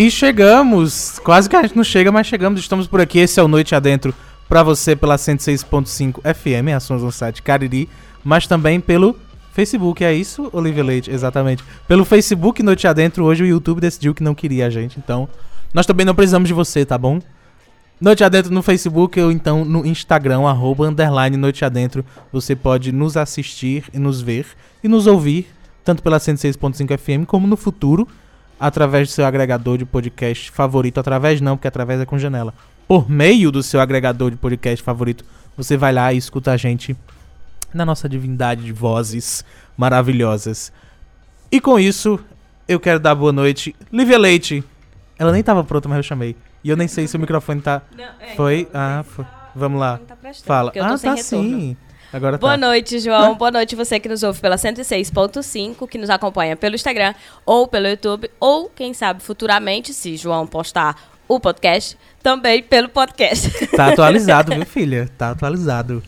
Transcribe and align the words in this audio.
E 0.00 0.10
chegamos, 0.10 1.18
quase 1.18 1.46
que 1.46 1.54
a 1.54 1.60
gente 1.60 1.76
não 1.76 1.84
chega, 1.84 2.10
mas 2.10 2.26
chegamos, 2.26 2.58
estamos 2.58 2.86
por 2.86 3.02
aqui. 3.02 3.18
Esse 3.18 3.38
é 3.38 3.42
o 3.42 3.46
Noite 3.46 3.74
Adentro 3.74 4.14
para 4.48 4.62
você 4.62 4.96
pela 4.96 5.16
106.5 5.16 6.22
FM, 6.22 6.74
ações 6.74 7.02
no 7.02 7.12
site 7.12 7.42
Cariri, 7.42 7.86
mas 8.24 8.46
também 8.46 8.80
pelo 8.80 9.14
Facebook, 9.52 10.02
é 10.02 10.14
isso, 10.14 10.48
Olivia 10.54 10.82
Leite? 10.82 11.10
Exatamente. 11.10 11.62
Pelo 11.86 12.06
Facebook 12.06 12.62
Noite 12.62 12.86
Adentro, 12.86 13.26
hoje 13.26 13.42
o 13.42 13.46
YouTube 13.46 13.78
decidiu 13.78 14.14
que 14.14 14.22
não 14.22 14.34
queria 14.34 14.68
a 14.68 14.70
gente, 14.70 14.98
então 14.98 15.28
nós 15.74 15.84
também 15.84 16.06
não 16.06 16.14
precisamos 16.14 16.48
de 16.48 16.54
você, 16.54 16.82
tá 16.82 16.96
bom? 16.96 17.20
Noite 18.00 18.24
Adentro 18.24 18.50
no 18.54 18.62
Facebook 18.62 19.20
ou 19.20 19.30
então 19.30 19.66
no 19.66 19.84
Instagram, 19.84 20.48
arroba, 20.48 20.88
underline 20.88 21.36
Noite 21.36 21.62
Adentro. 21.62 22.02
Você 22.32 22.56
pode 22.56 22.90
nos 22.90 23.18
assistir 23.18 23.84
e 23.92 23.98
nos 23.98 24.22
ver 24.22 24.46
e 24.82 24.88
nos 24.88 25.06
ouvir, 25.06 25.48
tanto 25.84 26.02
pela 26.02 26.16
106.5 26.16 26.96
FM 26.96 27.26
como 27.26 27.46
no 27.46 27.54
futuro, 27.54 28.08
através 28.60 29.08
do 29.08 29.12
seu 29.12 29.24
agregador 29.24 29.78
de 29.78 29.84
podcast 29.86 30.50
favorito. 30.50 31.00
Através 31.00 31.40
não, 31.40 31.56
porque 31.56 31.66
através 31.68 32.00
é 32.00 32.04
com 32.06 32.18
janela. 32.18 32.52
Por 32.86 33.08
meio 33.10 33.50
do 33.50 33.62
seu 33.62 33.80
agregador 33.80 34.30
de 34.30 34.36
podcast 34.36 34.82
favorito, 34.84 35.24
você 35.56 35.76
vai 35.76 35.92
lá 35.92 36.12
e 36.12 36.16
escuta 36.18 36.52
a 36.52 36.56
gente 36.56 36.94
na 37.72 37.86
nossa 37.86 38.08
divindade 38.08 38.62
de 38.64 38.72
vozes 38.72 39.44
maravilhosas. 39.76 40.72
E 41.50 41.60
com 41.60 41.78
isso, 41.78 42.18
eu 42.68 42.78
quero 42.78 43.00
dar 43.00 43.14
boa 43.14 43.32
noite. 43.32 43.74
Lívia 43.92 44.18
Leite. 44.18 44.62
Ela 45.18 45.32
nem 45.32 45.42
tava 45.42 45.64
pronta, 45.64 45.88
mas 45.88 45.98
eu 45.98 46.02
chamei. 46.02 46.36
E 46.62 46.68
eu 46.70 46.76
nem 46.76 46.86
sei 46.88 47.06
se 47.06 47.16
o 47.16 47.20
microfone 47.20 47.60
tá. 47.60 47.82
Não, 47.96 48.04
é, 48.04 48.34
Foi? 48.36 48.60
então, 48.60 48.80
Ah, 48.80 49.04
foi. 49.06 49.24
tá- 49.24 49.50
Vamos 49.54 49.80
lá. 49.80 49.98
tá 50.06 50.16
Fala. 50.44 50.70
Ah, 50.76 50.96
tá 50.98 51.14
retorno. 51.14 51.18
sim. 51.22 51.76
Agora 52.12 52.38
Boa 52.38 52.52
tá. 52.52 52.56
noite, 52.58 52.98
João. 52.98 53.34
Boa 53.36 53.50
noite 53.50 53.76
você 53.76 54.00
que 54.00 54.08
nos 54.08 54.22
ouve 54.22 54.40
pela 54.40 54.56
106.5, 54.56 55.88
que 55.88 55.96
nos 55.98 56.10
acompanha 56.10 56.56
pelo 56.56 56.74
Instagram 56.74 57.14
ou 57.46 57.68
pelo 57.68 57.86
YouTube, 57.86 58.30
ou 58.40 58.68
quem 58.68 58.92
sabe 58.92 59.22
futuramente, 59.22 59.92
se 59.94 60.16
João 60.16 60.46
postar 60.46 60.96
o 61.28 61.38
podcast, 61.38 61.96
também 62.22 62.62
pelo 62.62 62.88
podcast. 62.88 63.50
Tá 63.76 63.88
atualizado, 63.88 64.52
viu, 64.52 64.66
filha? 64.66 65.08
Tá 65.16 65.30
atualizado. 65.30 66.02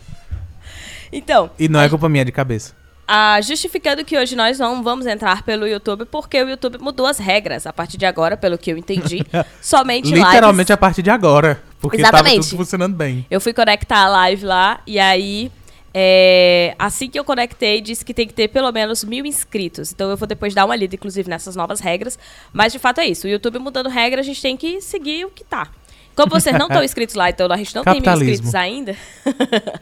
então, 1.11 1.49
E 1.57 1.69
não 1.69 1.79
é 1.79 1.87
culpa 1.87 2.09
minha 2.09 2.25
de 2.25 2.31
cabeça. 2.33 2.73
ah, 3.07 3.39
justificando 3.41 4.03
que 4.03 4.17
hoje 4.17 4.35
nós 4.35 4.59
não 4.59 4.83
vamos 4.83 5.05
entrar 5.05 5.43
pelo 5.43 5.65
YouTube, 5.65 6.03
porque 6.05 6.41
o 6.43 6.49
YouTube 6.49 6.77
mudou 6.79 7.05
as 7.05 7.17
regras. 7.19 7.65
A 7.65 7.71
partir 7.71 7.97
de 7.97 8.05
agora, 8.05 8.35
pelo 8.35 8.57
que 8.57 8.71
eu 8.73 8.77
entendi, 8.77 9.25
somente 9.61 10.11
Literalmente 10.13 10.67
lives. 10.67 10.71
a 10.71 10.77
partir 10.77 11.01
de 11.01 11.09
agora. 11.09 11.61
Porque 11.79 11.97
tava 12.01 12.17
Exatamente. 12.17 12.49
tudo 12.49 12.57
funcionando 12.57 12.95
bem. 12.95 13.25
Eu 13.31 13.39
fui 13.39 13.53
conectar 13.53 13.99
a 14.03 14.09
live 14.09 14.45
lá 14.45 14.81
e 14.87 14.99
aí, 14.99 15.51
é, 15.93 16.75
assim 16.79 17.07
que 17.07 17.19
eu 17.19 17.23
conectei, 17.23 17.79
disse 17.79 18.03
que 18.03 18.13
tem 18.13 18.27
que 18.27 18.33
ter 18.33 18.47
pelo 18.47 18.71
menos 18.71 19.03
mil 19.03 19.25
inscritos. 19.25 19.91
Então 19.91 20.09
eu 20.09 20.17
vou 20.17 20.27
depois 20.27 20.53
dar 20.53 20.65
uma 20.65 20.75
lida, 20.75 20.95
inclusive, 20.95 21.29
nessas 21.29 21.55
novas 21.55 21.79
regras. 21.79 22.17
Mas 22.51 22.73
de 22.73 22.79
fato 22.79 22.99
é 22.99 23.05
isso. 23.05 23.27
O 23.27 23.29
YouTube 23.29 23.59
mudando 23.59 23.89
regra, 23.89 24.21
a 24.21 24.23
gente 24.23 24.41
tem 24.41 24.57
que 24.57 24.81
seguir 24.81 25.25
o 25.25 25.29
que 25.29 25.43
tá. 25.43 25.69
Como 26.15 26.31
vocês 26.31 26.57
não 26.57 26.65
estão 26.67 26.83
inscritos 26.83 27.15
lá, 27.15 27.29
então 27.29 27.51
a 27.51 27.57
gente 27.57 27.75
não 27.75 27.83
tem 27.83 28.01
mil 28.01 28.11
inscritos 28.11 28.55
ainda, 28.55 28.95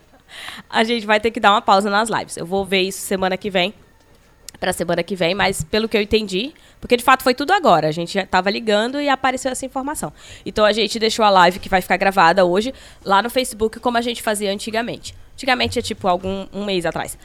a 0.70 0.84
gente 0.84 1.06
vai 1.06 1.20
ter 1.20 1.32
que 1.32 1.40
dar 1.40 1.52
uma 1.52 1.62
pausa 1.62 1.90
nas 1.90 2.10
lives. 2.10 2.36
Eu 2.36 2.46
vou 2.46 2.66
ver 2.66 2.82
isso 2.82 3.00
semana 3.00 3.38
que 3.38 3.50
vem. 3.50 3.74
Pra 4.60 4.74
semana 4.74 5.02
que 5.02 5.16
vem, 5.16 5.34
mas 5.34 5.64
pelo 5.64 5.90
que 5.90 5.98
eu 5.98 6.02
entendi, 6.02 6.54
porque 6.80 6.96
de 6.96 7.04
fato 7.04 7.24
foi 7.24 7.34
tudo 7.34 7.52
agora. 7.52 7.88
A 7.88 7.92
gente 7.92 8.14
já 8.14 8.28
tava 8.28 8.48
ligando 8.52 9.02
e 9.02 9.10
apareceu 9.10 9.52
essa 9.52 9.66
informação. 9.66 10.14
Então 10.46 10.64
a 10.64 10.72
gente 10.72 11.00
deixou 11.00 11.26
a 11.26 11.32
live 11.32 11.58
que 11.58 11.68
vai 11.68 11.82
ficar 11.82 11.98
gravada 11.98 12.46
hoje 12.46 12.72
lá 13.04 13.24
no 13.24 13.30
Facebook, 13.30 13.80
como 13.80 13.98
a 13.98 14.02
gente 14.02 14.22
fazia 14.22 14.52
antigamente. 14.52 15.16
Antigamente 15.42 15.80
é 15.80 15.82
tipo 15.82 16.08
algum 16.08 16.46
um 16.54 16.64
mês 16.64 16.86
atrás. 16.86 17.18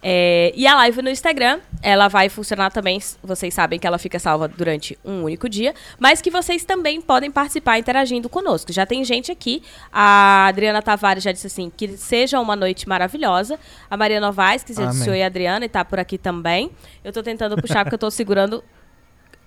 É, 0.00 0.52
e 0.54 0.64
a 0.64 0.76
live 0.76 1.02
no 1.02 1.10
Instagram, 1.10 1.58
ela 1.82 2.06
vai 2.06 2.28
funcionar 2.28 2.70
também. 2.70 3.00
Vocês 3.20 3.52
sabem 3.52 3.80
que 3.80 3.86
ela 3.86 3.98
fica 3.98 4.16
salva 4.20 4.46
durante 4.46 4.96
um 5.04 5.24
único 5.24 5.48
dia, 5.48 5.74
mas 5.98 6.22
que 6.22 6.30
vocês 6.30 6.64
também 6.64 7.00
podem 7.00 7.32
participar 7.32 7.80
interagindo 7.80 8.28
conosco. 8.28 8.72
Já 8.72 8.86
tem 8.86 9.04
gente 9.04 9.32
aqui. 9.32 9.60
A 9.92 10.46
Adriana 10.46 10.80
Tavares 10.80 11.24
já 11.24 11.32
disse 11.32 11.48
assim: 11.48 11.68
que 11.76 11.96
seja 11.96 12.38
uma 12.38 12.54
noite 12.54 12.88
maravilhosa. 12.88 13.58
A 13.90 13.96
Maria 13.96 14.20
Novaes, 14.20 14.62
que 14.62 14.72
já 14.72 14.86
disse 14.86 15.10
oi, 15.10 15.20
Adriana, 15.20 15.64
e 15.64 15.68
tá 15.68 15.84
por 15.84 15.98
aqui 15.98 16.16
também. 16.16 16.70
Eu 17.02 17.12
tô 17.12 17.24
tentando 17.24 17.56
puxar 17.56 17.84
porque 17.84 17.96
eu 17.96 17.98
tô 17.98 18.08
segurando 18.08 18.62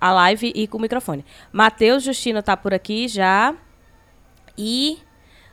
a 0.02 0.12
live 0.12 0.52
e 0.54 0.68
com 0.68 0.78
o 0.78 0.82
microfone. 0.82 1.24
Matheus 1.50 2.04
Justino 2.04 2.44
tá 2.44 2.58
por 2.58 2.74
aqui 2.74 3.08
já. 3.08 3.56
E 4.58 4.98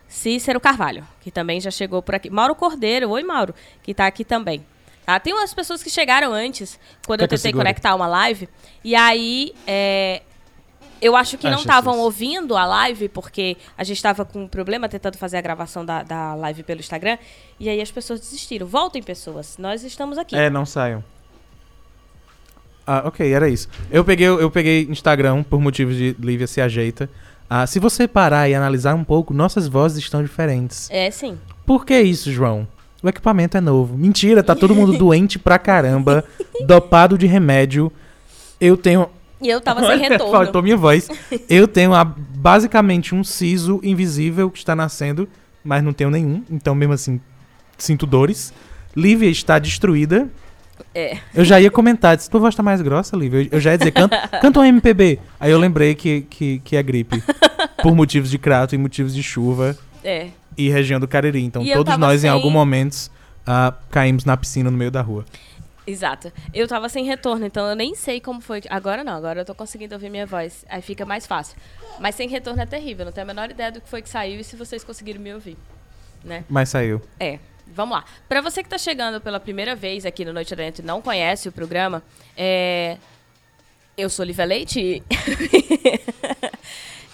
Cícero 0.09 0.61
Carvalho, 0.61 1.07
que 1.21 1.31
também 1.31 1.61
já 1.61 1.71
chegou 1.71 2.03
por 2.03 2.15
aqui. 2.15 2.31
Mauro 2.31 2.55
Cordeiro, 2.55 3.11
oi 3.11 3.23
Mauro, 3.23 3.55
que 3.83 3.93
tá 3.93 4.07
aqui 4.07 4.25
também. 4.25 4.65
Tá? 5.05 5.21
Tem 5.21 5.35
umas 5.35 5.53
pessoas 5.53 5.83
que 5.83 5.91
chegaram 5.91 6.33
antes, 6.33 6.79
quando 7.07 7.21
Quer 7.21 7.25
eu 7.25 7.29
tentei 7.29 7.53
conectar 7.53 7.95
uma 7.95 8.07
live. 8.07 8.49
E 8.83 8.95
aí, 8.95 9.53
é, 9.67 10.23
eu 11.01 11.15
acho 11.15 11.37
que 11.37 11.47
Ai, 11.47 11.53
não 11.53 11.61
estavam 11.61 11.99
ouvindo 11.99 12.57
a 12.57 12.65
live, 12.65 13.11
porque 13.11 13.59
a 13.77 13.85
gente 13.85 13.97
estava 13.97 14.25
com 14.25 14.45
um 14.45 14.49
problema 14.49 14.89
tentando 14.89 15.19
fazer 15.19 15.37
a 15.37 15.41
gravação 15.43 15.85
da, 15.85 16.03
da 16.03 16.35
live 16.35 16.63
pelo 16.63 16.81
Instagram. 16.81 17.19
E 17.61 17.69
aí 17.69 17.81
as 17.81 17.91
pessoas 17.91 18.21
desistiram. 18.21 18.67
Voltem, 18.67 19.03
pessoas. 19.03 19.59
Nós 19.59 19.85
estamos 19.85 20.17
aqui. 20.17 20.35
É, 20.35 20.49
não 20.49 20.65
saiam. 20.65 21.05
Ah, 22.87 23.03
ok, 23.07 23.33
era 23.33 23.49
isso. 23.49 23.69
Eu 23.91 24.05
peguei, 24.05 24.27
eu 24.27 24.51
peguei 24.51 24.83
Instagram 24.83 25.43
por 25.43 25.61
motivos 25.61 25.97
de 25.97 26.17
Lívia 26.19 26.47
se 26.47 26.61
ajeita. 26.61 27.11
Ah, 27.49 27.67
se 27.67 27.79
você 27.79 28.09
parar 28.09 28.49
e 28.49 28.55
analisar 28.55 28.95
um 28.95 29.05
pouco, 29.05 29.33
nossas 29.35 29.69
vozes 29.69 29.99
estão 29.99 30.23
diferentes. 30.23 30.89
É, 30.91 31.11
sim. 31.11 31.39
Por 31.67 31.85
que 31.85 31.99
isso, 32.01 32.33
João? 32.33 32.67
O 33.03 33.09
equipamento 33.09 33.57
é 33.57 33.61
novo. 33.61 33.97
Mentira, 33.97 34.43
tá 34.43 34.55
todo 34.55 34.75
mundo 34.75 34.97
doente 34.99 35.39
pra 35.39 35.59
caramba, 35.59 36.25
dopado 36.67 37.19
de 37.19 37.27
remédio. 37.27 37.93
Eu 38.61 38.77
tenho. 38.77 39.09
E 39.43 39.49
eu 39.49 39.61
tava 39.61 39.87
sem 39.87 39.99
retorno. 39.99 40.33
Faltou 40.33 40.63
minha 40.63 40.77
voz. 40.77 41.09
Eu 41.51 41.69
tenho 41.69 41.93
a- 41.93 42.05
basicamente 42.05 43.15
um 43.15 43.23
siso 43.23 43.79
invisível 43.83 44.51
que 44.51 44.57
está 44.57 44.75
nascendo, 44.75 45.29
mas 45.63 45.83
não 45.85 45.93
tenho 45.93 46.09
nenhum. 46.09 46.43
Então, 46.51 46.75
mesmo 46.75 46.95
assim, 46.95 47.21
sinto 47.77 48.07
dores. 48.07 48.55
Lívia 48.97 49.29
está 49.29 49.59
destruída. 49.59 50.31
É. 50.95 51.19
Eu 51.35 51.45
já 51.45 51.61
ia 51.61 51.71
comentar, 51.71 52.17
disse, 52.17 52.29
tua 52.31 52.41
voz 52.41 52.55
tá 52.55 52.63
mais 52.63 52.81
grossa, 52.83 53.17
Lívia. 53.17 53.43
Eu, 53.43 53.49
eu 53.53 53.61
já 53.61 53.73
ia 53.73 53.79
dizer, 53.79 53.91
canta, 53.93 54.29
canta 54.41 54.61
um 54.61 54.65
MPB. 54.65 55.19
Aí 55.39 55.51
eu 55.51 55.59
lembrei 55.59 55.95
que, 55.95 56.23
que, 56.23 56.59
que 56.61 56.77
é 56.77 56.83
gripe. 56.83 57.23
Por 57.83 57.95
motivos 57.95 58.31
de 58.31 58.39
crato 58.39 58.75
e 58.75 58.79
motivos 58.79 59.15
de 59.15 59.23
chuva 59.23 59.77
É. 60.03 60.29
e 60.57 60.69
região 60.71 60.99
do 60.99 61.07
Cariri. 61.09 61.43
Então 61.43 61.63
E 61.63 61.73
todos 61.73 61.97
nós, 61.99 62.21
sem- 62.21 62.29
em 62.29 62.33
algum 62.33 62.51
momento, 62.51 63.11
ah, 63.47 63.73
caímos 63.91 64.25
na 64.25 64.37
piscina 64.37 64.71
no 64.71 64.77
meio 64.77 64.91
da 64.91 65.01
rua. 65.03 65.25
Exato. 65.87 66.33
Eu 66.55 66.67
tava 66.67 66.89
sem 66.89 67.05
retorno, 67.05 67.45
então 67.45 67.67
eu 67.69 67.77
nem 67.77 67.95
sei 67.95 68.19
como 68.21 68.41
foi. 68.41 68.63
Agora 68.71 69.05
não, 69.05 69.13
agora 69.15 69.41
eu 69.41 69.45
tô 69.45 69.55
conseguindo 69.55 69.95
ouvir 69.95 70.09
minha 70.09 70.25
voz. 70.27 70.65
Aí 70.69 70.81
fica 70.81 71.05
mais 71.05 71.27
fácil. 71.27 71.57
Mas 72.01 72.15
sem 72.15 72.27
retorno 72.29 72.63
é 72.63 72.67
terrível, 72.67 73.05
não 73.05 73.13
tenho 73.13 73.27
a 73.27 73.29
menor 73.29 73.51
ideia 73.51 73.71
do 73.71 73.81
que 73.83 73.89
foi 73.89 74.01
que 74.01 74.09
saiu 74.09 74.41
e 74.41 74.45
se 74.45 74.57
vocês 74.57 74.83
conseguiram 74.83 75.21
me 75.21 75.35
ouvir. 75.35 75.57
Né? 76.25 76.43
Mas 76.49 76.71
saiu. 76.71 77.03
É. 77.21 77.39
Vamos 77.67 77.97
lá. 77.97 78.05
Pra 78.29 78.41
você 78.41 78.63
que 78.63 78.69
tá 78.69 78.79
chegando 78.79 79.21
pela 79.21 79.41
primeira 79.41 79.75
vez 79.75 80.07
aqui 80.07 80.25
no 80.25 80.33
Noite 80.33 80.55
Adentro 80.55 80.83
e 80.83 80.87
não 80.87 81.03
conhece 81.03 81.49
o 81.49 81.53
programa, 81.53 82.03
é... 82.37 82.99
eu 83.97 84.09
sou 84.09 84.25
Lívia 84.25 84.45
Leite. 84.45 85.03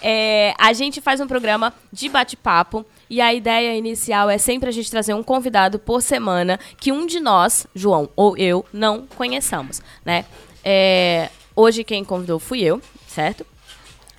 É, 0.01 0.55
a 0.57 0.73
gente 0.73 0.99
faz 0.99 1.21
um 1.21 1.27
programa 1.27 1.71
de 1.93 2.09
bate-papo 2.09 2.83
e 3.07 3.21
a 3.21 3.31
ideia 3.33 3.77
inicial 3.77 4.29
é 4.29 4.37
sempre 4.37 4.67
a 4.67 4.71
gente 4.71 4.89
trazer 4.89 5.13
um 5.13 5.21
convidado 5.21 5.77
por 5.77 6.01
semana 6.01 6.59
que 6.77 6.91
um 6.91 7.05
de 7.05 7.19
nós, 7.19 7.67
João 7.75 8.09
ou 8.15 8.35
eu, 8.35 8.65
não 8.73 9.05
conheçamos, 9.15 9.79
né? 10.03 10.25
É, 10.63 11.29
hoje 11.55 11.83
quem 11.83 12.03
convidou 12.03 12.39
fui 12.39 12.61
eu, 12.61 12.81
certo? 13.07 13.45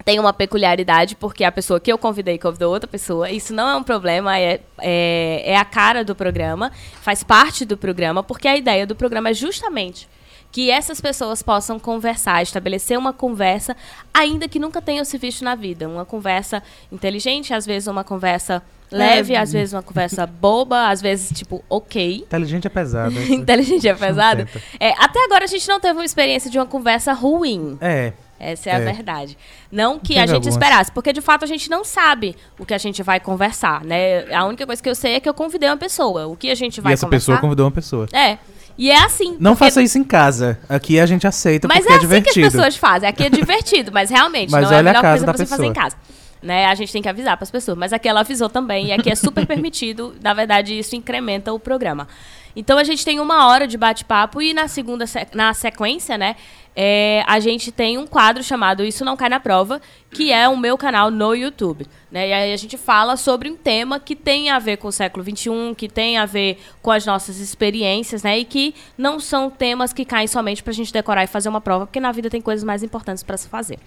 Tem 0.05 0.19
uma 0.19 0.33
peculiaridade, 0.33 1.15
porque 1.17 1.45
a 1.45 1.53
pessoa 1.53 1.79
que 1.81 1.93
eu 1.93 1.99
convidei 1.99 2.39
convidou 2.39 2.73
outra 2.73 2.89
pessoa. 2.89 3.31
Isso 3.31 3.55
não 3.55 3.69
é 3.69 3.77
um 3.77 3.83
problema, 3.83 4.39
é, 4.39 4.61
é, 4.81 5.43
é 5.53 5.57
a 5.57 5.65
cara 5.65 6.05
do 6.05 6.15
programa, 6.15 6.73
faz 7.01 7.23
parte 7.23 7.65
do 7.65 7.77
programa, 7.77 8.23
porque 8.23 8.49
a 8.49 8.57
ideia 8.57 8.87
do 8.87 8.95
programa 8.97 9.31
é 9.31 9.35
justamente 9.35 10.09
que 10.51 10.71
essas 10.71 11.01
pessoas 11.01 11.43
possam 11.43 11.79
conversar, 11.79 12.43
estabelecer 12.43 12.99
uma 12.99 13.13
conversa, 13.13 13.75
ainda 14.13 14.47
que 14.47 14.59
nunca 14.59 14.83
tenham 14.83 15.03
se 15.03 15.17
visto 15.17 15.43
na 15.43 15.55
vida. 15.55 15.89
Uma 15.89 16.05
conversa 16.05 16.63
inteligente, 16.93 17.55
às 17.55 17.65
vezes 17.65 17.87
uma 17.89 18.05
conversa 18.05 18.63
leve, 18.91 19.33
É. 19.33 19.39
às 19.39 19.51
vezes 19.51 19.73
uma 19.73 19.83
conversa 19.83 20.27
boba, 20.27 20.89
às 20.91 21.01
vezes, 21.01 21.31
tipo, 21.37 21.65
ok. 21.71 22.17
Inteligente 22.27 22.67
é 22.67 22.71
pesado. 22.71 23.19
Inteligente 23.33 23.89
é 23.89 23.95
pesado. 23.95 24.47
É, 24.79 24.91
até 25.03 25.25
agora 25.25 25.45
a 25.45 25.47
gente 25.49 25.67
não 25.67 25.81
teve 25.81 25.95
uma 25.95 26.05
experiência 26.05 26.51
de 26.51 26.59
uma 26.59 26.67
conversa 26.67 27.15
ruim. 27.15 27.79
É. 27.81 28.13
Essa 28.43 28.71
é, 28.71 28.73
a 28.75 28.79
É. 28.79 28.85
verdade. 28.93 29.39
Não 29.71 29.99
que 29.99 30.15
a 30.19 30.27
gente 30.27 30.35
algumas. 30.35 30.55
esperasse, 30.55 30.91
porque 30.91 31.13
de 31.13 31.21
fato 31.21 31.45
a 31.45 31.47
gente 31.47 31.71
não 31.71 31.85
sabe 31.85 32.35
o 32.59 32.67
que 32.67 32.75
a 32.75 32.79
gente 32.79 33.03
vai 33.03 33.21
conversar, 33.21 33.85
né? 33.85 34.25
A 34.35 34.45
única 34.45 34.67
coisa 34.67 34.83
que 34.83 34.89
eu 34.91 34.95
sei 34.95 35.15
é 35.15 35.21
que 35.21 35.29
eu 35.29 35.35
convidei 35.35 35.69
uma 35.69 35.77
pessoa. 35.77 36.27
O 36.27 36.37
que 36.37 36.51
a 36.51 36.55
gente 36.55 36.81
vai 36.81 36.93
e 36.93 36.95
essa 36.95 37.07
conversar... 37.07 37.27
pessoa 37.33 37.39
convidou 37.41 37.67
uma 37.67 37.73
pessoa. 37.73 38.09
É. 38.13 38.39
E 38.77 38.91
é 38.91 39.03
assim. 39.05 39.37
Não 39.39 39.53
porque- 39.53 39.67
faça 39.67 39.83
isso 39.83 39.97
em 39.99 40.03
casa. 40.05 40.59
Aqui 40.69 40.99
a 40.99 41.07
gente 41.07 41.27
aceita 41.27 41.69
Mas 41.69 41.79
porque 41.81 41.93
é 41.93 41.95
é, 41.95 41.99
assim 41.99 42.09
que 42.09 42.15
as 42.15 42.23
divertido. 42.35 42.51
pessoas 42.53 42.77
fazem. 42.77 43.09
Aqui 43.09 43.23
é 43.25 43.31
divertido, 43.31 43.93
mas 43.93 44.11
realmente 44.11 44.51
Mas 44.51 44.65
não 44.65 44.73
é 44.73 44.77
a 44.77 44.81
a 44.81 44.83
melhor 44.83 45.03
casa 45.03 45.11
coisa 45.19 45.25
pra 45.27 45.37
você 45.37 45.47
fazer 45.47 45.67
em 45.67 45.73
casa. 45.73 45.97
Né? 46.43 46.65
A 46.67 46.75
gente 46.75 46.93
tem 46.93 47.01
que 47.01 47.09
avisar 47.09 47.37
para 47.37 47.45
as 47.45 47.51
pessoas. 47.53 47.79
Mas 47.79 47.93
aqui 47.93 48.09
ela 48.09 48.21
avisou 48.21 48.49
também, 48.49 48.87
e 48.87 48.93
aqui 48.93 49.09
é 49.11 49.15
super 49.15 49.45
permitido. 49.47 50.15
Na 50.23 50.35
verdade, 50.35 50.77
isso 50.77 50.97
incrementa 50.97 51.53
o 51.53 51.61
programa. 51.61 52.09
Então 52.57 52.77
a 52.77 52.85
gente 52.85 53.05
tem 53.05 53.21
uma 53.21 53.47
hora 53.47 53.67
de 53.67 53.79
bate-papo 53.79 54.43
e 54.43 54.53
na 54.53 54.67
segunda, 54.69 55.07
se- 55.07 55.27
na 55.35 55.55
sequência, 55.55 56.19
né? 56.19 56.35
É, 56.75 57.23
a 57.27 57.39
gente 57.39 57.71
tem 57.71 57.99
um 57.99 58.07
quadro 58.07 58.43
chamado 58.43 58.85
Isso 58.85 59.05
Não 59.05 59.17
Cai 59.17 59.29
na 59.29 59.39
Prova, 59.39 59.81
que 60.11 60.33
é 60.33 60.49
o 60.49 60.57
meu 60.57 60.79
canal 60.79 61.11
no 61.11 61.35
YouTube. 61.35 61.87
Né? 62.11 62.29
E 62.29 62.33
aí 62.33 62.53
a 62.53 62.57
gente 62.57 62.79
fala 62.79 63.17
sobre 63.17 63.51
um 63.51 63.57
tema 63.57 64.01
que 64.01 64.17
tem 64.17 64.51
a 64.51 64.59
ver 64.59 64.79
com 64.79 64.89
o 64.89 64.93
século 64.93 65.25
XXI, 65.25 65.75
que 65.77 65.89
tem 65.89 66.17
a 66.17 66.27
ver 66.27 66.59
com 66.81 66.91
as 66.91 67.05
nossas 67.05 67.39
experiências, 67.39 68.23
né? 68.23 68.39
E 68.39 68.45
que 68.45 68.75
não 68.97 69.21
são 69.21 69.51
temas 69.51 69.93
que 69.93 70.05
caem 70.05 70.27
somente 70.27 70.63
pra 70.63 70.73
gente 70.73 70.93
decorar 70.93 71.25
e 71.25 71.27
fazer 71.27 71.49
uma 71.49 71.61
prova, 71.61 71.87
porque 71.87 72.01
na 72.01 72.13
vida 72.13 72.31
tem 72.31 72.41
coisas 72.41 72.65
mais 72.65 72.83
importantes 72.83 73.23
para 73.23 73.37
se 73.37 73.49
fazer. 73.49 73.79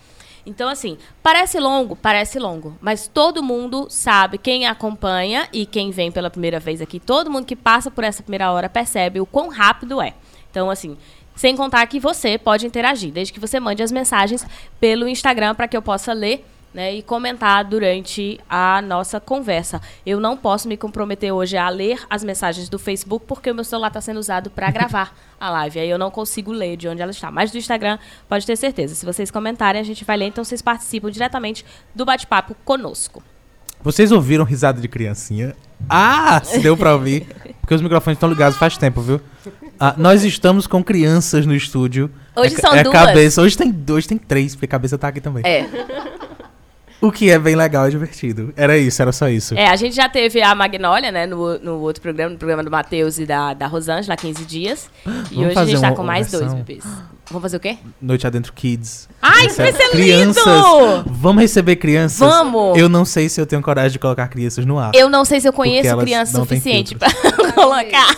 Então, 0.46 0.70
assim, 0.70 0.98
parece 1.24 1.60
longo, 1.60 1.96
parece 1.96 2.38
longo, 2.38 2.78
mas 2.80 3.08
todo 3.08 3.42
mundo 3.42 3.88
sabe, 3.90 4.38
quem 4.38 4.68
acompanha 4.68 5.50
e 5.52 5.66
quem 5.66 5.90
vem 5.90 6.12
pela 6.12 6.30
primeira 6.30 6.60
vez 6.60 6.82
aqui, 6.82 7.00
todo 7.00 7.32
mundo 7.32 7.46
que 7.46 7.56
passa 7.56 7.90
por 7.90 8.04
essa 8.04 8.22
primeira 8.22 8.52
hora 8.52 8.70
percebe 8.70 9.20
o 9.20 9.26
quão 9.26 9.50
rápido 9.50 10.00
é. 10.00 10.14
Então, 10.52 10.70
assim, 10.70 10.98
sem 11.36 11.56
contar 11.56 11.86
que 11.88 12.00
você 12.00 12.38
pode 12.38 12.66
interagir, 12.66 13.12
desde 13.12 13.34
que 13.34 13.40
você 13.40 13.60
mande 13.60 13.84
as 13.84 13.92
mensagens 13.92 14.46
pelo 14.80 15.08
Instagram 15.08 15.56
para 15.56 15.68
que 15.68 15.76
eu 15.76 15.82
possa 15.82 16.14
ler 16.14 16.46
né, 16.76 16.94
e 16.94 17.02
comentar 17.02 17.64
durante 17.64 18.38
a 18.50 18.82
nossa 18.82 19.18
conversa. 19.18 19.82
Eu 20.06 20.20
não 20.20 20.36
posso 20.36 20.68
me 20.68 20.76
comprometer 20.76 21.32
hoje 21.32 21.56
a 21.56 21.70
ler 21.70 22.04
as 22.10 22.22
mensagens 22.22 22.68
do 22.68 22.78
Facebook 22.78 23.26
porque 23.26 23.50
o 23.50 23.56
meu 23.56 23.64
celular 23.64 23.88
está 23.88 24.02
sendo 24.02 24.20
usado 24.20 24.50
para 24.50 24.70
gravar 24.72 25.16
a 25.40 25.50
live. 25.50 25.80
Aí 25.80 25.90
eu 25.90 25.98
não 25.98 26.12
consigo 26.12 26.52
ler 26.52 26.76
de 26.76 26.90
onde 26.90 27.02
ela 27.02 27.12
está. 27.12 27.32
Mas 27.32 27.50
do 27.50 27.58
Instagram, 27.58 27.98
pode 28.28 28.46
ter 28.46 28.58
certeza. 28.58 28.94
Se 28.94 29.06
vocês 29.06 29.32
comentarem, 29.32 29.80
a 29.80 29.86
gente 29.86 30.04
vai 30.04 30.18
ler. 30.18 30.26
Então 30.26 30.44
vocês 30.44 30.62
participam 30.62 31.10
diretamente 31.10 31.66
do 31.96 32.04
bate-papo 32.04 32.54
conosco. 32.66 33.24
Vocês 33.82 34.12
ouviram 34.12 34.44
risada 34.44 34.82
de 34.82 34.88
criancinha? 34.90 35.56
Ah, 35.88 36.42
se 36.44 36.60
deu 36.60 36.76
pra 36.76 36.94
ouvir. 36.94 37.26
Porque 37.62 37.74
os 37.74 37.82
microfones 37.82 38.18
estão 38.18 38.28
ligados 38.28 38.58
faz 38.58 38.78
tempo, 38.78 39.00
viu? 39.00 39.22
Ah, 39.80 39.94
nós 39.98 40.24
estamos 40.24 40.68
com 40.68 40.84
crianças 40.84 41.46
no 41.46 41.56
estúdio. 41.56 42.10
Hoje 42.36 42.56
é, 42.56 42.60
são 42.60 42.74
é 42.74 42.84
duas. 42.84 42.96
Cabeça. 42.96 43.42
Hoje 43.42 43.58
tem, 43.58 43.74
hoje 43.92 44.08
tem 44.08 44.18
três, 44.18 44.56
porque 44.56 44.66
a 44.66 44.70
cabeça 44.70 44.98
tá 44.98 45.08
aqui 45.08 45.22
também. 45.22 45.44
É. 45.46 45.66
O 47.02 47.12
que 47.12 47.30
é 47.30 47.38
bem 47.38 47.56
legal 47.56 47.88
e 47.88 47.92
divertido. 47.92 48.54
Era 48.56 48.78
isso, 48.78 49.02
era 49.02 49.12
só 49.12 49.28
isso. 49.30 49.54
É, 49.56 49.68
a 49.68 49.76
gente 49.76 49.96
já 49.96 50.08
teve 50.10 50.42
a 50.42 50.56
Magnólia, 50.56 51.12
né, 51.12 51.28
no, 51.28 51.60
no 51.60 51.80
outro 51.82 52.02
programa, 52.02 52.32
no 52.32 52.38
programa 52.38 52.64
do 52.64 52.72
Matheus 52.72 53.20
e 53.20 53.26
da, 53.26 53.54
da 53.54 53.68
Rosângela, 53.68 54.14
há 54.14 54.18
15 54.18 54.46
dias. 54.46 54.90
E 55.06 55.36
Vamos 55.36 55.38
hoje 55.38 55.52
a 55.52 55.54
fazer 55.54 55.72
gente 55.72 55.82
tá 55.82 55.92
com 55.92 56.04
mais 56.04 56.32
dois 56.32 56.44
versão? 56.44 56.58
bebês. 56.60 56.84
Vamos 57.28 57.42
fazer 57.42 57.58
o 57.58 57.60
quê? 57.60 57.78
Noite 58.02 58.26
Adentro 58.26 58.54
Kids. 58.54 59.10
Ai, 59.22 59.48
isso 59.48 59.58
vai 59.58 59.74
ser 59.74 59.90
crianças. 59.90 60.46
lindo! 60.46 61.04
Vamos 61.12 61.42
receber 61.42 61.76
crianças? 61.76 62.20
Vamos! 62.20 62.78
Eu 62.78 62.88
não 62.88 63.04
sei 63.04 63.28
se 63.30 63.42
eu 63.42 63.46
tenho 63.46 63.62
coragem 63.62 63.92
de 63.92 64.00
colocar 64.00 64.28
crianças 64.28 64.66
no 64.66 64.80
ar. 64.80 64.92
Eu 64.96 65.10
não 65.10 65.26
sei 65.26 65.42
se 65.42 65.48
eu 65.48 65.54
conheço 65.54 65.96
criança 65.98 66.40
suficiente 66.40 66.96
pra 66.96 67.10
colocar. 67.54 68.16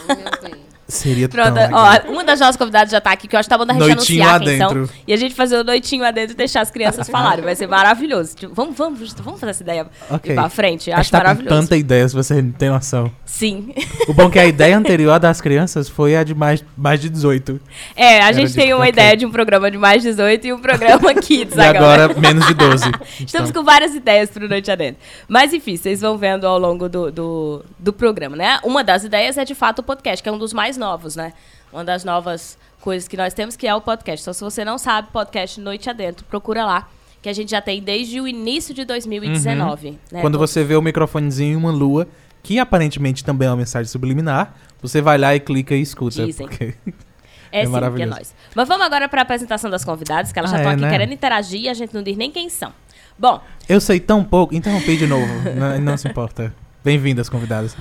Seria 0.87 1.27
Pronto, 1.27 1.53
tão 1.53 1.63
legal. 1.63 2.01
ó, 2.07 2.11
uma 2.11 2.23
das 2.23 2.39
nossas 2.39 2.55
convidadas 2.55 2.89
já 2.91 3.01
tá 3.01 3.11
aqui, 3.11 3.27
que 3.27 3.35
eu 3.35 3.39
acho 3.39 3.47
que 3.47 3.53
tá 3.53 3.57
bom 3.57 3.65
da 3.65 3.73
gente 3.73 3.81
Noitinho 3.95 4.23
anunciar 4.23 4.39
quem 4.39 4.57
são. 4.57 4.69
adentro. 4.71 4.89
E 5.05 5.11
a 5.13 5.17
gente 5.17 5.35
fazer 5.35 5.57
o 5.57 5.63
noitinho 5.63 6.05
adentro 6.05 6.31
e 6.31 6.35
deixar 6.37 6.61
as 6.61 6.71
crianças 6.71 7.09
falarem. 7.09 7.43
Vai 7.43 7.55
ser 7.55 7.67
maravilhoso. 7.67 8.35
Tipo, 8.35 8.53
vamos, 8.53 8.77
vamos, 8.77 9.13
vamos 9.15 9.39
fazer 9.39 9.49
essa 9.51 9.63
ideia 9.63 9.87
Ok. 10.09 10.31
ir 10.31 10.35
pra 10.35 10.49
frente. 10.49 10.89
A 10.89 10.99
Acho 10.99 11.11
tá 11.11 11.17
maravilhoso. 11.17 11.55
tanta 11.55 11.75
ideia, 11.75 12.07
se 12.07 12.15
você 12.15 12.41
não 12.41 12.51
tem 12.53 12.69
noção. 12.69 13.11
Sim. 13.25 13.73
O 14.07 14.13
bom 14.13 14.27
é 14.27 14.29
que 14.31 14.39
a 14.39 14.45
ideia 14.47 14.77
anterior 14.77 15.19
das 15.19 15.41
crianças 15.41 15.89
foi 15.89 16.15
a 16.15 16.23
de 16.23 16.33
mais, 16.33 16.63
mais 16.77 17.01
de 17.01 17.09
18. 17.09 17.59
É, 17.95 18.21
a 18.21 18.25
Era 18.27 18.33
gente 18.33 18.49
de- 18.49 18.55
tem 18.55 18.73
uma 18.73 18.79
ok. 18.79 18.89
ideia 18.89 19.17
de 19.17 19.25
um 19.25 19.31
programa 19.31 19.69
de 19.69 19.77
mais 19.77 20.01
18 20.03 20.47
e 20.47 20.53
um 20.53 20.59
programa 20.59 21.13
Kids 21.19 21.55
E 21.57 21.59
agora. 21.61 22.05
agora 22.05 22.19
menos 22.19 22.47
de 22.47 22.53
12. 22.53 22.85
Estamos 23.25 23.49
Então, 23.49 23.61
com 23.61 23.65
várias 23.65 23.93
ideias 23.93 24.29
pro 24.29 24.47
Noite 24.47 24.71
Adentro. 24.71 25.01
Mas 25.27 25.51
enfim, 25.53 25.75
vocês 25.75 25.99
vão 25.99 26.17
vendo 26.17 26.47
ao 26.47 26.57
longo 26.57 26.87
do, 26.87 27.11
do, 27.11 27.65
do 27.77 27.91
programa, 27.91 28.37
né? 28.37 28.57
Uma 28.63 28.85
das 28.85 29.03
ideias 29.03 29.37
é 29.37 29.43
de 29.43 29.53
fato 29.53 29.79
o 29.79 29.83
podcast, 29.83 30.23
que 30.23 30.29
é 30.29 30.31
um 30.31 30.37
dos 30.37 30.53
mais 30.53 30.76
novos, 30.77 31.15
né? 31.15 31.33
Uma 31.71 31.83
das 31.83 32.03
novas 32.03 32.57
coisas 32.81 33.07
que 33.07 33.17
nós 33.17 33.33
temos 33.33 33.55
que 33.55 33.67
é 33.67 33.75
o 33.75 33.81
podcast. 33.81 34.23
Então, 34.23 34.33
se 34.33 34.41
você 34.41 34.63
não 34.63 34.77
sabe, 34.77 35.09
podcast 35.11 35.59
Noite 35.59 35.89
Adentro, 35.89 36.25
procura 36.25 36.65
lá. 36.65 36.87
Que 37.21 37.29
a 37.29 37.33
gente 37.33 37.49
já 37.51 37.59
tem 37.61 37.81
desde 37.81 38.21
o 38.21 38.27
início 38.27 38.73
de 38.73 38.85
2019. 38.85 39.91
né? 39.91 39.97
Uhum. 40.13 40.21
Quando 40.21 40.35
Então, 40.35 40.39
você 40.47 40.63
vê 40.63 40.75
o 40.75 40.81
microfonezinho 40.81 41.53
e 41.53 41.55
uma 41.55 41.71
lua, 41.71 42.07
que 42.43 42.59
aparentemente 42.59 43.23
também 43.23 43.47
é 43.47 43.51
uma 43.51 43.57
mensagem 43.57 43.91
subliminar, 43.91 44.53
você 44.81 45.01
vai 45.01 45.17
lá 45.17 45.35
e 45.35 45.39
clica 45.39 45.75
e 45.75 45.81
escuta. 45.81 46.25
Dizem. 46.25 46.47
porque- 46.47 46.75
É, 47.49 47.61
É 47.61 47.63
sim, 47.65 47.67
que 47.71 47.75
é 47.77 47.79
maravilhoso. 47.79 48.11
nóis. 48.11 48.35
Mas 48.53 48.67
vamos 48.67 48.85
agora 48.85 49.07
para 49.07 49.21
a 49.21 49.23
apresentação 49.23 49.69
das 49.71 49.83
convidadas, 49.85 50.33
que 50.33 50.37
elas 50.37 50.51
já 50.51 50.57
Ah, 50.57 50.59
estão 50.59 50.71
é, 50.71 50.73
aqui 50.75 50.83
né? 50.83 50.89
querendo 50.91 51.13
interagir 51.13 51.61
e 51.61 51.69
a 51.69 51.73
gente 51.73 51.93
não 51.93 52.03
diz 52.03 52.17
nem 52.17 52.29
quem 52.29 52.49
são. 52.49 52.73
Bom, 53.17 53.41
Eu 53.69 53.79
sei 53.79 54.01
tão 54.01 54.21
pouco. 54.23 54.53
Interrompi 54.53 54.97
de 54.97 55.07
novo. 55.07 55.25
não, 55.57 55.79
não 55.79 55.97
se 55.97 56.07
importa. 56.09 56.53
Bem-vindas, 56.83 57.29
convidadas. 57.29 57.75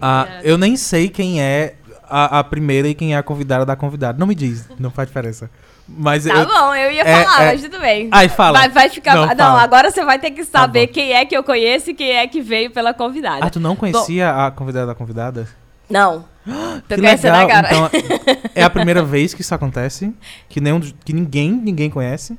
Ah, 0.00 0.40
eu 0.42 0.58
nem 0.58 0.76
sei 0.76 1.08
quem 1.08 1.40
é 1.40 1.76
a, 2.08 2.38
a 2.40 2.44
primeira 2.44 2.88
e 2.88 2.94
quem 2.94 3.14
é 3.14 3.16
a 3.18 3.22
convidada 3.22 3.64
da 3.66 3.74
convidada. 3.76 4.18
Não 4.18 4.26
me 4.26 4.34
diz, 4.34 4.68
não 4.78 4.90
faz 4.90 5.08
diferença. 5.08 5.50
Mas 5.86 6.24
tá 6.24 6.34
eu, 6.34 6.46
bom, 6.46 6.74
eu 6.74 6.90
ia 6.92 7.02
é, 7.02 7.24
falar, 7.24 7.42
é- 7.42 7.52
mas 7.52 7.62
tudo 7.62 7.78
bem. 7.78 8.08
Ai, 8.10 8.28
fala. 8.28 8.58
Vai, 8.60 8.68
vai 8.70 8.88
ficar. 8.88 9.14
Não, 9.14 9.26
Não, 9.34 9.56
agora 9.56 9.90
você 9.90 10.02
vai 10.04 10.18
ter 10.18 10.30
que 10.30 10.42
saber 10.44 10.86
bom. 10.86 10.92
quem 10.94 11.12
é 11.12 11.24
que 11.26 11.36
eu 11.36 11.44
conheço 11.44 11.90
e 11.90 11.94
quem 11.94 12.12
é 12.12 12.26
que 12.26 12.40
veio 12.40 12.70
pela 12.70 12.94
convidada. 12.94 13.44
Ah, 13.44 13.50
tu 13.50 13.60
não 13.60 13.76
conhecia 13.76 14.30
a 14.46 14.50
convidada 14.50 14.86
da 14.86 14.94
convidada? 14.94 15.46
Não. 15.90 16.24
Tô 16.88 16.94
Que 16.94 17.00
conhecendo 17.02 17.36
legal. 17.36 17.58
agora. 17.58 17.68
Então, 17.74 17.90
é 18.54 18.62
a 18.62 18.70
primeira 18.70 19.02
vez 19.02 19.34
que 19.34 19.42
isso 19.42 19.54
acontece. 19.54 20.14
Que, 20.48 20.58
nenhum, 20.60 20.80
que 20.80 21.12
ninguém, 21.12 21.50
ninguém 21.52 21.90
conhece. 21.90 22.38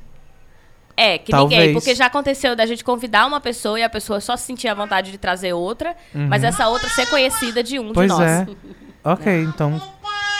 É, 0.96 1.18
que 1.18 1.30
Talvez. 1.30 1.60
ninguém. 1.60 1.74
Porque 1.74 1.94
já 1.94 2.06
aconteceu 2.06 2.56
da 2.56 2.64
gente 2.66 2.82
convidar 2.82 3.26
uma 3.26 3.40
pessoa 3.40 3.78
e 3.78 3.82
a 3.82 3.88
pessoa 3.90 4.18
só 4.20 4.36
sentir 4.36 4.66
a 4.66 4.74
vontade 4.74 5.12
de 5.12 5.18
trazer 5.18 5.52
outra, 5.52 5.94
mas 6.14 6.42
essa 6.42 6.66
outra 6.68 6.88
ser 6.88 7.06
conhecida 7.06 7.62
de 7.62 7.78
um 7.78 7.88
Uhum. 7.88 7.92
Pois 7.92 8.10
de 8.10 8.18
nós. 8.18 8.28
é. 8.28 8.46
Ok, 9.12 9.42
então. 9.44 9.80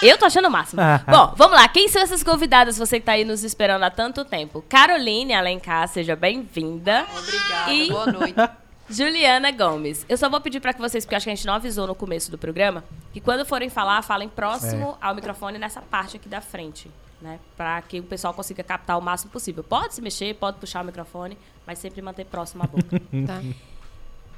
Eu 0.03 0.19
tô 0.19 0.27
achando 0.27 0.49
o 0.49 0.51
máximo. 0.51 0.81
Ah. 0.83 1.01
Bom, 1.09 1.35
vamos 1.37 1.57
lá. 1.57 1.67
Quem 1.69 1.89
são 1.89 2.03
essas 2.03 2.23
convidadas, 2.23 2.77
você 2.77 3.01
que 3.01 3.07
tá 3.07 3.13
aí 3.13 3.25
nos 3.25 3.43
esperando 3.45 3.83
há 3.83 3.91
tanto 3.91 4.25
tempo? 4.25 4.63
Caroline 4.69 5.33
Alencar, 5.33 5.89
seja 5.89 6.15
bem-vinda. 6.15 7.07
Obrigada, 7.17 7.73
E- 7.73 7.89
boa 7.89 8.07
noite. 8.13 8.35
Juliana 8.91 9.51
Gomes. 9.51 10.05
Eu 10.09 10.17
só 10.17 10.29
vou 10.29 10.41
pedir 10.41 10.61
pra 10.61 10.73
que 10.73 10.81
vocês, 10.81 11.05
porque 11.05 11.17
acho 11.17 11.25
que 11.25 11.31
a 11.31 11.35
gente 11.35 11.47
não 11.47 11.55
avisou 11.55 11.87
no 11.89 11.95
começo 11.95 12.31
do 12.31 12.39
programa, 12.39 12.85
que 13.13 13.21
quando 13.21 13.45
forem 13.45 13.69
falar, 13.69 14.01
falem 14.03 14.29
próximo 14.29 14.97
ao 15.01 15.13
microfone 15.15 15.59
nessa 15.59 15.81
parte 15.81 16.17
aqui 16.17 16.29
da 16.29 16.41
frente, 16.41 16.89
né? 17.21 17.41
Pra 17.57 17.83
que 17.83 17.99
o 17.99 18.05
pessoal 18.05 18.33
consiga 18.33 18.63
captar 18.63 18.97
o 18.97 19.01
máximo 19.03 19.33
possível. 19.33 19.65
Pode 19.65 19.95
se 19.95 20.01
mexer, 20.03 20.35
pode 20.35 20.59
puxar 20.59 20.83
o 20.83 20.85
microfone, 20.87 21.37
mas 21.67 21.79
sempre 21.81 22.01
manter 22.01 22.27
próximo 22.27 22.63
à 22.63 22.67
boca. 22.67 23.01
Tá. 23.27 23.41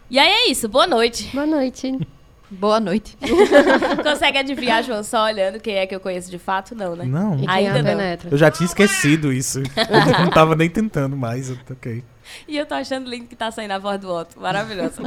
e 0.09 0.19
aí 0.19 0.29
é 0.29 0.49
isso, 0.51 0.67
boa 0.69 0.87
noite. 0.87 1.29
Boa 1.35 1.47
noite. 1.47 1.99
Boa 2.51 2.81
noite. 2.81 3.17
Consegue 4.03 4.39
adivinhar, 4.39 4.83
João, 4.83 5.03
só 5.05 5.25
olhando 5.25 5.61
quem 5.61 5.75
é 5.77 5.87
que 5.87 5.95
eu 5.95 6.01
conheço 6.01 6.31
de 6.31 6.39
fato? 6.39 6.75
Não, 6.75 6.97
né? 6.97 7.05
Não. 7.05 7.35
Ainda 7.47 7.81
a 7.81 7.83
não. 7.83 7.85
penetra? 7.85 8.31
Eu 8.31 8.39
já 8.39 8.51
tinha 8.51 8.67
esquecido 8.67 9.33
isso. 9.33 9.59
Eu 9.61 10.25
não 10.25 10.31
tava 10.31 10.57
nem 10.57 10.71
tentando 10.71 11.17
mais. 11.17 11.51
Ok. 11.71 12.03
E 12.47 12.57
eu 12.57 12.65
tô 12.67 12.75
achando 12.75 13.09
lindo 13.09 13.27
que 13.27 13.37
tá 13.37 13.51
saindo 13.51 13.73
a 13.73 13.79
voz 13.79 14.01
do 14.01 14.11
Otto. 14.11 14.41
Maravilhoso. 14.41 15.03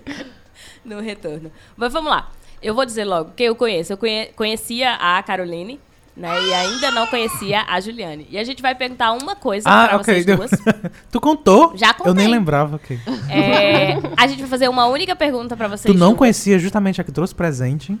no 0.84 1.00
retorno. 1.00 1.50
Mas 1.76 1.92
vamos 1.92 2.10
lá. 2.10 2.30
Eu 2.62 2.74
vou 2.74 2.84
dizer 2.84 3.04
logo 3.04 3.32
quem 3.36 3.46
eu 3.46 3.56
conheço. 3.56 3.92
Eu 3.92 3.96
conhe- 3.96 4.26
conhecia 4.36 4.94
a 4.94 5.22
Caroline, 5.22 5.80
né? 6.16 6.28
E 6.46 6.54
ainda 6.54 6.90
não 6.90 7.06
conhecia 7.06 7.62
a 7.68 7.80
Juliane. 7.80 8.26
E 8.30 8.38
a 8.38 8.44
gente 8.44 8.62
vai 8.62 8.74
perguntar 8.74 9.12
uma 9.12 9.34
coisa 9.34 9.68
Ah, 9.68 9.88
pra 9.88 9.96
ok. 9.98 10.22
vocês 10.22 10.26
duas. 10.36 10.50
tu 11.10 11.20
contou? 11.20 11.72
Já 11.76 11.88
Eu 11.88 12.14
nem 12.14 12.24
contei. 12.26 12.28
lembrava, 12.28 12.76
ok. 12.76 12.98
É, 13.28 13.94
a 14.16 14.26
gente 14.26 14.40
vai 14.40 14.48
fazer 14.48 14.68
uma 14.68 14.86
única 14.86 15.16
pergunta 15.16 15.56
pra 15.56 15.66
vocês 15.68 15.92
Tu 15.92 15.98
não 15.98 16.08
duas. 16.08 16.18
conhecia 16.18 16.58
justamente 16.58 17.00
a 17.00 17.04
que 17.04 17.10
trouxe 17.12 17.34
presente? 17.34 17.96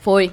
Foi. 0.00 0.32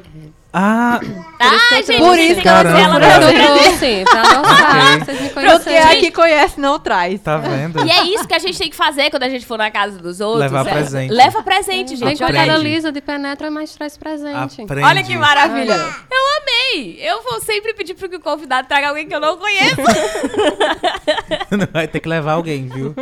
Ah, 0.56 1.00
Ah, 1.40 1.82
gente, 1.84 1.98
Por 1.98 2.18
isso 2.20 2.40
que 2.40 2.48
ela 2.48 2.60
ela 2.80 3.00
trouxe. 3.00 4.04
pra 4.06 4.22
adoçar, 4.22 4.94
Ok. 4.94 5.06
vocês 5.06 5.22
me 5.22 5.30
Porque 5.30 5.48
conheceram. 5.50 5.88
a 5.92 5.96
que 5.96 6.12
conhece 6.12 6.60
não 6.62 6.80
traz. 6.80 7.20
tá 7.22 7.38
vendo? 7.38 7.84
E 7.86 7.90
é 7.92 8.04
isso 8.06 8.28
que 8.28 8.34
a 8.36 8.40
gente 8.40 8.58
tem 8.58 8.70
que 8.70 8.76
fazer 8.76 9.10
quando 9.10 9.24
a 9.24 9.30
gente 9.30 9.46
for 9.46 9.58
na 9.58 9.72
casa 9.72 9.98
dos 10.00 10.20
outros. 10.22 10.42
Levar 10.44 10.68
é- 10.68 10.72
presente. 10.72 11.12
Leva 11.12 11.42
presente, 11.44 11.96
Vem 11.96 12.10
gente. 12.10 12.20
com 12.20 12.24
a 12.26 12.28
Olha 12.28 12.44
Aprende. 12.44 12.64
lisa 12.64 12.92
de 12.92 13.02
penetra, 13.02 13.50
mas 13.50 13.74
traz 13.74 13.98
presente. 13.98 14.62
Aprende. 14.62 14.84
Olha 14.88 15.04
que 15.04 15.18
maravilha. 15.18 15.74
Eu 15.74 16.24
amei. 16.42 16.98
Eu 17.02 17.24
vou 17.24 17.42
sempre 17.42 17.74
pedir 17.74 17.96
pro 17.96 18.08
que 18.08 18.16
o 18.18 18.20
convidado 18.22 18.68
traga 18.68 18.90
alguém 18.90 19.08
que 19.08 19.16
eu 19.16 19.20
não 19.20 19.36
conheço. 19.38 19.76
Não 21.52 21.68
vai 21.72 21.88
ter 21.88 22.00
que 22.00 22.10
levar 22.10 22.34
alguém, 22.34 22.68
viu? 22.68 22.96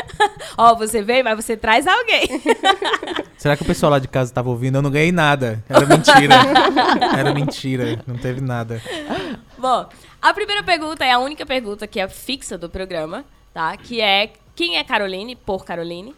Ó, 0.58 0.74
você 0.74 1.00
veio, 1.02 1.24
mas 1.24 1.36
você 1.36 1.56
traz 1.56 1.86
alguém. 1.86 2.42
Será 3.38 3.56
que 3.56 3.62
o 3.62 3.66
pessoal 3.66 3.90
lá 3.92 3.98
de 3.98 4.08
casa 4.08 4.32
tava 4.32 4.50
ouvindo? 4.50 4.76
Eu 4.78 4.82
não 4.82 4.90
ganhei 4.90 5.10
nada. 5.12 5.62
Era 5.68 5.86
mentira. 5.86 6.34
Era 7.18 7.32
mentira. 7.34 8.02
Não 8.06 8.16
teve 8.16 8.40
nada. 8.40 8.80
Bom, 9.58 9.86
a 10.20 10.34
primeira 10.34 10.62
pergunta 10.62 11.04
é 11.04 11.12
a 11.12 11.18
única 11.18 11.44
pergunta 11.46 11.86
que 11.86 12.00
é 12.00 12.08
fixa 12.08 12.56
do 12.58 12.68
programa, 12.68 13.24
tá? 13.52 13.76
Que 13.76 14.00
é 14.00 14.30
quem 14.54 14.76
é 14.76 14.84
Caroline 14.84 15.34
por 15.36 15.64
Caroline 15.64 16.14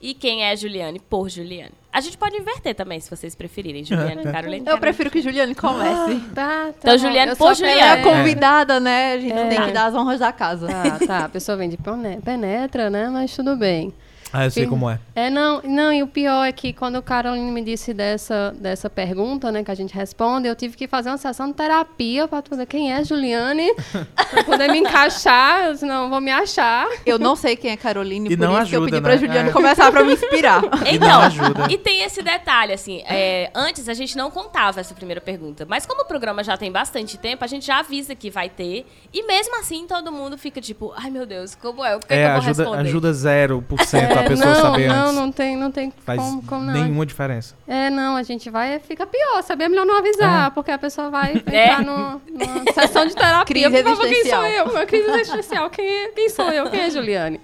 e 0.00 0.14
quem 0.14 0.44
é 0.44 0.54
Juliane 0.56 1.00
por 1.00 1.28
Juliane. 1.28 1.72
A 1.92 2.00
gente 2.02 2.18
pode 2.18 2.36
inverter 2.36 2.74
também, 2.74 3.00
se 3.00 3.08
vocês 3.08 3.34
preferirem. 3.34 3.82
Juliane, 3.82 4.22
Caroline. 4.30 4.66
Eu 4.66 4.76
prefiro 4.78 5.10
que 5.10 5.22
Juliane 5.22 5.54
comece. 5.54 6.20
Tá, 6.34 6.72
tá 6.80 6.94
Então, 6.94 6.94
Eu 7.30 7.36
por 7.36 7.56
sou 7.56 7.64
Ela 7.66 7.72
é 7.72 7.82
a 7.82 7.96
Juliane. 7.96 8.02
convidada, 8.02 8.78
né? 8.78 9.12
A 9.14 9.18
gente 9.18 9.32
É. 9.32 9.48
tem 9.48 9.62
que 9.62 9.72
dar 9.72 9.86
as 9.86 9.94
honras 9.94 10.20
da 10.20 10.30
casa. 10.32 10.66
Tá, 10.66 10.98
tá. 11.06 11.24
A 11.24 11.28
pessoa 11.30 11.56
vem 11.56 11.70
de 11.70 11.78
pene- 11.78 12.20
penetra, 12.22 12.90
né? 12.90 13.08
Mas 13.08 13.34
tudo 13.34 13.56
bem. 13.56 13.94
Ah, 14.32 14.44
eu 14.44 14.50
sei 14.50 14.66
como 14.66 14.90
é. 14.90 14.98
É, 15.14 15.30
não, 15.30 15.62
não, 15.62 15.92
e 15.92 16.02
o 16.02 16.06
pior 16.06 16.44
é 16.44 16.52
que 16.52 16.72
quando 16.72 16.96
o 16.96 17.02
Caroline 17.02 17.50
me 17.50 17.62
disse 17.62 17.94
dessa, 17.94 18.54
dessa 18.58 18.90
pergunta, 18.90 19.50
né, 19.52 19.62
que 19.64 19.70
a 19.70 19.74
gente 19.74 19.94
responde, 19.94 20.46
eu 20.48 20.54
tive 20.56 20.76
que 20.76 20.86
fazer 20.88 21.08
uma 21.10 21.16
sessão 21.16 21.46
de 21.48 21.54
terapia 21.54 22.26
pra 22.28 22.42
poder 22.42 22.66
quem 22.66 22.92
é 22.92 23.02
Juliane, 23.04 23.72
pra 24.30 24.44
poder 24.44 24.70
me 24.70 24.78
encaixar, 24.78 25.74
senão 25.76 26.04
eu 26.04 26.10
vou 26.10 26.20
me 26.20 26.30
achar. 26.30 26.86
Eu 27.06 27.18
não 27.18 27.36
sei 27.36 27.56
quem 27.56 27.70
é 27.70 27.76
Caroline, 27.76 28.28
E 28.30 28.36
por 28.36 28.46
não 28.48 28.58
isso 28.60 28.68
que 28.70 28.76
eu 28.76 28.80
ajuda, 28.82 28.90
pedi 28.90 29.02
pra 29.02 29.12
né? 29.12 29.18
Juliane 29.18 29.48
É. 29.48 29.52
começar 29.52 29.90
pra 29.90 30.04
me 30.04 30.12
inspirar. 30.14 30.62
E 30.92 30.98
não 30.98 31.20
ajuda. 31.22 31.66
e 31.70 31.78
tem 31.78 32.02
esse 32.02 32.20
detalhe, 32.22 32.72
assim, 32.72 33.02
é, 33.06 33.50
antes 33.54 33.88
a 33.88 33.94
gente 33.94 34.16
não 34.16 34.30
contava 34.30 34.80
essa 34.80 34.92
primeira 34.94 35.20
pergunta, 35.20 35.64
mas 35.66 35.86
como 35.86 36.02
o 36.02 36.04
programa 36.04 36.42
já 36.44 36.56
tem 36.56 36.70
bastante 36.70 37.16
tempo, 37.16 37.44
a 37.44 37.46
gente 37.46 37.64
já 37.66 37.78
avisa 37.78 38.14
que 38.14 38.28
vai 38.30 38.48
ter, 38.50 38.84
e 39.14 39.22
mesmo 39.26 39.58
assim 39.60 39.86
todo 39.86 40.10
mundo 40.12 40.36
fica 40.36 40.60
tipo, 40.60 40.92
ai 40.96 41.10
meu 41.10 41.24
Deus, 41.24 41.54
como 41.54 41.84
é? 41.84 41.96
O 41.96 42.00
que, 42.00 42.12
é, 42.12 42.22
É, 42.22 42.24
que 42.24 42.24
eu 42.24 42.30
vou 42.42 42.50
ajuda, 42.50 42.62
responder? 42.62 42.88
ajuda 42.88 43.12
0% 43.12 44.15
a 44.15 44.15
É, 44.20 44.28
pessoa 44.28 44.54
não, 44.54 44.60
saber 44.62 44.88
não, 44.88 45.02
antes. 45.04 45.14
não 45.14 45.32
tem, 45.32 45.56
não 45.56 45.70
tem 45.70 45.92
Faz 46.04 46.20
como, 46.20 46.42
como 46.42 46.62
não. 46.64 46.72
nenhuma 46.72 47.04
diferença. 47.06 47.54
É, 47.66 47.90
não, 47.90 48.16
a 48.16 48.22
gente 48.22 48.48
vai, 48.50 48.78
fica 48.78 49.06
pior, 49.06 49.42
sabe? 49.42 49.64
É 49.64 49.68
melhor 49.68 49.86
não 49.86 49.98
avisar, 49.98 50.50
porque 50.52 50.70
a 50.70 50.78
pessoa 50.78 51.10
vai 51.10 51.34
entrar 51.46 51.82
no- 51.82 52.20
numa 52.30 52.72
sessão 52.72 53.06
de 53.06 53.14
terapia. 53.14 53.44
Crise 53.70 53.82
Por 53.82 53.96
favor, 53.96 54.08
quem 54.08 54.24
sou 54.24 54.46
eu? 54.46 54.64
Uma 54.66 54.86
crise 54.86 55.10
existencial. 55.10 55.70
Quem, 55.70 55.86
é- 55.86 56.08
quem 56.08 56.28
sou 56.28 56.50
eu? 56.50 56.70
Quem 56.70 56.80
é 56.80 56.90
Juliane? 56.90 57.40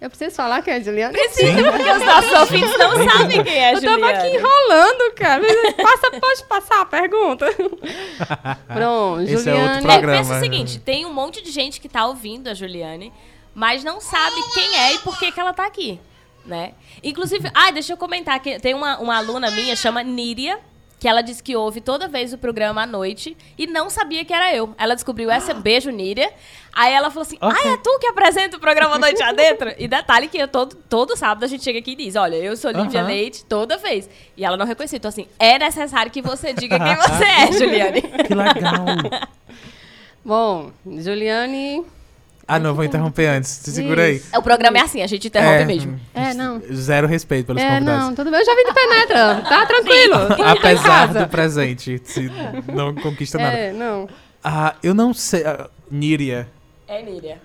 Eu 0.00 0.10
preciso 0.10 0.34
falar 0.34 0.62
quem 0.62 0.74
é 0.74 0.80
Juliane? 0.80 1.12
Precisa, 1.12 1.70
porque 1.70 1.88
os 1.88 2.04
nossos 2.04 2.32
ouvintes 2.40 2.76
não 2.76 3.08
sabem 3.08 3.44
quem 3.44 3.56
é 3.64 3.68
Eu 3.72 3.80
tava 3.80 3.92
Juliana. 3.94 4.18
aqui 4.18 4.36
enrolando, 4.36 5.14
cara. 5.14 5.42
Passa, 5.80 6.10
pode 6.20 6.44
passar 6.48 6.80
a 6.80 6.84
pergunta. 6.84 7.46
Pronto, 8.66 9.20
Esse 9.22 9.34
é 9.48 9.52
Juliane. 9.52 9.74
outro 9.76 9.90
É, 9.90 9.92
programa. 9.92 10.18
pensa 10.18 10.36
o 10.36 10.40
seguinte, 10.40 10.78
tem 10.80 11.06
um 11.06 11.12
monte 11.12 11.40
de 11.40 11.52
gente 11.52 11.80
que 11.80 11.88
tá 11.88 12.04
ouvindo 12.06 12.48
a 12.48 12.54
Juliane, 12.54 13.12
mas 13.54 13.84
não 13.84 14.00
sabe 14.00 14.36
quem 14.54 14.76
é 14.78 14.94
e 14.94 14.98
por 14.98 15.18
que, 15.18 15.30
que 15.32 15.40
ela 15.40 15.52
tá 15.52 15.66
aqui, 15.66 16.00
né? 16.44 16.72
Inclusive, 17.02 17.50
ah, 17.54 17.70
deixa 17.70 17.92
eu 17.92 17.96
comentar 17.96 18.40
que 18.40 18.58
tem 18.58 18.74
uma, 18.74 18.98
uma 18.98 19.16
aluna 19.16 19.50
minha, 19.50 19.76
chama 19.76 20.02
Níria, 20.02 20.58
que 20.98 21.08
ela 21.08 21.20
disse 21.20 21.42
que 21.42 21.56
ouve 21.56 21.80
toda 21.80 22.06
vez 22.06 22.32
o 22.32 22.38
programa 22.38 22.82
à 22.82 22.86
noite 22.86 23.36
e 23.58 23.66
não 23.66 23.90
sabia 23.90 24.24
que 24.24 24.32
era 24.32 24.54
eu. 24.54 24.72
Ela 24.78 24.94
descobriu 24.94 25.32
essa, 25.32 25.52
beijo, 25.52 25.90
Níria. 25.90 26.32
Aí 26.72 26.92
ela 26.94 27.10
falou 27.10 27.22
assim, 27.22 27.36
Ok. 27.40 27.60
ah, 27.60 27.68
é 27.70 27.76
tu 27.76 27.98
que 27.98 28.06
apresenta 28.06 28.56
o 28.56 28.60
programa 28.60 28.98
Noite 29.00 29.20
Adentro? 29.20 29.74
E 29.76 29.88
detalhe 29.88 30.28
que 30.28 30.38
eu 30.38 30.46
todo, 30.46 30.76
todo 30.88 31.16
sábado 31.16 31.44
a 31.44 31.48
gente 31.48 31.64
chega 31.64 31.80
aqui 31.80 31.90
e 31.90 31.96
diz, 31.96 32.14
olha, 32.14 32.36
eu 32.36 32.56
sou 32.56 32.70
Lívia 32.70 33.00
Aham. 33.00 33.08
Leite 33.08 33.44
toda 33.44 33.76
vez. 33.78 34.08
E 34.36 34.44
ela 34.44 34.56
não 34.56 34.64
reconheceu. 34.64 34.96
Então, 34.96 35.08
assim, 35.08 35.26
é 35.40 35.58
necessário 35.58 36.10
que 36.10 36.22
você 36.22 36.52
diga 36.52 36.78
quem 36.78 36.94
você 36.96 37.24
é, 37.24 37.52
Juliane. 37.52 38.00
Que 38.00 38.34
legal. 38.34 39.28
Bom, 40.24 40.70
Juliane. 40.86 41.84
Ah, 42.54 42.58
não, 42.58 42.74
vou 42.74 42.84
interromper 42.84 43.26
antes. 43.26 43.50
Se 43.50 43.72
segura 43.72 44.02
aí. 44.04 44.22
O 44.36 44.42
programa 44.42 44.78
é 44.78 44.80
assim, 44.82 45.02
a 45.02 45.06
gente 45.06 45.28
interrompe 45.28 45.64
mesmo. 45.64 45.98
É, 46.14 46.34
não. 46.34 46.60
Zero 46.72 47.06
respeito 47.06 47.46
pelos 47.46 47.62
É, 47.62 47.68
convidados. 47.68 48.04
não, 48.04 48.14
tudo 48.14 48.30
bem. 48.30 48.40
Eu 48.40 48.46
já 48.46 48.54
vim 48.54 48.64
de 48.64 48.74
penetra. 48.74 49.42
Tá 49.48 49.66
tranquilo. 49.66 50.14
Apesar 50.50 51.12
do 51.14 51.28
presente, 51.28 52.00
se 52.04 52.30
não 52.72 52.94
conquista 52.94 53.38
nada. 53.38 53.56
É, 53.56 53.72
não. 53.72 54.08
Ah, 54.44 54.74
eu 54.82 54.92
não 54.94 55.14
sei. 55.14 55.44
ah, 55.44 55.68
Níria, 55.90 56.48
É, 56.88 57.02
Níria. 57.02 57.38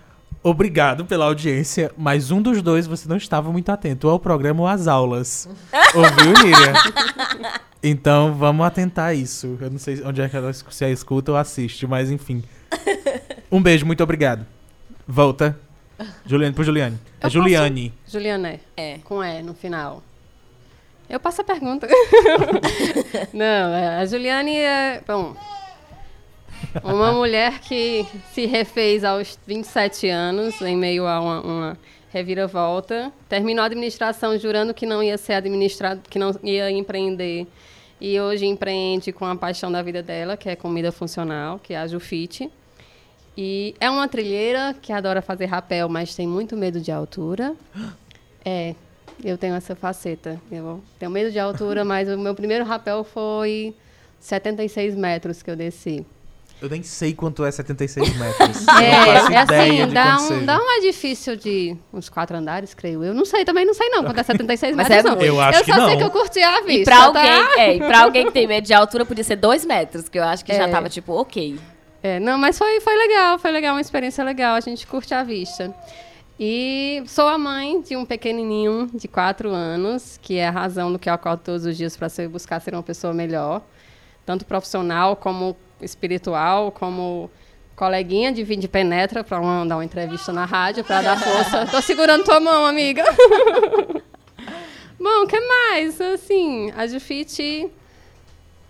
obrigado 0.43 1.05
pela 1.05 1.25
audiência, 1.25 1.91
mas 1.97 2.31
um 2.31 2.41
dos 2.41 2.61
dois 2.61 2.87
você 2.87 3.07
não 3.09 3.17
estava 3.17 3.51
muito 3.51 3.69
atento 3.71 4.09
ao 4.09 4.19
programa 4.19 4.61
ou 4.61 4.67
às 4.67 4.87
aulas. 4.87 5.47
Ouviu, 5.93 6.33
Níria? 6.43 6.73
Então 7.83 8.33
vamos 8.33 8.65
atentar 8.65 9.07
a 9.09 9.13
isso. 9.13 9.57
Eu 9.61 9.69
não 9.69 9.77
sei 9.77 10.01
onde 10.03 10.21
é 10.21 10.27
que 10.27 10.35
ela 10.35 10.51
se 10.53 10.83
a 10.85 10.89
escuta 10.89 11.31
ou 11.31 11.37
assiste, 11.37 11.85
mas 11.85 12.09
enfim. 12.11 12.43
Um 13.49 13.61
beijo, 13.61 13.85
muito 13.85 14.03
obrigado. 14.03 14.45
Volta. 15.07 15.57
Juliane 16.25 16.53
pro 16.53 16.63
Juliane. 16.63 16.99
É 17.21 17.25
Eu 17.25 17.29
Juliane. 17.29 17.93
Juliane. 18.07 18.59
É. 18.75 18.99
Com 19.03 19.23
E 19.23 19.41
no 19.41 19.53
final. 19.53 20.03
Eu 21.09 21.19
passo 21.19 21.41
a 21.41 21.43
pergunta. 21.43 21.87
Não, 23.33 23.99
a 23.99 24.05
Juliane 24.05 24.57
é. 24.57 25.01
Bom. 25.07 25.35
Uma 26.83 27.13
mulher 27.13 27.59
que 27.59 28.05
se 28.33 28.45
refez 28.45 29.03
aos 29.03 29.39
27 29.47 30.09
anos, 30.09 30.61
em 30.61 30.75
meio 30.75 31.07
a 31.07 31.21
uma, 31.21 31.41
uma 31.41 31.77
reviravolta. 32.09 33.11
Terminou 33.29 33.63
a 33.63 33.67
administração 33.67 34.37
jurando 34.37 34.73
que 34.73 34.85
não 34.85 35.01
ia 35.01 35.17
ser 35.17 35.33
administrado, 35.33 36.01
que 36.09 36.19
não 36.19 36.31
ia 36.43 36.69
empreender. 36.69 37.47
E 38.01 38.19
hoje 38.19 38.45
empreende 38.45 39.11
com 39.11 39.25
a 39.25 39.35
paixão 39.35 39.71
da 39.71 39.81
vida 39.81 40.03
dela, 40.03 40.35
que 40.35 40.49
é 40.49 40.55
comida 40.55 40.91
funcional, 40.91 41.59
que 41.59 41.73
é 41.73 41.77
a 41.77 41.87
Jufite. 41.87 42.51
E 43.37 43.75
é 43.79 43.89
uma 43.89 44.07
trilheira 44.07 44.75
que 44.81 44.91
adora 44.91 45.21
fazer 45.21 45.45
rapel, 45.45 45.87
mas 45.87 46.15
tem 46.15 46.27
muito 46.27 46.55
medo 46.57 46.79
de 46.81 46.91
altura. 46.91 47.53
É, 48.49 48.75
eu 49.25 49.37
tenho 49.37 49.55
essa 49.55 49.75
faceta. 49.75 50.39
Eu 50.49 50.81
tenho 50.97 51.11
medo 51.11 51.29
de 51.31 51.37
altura, 51.37 51.83
mas 51.85 52.07
o 52.07 52.17
meu 52.17 52.33
primeiro 52.33 52.63
rapel 52.63 53.03
foi 53.03 53.75
76 54.21 54.95
metros 54.95 55.43
que 55.43 55.51
eu 55.51 55.55
desci. 55.57 56.05
Eu 56.61 56.69
nem 56.69 56.81
sei 56.81 57.13
quanto 57.13 57.43
é 57.43 57.51
76 57.51 58.07
metros. 58.15 58.65
É, 58.69 59.33
é 59.33 59.37
assim, 59.37 59.85
de 59.87 59.93
dá 59.93 60.15
um, 60.15 60.19
seja. 60.19 60.45
dá 60.45 60.57
um 60.57 60.71
edifício 60.77 61.35
de 61.35 61.75
uns 61.93 62.07
quatro 62.07 62.37
andares, 62.37 62.73
creio 62.73 63.03
eu. 63.03 63.13
Não 63.13 63.25
sei, 63.25 63.43
também 63.43 63.65
não 63.65 63.73
sei 63.73 63.89
não 63.89 64.01
quanto 64.05 64.17
é 64.21 64.23
76 64.23 64.73
Mas 64.77 64.87
metros, 64.87 65.11
é 65.11 65.15
não. 65.15 65.21
Eu 65.21 65.41
acho 65.41 65.59
eu 65.59 65.65
que 65.65 65.71
só 65.73 65.77
não. 65.77 65.87
sei 65.89 65.97
que 65.97 66.03
eu 66.03 66.09
curti 66.11 66.39
a 66.41 66.61
vista, 66.61 66.71
E 66.71 66.83
pra, 66.85 66.95
tá? 66.95 67.03
alguém, 67.05 67.59
é, 67.59 67.75
e 67.75 67.79
pra 67.79 68.01
alguém 68.03 68.25
que 68.27 68.31
tem 68.31 68.47
medo 68.47 68.65
de 68.65 68.73
altura, 68.73 69.05
podia 69.05 69.25
ser 69.25 69.35
dois 69.35 69.65
metros, 69.65 70.07
que 70.07 70.17
eu 70.17 70.23
acho 70.23 70.45
que 70.45 70.53
já 70.53 70.63
É. 70.69 70.71
tava 70.71 70.87
tipo, 70.87 71.11
ok. 71.11 71.59
É, 72.07 72.21
não, 72.21 72.37
mas 72.37 72.57
foi, 72.57 72.79
foi 72.79 72.95
legal, 72.95 73.37
foi 73.37 73.51
legal, 73.51 73.75
uma 73.75 73.81
experiência 73.81 74.23
legal, 74.23 74.55
a 74.55 74.61
gente 74.61 74.87
curte 74.87 75.13
a 75.13 75.23
vista. 75.23 75.75
E 76.39 77.03
sou 77.05 77.27
a 77.27 77.37
mãe 77.37 77.81
de 77.81 77.97
um 77.97 78.05
pequenininho 78.05 78.89
de 78.93 79.09
quatro 79.09 79.49
anos, 79.49 80.17
que 80.21 80.37
é 80.37 80.47
a 80.47 80.51
razão 80.51 80.89
do 80.89 80.97
que 80.97 81.09
eu 81.09 81.13
acordo 81.13 81.41
todos 81.43 81.65
os 81.65 81.75
dias 81.75 81.97
para 81.97 82.07
buscar 82.29 82.61
ser 82.61 82.73
uma 82.73 82.83
pessoa 82.83 83.13
melhor, 83.13 83.61
tanto 84.25 84.45
profissional 84.45 85.17
como 85.17 85.57
espiritual, 85.81 86.71
como 86.71 87.29
coleguinha 87.75 88.31
de 88.31 88.41
vir 88.41 88.55
de 88.55 88.69
penetra 88.69 89.21
para 89.21 89.39
dar 89.65 89.75
uma 89.75 89.83
entrevista 89.83 90.31
na 90.31 90.45
rádio, 90.45 90.85
para 90.85 91.01
dar 91.01 91.19
força. 91.19 91.65
Tô 91.65 91.81
segurando 91.81 92.23
tua 92.23 92.39
mão, 92.39 92.65
amiga. 92.65 93.03
Bom, 94.97 95.23
o 95.23 95.27
que 95.27 95.39
mais? 95.41 95.99
Assim, 95.99 96.71
a 96.71 96.87
Jufite 96.87 97.69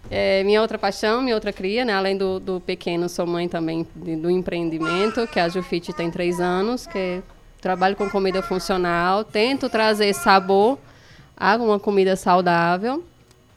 é 0.10 0.44
minha 0.44 0.62
outra 0.62 0.78
paixão, 0.78 1.22
minha 1.22 1.36
outra 1.36 1.52
cria, 1.54 1.84
né? 1.86 1.94
Além 1.94 2.18
do, 2.18 2.40
do 2.40 2.60
pequeno, 2.62 3.08
sou 3.10 3.26
mãe 3.28 3.48
também 3.48 3.86
de- 3.96 4.16
do 4.16 4.30
empreendimento, 4.30 5.28
que 5.28 5.40
a 5.40 5.50
Jufite 5.50 5.94
tem 5.94 6.10
três 6.12 6.40
anos, 6.40 6.86
que 6.88 7.22
trabalho 7.62 7.96
com 7.96 8.10
comida 8.10 8.42
funcional, 8.42 9.24
tento 9.24 9.70
trazer 9.70 10.14
sabor 10.14 10.78
a 11.36 11.56
uma 11.56 11.80
comida 11.80 12.16
saudável. 12.16 13.04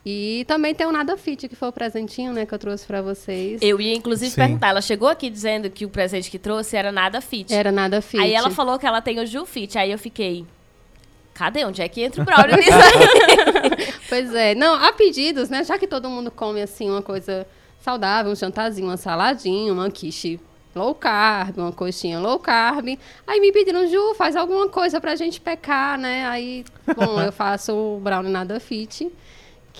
E 0.04 0.44
também 0.48 0.74
tem 0.74 0.86
o 0.86 0.92
Nada 0.92 1.14
Fit, 1.18 1.46
que 1.46 1.54
foi 1.54 1.68
o 1.68 1.72
presentinho, 1.72 2.32
né, 2.32 2.46
que 2.46 2.54
eu 2.54 2.58
trouxe 2.58 2.86
para 2.86 3.02
vocês. 3.02 3.60
Eu 3.60 3.78
ia, 3.78 3.94
inclusive, 3.94 4.30
Sim. 4.30 4.36
perguntar. 4.40 4.68
Ela 4.68 4.80
chegou 4.80 5.06
aqui 5.08 5.28
dizendo 5.28 5.68
que 5.68 5.84
o 5.84 5.90
presente 5.90 6.30
que 6.30 6.38
trouxe 6.38 6.74
era 6.74 6.90
nada 6.90 7.20
fit. 7.20 7.52
Era 7.52 7.70
Nada 7.70 8.00
Fit. 8.00 8.18
Aí 8.22 8.32
ela 8.32 8.50
falou 8.50 8.78
que 8.78 8.86
ela 8.86 9.02
tem 9.02 9.20
o 9.20 9.26
Ju 9.26 9.44
Fit. 9.44 9.76
Aí 9.76 9.92
eu 9.92 9.98
fiquei. 9.98 10.46
Cadê? 11.34 11.64
Onde 11.66 11.82
é 11.82 11.88
que 11.88 12.02
entra 12.02 12.22
o 12.22 12.24
Braulio 12.24 12.56
nisso 12.56 12.70
aí? 12.72 13.92
Pois 14.10 14.34
é. 14.34 14.56
Não, 14.56 14.74
há 14.74 14.92
pedidos, 14.92 15.48
né? 15.48 15.62
Já 15.62 15.78
que 15.78 15.86
todo 15.86 16.10
mundo 16.10 16.32
come, 16.32 16.60
assim, 16.60 16.90
uma 16.90 17.00
coisa 17.00 17.46
saudável, 17.80 18.32
um 18.32 18.34
jantarzinho, 18.34 18.88
uma 18.88 18.96
saladinha, 18.96 19.72
uma 19.72 19.88
quiche 19.88 20.40
low 20.74 20.92
carb, 20.96 21.58
uma 21.58 21.70
coxinha 21.70 22.18
low 22.18 22.36
carb. 22.40 22.98
Aí 23.24 23.40
me 23.40 23.52
pediram, 23.52 23.86
Ju, 23.86 24.14
faz 24.16 24.34
alguma 24.34 24.68
coisa 24.68 25.00
pra 25.00 25.14
gente 25.14 25.40
pecar, 25.40 25.96
né? 25.96 26.26
Aí, 26.26 26.64
bom, 26.96 27.20
eu 27.20 27.30
faço 27.32 27.72
o 27.72 28.00
brownie 28.00 28.32
nada 28.32 28.58
fit. 28.58 29.08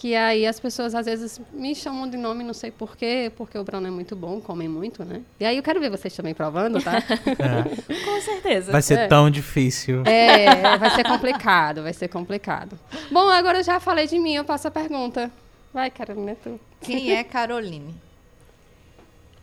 Que 0.00 0.16
aí 0.16 0.46
as 0.46 0.58
pessoas 0.58 0.94
às 0.94 1.04
vezes 1.04 1.38
me 1.52 1.74
chamam 1.74 2.08
de 2.08 2.16
nome, 2.16 2.42
não 2.42 2.54
sei 2.54 2.70
porquê, 2.70 3.30
porque 3.36 3.58
o 3.58 3.62
brownie 3.62 3.88
é 3.88 3.90
muito 3.90 4.16
bom, 4.16 4.40
comem 4.40 4.66
muito, 4.66 5.04
né? 5.04 5.20
E 5.38 5.44
aí 5.44 5.58
eu 5.58 5.62
quero 5.62 5.78
ver 5.78 5.90
vocês 5.90 6.16
também 6.16 6.32
provando, 6.32 6.82
tá? 6.82 6.92
É. 7.38 7.94
Com 8.02 8.20
certeza. 8.22 8.72
Vai 8.72 8.80
ser 8.80 8.98
É. 9.00 9.06
tão 9.08 9.30
difícil. 9.30 10.02
É, 10.06 10.78
vai 10.78 10.88
ser 10.94 11.04
complicado, 11.04 11.82
vai 11.82 11.92
ser 11.92 12.08
complicado. 12.08 12.78
Bom, 13.10 13.28
agora 13.28 13.58
eu 13.58 13.62
já 13.62 13.78
falei 13.78 14.06
de 14.06 14.18
mim, 14.18 14.34
eu 14.36 14.44
passo 14.44 14.68
a 14.68 14.70
pergunta. 14.70 15.30
Vai, 15.72 15.90
Carolina, 15.90 16.34
tu. 16.42 16.58
Quem 16.80 17.12
é 17.12 17.22
Caroline? 17.22 17.94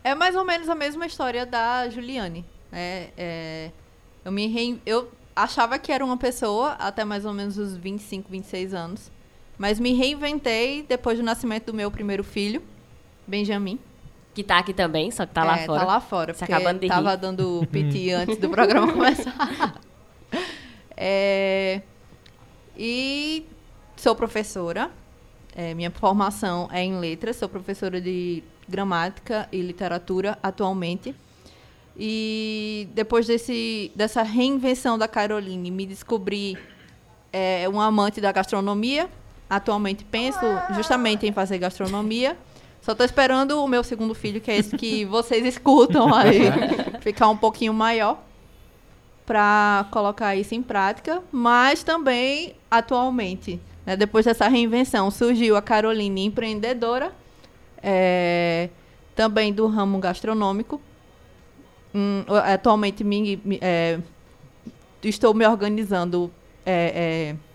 É 0.02 0.12
mais 0.16 0.34
ou 0.34 0.44
menos 0.44 0.68
a 0.68 0.74
mesma 0.74 1.06
história 1.06 1.46
da 1.46 1.88
Juliane. 1.88 2.44
né? 2.72 3.10
É, 3.16 3.70
eu 4.24 4.32
me 4.32 4.48
rein- 4.48 4.80
eu 4.84 5.08
achava 5.36 5.78
que 5.78 5.92
era 5.92 6.04
uma 6.04 6.16
pessoa 6.16 6.72
até 6.80 7.04
mais 7.04 7.24
ou 7.24 7.32
menos 7.32 7.56
os 7.58 7.76
25, 7.76 8.28
26 8.28 8.74
anos. 8.74 9.10
Mas 9.58 9.80
me 9.80 9.92
reinventei 9.92 10.82
depois 10.88 11.18
do 11.18 11.24
nascimento 11.24 11.66
do 11.66 11.74
meu 11.74 11.90
primeiro 11.90 12.22
filho, 12.22 12.62
Benjamin. 13.26 13.78
Que 14.32 14.44
tá 14.44 14.58
aqui 14.58 14.72
também, 14.72 15.10
só 15.10 15.26
que 15.26 15.34
tá 15.34 15.42
lá 15.42 15.58
É, 15.58 15.66
fora. 15.66 15.80
Tá 15.80 15.86
lá 15.86 16.00
fora, 16.00 16.32
Se 16.32 16.38
porque 16.38 16.52
acabando 16.52 16.78
de 16.78 16.86
rir. 16.86 16.90
tava 16.92 17.16
dando 17.16 17.66
piti 17.72 18.12
antes 18.12 18.36
do 18.38 18.48
programa 18.48 18.92
começar. 18.92 19.34
É, 21.00 21.80
e 22.76 23.46
sou 23.96 24.16
professora. 24.16 24.90
É, 25.54 25.72
minha 25.72 25.92
formação 25.92 26.68
é 26.72 26.82
em 26.82 26.98
letras. 26.98 27.36
Sou 27.36 27.48
professora 27.48 28.00
de 28.00 28.42
gramática 28.68 29.48
e 29.52 29.60
literatura 29.62 30.36
atualmente. 30.42 31.14
E 31.96 32.88
depois 32.94 33.28
desse, 33.28 33.92
dessa 33.94 34.22
reinvenção 34.24 34.98
da 34.98 35.06
Caroline, 35.06 35.70
me 35.70 35.86
descobri 35.86 36.58
é, 37.32 37.68
um 37.68 37.80
amante 37.80 38.20
da 38.20 38.32
gastronomia. 38.32 39.08
Atualmente 39.48 40.04
penso 40.04 40.40
justamente 40.74 41.26
em 41.26 41.32
fazer 41.32 41.58
gastronomia. 41.58 42.36
Só 42.82 42.94
tô 42.94 43.04
esperando 43.04 43.62
o 43.62 43.68
meu 43.68 43.82
segundo 43.82 44.14
filho, 44.14 44.40
que 44.40 44.50
é 44.50 44.56
esse 44.56 44.76
que 44.76 45.04
vocês 45.04 45.44
escutam 45.46 46.14
aí, 46.14 46.40
ficar 47.00 47.28
um 47.28 47.36
pouquinho 47.36 47.72
maior 47.72 48.22
para 49.26 49.86
colocar 49.90 50.34
isso 50.36 50.54
em 50.54 50.62
prática. 50.62 51.22
Mas 51.32 51.82
também, 51.82 52.54
atualmente, 52.70 53.60
né, 53.84 53.96
depois 53.96 54.24
dessa 54.24 54.48
reinvenção, 54.48 55.10
surgiu 55.10 55.56
a 55.56 55.62
Caroline 55.62 56.24
empreendedora, 56.24 57.12
é, 57.82 58.70
também 59.14 59.52
do 59.52 59.66
ramo 59.66 59.98
gastronômico. 59.98 60.80
Hum, 61.94 62.24
atualmente 62.44 63.02
me, 63.02 63.40
me, 63.44 63.58
é, 63.62 63.98
estou 65.02 65.32
me 65.32 65.46
organizando 65.46 66.30
é, 66.64 66.92
é, 67.34 67.47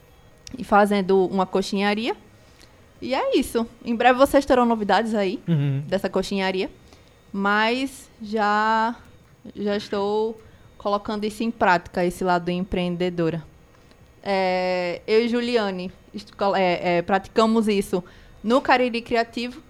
e 0.58 0.64
fazendo 0.64 1.26
uma 1.28 1.46
coxinharia. 1.46 2.16
E 3.02 3.14
é 3.14 3.38
isso. 3.38 3.68
Em 3.84 3.96
breve 3.96 4.18
vocês 4.18 4.46
terão 4.46 4.66
novidades 4.66 5.14
aí 5.14 5.40
Uhum. 5.48 5.84
dessa 5.88 6.10
coxinharia. 6.10 6.70
Mas 7.32 8.10
já, 8.22 8.96
já 9.56 9.76
estou 9.76 10.40
colocando 10.78 11.24
isso 11.26 11.44
em 11.44 11.52
prática, 11.52 12.06
esse 12.06 12.24
lado 12.24 12.50
empreendedora. 12.50 13.44
É, 14.22 15.02
eu 15.08 15.26
e 15.26 15.28
Juliane 15.30 15.92
é, 16.56 16.98
é, 16.98 17.02
praticamos 17.02 17.68
isso 17.68 18.04
no 18.44 18.62
Cariri 18.62 19.02
Criativo, 19.02 19.62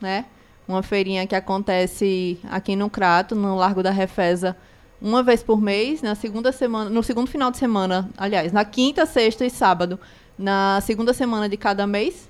né? 0.00 0.26
Uma 0.66 0.82
feirinha 0.82 1.26
que 1.26 1.34
acontece 1.34 2.38
aqui 2.50 2.76
no 2.76 2.90
Crato, 2.90 3.34
no 3.34 3.56
Largo 3.56 3.82
da 3.82 3.90
Refesa, 3.90 4.56
uma 5.00 5.22
vez 5.22 5.42
por 5.42 5.60
mês, 5.60 6.02
na 6.02 6.14
segunda 6.14 6.52
semana, 6.52 6.88
no 6.90 7.02
segundo 7.02 7.26
final 7.28 7.50
de 7.50 7.56
semana, 7.58 8.08
aliás, 8.16 8.52
na 8.52 8.64
quinta, 8.64 9.04
sexta 9.06 9.44
e 9.44 9.50
sábado, 9.50 9.98
na 10.42 10.80
segunda 10.82 11.14
semana 11.14 11.48
de 11.48 11.56
cada 11.56 11.86
mês. 11.86 12.28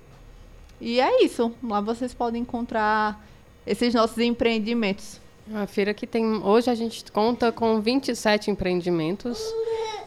E 0.80 1.00
é 1.00 1.24
isso. 1.24 1.52
Lá 1.62 1.80
vocês 1.80 2.12
podem 2.12 2.42
encontrar 2.42 3.24
esses 3.66 3.94
nossos 3.94 4.18
empreendimentos. 4.18 5.20
A 5.54 5.66
feira 5.66 5.92
que 5.94 6.06
tem. 6.06 6.24
Hoje 6.44 6.70
a 6.70 6.74
gente 6.74 7.10
conta 7.10 7.50
com 7.50 7.80
27 7.80 8.50
empreendimentos, 8.50 9.40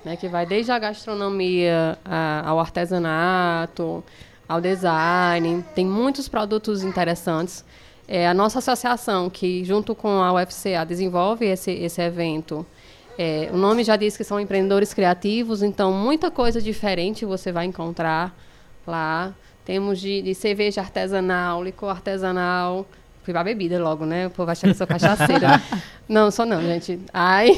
né, 0.04 0.16
que 0.16 0.28
vai 0.30 0.46
desde 0.46 0.72
a 0.72 0.80
gastronomia 0.80 1.98
a- 2.06 2.44
ao 2.48 2.60
artesanato, 2.60 4.04
ao 4.48 4.62
design. 4.62 5.64
Tem 5.74 5.86
muitos 5.86 6.28
produtos 6.30 6.84
interessantes. 6.84 7.66
É, 8.08 8.28
a 8.28 8.34
nossa 8.34 8.60
associação, 8.60 9.30
que 9.30 9.64
junto 9.66 9.96
com 9.96 10.22
a 10.22 10.32
UFCA 10.32 10.86
desenvolve 10.86 11.46
esse, 11.46 11.72
esse 11.72 12.02
evento, 12.02 12.66
é, 13.18 13.50
o 13.52 13.58
nome 13.58 13.84
já 13.84 13.96
diz 13.96 14.18
que 14.18 14.24
são 14.24 14.40
empreendedores 14.40 14.94
criativos, 14.94 15.64
então 15.64 15.94
muita 15.94 16.30
coisa 16.30 16.62
diferente 16.62 17.26
você 17.26 17.52
vai 17.52 17.66
encontrar 17.66 18.36
lá. 18.86 19.34
Temos 19.64 20.00
de, 20.00 20.22
de 20.22 20.36
cerveja 20.36 20.82
artesanal, 20.82 21.64
licor 21.64 21.90
artesanal. 21.90 22.86
Fui 23.24 23.34
pra 23.34 23.44
bebida 23.44 23.82
logo, 23.82 24.06
né? 24.06 24.28
O 24.28 24.30
povo 24.30 24.52
acha 24.52 24.62
que 24.62 24.70
eu 24.70 24.76
sou 24.76 24.86
cachaceira. 24.86 25.60
não, 26.08 26.30
sou 26.30 26.46
não, 26.46 26.62
gente. 26.62 27.00
Ai. 27.12 27.50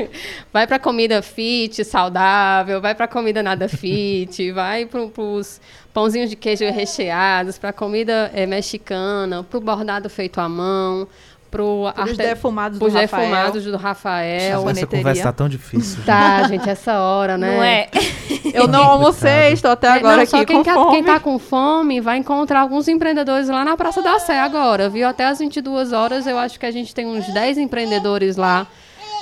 vai 0.52 0.66
pra 0.66 0.78
comida 0.78 1.22
fit, 1.22 1.82
saudável, 1.82 2.78
vai 2.78 2.94
pra 2.94 3.08
comida 3.08 3.42
nada 3.42 3.66
fit, 3.66 4.52
vai 4.52 4.84
pro, 4.84 5.08
pros 5.08 5.62
pãozinhos 5.94 6.28
de 6.28 6.36
queijo 6.36 6.64
recheados, 6.70 7.56
pra 7.56 7.72
comida 7.72 8.30
eh, 8.34 8.44
mexicana, 8.44 9.42
pro 9.42 9.62
bordado 9.62 10.10
feito 10.10 10.38
à 10.42 10.48
mão, 10.48 11.08
pro 11.54 11.92
Para 11.94 12.04
os 12.10 12.16
defumados 12.16 12.78
do 12.78 12.84
Rafael. 12.88 13.00
defumados 13.22 13.64
do 13.64 13.76
Rafael. 13.76 14.68
Essa 14.68 14.86
conversa 14.86 15.22
tá 15.22 15.32
tão 15.32 15.48
difícil. 15.48 16.02
Tá, 16.04 16.42
gente, 16.48 16.68
essa 16.68 16.98
hora, 16.98 17.38
né? 17.38 17.56
Não 17.56 17.62
é? 17.62 17.88
Eu 18.52 18.68
não 18.68 18.82
almocei, 18.82 19.52
estou 19.52 19.70
até 19.70 19.86
É, 19.86 19.90
agora 19.92 20.16
não, 20.16 20.22
aqui 20.22 20.30
só 20.30 20.44
quem, 20.44 20.56
com 20.58 20.62
quer- 20.64 20.74
fome. 20.74 20.90
quem 20.92 21.04
tá 21.04 21.18
com 21.20 21.38
fome 21.38 22.00
vai 22.00 22.18
encontrar 22.18 22.60
alguns 22.60 22.86
empreendedores 22.88 23.48
lá 23.48 23.64
na 23.64 23.76
Praça 23.76 24.02
da 24.02 24.18
Sé 24.18 24.38
agora, 24.38 24.88
viu? 24.88 25.08
Até 25.08 25.24
às 25.26 25.38
22 25.38 25.92
horas 25.92 26.26
eu 26.26 26.38
acho 26.38 26.58
que 26.60 26.66
a 26.66 26.70
gente 26.70 26.94
tem 26.94 27.06
uns 27.06 27.26
10 27.32 27.58
empreendedores 27.58 28.36
lá 28.36 28.66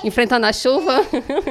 enfrentando 0.04 0.46
a 0.46 0.52
chuva 0.52 1.00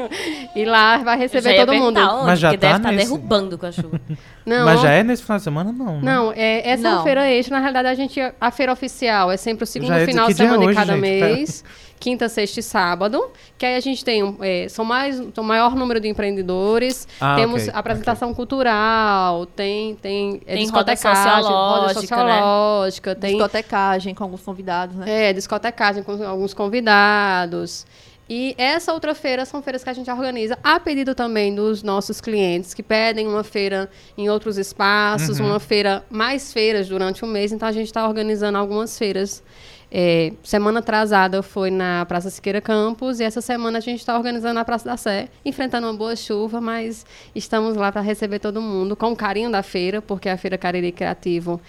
e 0.55 0.65
lá 0.65 0.97
vai 0.97 1.17
receber 1.17 1.55
todo 1.55 1.73
mundo. 1.73 1.99
onde, 1.99 2.25
Mas 2.25 2.39
já 2.39 2.49
porque 2.49 2.57
tá 2.59 2.67
deve 2.67 2.79
estar 2.79 2.91
nesse- 2.91 3.05
derrubando 3.11 3.57
com 3.57 3.65
a 3.65 3.71
chuva. 3.71 3.99
Não, 4.43 4.65
Mas 4.65 4.81
já 4.81 4.89
é 4.91 5.03
nesse 5.03 5.21
final 5.21 5.37
de 5.37 5.43
semana, 5.43 5.71
não. 5.71 5.95
né? 5.97 5.99
Não, 6.01 6.31
é, 6.35 6.67
essa 6.71 6.87
é 6.87 6.89
uma 6.89 6.97
Não. 6.97 7.03
feira 7.03 7.29
extra. 7.29 7.55
Na 7.57 7.61
realidade, 7.61 7.87
a 7.89 7.93
gente 7.93 8.19
a 8.41 8.49
feira 8.49 8.73
oficial 8.73 9.31
é 9.31 9.37
sempre 9.37 9.65
o 9.65 9.67
segundo 9.67 9.91
dizer 9.93 10.07
final 10.07 10.25
de 10.25 10.31
é 10.31 10.35
semana 10.35 10.57
de 10.57 10.65
hoje, 10.65 10.75
cada 10.75 10.93
gente, 10.93 11.01
mês. 11.01 11.63
Quinta, 11.99 12.27
sexta 12.27 12.59
e 12.59 12.63
sábado. 12.63 13.23
Que 13.55 13.67
aí 13.67 13.75
a 13.75 13.79
gente 13.79 14.03
tem 14.03 14.35
é, 14.41 14.67
são 14.67 14.83
mais, 14.83 15.21
são 15.35 15.43
maior 15.43 15.75
número 15.75 15.99
de 15.99 16.07
empreendedores. 16.07 17.07
Ah, 17.21 17.35
temos 17.35 17.61
ok, 17.67 17.71
apresentação 17.75 18.33
cultural, 18.33 19.45
tem, 19.45 19.93
tem, 19.97 20.41
é, 20.47 20.55
Tem 20.55 20.67
roda 20.71 20.91
discotecagem, 20.91 21.43
roda 21.51 21.93
sociológica, 21.93 22.23
né? 22.23 22.31
sociológica, 22.33 23.15
tem 23.15 23.31
Discotecagem 23.35 24.15
com 24.15 24.23
alguns 24.23 24.41
convidados, 24.41 24.95
né? 24.95 25.29
é, 25.29 25.33
discotecagem 25.33 26.01
com 26.01 26.13
alguns 26.25 26.55
convidados. 26.55 27.85
E 28.33 28.55
essa 28.57 28.93
outra 28.93 29.13
feira 29.13 29.43
são 29.43 29.61
feiras 29.61 29.83
que 29.83 29.89
a 29.89 29.93
gente 29.93 30.09
organiza 30.09 30.57
a 30.63 30.79
pedido 30.79 31.13
também 31.13 31.53
dos 31.53 31.83
nossos 31.83 32.21
clientes 32.21 32.73
que 32.73 32.81
pedem 32.81 33.27
uma 33.27 33.43
feira 33.43 33.89
em 34.17 34.29
outros 34.29 34.57
espaços, 34.57 35.37
uma 35.41 35.59
feira, 35.59 36.05
mais 36.09 36.53
feiras 36.53 36.87
durante 36.87 37.25
o 37.25 37.27
mês. 37.27 37.51
Então 37.51 37.67
a 37.67 37.73
gente 37.73 37.87
está 37.87 38.07
organizando 38.07 38.57
algumas 38.57 38.97
feiras. 38.97 39.43
É, 39.91 40.31
semana 40.43 40.79
atrasada 40.79 41.43
foi 41.43 41.69
na 41.69 42.05
Praça 42.05 42.29
Siqueira 42.29 42.61
Campos 42.61 43.19
e 43.19 43.25
essa 43.25 43.41
semana 43.41 43.79
a 43.79 43.81
gente 43.81 43.99
está 43.99 44.15
organizando 44.15 44.53
na 44.53 44.63
Praça 44.63 44.85
da 44.85 44.95
Sé, 44.95 45.27
enfrentando 45.43 45.85
uma 45.87 45.93
boa 45.93 46.15
chuva, 46.15 46.61
mas 46.61 47.05
estamos 47.35 47.75
lá 47.75 47.91
para 47.91 47.99
receber 47.99 48.39
todo 48.39 48.61
mundo 48.61 48.95
com 48.95 49.11
o 49.11 49.15
carinho 49.15 49.51
da 49.51 49.61
feira, 49.61 50.01
porque 50.01 50.29
a 50.29 50.37
Feira 50.37 50.57
Cariri 50.57 50.93
Criativo 50.93 51.59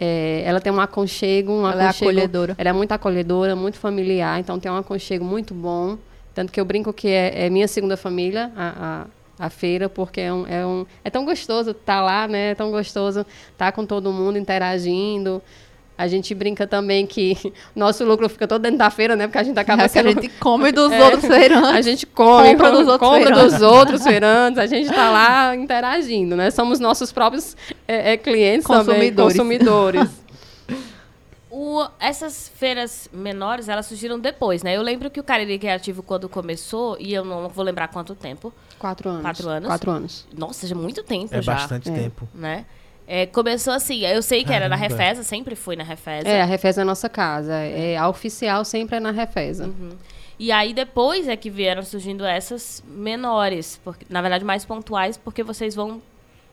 é, 0.00 0.42
ela 0.44 0.60
tem 0.60 0.72
um 0.72 0.80
aconchego, 0.80 1.52
um 1.52 1.66
Ela 1.70 1.82
é 1.82 1.84
aconchego- 1.86 2.10
acolhedora. 2.10 2.54
ela 2.58 2.68
é 2.70 2.72
muito 2.72 2.92
acolhedora, 2.92 3.54
muito 3.56 3.78
familiar, 3.78 4.40
então 4.40 4.58
tem 4.58 4.70
um 4.70 4.76
aconchego 4.76 5.24
muito 5.24 5.54
bom. 5.54 5.96
Tanto 6.34 6.50
que 6.52 6.60
eu 6.60 6.64
brinco 6.64 6.92
que 6.92 7.08
é, 7.08 7.46
é 7.46 7.50
minha 7.50 7.68
segunda 7.68 7.96
família, 7.96 8.50
a, 8.56 9.06
a, 9.38 9.46
a 9.46 9.50
feira, 9.50 9.88
porque 9.88 10.20
é, 10.20 10.32
um, 10.32 10.46
é, 10.48 10.66
um, 10.66 10.84
é 11.04 11.10
tão 11.10 11.24
gostoso 11.24 11.70
estar 11.70 12.00
lá, 12.02 12.26
né? 12.26 12.50
É 12.50 12.54
tão 12.56 12.70
gostoso 12.72 13.24
estar 13.52 13.70
com 13.70 13.86
todo 13.86 14.12
mundo 14.12 14.36
interagindo. 14.36 15.40
A 15.96 16.08
gente 16.08 16.34
brinca 16.34 16.66
também 16.66 17.06
que 17.06 17.52
nosso 17.74 18.04
lucro 18.04 18.28
fica 18.28 18.48
todo 18.48 18.62
dentro 18.62 18.78
da 18.78 18.90
feira, 18.90 19.14
né? 19.14 19.26
Porque 19.28 19.38
a 19.38 19.42
gente 19.44 19.58
acaba 19.58 19.82
É 19.84 19.88
que 19.88 19.98
a 19.98 20.02
sendo... 20.02 20.12
gente 20.20 20.28
come 20.40 20.72
dos 20.72 20.90
É. 20.92 21.04
outros 21.04 21.24
feirantes. 21.24 21.70
A 21.70 21.80
gente 21.82 22.06
come, 22.06 22.48
Compra 22.50 22.70
dos 22.72 22.88
outros 22.88 22.98
compra 23.10 23.26
feirantes. 23.34 23.52
dos 23.52 23.62
outros 23.62 24.02
feirantes, 24.02 24.58
a 24.58 24.66
gente 24.66 24.88
está 24.90 25.10
lá 25.10 25.54
interagindo, 25.54 26.34
né? 26.34 26.50
Somos 26.50 26.80
nossos 26.80 27.12
próprios 27.12 27.56
é, 27.86 28.12
é, 28.12 28.16
clientes 28.16 28.66
também, 28.66 29.12
Consumidores. 29.14 29.36
consumidores. 29.36 30.10
O- 31.56 31.86
essas 32.00 32.48
feiras 32.56 33.08
menores, 33.12 33.68
elas 33.68 33.86
surgiram 33.86 34.18
depois, 34.18 34.64
né? 34.64 34.76
Eu 34.76 34.82
lembro 34.82 35.08
que 35.08 35.20
o 35.20 35.22
Cariri 35.22 35.56
Criativo, 35.56 36.02
quando 36.02 36.28
começou, 36.28 36.96
e 36.98 37.14
eu 37.14 37.24
não 37.24 37.48
vou 37.48 37.64
lembrar 37.64 37.86
quanto 37.86 38.12
tempo. 38.16 38.52
Quatro 38.76 39.08
anos. 39.08 39.22
Quatro 39.22 39.48
anos? 39.48 39.68
Quatro 39.68 39.90
anos. 39.92 40.26
Nossa, 40.36 40.66
já 40.66 40.74
muito 40.74 41.04
tempo 41.04 41.32
É 41.32 41.40
já. 41.40 41.54
bastante 41.54 41.88
É. 41.90 41.92
tempo. 41.92 42.26
Né? 42.34 42.64
É, 43.06 43.26
começou 43.26 43.72
assim, 43.74 44.00
eu 44.06 44.22
sei 44.22 44.44
que 44.44 44.52
era 44.52 44.68
na. 44.68 44.76
Refesa, 44.76 45.22
sempre 45.22 45.54
fui 45.54 45.76
na 45.76 45.84
Refesa. 45.84 46.26
É, 46.26 46.40
a 46.40 46.44
Refesa 46.44 46.80
é 46.80 46.82
a 46.82 46.84
nossa 46.84 47.08
casa. 47.08 47.52
É, 47.54 47.96
a 47.96 48.08
oficial 48.08 48.64
sempre 48.64 48.96
é 48.96 49.00
na 49.00 49.10
Refesa. 49.10 49.70
E 50.38 50.50
aí 50.50 50.72
depois 50.72 51.28
é 51.28 51.36
que 51.36 51.50
vieram 51.50 51.82
surgindo 51.82 52.24
essas 52.24 52.82
menores, 52.86 53.80
porque, 53.84 54.06
na 54.08 54.20
verdade 54.20 54.44
mais 54.44 54.64
pontuais, 54.64 55.16
porque 55.16 55.42
vocês 55.42 55.74
vão. 55.74 56.02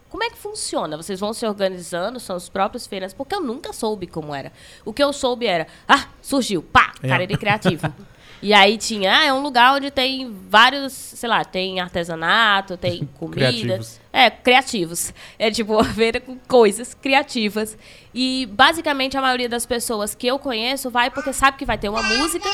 Como 0.10 0.24
é 0.26 0.30
que 0.30 0.38
funciona? 0.38 0.98
Vocês 0.98 1.22
vão 1.22 1.34
se 1.34 1.46
organizando, 1.48 2.20
são 2.20 2.36
os 2.36 2.50
próprios 2.50 2.86
feiras, 2.86 3.14
porque 3.14 3.34
eu 3.34 3.40
nunca 3.40 3.72
soube 3.72 4.06
como 4.08 4.36
era. 4.36 4.52
O 4.84 4.92
que 4.92 5.02
eu 5.02 5.14
soube 5.14 5.48
era, 5.48 5.68
ah, 5.88 6.06
surgiu, 6.22 6.62
pá, 6.62 6.92
É. 7.02 7.08
Cariri 7.08 7.38
Criativo. 7.38 7.88
e 8.44 8.54
aí 8.54 8.78
tinha, 8.78 9.20
ah, 9.20 9.24
é 9.24 9.34
um 9.34 9.42
lugar 9.42 9.74
onde 9.74 9.90
tem 9.90 10.36
vários, 10.50 10.92
sei 10.92 11.30
lá, 11.30 11.46
tem 11.46 11.80
artesanato, 11.80 12.76
tem 12.76 13.08
comida. 13.18 13.48
Criativos. 13.54 14.01
É, 14.14 14.30
criativos. 14.30 15.14
É 15.40 15.50
tipo 15.50 15.74
uma 15.76 15.84
feira 15.84 16.20
com 16.20 16.38
coisas 16.48 16.94
criativas. 16.94 17.78
E 18.14 18.48
basicamente 18.52 19.18
a 19.18 19.22
maioria 19.22 19.48
das 19.48 19.66
pessoas 19.66 20.14
que 20.14 20.28
eu 20.28 20.38
conheço 20.38 20.90
vai 20.90 21.10
porque 21.10 21.32
sabe 21.32 21.58
que 21.58 21.66
vai 21.66 21.78
ter 21.78 21.90
uma 21.90 22.04
música 22.04 22.50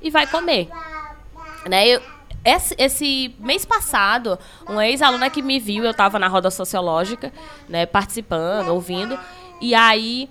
e 0.00 0.10
vai 0.10 0.26
comer. 0.26 0.68
Né? 1.68 1.88
Eu, 1.88 2.00
esse, 2.44 2.76
esse 2.78 3.34
mês 3.40 3.64
passado, 3.64 4.38
uma 4.68 4.86
ex-aluna 4.86 5.28
que 5.28 5.42
me 5.42 5.58
viu, 5.58 5.84
eu 5.84 5.90
estava 5.90 6.16
na 6.16 6.28
roda 6.28 6.48
sociológica, 6.48 7.32
né, 7.68 7.86
participando, 7.86 8.68
ouvindo, 8.68 9.18
e 9.60 9.74
aí 9.74 10.30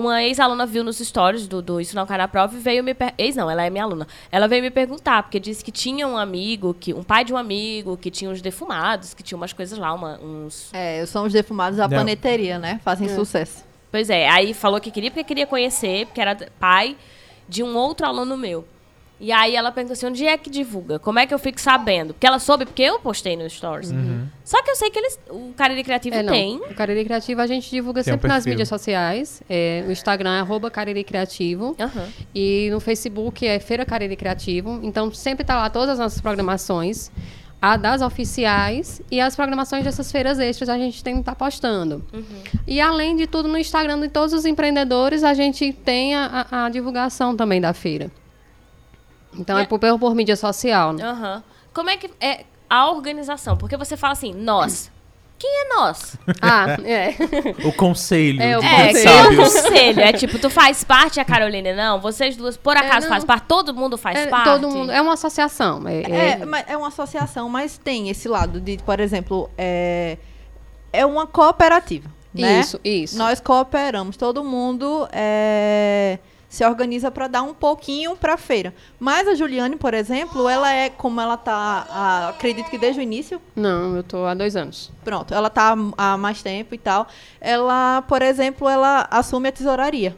uma 0.00 0.22
ex-aluna 0.22 0.66
viu 0.66 0.82
nos 0.82 0.98
stories 0.98 1.46
do, 1.46 1.62
do 1.62 1.80
Isso 1.80 1.94
Não 1.94 2.06
Cai 2.06 2.18
na 2.18 2.26
Prova 2.26 2.56
e 2.56 2.58
veio 2.58 2.82
me... 2.82 2.92
per- 2.94 3.14
Ex 3.16 3.36
não, 3.36 3.50
ela 3.50 3.64
é 3.64 3.70
minha 3.70 3.84
aluna. 3.84 4.06
Ela 4.32 4.48
veio 4.48 4.62
me 4.62 4.70
perguntar, 4.70 5.22
porque 5.22 5.38
disse 5.38 5.64
que 5.64 5.70
tinha 5.70 6.06
um 6.08 6.16
amigo, 6.16 6.74
que 6.78 6.92
um 6.92 7.02
pai 7.02 7.24
de 7.24 7.32
um 7.32 7.36
amigo, 7.36 7.96
que 7.96 8.10
tinha 8.10 8.30
uns 8.30 8.42
defumados, 8.42 9.14
que 9.14 9.22
tinha 9.22 9.36
umas 9.36 9.52
coisas 9.52 9.78
lá, 9.78 9.92
uma- 9.94 10.18
uns... 10.20 10.70
É, 10.72 11.04
são 11.06 11.24
os 11.24 11.32
defumados 11.32 11.76
da 11.78 11.86
Não. 11.86 11.96
paneteria, 11.98 12.58
né? 12.58 12.80
Fazem 12.84 13.08
sucesso. 13.08 13.64
Pois 13.90 14.08
é, 14.10 14.28
aí 14.28 14.54
falou 14.54 14.80
que 14.80 14.90
queria 14.90 15.10
porque 15.10 15.24
queria 15.24 15.46
conhecer, 15.46 16.06
porque 16.06 16.20
era 16.20 16.36
pai 16.58 16.96
de 17.48 17.62
um 17.62 17.76
outro 17.76 18.06
aluno 18.06 18.36
meu. 18.36 18.64
E 19.20 19.30
aí 19.30 19.54
ela 19.54 19.70
perguntou 19.70 19.92
assim, 19.92 20.06
onde 20.06 20.26
é 20.26 20.38
que 20.38 20.48
divulga? 20.48 20.98
Como 20.98 21.18
é 21.18 21.26
que 21.26 21.34
eu 21.34 21.38
fico 21.38 21.60
sabendo? 21.60 22.14
Porque 22.14 22.26
ela 22.26 22.38
soube, 22.38 22.64
porque 22.64 22.82
eu 22.82 22.98
postei 23.00 23.36
no 23.36 23.48
Stories. 23.50 23.92
Só 24.42 24.62
que 24.62 24.70
eu 24.70 24.76
sei 24.76 24.88
que 24.90 24.98
eles, 24.98 25.18
o 25.28 25.52
Cariri 25.54 25.84
Criativo 25.84 26.16
É, 26.16 26.22
tem. 26.22 26.56
O 26.56 26.74
Cariri 26.74 27.04
Criativo 27.04 27.40
a 27.42 27.46
gente 27.46 27.68
divulga 27.70 28.02
Tem 28.02 28.12
um 28.12 28.16
sempre 28.16 28.28
nas 28.28 28.36
perfil. 28.38 28.52
mídias 28.52 28.68
sociais. 28.68 29.42
É, 29.48 29.84
o 29.86 29.92
Instagram 29.92 30.36
é 30.36 30.40
arroba 30.40 30.70
Cariri 30.70 31.04
Criativo. 31.04 31.76
Aham. 31.78 32.08
E 32.34 32.68
no 32.72 32.80
Facebook 32.80 33.46
é 33.46 33.60
Feira 33.60 33.84
Cariri 33.84 34.16
Criativo. 34.16 34.80
Então 34.82 35.12
sempre 35.12 35.44
tá 35.44 35.56
lá 35.58 35.68
todas 35.68 35.90
as 35.90 35.98
nossas 35.98 36.20
programações. 36.22 37.10
A 37.62 37.76
das 37.76 38.00
oficiais 38.00 39.02
e 39.10 39.20
as 39.20 39.36
programações 39.36 39.84
dessas 39.84 40.10
feiras 40.10 40.38
extras 40.38 40.70
a 40.70 40.78
gente 40.78 41.04
tem 41.04 41.12
que 41.16 41.20
estar 41.20 41.34
postando. 41.34 42.02
E 42.66 42.80
além 42.80 43.14
de 43.16 43.26
tudo, 43.26 43.48
no 43.50 43.58
Instagram 43.58 44.00
de 44.00 44.08
todos 44.08 44.32
os 44.32 44.46
empreendedores, 44.46 45.22
a 45.22 45.34
gente 45.34 45.70
tem 45.74 46.14
a, 46.14 46.46
a- 46.50 46.64
a 46.64 46.68
divulgação 46.70 47.36
também 47.36 47.60
da 47.60 47.74
feira. 47.74 48.10
Então 49.34 49.58
é, 49.58 49.62
É. 49.62 49.66
por, 49.66 49.78
por, 49.78 49.98
por 49.98 50.14
mídia 50.14 50.36
social, 50.36 50.92
né? 50.92 51.04
Aham. 51.04 51.42
Como 51.72 51.88
é 51.90 51.96
que 51.96 52.10
é 52.20 52.44
a 52.68 52.90
organização? 52.90 53.56
Porque 53.56 53.76
você 53.76 53.96
fala 53.96 54.12
assim, 54.12 54.32
nós. 54.34 54.90
Quem 55.38 55.50
é 55.50 55.68
nós? 55.74 56.16
Ah, 56.42 56.76
é. 56.84 57.14
O 57.66 57.72
conselho 57.72 58.42
É, 58.42 58.58
o 58.58 58.60
de 58.60 58.66
É, 58.66 59.04
é 59.04 59.22
o 59.30 59.36
conselho? 59.36 60.00
É 60.00 60.12
tipo, 60.12 60.38
tu 60.38 60.50
faz 60.50 60.84
parte, 60.84 61.18
a 61.18 61.24
Caroline 61.24 61.72
não? 61.72 61.98
Vocês 62.00 62.36
duas, 62.36 62.56
por 62.58 62.76
acaso, 62.76 63.02
não. 63.06 63.08
faz 63.14 63.24
parte? 63.24 63.44
Todo 63.46 63.72
mundo 63.74 63.96
faz 63.96 64.18
É, 64.18 64.26
parte? 64.26 64.44
todo 64.44 64.68
mundo. 64.68 64.92
É 64.92 65.00
uma 65.00 65.14
associação. 65.14 65.86
É, 65.88 66.02
É, 66.02 66.28
é- 66.42 66.44
mas 66.44 66.64
é 66.68 66.76
uma 66.76 66.88
associação, 66.88 67.48
mas 67.48 67.78
tem 67.78 68.10
esse 68.10 68.28
lado 68.28 68.60
de, 68.60 68.76
por 68.84 69.00
exemplo, 69.00 69.48
é, 69.56 70.18
é 70.92 71.06
uma 71.06 71.26
cooperativa. 71.26 72.10
Né? 72.34 72.60
Isso, 72.60 72.78
isso. 72.84 73.16
Nós 73.18 73.40
cooperamos, 73.40 74.16
todo 74.16 74.44
mundo 74.44 75.08
é, 75.10 76.18
se 76.50 76.64
organiza 76.66 77.10
para 77.12 77.28
dar 77.28 77.42
um 77.42 77.54
pouquinho 77.54 78.16
para 78.16 78.34
a 78.34 78.36
feira. 78.36 78.74
Mas 78.98 79.26
a 79.28 79.34
Juliane, 79.36 79.76
por 79.76 79.94
exemplo, 79.94 80.48
ela 80.48 80.70
é, 80.74 80.90
como 80.90 81.20
ela 81.20 81.36
tá, 81.36 81.86
ah, 81.88 82.28
acredito 82.30 82.68
que 82.68 82.76
desde 82.76 83.00
o 83.00 83.02
início, 83.02 83.40
Não, 83.54 83.96
eu 83.96 84.02
tô 84.02 84.26
há 84.26 84.34
dois 84.34 84.56
anos. 84.56 84.90
pronto, 85.04 85.32
ela 85.32 85.48
tá 85.48 85.74
há 85.96 86.16
mais 86.18 86.42
tempo 86.42 86.74
e 86.74 86.78
tal. 86.78 87.06
Ela, 87.40 88.02
por 88.02 88.20
exemplo, 88.20 88.68
ela 88.68 89.06
assume 89.10 89.48
a 89.48 89.52
tesouraria. 89.52 90.14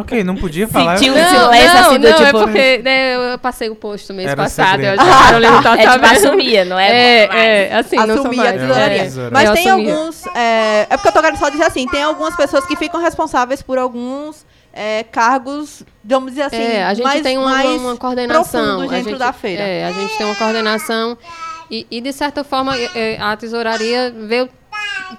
Ok, 0.00 0.24
não 0.24 0.36
podia 0.36 0.66
falar. 0.68 0.98
Sentiu- 0.98 1.14
Um 1.14 1.16
não, 1.16 1.28
silêncio, 1.28 1.74
não, 1.74 1.80
assim, 1.80 1.98
do 1.98 2.08
não, 2.08 2.16
é 2.16 2.24
tipo- 2.26 2.38
porque 2.38 2.78
né, 2.78 3.32
eu 3.34 3.38
passei 3.38 3.68
o 3.70 3.74
posto 3.76 4.12
mês 4.14 4.28
Era 4.28 4.36
passado. 4.42 4.80
Eu, 4.82 4.94
a 4.94 4.96
Carolina 4.96 5.62
tá 5.62 5.76
É 5.76 5.90
tipo, 5.90 6.06
assumia, 6.06 6.64
não 6.64 6.78
é? 6.78 6.90
É, 6.90 7.68
é, 7.70 7.74
assim, 7.76 7.96
não 7.96 8.16
sou 8.16 8.32
mais. 8.32 8.52
tesouraria. 8.52 9.02
É. 9.02 9.30
Mas 9.30 9.48
Eu 9.48 9.54
tem 9.54 9.68
alguns. 9.68 10.26
É, 10.34 10.86
é 10.90 10.96
porque 10.96 11.08
eu 11.08 11.12
tô 11.12 11.20
querendo 11.20 11.38
só 11.38 11.48
dizer 11.48 11.64
assim: 11.64 11.86
tem 11.86 12.02
algumas 12.02 12.36
pessoas 12.36 12.66
que 12.66 12.76
ficam 12.76 13.00
responsáveis 13.00 13.62
por 13.62 13.78
alguns 13.78 14.44
é, 14.72 15.04
cargos, 15.04 15.82
vamos 16.04 16.30
dizer 16.32 16.42
assim. 16.42 16.56
é, 16.62 16.84
a 16.84 16.92
gente 16.94 17.04
mais, 17.04 17.22
tem 17.22 17.38
uma, 17.38 17.50
mais 17.50 17.80
uma 17.80 17.96
coordenação. 17.96 18.60
profundos 18.62 18.92
a 18.92 18.96
dentro 18.96 19.10
gente, 19.10 19.18
da 19.18 19.32
feira. 19.32 19.62
É, 19.62 19.84
a 19.86 19.92
gente 19.92 20.16
tem 20.18 20.26
uma 20.26 20.34
coordenação. 20.36 21.16
E, 21.70 21.86
e, 21.90 22.00
de 22.00 22.12
certa 22.12 22.44
forma, 22.44 22.76
é, 22.76 23.14
é, 23.14 23.20
a 23.20 23.36
tesouraria 23.36 24.14
veio 24.16 24.48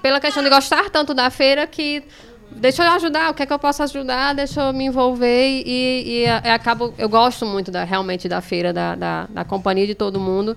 pela 0.00 0.18
questão 0.20 0.42
de 0.42 0.48
gostar 0.48 0.88
tanto 0.90 1.12
da 1.12 1.28
feira 1.30 1.66
que. 1.66 2.02
Deixa 2.50 2.82
eu 2.82 2.90
ajudar, 2.92 3.30
o 3.30 3.34
que 3.34 3.42
é 3.42 3.46
que 3.46 3.52
eu 3.52 3.58
posso 3.58 3.82
ajudar, 3.82 4.34
deixa 4.34 4.60
eu 4.60 4.72
me 4.72 4.84
envolver 4.86 5.62
e, 5.64 6.02
e, 6.06 6.24
é, 6.24 6.50
acabo. 6.52 6.92
Eu 6.98 7.08
gosto 7.08 7.46
muito 7.46 7.70
da, 7.70 7.84
realmente 7.84 8.28
da 8.28 8.40
feira, 8.40 8.72
da, 8.72 8.94
da, 8.94 9.26
da 9.30 9.44
companhia 9.44 9.86
de 9.86 9.94
todo 9.94 10.18
mundo. 10.18 10.56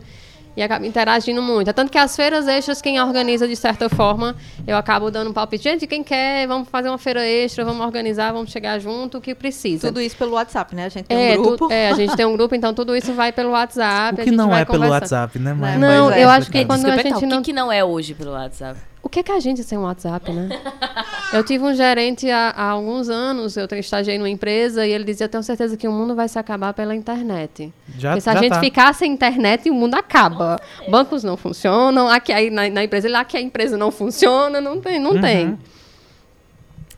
E 0.58 0.62
acabo 0.62 0.84
interagindo 0.86 1.42
muito. 1.42 1.70
É 1.70 1.74
tanto 1.74 1.90
que 1.90 1.98
as 1.98 2.14
feiras 2.14 2.46
extras, 2.46 2.82
quem 2.82 3.00
organiza 3.02 3.48
de 3.48 3.56
certa 3.56 3.88
forma, 3.88 4.36
eu 4.68 4.76
acabo 4.76 5.10
dando 5.10 5.30
um 5.30 5.34
palpite. 5.34 5.64
Gente, 5.64 5.88
quem 5.88 6.04
quer, 6.04 6.46
vamos 6.46 6.68
fazer 6.68 6.90
uma 6.90 6.98
feira 6.98 7.26
extra, 7.26 7.64
vamos 7.64 7.86
organizar, 7.86 8.34
vamos 8.34 8.52
chegar 8.52 8.78
junto, 8.78 9.20
o 9.20 9.22
que 9.22 9.34
precisa. 9.34 9.88
Tudo 9.88 10.02
isso 10.02 10.18
pelo 10.18 10.34
WhatsApp, 10.34 10.76
né? 10.76 10.88
A 10.88 10.90
gente 10.90 11.06
tem 11.06 11.18
É, 11.18 11.40
um 11.40 11.44
tu- 11.44 11.44
grupo. 11.56 11.72
é, 11.72 11.90
a 11.92 11.94
gente 11.94 12.18
tem 12.18 12.26
um 12.26 12.34
grupo, 12.36 12.54
então 12.54 12.74
tudo 12.74 12.94
isso 12.94 13.14
vai 13.14 13.32
pelo 13.32 13.52
WhatsApp. 13.52 14.18
O 14.20 14.22
a 14.22 14.24
que 14.26 14.30
gente 14.30 14.36
não 14.38 14.50
vai 14.50 14.64
é 14.64 14.66
pelo. 14.66 14.90
WhatsApp, 14.90 15.40
né, 15.40 15.54
mãe? 15.54 15.78
Não, 15.78 16.08
Pois 16.08 16.18
é. 16.18 16.24
eu 16.26 16.30
acho 16.30 16.52
que 16.52 16.58
É, 16.58 16.66
quando 16.66 16.86
eu 16.86 16.92
a 16.94 16.98
gente 16.98 17.24
O 17.24 17.28
não. 17.30 17.38
que, 17.38 17.44
que 17.46 17.54
não 17.54 17.72
é 17.72 17.86
hoje 17.86 18.14
pelo 18.14 18.32
WhatsApp? 18.32 18.78
O 19.04 19.10
que, 19.10 19.24
que 19.24 19.32
a 19.32 19.40
gente 19.40 19.64
sem 19.64 19.78
WhatsApp, 19.78 20.32
né? 20.32 20.48
Eu 21.34 21.44
tive 21.46 21.64
um 21.64 21.74
gerente 21.74 22.30
há, 22.30 22.50
há 22.50 22.70
alguns 22.72 23.10
anos, 23.10 23.56
eu 23.56 23.66
estagiei 23.80 24.18
numa 24.18 24.30
empresa 24.30 24.86
e 24.86 24.92
ele 24.92 25.06
dizia: 25.06 25.26
Eu 25.26 25.30
tenho 25.30 25.42
certeza 25.44 25.78
que 25.78 25.88
o 25.88 25.92
mundo 25.92 26.14
vai 26.14 26.28
se 26.28 26.38
acabar 26.38 26.74
pela 26.74 26.94
internet. 26.94 27.74
Já, 27.98 28.10
Porque 28.10 28.22
se 28.22 28.30
a 28.30 28.36
gente 28.36 28.50
tá. 28.52 28.60
ficar 28.60 28.94
sem 28.94 29.12
internet, 29.14 29.70
o 29.70 29.74
mundo 29.74 29.96
acaba. 29.96 30.58
Bancos 30.90 31.24
não 31.24 31.38
funcionam, 31.38 32.10
aqui 32.10 32.34
aí 32.34 32.50
na, 32.50 32.70
na 32.70 32.84
empresa, 32.84 33.10
lá 33.10 33.24
que 33.24 33.38
a 33.38 33.42
empresa 33.42 33.78
não 33.78 33.92
funciona, 33.92 34.60
não 34.60 34.82
tem, 34.82 35.00
não 35.00 35.12
Uhum. 35.12 35.22
tem. 35.22 35.58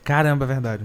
Caramba, 0.02 0.44
é 0.44 0.48
verdade. 0.48 0.82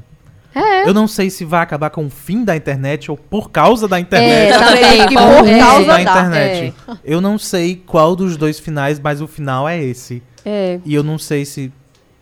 É. 0.53 0.87
Eu 0.87 0.93
não 0.93 1.07
sei 1.07 1.29
se 1.29 1.45
vai 1.45 1.61
acabar 1.61 1.89
com 1.89 2.05
o 2.05 2.09
fim 2.09 2.43
da 2.43 2.55
internet 2.55 3.09
ou 3.11 3.17
por 3.17 3.51
causa 3.51 3.87
da 3.87 3.97
É, 3.97 4.01
internet. 4.01 4.57
também, 4.57 5.07
que 5.07 5.13
por 5.17 5.37
por 5.39 5.47
é, 5.47 5.59
causa 5.59 5.85
da 5.85 5.93
da- 5.93 6.01
internet. 6.01 6.73
Eu 7.03 7.21
não 7.21 7.37
sei 7.37 7.75
qual 7.85 8.15
dos 8.15 8.35
dois 8.37 8.59
finais, 8.59 8.99
mas 8.99 9.21
o 9.21 9.27
final 9.27 9.67
é 9.69 9.81
esse. 9.83 10.23
É. 10.45 10.79
E 10.85 10.93
eu 10.93 11.03
não 11.03 11.17
sei 11.17 11.45
se 11.45 11.71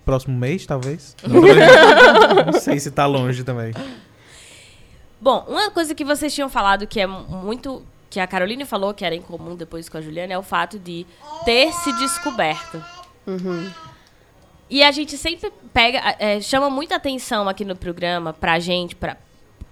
próximo 0.05 0.37
mês, 0.37 0.65
talvez. 0.65 1.15
Não, 1.27 2.45
não 2.45 2.53
sei 2.53 2.79
se 2.79 2.89
tá 2.91 3.05
longe 3.05 3.43
também. 3.43 3.73
Bom, 5.19 5.43
uma 5.49 5.69
coisa 5.69 5.93
que 5.93 6.05
vocês 6.05 6.33
tinham 6.33 6.47
falado 6.47 6.87
que 6.87 6.99
é 6.99 7.05
muito. 7.07 7.83
que 8.09 8.19
a 8.19 8.25
Caroline 8.27 8.63
falou 8.65 8.93
que 8.93 9.03
era 9.03 9.13
em 9.15 9.21
comum 9.21 9.55
depois 9.55 9.89
com 9.89 9.97
a 9.97 10.01
Juliana 10.01 10.33
é 10.33 10.37
o 10.37 10.43
fato 10.43 10.79
de 10.79 11.05
ter 11.43 11.73
se 11.73 11.91
descoberto. 11.93 12.81
Uhum. 13.25 13.69
E 14.69 14.83
a 14.83 14.91
gente 14.91 15.17
sempre 15.17 15.51
pega. 15.73 16.15
é, 16.19 16.39
chama 16.39 16.69
muita 16.69 16.95
atenção 16.95 17.49
aqui 17.49 17.65
no 17.65 17.75
programa 17.75 18.31
pra 18.33 18.59
gente, 18.59 18.95
pra, 18.95 19.17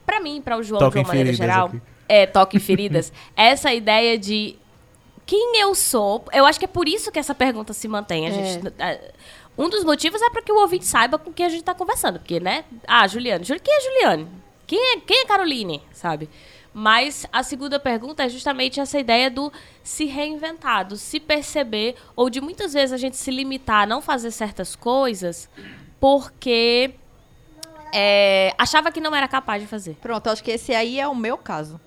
pra 0.05 0.19
mim, 0.19 0.41
pra 0.41 0.57
o 0.57 0.63
João 0.63 0.79
Toca 0.79 0.99
de 0.99 1.05
uma 1.05 1.07
maneira 1.07 1.31
geral. 1.33 1.67
aqui. 1.67 1.81
É, 2.07 2.25
toque 2.25 2.59
feridas. 2.59 3.11
essa 3.35 3.73
ideia 3.73 4.17
de 4.17 4.55
quem 5.25 5.59
eu 5.59 5.73
sou. 5.75 6.25
Eu 6.31 6.45
acho 6.45 6.59
que 6.59 6.65
é 6.65 6.67
por 6.67 6.87
isso 6.87 7.11
que 7.11 7.19
essa 7.19 7.33
pergunta 7.35 7.73
se 7.73 7.87
mantém. 7.87 8.27
A 8.27 8.29
É. 8.29 8.33
gente, 8.33 8.73
um 9.57 9.69
dos 9.69 9.83
motivos 9.83 10.21
é 10.21 10.29
para 10.29 10.41
que 10.41 10.51
o 10.51 10.59
ouvinte 10.59 10.85
saiba 10.85 11.17
com 11.17 11.31
quem 11.33 11.45
a 11.45 11.49
gente 11.49 11.63
tá 11.63 11.73
conversando. 11.73 12.19
Porque, 12.19 12.39
né? 12.39 12.65
Ah, 12.87 13.07
Juliane. 13.07 13.43
Juli- 13.43 13.59
Quem 13.59 13.73
é 13.73 13.81
Juliane? 13.81 14.27
Quem 14.67 14.79
é, 14.93 14.99
quem 14.99 15.21
é 15.21 15.25
Caroline? 15.25 15.81
Sabe? 15.93 16.29
Mas 16.73 17.25
a 17.31 17.41
segunda 17.41 17.79
pergunta 17.79 18.23
é 18.23 18.27
justamente 18.29 18.79
essa 18.81 18.99
ideia 18.99 19.29
do 19.31 19.51
se 19.81 20.05
reinventar, 20.05 20.85
do 20.85 20.97
se 20.97 21.19
perceber, 21.21 21.95
ou 22.15 22.29
de 22.29 22.41
muitas 22.41 22.73
vezes 22.73 22.91
a 22.91 22.97
gente 22.97 23.15
se 23.15 23.31
limitar 23.31 23.83
a 23.83 23.85
não 23.85 24.01
fazer 24.01 24.29
certas 24.31 24.75
coisas 24.75 25.49
porque 26.01 26.93
é, 27.93 28.53
achava 28.57 28.91
que 28.91 28.99
não 28.99 29.15
era 29.15 29.27
capaz 29.27 29.61
de 29.61 29.67
fazer. 29.67 29.95
Pronto, 30.01 30.25
eu 30.27 30.33
acho 30.33 30.43
que 30.43 30.51
esse 30.51 30.73
aí 30.75 30.99
é 30.99 31.07
o 31.07 31.15
meu 31.15 31.37
caso. 31.37 31.79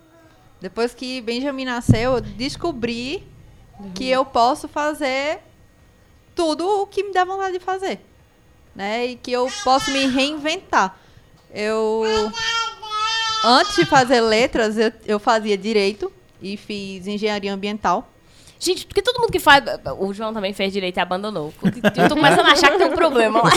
Depois 0.60 0.94
que 0.94 1.20
Benjamin 1.20 1.64
nasceu, 1.64 2.14
eu 2.14 2.20
descobri 2.20 3.26
que 3.94 4.08
eu 4.08 4.24
posso 4.24 4.66
fazer 4.66 5.40
tudo 6.34 6.82
o 6.82 6.86
que 6.86 7.02
me 7.02 7.12
dá 7.12 7.24
vontade 7.24 7.58
de 7.58 7.64
fazer. 7.64 8.00
Né? 8.74 9.06
E 9.06 9.16
que 9.16 9.32
eu 9.32 9.48
posso 9.64 9.90
me 9.90 10.06
reinventar. 10.06 10.98
Eu. 11.52 12.02
Antes 13.44 13.76
de 13.76 13.84
fazer 13.84 14.20
letras, 14.20 14.76
eu, 14.76 14.92
eu 15.06 15.18
fazia 15.20 15.56
direito 15.56 16.12
e 16.42 16.56
fiz 16.56 17.06
engenharia 17.06 17.52
ambiental. 17.52 18.10
Gente, 18.60 18.86
porque 18.86 19.00
todo 19.00 19.20
mundo 19.20 19.30
que 19.30 19.38
faz. 19.38 19.62
O 20.00 20.12
João 20.12 20.34
também 20.34 20.52
fez 20.52 20.72
direito 20.72 20.96
e 20.96 21.00
abandonou. 21.00 21.54
Eu 21.96 22.08
tô 22.08 22.16
começando 22.16 22.46
a 22.46 22.52
achar 22.52 22.72
que 22.72 22.78
tem 22.78 22.88
um 22.88 22.94
problema 22.96 23.40
lá. 23.42 23.50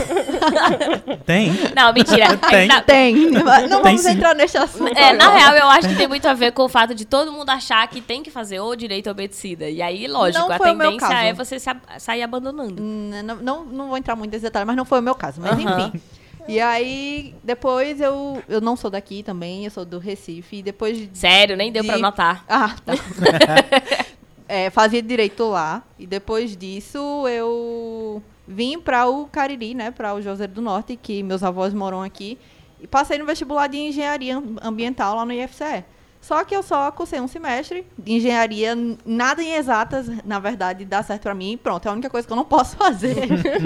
Tem? 1.25 1.51
Não, 1.75 1.91
mentira. 1.91 2.37
Tem. 2.37 2.67
Na, 2.67 2.81
Tem, 2.81 3.15
não 3.31 3.41
Tem 3.67 3.67
vamos 3.81 4.01
sim. 4.01 4.11
entrar 4.11 4.35
nesse 4.35 4.57
assunto. 4.57 4.95
é, 4.95 5.13
na 5.13 5.29
real, 5.31 5.55
eu 5.55 5.67
acho 5.69 5.89
que 5.89 5.95
tem 5.95 6.07
muito 6.07 6.27
a 6.27 6.33
ver 6.35 6.51
com 6.51 6.63
o 6.63 6.69
fato 6.69 6.93
de 6.93 7.05
todo 7.05 7.31
mundo 7.31 7.49
achar 7.49 7.87
que 7.87 7.99
tem 7.99 8.21
que 8.21 8.29
fazer 8.29 8.59
ou 8.59 8.75
direito 8.75 9.07
ou 9.07 9.15
medicina. 9.15 9.67
E 9.67 9.81
aí, 9.81 10.07
lógico, 10.07 10.47
Não 10.47 10.53
a 10.53 10.57
foi 10.57 10.71
o 10.71 10.75
meu 10.75 10.91
tendência 10.91 11.09
caso. 11.09 11.25
é 11.27 11.33
você 11.33 11.57
sair 11.97 12.21
abandonando. 12.21 12.79
N- 12.79 13.23
Não, 13.23 13.35
não, 13.37 13.65
não 13.65 13.87
vou 13.87 13.97
entrar 13.97 14.15
muito 14.15 14.31
nesse 14.31 14.43
detalhe, 14.43 14.65
mas 14.65 14.75
não 14.75 14.85
foi 14.85 14.99
o 14.99 15.03
meu 15.03 15.15
caso. 15.15 15.41
Mas 15.41 15.57
enfim. 15.59 15.99
E 16.47 16.59
aí, 16.59 17.33
depois 17.43 17.99
eu. 18.01 18.41
Eu 18.47 18.61
não 18.61 18.75
sou 18.75 18.89
daqui 18.91 19.23
também, 19.23 19.65
eu 19.65 19.71
sou 19.71 19.83
do 19.85 19.97
Recife. 19.99 20.57
E 20.57 20.61
depois. 20.63 20.97
de- 20.97 21.09
Sério, 21.17 21.55
nem 21.57 21.71
deu 21.71 21.83
pra 21.83 21.95
De- 21.95 22.01
notar. 22.01 22.43
Ah, 22.47 22.75
tá. 22.85 22.93
É, 24.53 24.69
fazia 24.69 25.01
direito 25.01 25.45
lá. 25.49 25.81
E 25.97 26.05
depois 26.05 26.57
disso 26.57 27.25
eu 27.29 28.21
vim 28.45 28.77
para 28.79 29.07
o 29.07 29.25
Cariri, 29.27 29.73
né? 29.73 29.91
Para 29.91 30.13
o 30.13 30.21
Juazeiro 30.21 30.51
do 30.51 30.61
Norte, 30.61 30.99
que 31.01 31.23
meus 31.23 31.41
avós 31.41 31.73
moram 31.73 32.01
aqui. 32.03 32.37
E 32.81 32.85
passei 32.85 33.17
no 33.17 33.25
vestibular 33.25 33.67
de 33.67 33.77
engenharia 33.77 34.35
am- 34.35 34.57
ambiental 34.61 35.15
lá 35.15 35.23
no 35.25 35.31
IFCE. 35.31 35.85
Só 36.19 36.43
que 36.43 36.53
eu 36.55 36.61
só 36.61 36.91
cursei 36.91 37.19
um 37.21 37.27
semestre 37.27 37.83
de 37.97 38.11
engenharia, 38.13 38.75
nada 39.05 39.41
em 39.41 39.53
exatas, 39.53 40.05
na 40.23 40.37
verdade, 40.37 40.83
dá 40.85 41.01
certo 41.01 41.21
pra 41.23 41.33
mim. 41.33 41.57
Pronto, 41.61 41.85
é 41.87 41.89
a 41.89 41.93
única 41.93 42.09
coisa 42.11 42.27
que 42.27 42.31
eu 42.33 42.37
não 42.37 42.45
posso 42.45 42.75
fazer. 42.75 43.15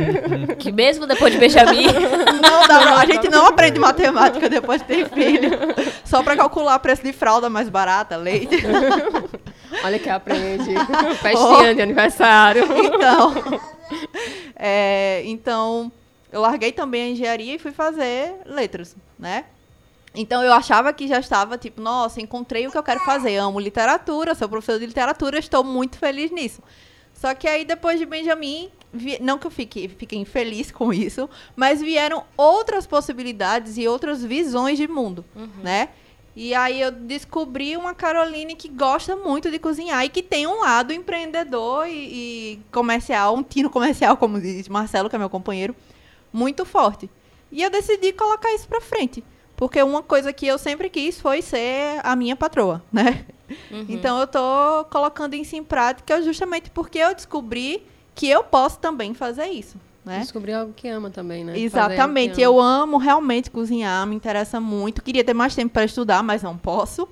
Que 0.60 0.72
mesmo 0.72 1.06
depois 1.08 1.34
de 1.34 1.40
Benjamin. 1.40 1.88
Não 2.42 2.68
dá 2.68 3.00
a 3.02 3.06
gente 3.06 3.28
não 3.30 3.46
aprende 3.48 3.80
matemática 3.80 4.48
depois 4.48 4.82
de 4.82 4.88
ter 4.88 5.10
filho. 5.10 5.50
Só 6.06 6.22
pra 6.24 6.36
calcular 6.38 6.78
preço 6.80 7.04
de 7.04 7.12
fralda 7.12 7.50
mais 7.50 7.68
barata, 7.70 8.16
leite. 8.16 8.58
Olha 9.84 10.00
que 10.00 10.10
aprende. 10.10 10.72
Festinha 11.22 11.76
de 11.76 11.82
aniversário. 11.82 12.64
Então, 12.86 13.34
é, 14.56 15.22
então, 15.26 15.92
eu 16.32 16.42
larguei 16.42 16.72
também 16.72 17.04
a 17.04 17.10
engenharia 17.10 17.56
e 17.56 17.60
fui 17.60 17.72
fazer 17.72 18.36
letras. 18.46 18.96
né? 19.18 19.46
Então 20.18 20.42
eu 20.44 20.54
achava 20.54 20.94
que 20.94 21.08
já 21.08 21.20
estava 21.20 21.58
tipo, 21.58 21.82
nossa, 21.82 22.22
encontrei 22.22 22.66
o 22.68 22.72
que 22.72 22.78
eu 22.78 22.84
quero 22.84 23.02
fazer. 23.02 23.36
Amo 23.38 23.60
literatura, 23.60 24.34
sou 24.34 24.48
professora 24.48 24.80
de 24.80 24.86
literatura, 24.86 25.38
estou 25.38 25.64
muito 25.64 25.98
feliz 25.98 26.32
nisso. 26.32 26.62
Só 27.14 27.34
que 27.34 27.48
aí 27.48 27.66
depois 27.66 28.00
de 28.00 28.06
Benjamin, 28.06 28.70
vi- 28.94 29.20
não 29.22 29.38
que 29.38 29.46
eu 29.48 29.52
fique, 29.52 29.88
fiquei 29.90 30.18
infeliz 30.20 30.72
com 30.72 30.94
isso, 30.94 31.30
mas 31.56 31.82
vieram 31.82 32.24
outras 32.38 32.86
possibilidades 32.88 33.78
e 33.78 33.88
outras 33.88 34.24
visões 34.24 34.78
de 34.78 34.88
mundo, 34.88 35.24
né? 35.62 35.90
E 36.36 36.54
aí 36.54 36.82
eu 36.82 36.92
descobri 36.92 37.78
uma 37.78 37.94
Caroline 37.94 38.56
que 38.56 38.68
gosta 38.68 39.16
muito 39.16 39.50
de 39.50 39.58
cozinhar 39.58 40.04
e 40.04 40.10
que 40.10 40.22
tem 40.22 40.46
um 40.46 40.60
lado 40.60 40.92
empreendedor 40.92 41.88
e, 41.88 41.92
e 41.92 42.60
comercial, 42.72 43.36
um 43.36 43.44
tino 43.44 43.70
comercial, 43.70 44.18
como 44.18 44.42
diz 44.42 44.68
Marcelo, 44.68 45.10
que 45.10 45.16
é 45.16 45.20
meu 45.20 45.30
companheiro, 45.30 45.74
muito 46.34 46.66
forte. 46.66 47.10
E 47.52 47.64
eu 47.64 47.70
decidi 47.70 48.12
colocar 48.12 48.54
isso 48.54 48.68
pra 48.68 48.82
frente. 48.82 49.24
Porque 49.56 49.82
uma 49.82 50.04
coisa 50.04 50.34
que 50.34 50.46
eu 50.46 50.58
sempre 50.58 50.90
quis 50.90 51.22
foi 51.22 51.42
ser 51.42 52.02
a 52.04 52.14
minha 52.16 52.36
patroa, 52.36 52.84
né? 52.92 53.26
Então 53.88 54.20
eu 54.20 54.28
tô 54.28 54.86
colocando 54.90 55.36
isso 55.36 55.56
em 55.56 55.64
prática 55.64 56.22
justamente 56.22 56.70
porque 56.72 56.98
eu 56.98 57.14
descobri 57.16 57.86
que 58.14 58.28
eu 58.28 58.44
posso 58.44 58.80
também 58.80 59.14
fazer 59.14 59.46
isso, 59.48 59.80
né? 60.06 60.20
Descobrir 60.20 60.54
algo 60.54 60.72
que 60.74 60.88
ama 60.88 61.10
também, 61.10 61.44
né? 61.44 61.58
Exatamente. 61.58 62.40
Eu 62.40 62.60
amo 62.60 62.98
realmente 62.98 63.50
cozinhar, 63.50 64.06
me 64.06 64.16
interessa 64.16 64.60
muito. 64.60 65.02
Queria 65.02 65.24
ter 65.24 65.34
mais 65.34 65.56
tempo 65.56 65.74
para 65.74 65.84
estudar, 65.86 66.22
mas 66.24 66.44
não 66.44 66.56
posso. 66.58 67.08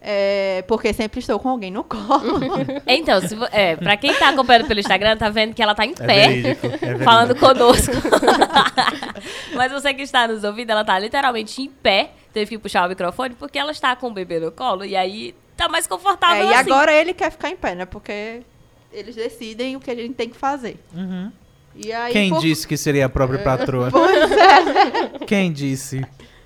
É, 0.00 0.62
porque 0.68 0.92
sempre 0.92 1.18
estou 1.18 1.40
com 1.40 1.48
alguém 1.48 1.72
no 1.72 1.82
colo. 1.82 2.38
Então, 2.86 3.20
se, 3.20 3.36
é, 3.50 3.74
pra 3.74 3.96
quem 3.96 4.14
tá 4.14 4.28
acompanhando 4.28 4.68
pelo 4.68 4.78
Instagram, 4.78 5.16
tá 5.16 5.28
vendo 5.28 5.52
que 5.54 5.60
ela 5.62 5.74
tá 5.74 5.84
em 5.84 5.90
É 5.90 5.94
pé. 5.94 6.28
verídico, 6.28 6.66
é 6.66 6.68
verídico. 6.76 7.04
falando 7.04 7.34
conosco. 7.34 7.92
Mas 9.54 9.72
você 9.72 9.92
que 9.94 10.02
está 10.02 10.28
nos 10.28 10.44
ouvindo, 10.44 10.70
ela 10.70 10.84
tá 10.84 10.98
literalmente 10.98 11.60
em 11.62 11.68
pé. 11.68 12.12
Teve 12.32 12.50
que 12.50 12.58
puxar 12.58 12.86
o 12.86 12.88
microfone 12.88 13.34
porque 13.34 13.58
ela 13.58 13.72
está 13.72 13.96
com 13.96 14.08
o 14.08 14.12
bebê 14.12 14.38
no 14.38 14.52
colo. 14.52 14.84
E 14.84 14.94
aí 14.94 15.34
tá 15.56 15.68
mais 15.68 15.86
confortável 15.86 16.46
É, 16.46 16.50
e 16.50 16.54
assim. 16.54 16.70
agora 16.70 16.92
ele 16.94 17.12
quer 17.12 17.30
ficar 17.32 17.50
em 17.50 17.56
pé, 17.56 17.74
né? 17.74 17.84
Porque 17.84 18.42
eles 18.92 19.16
decidem 19.16 19.74
o 19.76 19.80
que 19.80 19.90
a 19.90 19.94
gente 19.94 20.14
tem 20.14 20.28
que 20.28 20.36
fazer. 20.36 20.78
Uhum. 20.94 21.32
E 21.80 21.92
aí, 21.92 22.12
Quem 22.12 22.30
por- 22.30 22.40
disse 22.40 22.66
que 22.66 22.76
seria 22.76 23.06
a 23.06 23.08
própria 23.08 23.38
patroa? 23.38 23.88
Pois 23.92 24.32
é. 24.32 25.24
Quem 25.26 25.52
disse? 25.52 26.04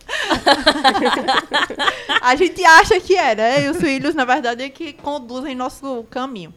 A 2.20 2.36
gente 2.36 2.62
acha 2.64 3.00
que 3.00 3.16
é, 3.16 3.34
né? 3.34 3.64
E 3.64 3.68
os 3.70 3.78
filhos, 3.78 4.14
na 4.14 4.24
verdade, 4.26 4.62
é 4.62 4.68
que 4.68 4.92
conduzem 4.92 5.54
nosso 5.54 6.04
caminho. 6.10 6.52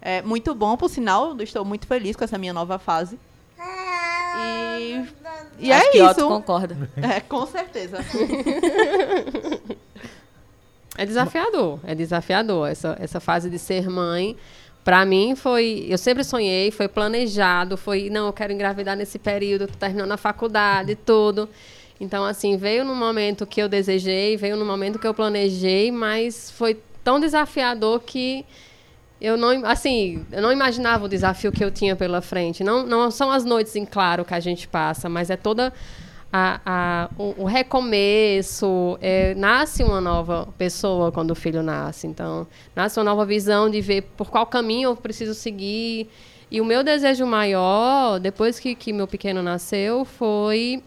É 0.00 0.22
muito 0.22 0.54
bom, 0.54 0.76
por 0.76 0.88
sinal. 0.88 1.36
Estou 1.40 1.64
muito 1.64 1.86
feliz 1.86 2.16
com 2.16 2.24
essa 2.24 2.38
minha 2.38 2.52
nova 2.52 2.78
fase. 2.78 3.18
E, 4.78 5.04
e 5.58 5.72
Acho 5.72 5.86
é 5.86 5.90
que 5.90 6.02
Otto 6.02 6.20
isso. 6.20 6.28
concorda. 6.28 6.90
É, 6.96 7.20
com 7.20 7.46
certeza. 7.46 7.98
É 10.98 11.04
desafiador, 11.04 11.78
é 11.84 11.94
desafiador. 11.94 12.70
Essa, 12.70 12.96
essa 12.98 13.20
fase 13.20 13.50
de 13.50 13.58
ser 13.58 13.86
mãe, 13.90 14.34
pra 14.86 15.04
mim 15.04 15.34
foi. 15.34 15.84
Eu 15.88 15.98
sempre 15.98 16.22
sonhei, 16.22 16.70
foi 16.70 16.86
planejado, 16.86 17.76
foi. 17.76 18.08
Não, 18.08 18.28
eu 18.28 18.32
quero 18.32 18.52
engravidar 18.52 18.96
nesse 18.96 19.18
período, 19.18 19.66
tô 19.66 19.74
terminando 19.74 20.12
a 20.12 20.16
faculdade, 20.16 20.94
tudo. 20.94 21.48
Então, 22.00 22.24
assim, 22.24 22.56
veio 22.56 22.84
no 22.84 22.94
momento 22.94 23.44
que 23.44 23.60
eu 23.60 23.68
desejei, 23.68 24.36
veio 24.36 24.56
no 24.56 24.64
momento 24.64 24.96
que 24.96 25.06
eu 25.06 25.12
planejei, 25.12 25.90
mas 25.90 26.52
foi 26.52 26.78
tão 27.02 27.18
desafiador 27.18 28.00
que 28.00 28.44
eu 29.20 29.36
não, 29.36 29.66
assim, 29.66 30.24
eu 30.30 30.40
não 30.40 30.52
imaginava 30.52 31.06
o 31.06 31.08
desafio 31.08 31.50
que 31.50 31.64
eu 31.64 31.70
tinha 31.72 31.96
pela 31.96 32.20
frente. 32.20 32.62
Não, 32.62 32.86
não 32.86 33.10
são 33.10 33.32
as 33.32 33.44
noites 33.44 33.74
em 33.74 33.84
claro 33.84 34.24
que 34.24 34.34
a 34.34 34.40
gente 34.40 34.68
passa, 34.68 35.08
mas 35.08 35.30
é 35.30 35.36
toda 35.36 35.72
a, 36.32 36.60
a- 36.66 37.08
o, 37.18 37.42
o 37.42 37.44
recomeço. 37.44 38.98
é, 39.00 39.34
nasce 39.34 39.82
uma 39.82 40.00
nova 40.00 40.48
pessoa 40.58 41.10
quando 41.12 41.30
o 41.30 41.34
filho 41.34 41.62
nasce. 41.62 42.06
Então, 42.06 42.46
nasce 42.74 42.98
uma 42.98 43.04
nova 43.04 43.24
visão 43.24 43.70
de 43.70 43.80
ver 43.80 44.02
por 44.16 44.30
qual 44.30 44.46
caminho 44.46 44.90
eu 44.90 44.96
preciso 44.96 45.34
seguir. 45.34 46.08
E 46.50 46.60
o 46.60 46.64
meu 46.64 46.84
desejo 46.84 47.26
maior, 47.26 48.18
depois 48.20 48.58
que, 48.60 48.74
que 48.74 48.92
meu 48.92 49.06
pequeno 49.08 49.42
nasceu, 49.42 50.04
foi 50.04 50.82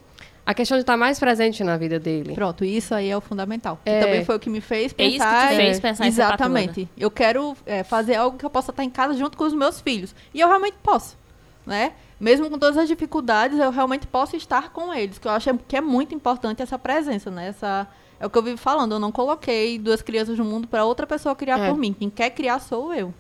a 0.46 0.54
questão 0.54 0.78
de 0.78 0.82
estar 0.84 0.96
mais 0.98 1.20
presente 1.20 1.64
na 1.64 1.78
vida 1.78 2.00
dele. 2.00 2.34
Pronto, 2.34 2.64
isso 2.66 2.96
aí 2.96 3.10
é 3.10 3.16
o 3.18 3.22
fundamental. 3.22 3.78
Que 3.84 3.90
É. 3.92 4.00
também 4.00 4.26
foi 4.26 4.36
o 4.38 4.40
que 4.40 4.50
me 4.50 4.62
fez 4.62 4.96
É 4.98 5.06
isso 5.06 5.18
que 5.18 5.24
pensar. 5.24 5.50
te 5.50 5.56
fez 5.56 5.80
pensar 5.80 6.08
em 6.08 6.12
ser 6.12 6.22
Exatamente. 6.22 6.90
Eu 6.98 7.12
quero 7.12 7.56
é, 7.66 7.84
fazer 7.84 8.16
algo 8.16 8.38
que 8.38 8.46
eu 8.46 8.50
possa 8.50 8.72
estar 8.72 8.84
em 8.84 8.90
casa 8.90 9.14
junto 9.16 9.38
com 9.38 9.44
os 9.44 9.54
meus 9.54 9.80
filhos. 9.82 10.16
E 10.34 10.40
eu 10.40 10.48
realmente 10.48 10.78
posso, 10.82 11.18
né? 11.66 11.92
Mesmo 12.20 12.50
com 12.50 12.58
todas 12.60 12.78
as 12.78 12.88
dificuldades, 12.88 13.58
eu 13.60 13.72
realmente 13.72 14.06
posso 14.06 14.36
estar 14.36 14.72
com 14.72 14.94
eles. 14.94 15.18
Que 15.18 15.28
eu 15.28 15.32
acho 15.32 15.50
que 15.68 15.76
é 15.78 15.82
muito 15.82 16.14
importante 16.14 16.62
essa 16.62 16.78
presença, 16.78 17.32
né? 17.32 17.48
Essa, 17.48 17.88
é 18.20 18.26
o 18.26 18.30
que 18.30 18.38
eu 18.38 18.44
vivo 18.44 18.58
falando. 18.58 18.92
Eu 18.94 19.00
não 19.00 19.12
coloquei 19.12 19.80
duas 19.80 20.02
crianças 20.02 20.38
no 20.38 20.44
mundo 20.44 20.68
para 20.68 20.84
outra 20.84 21.08
pessoa 21.08 21.36
criar 21.36 21.60
É. 21.60 21.70
por 21.70 21.78
mim. 21.78 21.94
Quem 21.98 22.10
quer 22.10 22.30
criar 22.32 22.60
sou 22.60 22.94
eu. 22.94 23.14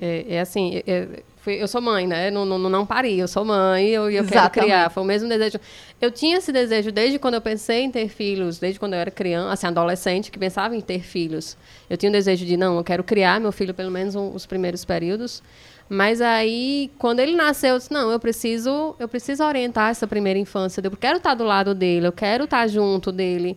É, 0.00 0.24
é 0.36 0.40
assim, 0.40 0.76
é- 0.76 0.82
é- 0.90 1.22
fui- 1.42 1.60
eu 1.60 1.66
sou 1.68 1.82
mãe, 1.82 2.06
né? 2.06 2.30
Não, 2.30 2.46
não, 2.46 2.56
não 2.58 2.86
pari, 2.86 3.18
eu 3.18 3.26
sou 3.28 3.44
mãe 3.44 3.88
e 3.88 3.92
eu, 3.94 4.08
eu 4.10 4.24
quero 4.24 4.48
criar. 4.50 4.90
Foi 4.90 5.02
o 5.02 5.06
mesmo 5.06 5.28
desejo. 5.28 5.58
Eu 6.00 6.10
tinha 6.10 6.38
esse 6.38 6.52
desejo 6.52 6.90
desde 6.92 7.18
quando 7.18 7.34
eu 7.34 7.40
pensei 7.40 7.82
em 7.82 7.90
ter 7.90 8.08
filhos, 8.08 8.58
desde 8.58 8.78
quando 8.78 8.94
eu 8.94 9.00
era 9.00 9.10
criança, 9.10 9.52
assim, 9.52 9.66
adolescente, 9.66 10.30
que 10.30 10.38
pensava 10.38 10.74
em 10.76 10.80
ter 10.80 11.00
filhos. 11.00 11.56
Eu 11.90 11.96
tinha 11.96 12.08
o 12.08 12.12
desejo 12.12 12.46
de, 12.46 12.56
não, 12.56 12.76
eu 12.78 12.84
quero 12.84 13.02
criar 13.04 13.40
meu 13.40 13.52
filho 13.52 13.74
pelo 13.74 13.90
menos 13.90 14.14
um- 14.14 14.32
os 14.34 14.46
primeiros 14.46 14.84
períodos. 14.84 15.42
Mas 15.88 16.20
aí, 16.20 16.90
quando 16.98 17.20
ele 17.20 17.36
nasceu, 17.36 17.74
eu 17.74 17.78
disse, 17.78 17.92
não, 17.92 18.10
eu 18.10 18.18
preciso, 18.18 18.96
eu 18.98 19.06
preciso 19.08 19.44
orientar 19.44 19.90
essa 19.90 20.06
primeira 20.06 20.38
infância. 20.38 20.80
Eu 20.84 20.90
quero 20.92 21.18
estar 21.18 21.34
do 21.34 21.44
lado 21.44 21.74
dele, 21.74 22.06
eu 22.06 22.12
quero 22.12 22.44
estar 22.44 22.66
junto 22.66 23.12
dele. 23.12 23.56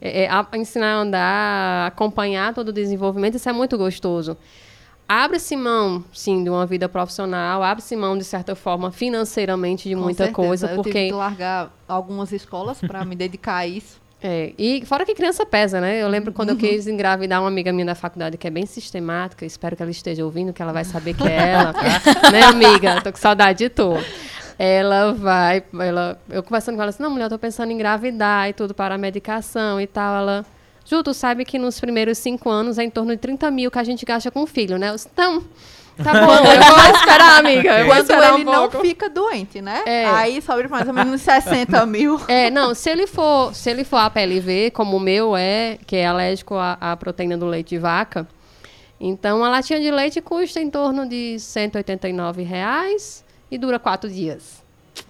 É, 0.00 0.24
é, 0.24 0.30
a- 0.30 0.46
ensinar 0.54 0.94
a 0.94 0.98
andar, 0.98 1.86
acompanhar 1.88 2.52
todo 2.54 2.68
o 2.68 2.72
desenvolvimento, 2.72 3.34
isso 3.36 3.48
é 3.48 3.52
muito 3.52 3.76
gostoso. 3.78 4.36
Abre-se 5.08 5.56
mão, 5.56 6.04
sim, 6.12 6.44
de 6.44 6.48
uma 6.50 6.64
vida 6.64 6.88
profissional, 6.88 7.62
abre-se 7.64 7.96
mão, 7.96 8.16
de 8.16 8.22
certa 8.24 8.54
forma, 8.54 8.92
financeiramente, 8.92 9.88
de 9.88 9.94
Com 9.96 10.02
muita 10.02 10.24
certeza. 10.26 10.34
coisa, 10.36 10.66
Eu 10.66 10.68
tive 10.68 10.82
porque 10.84 11.06
que 11.08 11.12
largar 11.12 11.70
algumas 11.88 12.30
escolas 12.32 12.80
para 12.80 13.04
me 13.04 13.16
dedicar 13.16 13.56
a 13.56 13.66
isso. 13.66 13.99
É, 14.22 14.52
e 14.58 14.84
fora 14.84 15.06
que 15.06 15.14
criança 15.14 15.46
pesa, 15.46 15.80
né? 15.80 16.02
Eu 16.02 16.08
lembro 16.08 16.32
quando 16.32 16.50
eu 16.50 16.56
quis 16.56 16.86
engravidar 16.86 17.40
uma 17.40 17.48
amiga 17.48 17.72
minha 17.72 17.86
da 17.86 17.94
faculdade 17.94 18.36
que 18.36 18.46
é 18.46 18.50
bem 18.50 18.66
sistemática, 18.66 19.46
espero 19.46 19.74
que 19.74 19.82
ela 19.82 19.90
esteja 19.90 20.24
ouvindo, 20.24 20.52
que 20.52 20.60
ela 20.60 20.72
vai 20.72 20.84
saber 20.84 21.14
que 21.14 21.26
é 21.26 21.52
ela. 21.52 21.72
né, 22.30 22.42
amiga? 22.42 23.00
Tô 23.00 23.10
com 23.10 23.18
saudade 23.18 23.60
de 23.60 23.70
tu. 23.70 23.94
Ela 24.58 25.14
vai, 25.14 25.64
ela, 25.80 26.20
eu 26.28 26.42
conversando 26.42 26.76
com 26.76 26.82
ela 26.82 26.90
assim, 26.90 27.02
não, 27.02 27.10
mulher, 27.10 27.24
eu 27.24 27.30
tô 27.30 27.38
pensando 27.38 27.70
em 27.70 27.74
engravidar 27.74 28.46
e 28.50 28.52
tudo 28.52 28.74
para 28.74 28.94
a 28.94 28.98
medicação 28.98 29.80
e 29.80 29.86
tal. 29.86 30.14
Ela, 30.16 30.46
Ju, 30.84 31.02
tu 31.02 31.14
sabe 31.14 31.46
que 31.46 31.58
nos 31.58 31.80
primeiros 31.80 32.18
cinco 32.18 32.50
anos 32.50 32.76
é 32.76 32.84
em 32.84 32.90
torno 32.90 33.12
de 33.12 33.16
30 33.16 33.50
mil 33.50 33.70
que 33.70 33.78
a 33.78 33.84
gente 33.84 34.04
gasta 34.04 34.30
com 34.30 34.42
o 34.42 34.46
filho, 34.46 34.76
né? 34.76 34.90
Eu 34.90 34.96
disse, 34.96 35.08
não, 35.16 35.42
tá 36.02 36.12
bom, 36.12 36.32
eu 36.32 36.74
vou 36.74 36.94
esperar, 36.96 37.38
amiga. 37.38 37.78
Eu 37.78 37.86
vou 37.86 37.94
Quando 37.94 38.00
esperar 38.02 38.34
ele 38.34 38.42
um 38.42 38.44
não 38.52 38.68
pouco. 38.68 38.86
fica 38.86 39.08
doente, 39.08 39.60
né? 39.60 39.82
É. 39.86 40.06
Aí 40.06 40.42
sobe 40.42 40.68
mais 40.68 40.86
ou 40.86 40.94
menos 40.94 41.14
uns 41.14 41.22
60 41.22 41.84
mil. 41.86 42.20
É, 42.28 42.50
não, 42.50 42.74
se 42.74 42.90
ele 42.90 43.06
for, 43.06 43.54
se 43.54 43.70
ele 43.70 43.84
for 43.84 43.98
APLV, 43.98 44.70
como 44.72 44.96
o 44.96 45.00
meu 45.00 45.36
é, 45.36 45.78
que 45.86 45.96
é 45.96 46.06
alérgico 46.06 46.54
à, 46.54 46.76
à 46.80 46.96
proteína 46.96 47.36
do 47.36 47.46
leite 47.46 47.70
de 47.70 47.78
vaca, 47.78 48.26
então 49.00 49.44
a 49.44 49.48
latinha 49.48 49.80
de 49.80 49.90
leite 49.90 50.20
custa 50.20 50.60
em 50.60 50.68
torno 50.70 51.08
de 51.08 51.38
189 51.38 52.42
reais 52.42 53.24
e 53.50 53.56
dura 53.56 53.78
quatro 53.78 54.08
dias. 54.10 54.59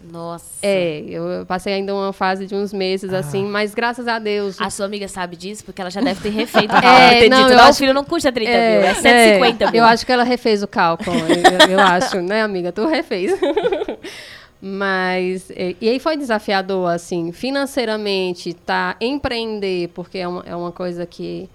Nossa. 0.03 0.47
É, 0.62 1.01
eu 1.09 1.45
passei 1.47 1.73
ainda 1.75 1.95
uma 1.95 2.12
fase 2.12 2.47
de 2.47 2.55
uns 2.55 2.73
meses 2.73 3.12
assim, 3.12 3.45
mas 3.45 3.75
graças 3.75 4.09
a 4.09 4.19
Deus. 4.19 4.61
A 4.61 4.71
sua 4.71 4.87
amiga 4.87 5.07
sabe 5.09 5.37
disso 5.37 5.64
porque 5.64 5.81
ela 5.81 5.90
já 5.90 6.01
deve 6.01 6.21
ter 6.23 6.31
refeito. 6.31 6.73
É, 6.83 7.27
É, 7.27 7.29
não, 7.29 7.43
dito, 7.43 7.53
eu 7.53 7.59
acho- 7.61 7.79
filho 7.79 7.93
não 7.95 8.05
custa 8.05 8.31
30 8.33 8.51
mil, 8.51 8.59
é 8.83 8.95
150 8.95 9.64
é, 9.64 9.71
mil. 9.71 9.81
Eu 9.83 9.85
acho 9.87 10.07
que 10.07 10.12
ela 10.12 10.23
refez 10.25 10.62
o 10.62 10.69
cálculo. 10.69 11.16
eu, 11.19 11.69
eu 11.73 11.81
acho, 11.85 12.21
né, 12.21 12.43
amiga? 12.43 12.73
Tu 12.73 12.87
refez. 12.87 13.33
Mas, 14.62 15.51
é, 15.53 15.75
e 15.81 15.88
aí 15.88 15.99
foi 15.99 16.16
desafiador, 16.19 16.90
assim, 16.90 17.33
financeiramente, 17.33 18.53
tá, 18.53 18.95
empreender, 19.01 19.88
porque 19.95 20.19
é 20.19 20.29
uma, 20.29 20.43
é 20.47 20.55
uma 20.55 20.71
coisa 20.71 21.07
que, 21.07 21.49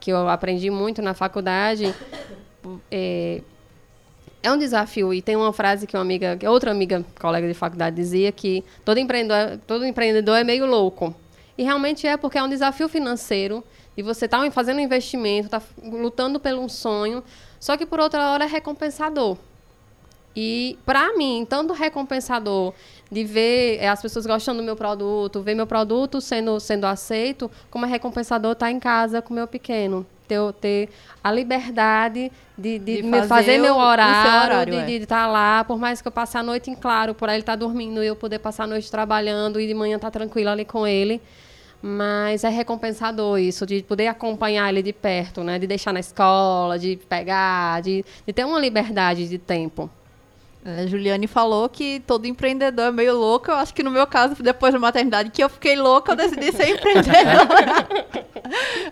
que 0.00 0.10
eu 0.10 0.26
aprendi 0.28 0.70
muito 0.70 1.02
na 1.02 1.12
faculdade. 1.12 1.94
É, 2.90 3.42
é 4.42 4.52
um 4.52 4.58
desafio. 4.58 5.12
E 5.12 5.22
tem 5.22 5.36
uma 5.36 5.52
frase 5.52 5.86
que 5.86 5.96
uma 5.96 6.02
amiga, 6.02 6.38
outra 6.48 6.70
amiga, 6.70 7.04
colega 7.20 7.46
de 7.46 7.54
faculdade, 7.54 7.96
dizia 7.96 8.30
que 8.32 8.64
todo 8.84 8.98
empreendedor, 8.98 9.58
todo 9.66 9.84
empreendedor 9.84 10.36
é 10.36 10.44
meio 10.44 10.66
louco. 10.66 11.14
E 11.56 11.62
realmente 11.62 12.06
é 12.06 12.16
porque 12.16 12.38
é 12.38 12.42
um 12.42 12.48
desafio 12.48 12.88
financeiro 12.88 13.64
e 13.96 14.02
você 14.02 14.26
está 14.26 14.48
fazendo 14.50 14.78
um 14.78 14.80
investimento, 14.80 15.46
está 15.46 15.60
lutando 15.82 16.38
por 16.38 16.52
um 16.54 16.68
sonho, 16.68 17.22
só 17.58 17.76
que 17.76 17.84
por 17.84 17.98
outra 17.98 18.30
hora 18.30 18.44
é 18.44 18.46
recompensador. 18.46 19.36
E 20.36 20.78
para 20.86 21.16
mim, 21.16 21.44
tanto 21.48 21.72
recompensador 21.72 22.72
de 23.10 23.24
ver 23.24 23.78
eh, 23.80 23.88
as 23.88 24.00
pessoas 24.00 24.24
gostando 24.24 24.60
do 24.60 24.64
meu 24.64 24.76
produto, 24.76 25.42
ver 25.42 25.56
meu 25.56 25.66
produto 25.66 26.20
sendo, 26.20 26.60
sendo 26.60 26.84
aceito, 26.84 27.50
como 27.68 27.86
é 27.86 27.88
recompensador 27.88 28.52
estar 28.52 28.70
em 28.70 28.78
casa 28.78 29.20
com 29.20 29.34
meu 29.34 29.48
pequeno. 29.48 30.06
Ter, 30.28 30.52
ter 30.60 30.88
a 31.24 31.32
liberdade 31.32 32.30
de, 32.56 32.78
de, 32.78 33.02
De 33.02 33.10
fazer 33.10 33.26
fazer, 33.26 33.58
meu 33.58 33.76
horário, 33.76 34.54
horário, 34.54 34.86
de 34.86 34.92
é. 34.92 34.96
estar 34.96 35.26
lá, 35.26 35.64
por 35.64 35.78
mais 35.78 36.02
que 36.02 36.08
eu 36.08 36.12
passe 36.12 36.36
a 36.36 36.42
noite 36.42 36.70
em 36.70 36.74
claro, 36.74 37.14
por 37.14 37.28
aí 37.28 37.36
ele 37.36 37.42
estar 37.42 37.56
dormindo 37.56 38.02
e 38.02 38.06
eu 38.06 38.14
poder 38.14 38.38
passar 38.38 38.64
a 38.64 38.66
noite 38.66 38.90
trabalhando 38.90 39.58
e 39.60 39.66
de 39.66 39.74
manhã 39.74 39.96
estar 39.96 40.10
tranquila 40.10 40.52
ali 40.52 40.64
com 40.64 40.86
ele. 40.86 41.20
Mas 41.80 42.42
é 42.44 42.48
recompensador 42.48 43.38
isso, 43.38 43.64
de 43.64 43.82
poder 43.82 44.08
acompanhar 44.08 44.68
ele 44.68 44.82
de 44.82 44.92
perto, 44.92 45.44
né? 45.44 45.58
De 45.58 45.66
deixar 45.66 45.92
na 45.92 46.00
escola, 46.00 46.78
de 46.78 46.96
pegar, 47.08 47.80
de, 47.80 48.04
de 48.26 48.32
ter 48.32 48.44
uma 48.44 48.58
liberdade 48.58 49.28
de 49.28 49.38
tempo. 49.38 49.88
A 50.82 50.86
Juliane 50.86 51.26
falou 51.26 51.68
que 51.68 52.00
todo 52.06 52.26
empreendedor 52.26 52.86
é 52.86 52.90
meio 52.92 53.16
louco. 53.16 53.50
Eu 53.50 53.54
acho 53.56 53.72
que 53.72 53.82
no 53.82 53.90
meu 53.90 54.06
caso, 54.06 54.34
depois 54.42 54.72
da 54.72 54.78
maternidade, 54.78 55.30
que 55.30 55.42
eu 55.42 55.48
fiquei 55.48 55.76
louca, 55.76 56.12
eu 56.12 56.16
decidi 56.16 56.52
ser 56.52 56.68
empreendedora. 56.76 57.86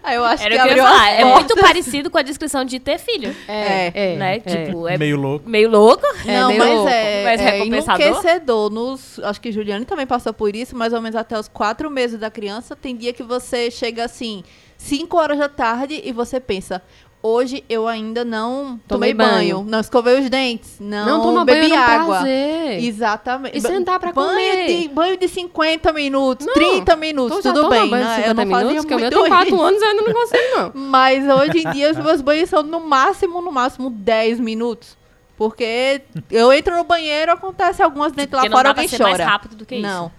Aí 0.03 0.17
eu 0.17 0.25
acho 0.25 0.43
Era 0.45 0.55
que 0.55 0.61
o 0.61 0.65
que 0.65 0.69
eu 0.71 0.77
ia 0.77 0.83
abriu 0.83 0.85
falar. 0.85 1.11
É 1.13 1.25
muito 1.25 1.57
parecido 1.57 2.11
com 2.11 2.19
a 2.19 2.23
descrição 2.23 2.65
de 2.65 2.79
ter 2.79 2.99
filho. 2.99 3.35
É, 3.49 4.17
né? 4.17 4.41
Tipo, 4.41 4.87
é 4.89 4.97
Meio 4.99 5.17
louco. 5.19 5.49
meio 5.49 5.69
louco. 5.71 6.05
É, 6.27 6.41
não, 6.41 6.49
meio 6.49 6.59
mas 6.61 6.71
louco. 6.75 6.89
é, 6.91 7.25
Mas 7.25 7.41
é 7.41 7.51
recompensador? 7.51 8.07
enlouquecedor. 8.07 8.71
Nos, 8.71 9.19
acho 9.21 9.41
que 9.41 9.53
Juliane 9.53 9.85
também 9.85 10.07
passou 10.07 10.33
por 10.33 10.55
isso, 10.55 10.77
mais 10.77 10.93
ou 10.93 11.01
menos 11.01 11.17
até 11.17 11.39
os 11.39 11.49
quatro 11.49 11.91
meses 11.91 12.19
da 12.19 12.31
criança. 12.31 12.77
Tem 12.77 12.97
dia 12.97 13.13
que 13.13 13.23
você 13.23 13.71
chega 13.71 14.05
assim, 14.05 14.43
5 14.79 15.17
horas 15.17 15.39
da 15.39 15.49
tarde, 15.49 16.01
e 16.05 16.13
você 16.13 16.39
pensa. 16.39 16.83
Hoje 17.27 17.65
eu 17.69 17.89
ainda 17.89 18.25
não 18.25 18.79
tomei, 18.87 19.13
Tomei 19.13 19.15
banho. 19.15 19.57
banho. 19.57 19.65
não 19.69 19.81
escovei 19.81 20.21
os 20.21 20.31
dentes, 20.31 20.77
não, 20.79 21.07
Não 21.07 21.23
toma 21.23 21.45
bebi 21.45 21.69
banho 21.71 21.75
água. 21.81 22.17
prazer. 22.19 22.85
Exatamente. 22.85 23.59
E 23.59 23.61
sentar 23.61 23.99
pra 23.99 24.13
banho 24.13 24.29
comer. 24.29 24.67
De, 24.83 24.89
banho 24.89 25.17
de 25.17 25.27
50 25.29 25.93
minutos, 25.93 26.47
Não, 26.47 26.55
30 26.55 26.95
minutos, 26.97 27.43
já 27.43 27.53
tudo 27.53 27.69
bem. 27.69 27.89
banho 27.91 28.05
de 28.05 28.09
né? 28.11 28.17
50 28.17 28.29
Eu 28.29 28.35
não 28.35 28.51
fazia 28.53 28.67
minutos, 28.69 28.85
que 28.85 28.95
o 28.95 28.97
meu 28.99 29.11
muito 29.11 29.21
tem 29.23 29.29
4 29.29 29.47
isso. 29.55 29.63
anos 29.63 29.81
e 29.81 29.85
eu 29.85 29.91
ainda 29.91 30.03
não 30.03 30.13
consigo, 30.13 30.43
não. 30.57 30.73
Mas 30.89 31.25
hoje 31.29 31.59
em 31.67 31.71
dia 31.73 31.91
os 31.91 31.97
meus 31.99 32.21
banhos 32.21 32.49
são 32.49 32.63
no 32.63 32.81
máximo, 32.81 33.41
no 33.43 33.51
máximo 33.51 33.91
10 33.91 34.39
minutos. 34.41 34.97
Porque 35.37 36.01
eu 36.31 36.53
entro 36.53 36.77
no 36.77 36.85
banheiro, 36.85 37.33
acontece 37.33 37.83
algumas 37.83 38.13
dentro 38.13 38.37
lá 38.37 38.43
Porque 38.43 38.49
não 38.51 38.57
fora, 38.57 38.69
dá 38.69 38.75
pra 38.75 38.83
alguém 38.85 38.89
ser 38.89 39.03
chora. 39.03 39.11
mais 39.19 39.31
rápido 39.31 39.57
do 39.57 39.67
que 39.67 39.75
isso. 39.75 39.83
Não. 39.87 40.11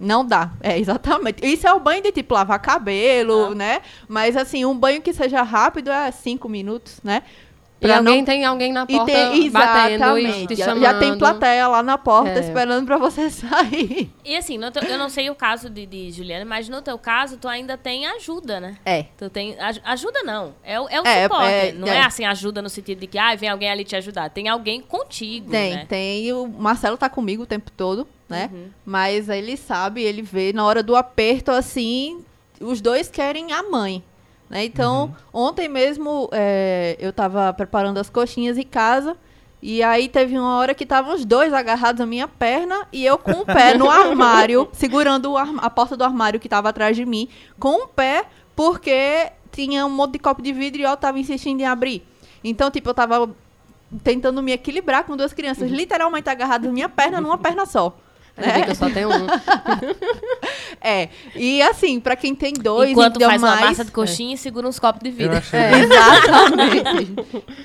Não 0.00 0.24
dá. 0.24 0.50
É, 0.62 0.78
exatamente. 0.78 1.46
Isso 1.46 1.68
é 1.68 1.72
o 1.74 1.78
banho 1.78 2.02
de 2.02 2.10
tipo 2.10 2.32
lavar 2.34 2.58
cabelo, 2.58 3.48
Ah. 3.52 3.54
né? 3.54 3.80
Mas 4.08 4.34
assim, 4.36 4.64
um 4.64 4.74
banho 4.76 5.02
que 5.02 5.12
seja 5.12 5.42
rápido 5.42 5.90
é 5.90 6.10
5 6.10 6.48
minutos, 6.48 7.00
né? 7.04 7.22
E 7.82 7.86
Pra 7.86 7.96
alguém 7.96 8.18
não- 8.18 8.24
tem 8.26 8.44
alguém 8.44 8.72
na 8.74 8.82
E 8.86 8.92
porta 8.94 9.06
tem, 9.06 9.50
batendo 9.50 10.18
e 10.18 10.24
exatamente. 10.26 10.46
te 10.48 10.54
Já, 10.56 10.64
chamando. 10.66 10.82
já 10.82 10.98
tem 10.98 11.16
plateia 11.18 11.66
lá 11.66 11.82
na 11.82 11.96
porta 11.96 12.30
É. 12.32 12.40
esperando 12.40 12.84
pra 12.84 12.98
você 12.98 13.30
sair. 13.30 14.10
E 14.22 14.36
assim, 14.36 14.60
teu- 14.70 14.82
eu 14.82 14.98
não 14.98 15.08
sei 15.08 15.30
o 15.30 15.34
caso 15.34 15.70
de, 15.70 15.86
de 15.86 16.10
Juliana, 16.10 16.44
mas 16.44 16.68
no 16.68 16.82
teu 16.82 16.98
caso, 16.98 17.38
tu 17.38 17.48
ainda 17.48 17.78
tem 17.78 18.06
ajuda, 18.06 18.60
né? 18.60 18.76
É. 18.84 19.04
Tu 19.16 19.30
tem. 19.30 19.58
aj- 19.58 19.80
Ajuda 19.82 20.22
não. 20.22 20.54
É, 20.62 20.78
o- 20.78 20.88
é 20.90 21.00
o 21.00 21.06
É, 21.06 21.22
suporte. 21.22 21.44
é, 21.46 21.72
não 21.72 21.88
é. 21.88 21.96
é. 21.96 22.00
assim, 22.02 22.24
ajuda 22.26 22.60
no 22.60 22.68
sentido 22.68 22.98
de 23.00 23.06
que 23.06 23.16
ah, 23.18 23.34
vem 23.34 23.48
alguém 23.48 23.70
ali 23.70 23.82
te 23.84 23.96
ajudar. 23.96 24.28
Tem 24.28 24.46
alguém 24.46 24.82
contigo. 24.82 25.50
Tem, 25.50 25.74
né? 25.76 25.86
tem. 25.88 26.24
E 26.26 26.32
o 26.34 26.46
Marcelo 26.46 26.98
tá 26.98 27.08
comigo 27.08 27.44
o 27.44 27.46
tempo 27.46 27.70
todo, 27.74 28.06
né? 28.30 28.48
Uhum. 28.52 28.68
Mas 28.86 29.28
ele 29.28 29.56
sabe, 29.56 30.02
ele 30.02 30.22
vê 30.22 30.52
na 30.52 30.64
hora 30.64 30.82
do 30.82 30.96
aperto 30.96 31.50
assim, 31.50 32.24
os 32.60 32.80
dois 32.80 33.08
querem 33.10 33.52
a 33.52 33.62
mãe. 33.62 34.02
Né? 34.48 34.64
Então, 34.64 35.14
ontem 35.32 35.68
mesmo 35.68 36.28
é, 36.32 36.96
eu 36.98 37.12
tava 37.12 37.52
preparando 37.52 37.98
as 37.98 38.08
coxinhas 38.08 38.56
em 38.56 38.62
casa. 38.64 39.16
E 39.62 39.82
aí 39.82 40.08
teve 40.08 40.38
uma 40.38 40.56
hora 40.56 40.74
que 40.74 40.84
estavam 40.84 41.14
os 41.14 41.24
dois 41.26 41.52
agarrados 41.52 42.00
à 42.00 42.06
minha 42.06 42.26
perna 42.26 42.86
e 42.90 43.04
eu 43.04 43.18
com 43.18 43.32
o 43.32 43.44
pé 43.44 43.76
no 43.76 43.90
armário, 43.90 44.66
segurando 44.72 45.36
arma- 45.36 45.60
a 45.62 45.68
porta 45.68 45.98
do 45.98 46.02
armário 46.02 46.40
que 46.40 46.48
tava 46.48 46.70
atrás 46.70 46.96
de 46.96 47.04
mim, 47.04 47.28
com 47.58 47.84
o 47.84 47.86
pé, 47.86 48.24
porque 48.56 49.30
tinha 49.52 49.84
um 49.84 49.90
monte 49.90 50.12
de 50.12 50.18
copo 50.18 50.40
de 50.40 50.50
vidro 50.52 50.80
e 50.80 50.84
eu 50.84 50.96
tava 50.96 51.18
insistindo 51.18 51.60
em 51.60 51.66
abrir. 51.66 52.02
Então, 52.42 52.70
tipo, 52.70 52.88
eu 52.88 52.94
tava 52.94 53.28
tentando 54.02 54.42
me 54.42 54.52
equilibrar 54.52 55.04
com 55.04 55.16
duas 55.16 55.32
crianças 55.32 55.70
literalmente 55.70 56.28
agarradas 56.30 56.70
à 56.70 56.72
minha 56.72 56.88
perna 56.88 57.20
numa 57.20 57.36
perna 57.36 57.66
só. 57.66 57.96
Bem 58.40 58.64
que 58.64 58.70
eu 58.70 58.74
só 58.74 58.90
tenho 58.90 59.08
um. 59.10 59.26
É. 60.82 61.10
E 61.36 61.60
assim, 61.60 62.00
pra 62.00 62.16
quem 62.16 62.34
tem 62.34 62.54
dois, 62.54 62.90
Enquanto 62.90 63.16
ainda 63.16 63.26
faz 63.26 63.42
mais... 63.42 63.60
uma 63.60 63.66
massa 63.68 63.84
de 63.84 63.90
coxinha 63.90 64.34
e 64.34 64.38
segura 64.38 64.66
uns 64.66 64.78
copos 64.78 65.02
de 65.02 65.10
vidro. 65.10 65.36
É, 65.52 65.78
exatamente. 65.80 67.12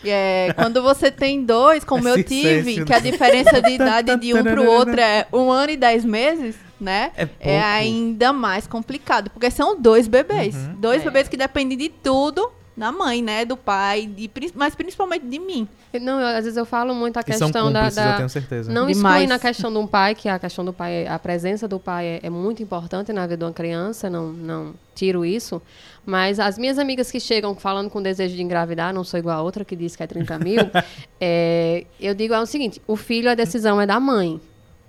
É, 0.03 0.53
quando 0.57 0.81
você 0.81 1.09
tem 1.09 1.43
dois, 1.45 1.85
como 1.85 2.07
eu 2.09 2.21
tive, 2.21 2.73
senso. 2.73 2.85
que 2.85 2.93
a 2.93 2.99
diferença 2.99 3.61
de 3.61 3.71
idade 3.75 4.19
de 4.19 4.33
um 4.33 4.43
pro 4.43 4.69
outro 4.69 4.99
é 4.99 5.25
um 5.31 5.49
ano 5.49 5.71
e 5.71 5.77
dez 5.77 6.03
meses, 6.03 6.57
né? 6.79 7.11
É. 7.15 7.29
É 7.39 7.63
ainda 7.63 8.33
mais 8.33 8.67
complicado, 8.67 9.29
porque 9.29 9.49
são 9.49 9.79
dois 9.79 10.09
bebês. 10.09 10.53
Uhum. 10.55 10.75
Dois 10.77 11.01
É. 11.01 11.05
bebês 11.05 11.29
que 11.29 11.37
dependem 11.37 11.77
de 11.77 11.87
tudo 11.87 12.51
da 12.75 12.91
mãe, 12.91 13.21
né? 13.21 13.45
Do 13.45 13.55
pai, 13.55 14.05
de, 14.05 14.29
mas 14.53 14.75
principalmente 14.75 15.25
de 15.25 15.39
mim. 15.39 15.67
Não, 16.01 16.19
eu- 16.19 16.27
às 16.27 16.43
vezes 16.43 16.57
eu 16.57 16.65
falo 16.65 16.93
muito 16.93 17.15
a 17.17 17.21
E 17.25 17.33
são 17.37 17.47
questão 17.47 17.71
da, 17.71 17.79
cúmplices, 17.79 17.97
eu 17.97 18.03
da- 18.03 18.17
tenho 18.17 18.29
certeza. 18.29 18.71
Não 18.71 18.87
Demais. 18.87 18.97
exclui 19.23 19.27
na 19.27 19.39
questão 19.39 19.71
do 19.71 19.87
pai, 19.87 20.13
que 20.13 20.27
a 20.27 20.37
questão 20.37 20.65
do 20.65 20.73
pai, 20.73 21.07
a 21.07 21.17
presença 21.17 21.67
do 21.69 21.79
pai 21.79 22.05
é, 22.05 22.19
é 22.23 22.29
muito 22.29 22.61
importante 22.61 23.13
na 23.13 23.21
vida 23.25 23.37
de 23.37 23.43
uma 23.45 23.53
criança, 23.53 24.09
não, 24.09 24.27
não 24.33 24.73
tiro 24.93 25.23
isso. 25.23 25.61
Mas 26.05 26.39
as 26.39 26.57
minhas 26.57 26.77
amigas 26.77 27.09
que 27.09 27.19
chegam 27.19 27.55
falando 27.55 27.89
com 27.89 28.01
desejo 28.01 28.35
de 28.35 28.41
engravidar, 28.43 28.93
não 28.93 29.03
sou 29.05 29.17
igual 29.19 29.39
a 29.39 29.41
outra 29.41 29.63
que 29.63 29.75
diz 29.75 29.95
que 29.95 30.03
é 30.03 30.07
30 30.07 30.37
mil, 30.37 30.59
é, 31.19 31.85
eu 31.99 32.13
digo 32.13 32.33
é 32.33 32.39
o 32.41 32.45
seguinte: 32.45 32.81
o 32.85 32.95
filho, 32.95 33.29
a 33.29 33.35
decisão 33.35 33.79
é 33.79 33.85
da 33.85 33.99
mãe. 33.99 34.39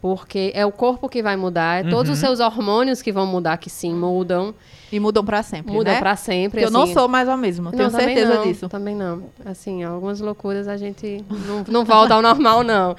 Porque 0.03 0.53
é 0.55 0.65
o 0.65 0.71
corpo 0.71 1.09
que 1.09 1.23
vai 1.23 1.37
mudar, 1.37 1.85
é 1.85 1.89
todos 1.89 2.11
os 2.13 2.19
Uhum. 2.23 2.27
seus 2.37 2.41
hormônios 2.41 3.01
que 3.03 3.11
vão 3.11 3.27
mudar, 3.27 3.57
que 3.57 3.71
sim, 3.71 3.95
mudam, 3.95 4.55
E 4.91 5.01
mudam 5.01 5.25
pra 5.25 5.43
sempre, 5.43 5.73
mudam 5.73 5.93
né? 5.95 5.99
pra 5.99 6.15
sempre. 6.17 6.61
Porque 6.61 6.67
eu 6.67 6.71
não 6.71 6.85
assim. 6.85 6.95
sou 6.95 7.09
mais 7.09 7.29
a 7.29 7.37
mesma, 7.37 7.71
tenho 7.71 7.85
Não, 7.85 7.91
também 7.91 8.15
certeza 8.15 8.35
não, 8.35 8.43
disso. 8.45 8.69
Também 8.69 8.95
não. 8.95 9.25
Assim, 9.45 9.83
algumas 9.83 10.21
loucuras 10.21 10.69
a 10.69 10.77
gente 10.77 11.25
não, 11.47 11.65
não 11.69 11.85
volta 11.85 12.15
ao 12.15 12.23
normal, 12.23 12.63
não. 12.63 12.95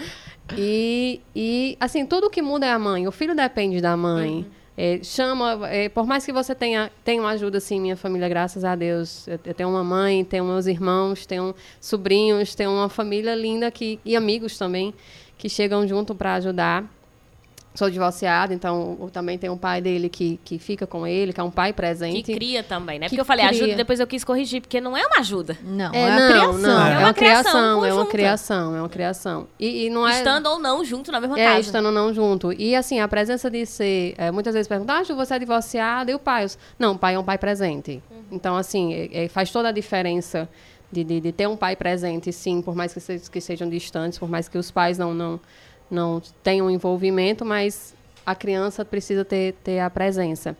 E, 0.57 1.21
e, 1.35 1.77
assim, 1.79 2.05
tudo 2.05 2.29
que 2.29 2.41
muda 2.41 2.65
é 2.65 2.71
a 2.71 2.79
mãe. 2.79 3.07
O 3.07 3.11
filho 3.11 3.35
depende 3.35 3.81
da 3.81 3.97
mãe. 3.97 4.45
É, 4.77 4.99
chama, 5.01 5.67
é, 5.69 5.89
por 5.89 6.05
mais 6.05 6.23
que 6.23 6.31
você 6.31 6.53
tenha, 6.53 6.91
tenha 7.03 7.19
uma 7.19 7.31
ajuda, 7.31 7.57
assim, 7.57 7.79
minha 7.79 7.97
família, 7.97 8.29
graças 8.29 8.63
a 8.63 8.75
Deus. 8.75 9.27
Eu, 9.27 9.39
eu 9.43 9.53
tenho 9.53 9.69
uma 9.69 9.83
mãe, 9.83 10.23
tenho 10.23 10.45
meus 10.45 10.67
irmãos, 10.67 11.25
tenho 11.25 11.55
sobrinhos, 11.81 12.53
tenho 12.53 12.71
uma 12.71 12.87
família 12.87 13.33
linda 13.33 13.71
que, 13.71 13.99
e 14.05 14.15
amigos 14.15 14.57
também 14.57 14.93
que 15.37 15.49
chegam 15.49 15.87
junto 15.87 16.13
para 16.13 16.35
ajudar. 16.35 16.83
Sou 17.77 17.91
divorciada, 17.91 18.55
então 18.55 18.97
eu 18.99 19.09
também 19.11 19.37
tenho 19.37 19.53
um 19.53 19.57
pai 19.57 19.79
dele 19.81 20.09
que, 20.09 20.39
que 20.43 20.57
fica 20.57 20.87
com 20.87 21.05
ele, 21.05 21.31
que 21.31 21.39
é 21.39 21.43
um 21.43 21.51
pai 21.51 21.71
presente. 21.71 22.23
Que 22.23 22.33
cria 22.33 22.63
também, 22.63 22.97
né? 22.97 23.05
Que 23.05 23.11
Porque 23.11 23.21
eu 23.21 23.25
falei 23.25 23.45
ajuda 23.45 23.65
cria. 23.65 23.73
e 23.73 23.77
depois 23.77 23.99
eu 23.99 24.07
quis 24.07 24.23
corrigir, 24.23 24.61
porque 24.61 24.81
não 24.81 24.97
é 24.97 25.05
uma 25.05 25.19
ajuda. 25.19 25.55
Não, 25.63 25.93
É, 25.93 26.01
é, 26.01 26.09
não, 26.09 26.27
criação. 26.27 26.57
não, 26.57 26.87
É 26.87 26.93
é 26.93 26.97
uma 26.97 27.13
criação, 27.13 27.85
é 27.85 27.93
uma 27.93 28.05
criação, 28.07 28.75
é 28.75 28.79
uma 28.81 28.89
criação. 28.89 29.47
E, 29.59 29.85
e 29.85 29.89
não 29.91 30.07
é 30.07 30.17
Estando 30.17 30.47
ou 30.49 30.57
não 30.57 30.83
junto 30.83 31.11
na 31.11 31.21
mesma 31.21 31.39
é, 31.39 31.45
casa. 31.45 31.59
estando 31.59 31.91
não 31.91 32.11
junto. 32.11 32.51
E 32.51 32.75
assim, 32.75 32.99
a 32.99 33.07
presença 33.07 33.47
de 33.47 33.63
ser, 33.67 34.15
é, 34.17 34.31
muitas 34.31 34.55
vezes 34.55 34.67
perguntam, 34.67 34.95
ah, 34.95 35.03
Ju, 35.03 35.15
você 35.15 35.35
é 35.35 35.39
divorciada, 35.39 36.09
e 36.09 36.15
o 36.15 36.19
pai? 36.19 36.45
Eu, 36.45 36.49
Não, 36.79 36.93
o 36.93 36.97
pai 36.97 37.13
é 37.13 37.19
um 37.19 37.23
pai 37.23 37.37
presente. 37.37 38.01
Então, 38.31 38.55
assim, 38.57 38.91
é- 38.95 39.25
é, 39.25 39.27
faz 39.27 39.51
toda 39.51 39.69
a 39.69 39.71
diferença 39.71 40.49
de, 40.91 41.03
de, 41.03 41.19
de 41.21 41.31
ter 41.31 41.47
um 41.47 41.55
pai 41.55 41.75
presente, 41.75 42.33
sim, 42.33 42.59
por 42.59 42.73
mais 42.75 42.91
que, 42.91 42.99
se, 42.99 43.19
que 43.29 43.39
sejam 43.39 43.69
distantes, 43.69 44.17
por 44.17 44.27
mais 44.27 44.49
que 44.49 44.57
os 44.57 44.71
pais 44.71 44.97
não, 44.97 45.13
não, 45.13 45.39
não 45.89 46.21
tenham 46.43 46.69
envolvimento, 46.69 47.43
mas 47.45 47.95
a 48.25 48.35
criança 48.35 48.83
precisa 48.83 49.23
ter, 49.25 49.53
ter 49.63 49.79
a 49.79 49.89
presença. 49.89 50.55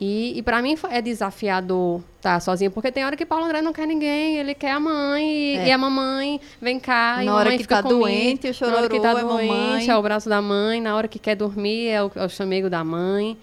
E, 0.00 0.36
e 0.36 0.42
para 0.42 0.60
mim 0.60 0.76
é 0.90 1.00
desafiador 1.00 2.00
estar 2.16 2.40
sozinho, 2.40 2.70
porque 2.70 2.90
tem 2.90 3.04
hora 3.04 3.16
que 3.16 3.24
Paulo 3.24 3.44
André 3.44 3.62
não 3.62 3.72
quer 3.72 3.86
ninguém, 3.86 4.36
ele 4.38 4.52
quer 4.54 4.72
a 4.72 4.80
mãe, 4.80 5.24
e, 5.24 5.56
É. 5.56 5.68
e 5.68 5.72
a 5.72 5.78
mamãe 5.78 6.40
vem 6.60 6.80
cá, 6.80 7.18
e 7.22 7.26
Na 7.26 7.32
a 7.32 7.36
hora 7.36 7.50
que 7.52 7.58
fica 7.58 7.76
tá 7.76 7.82
comigo. 7.82 8.00
doente, 8.00 8.48
o 8.48 8.66
Na 8.70 8.76
hora 8.76 8.88
que 8.88 9.00
tá 9.00 9.12
chororô 9.12 9.38
é 9.38 9.46
doente, 9.46 9.48
mamãe. 9.52 9.88
é 9.90 9.96
o 9.96 10.02
braço 10.02 10.28
da 10.28 10.42
mãe, 10.42 10.80
na 10.80 10.96
hora 10.96 11.06
que 11.06 11.18
quer 11.18 11.36
dormir 11.36 11.88
é 11.88 12.02
o, 12.02 12.10
é 12.16 12.24
o 12.24 12.28
chamego 12.28 12.68
da 12.68 12.82
mãe. 12.82 13.38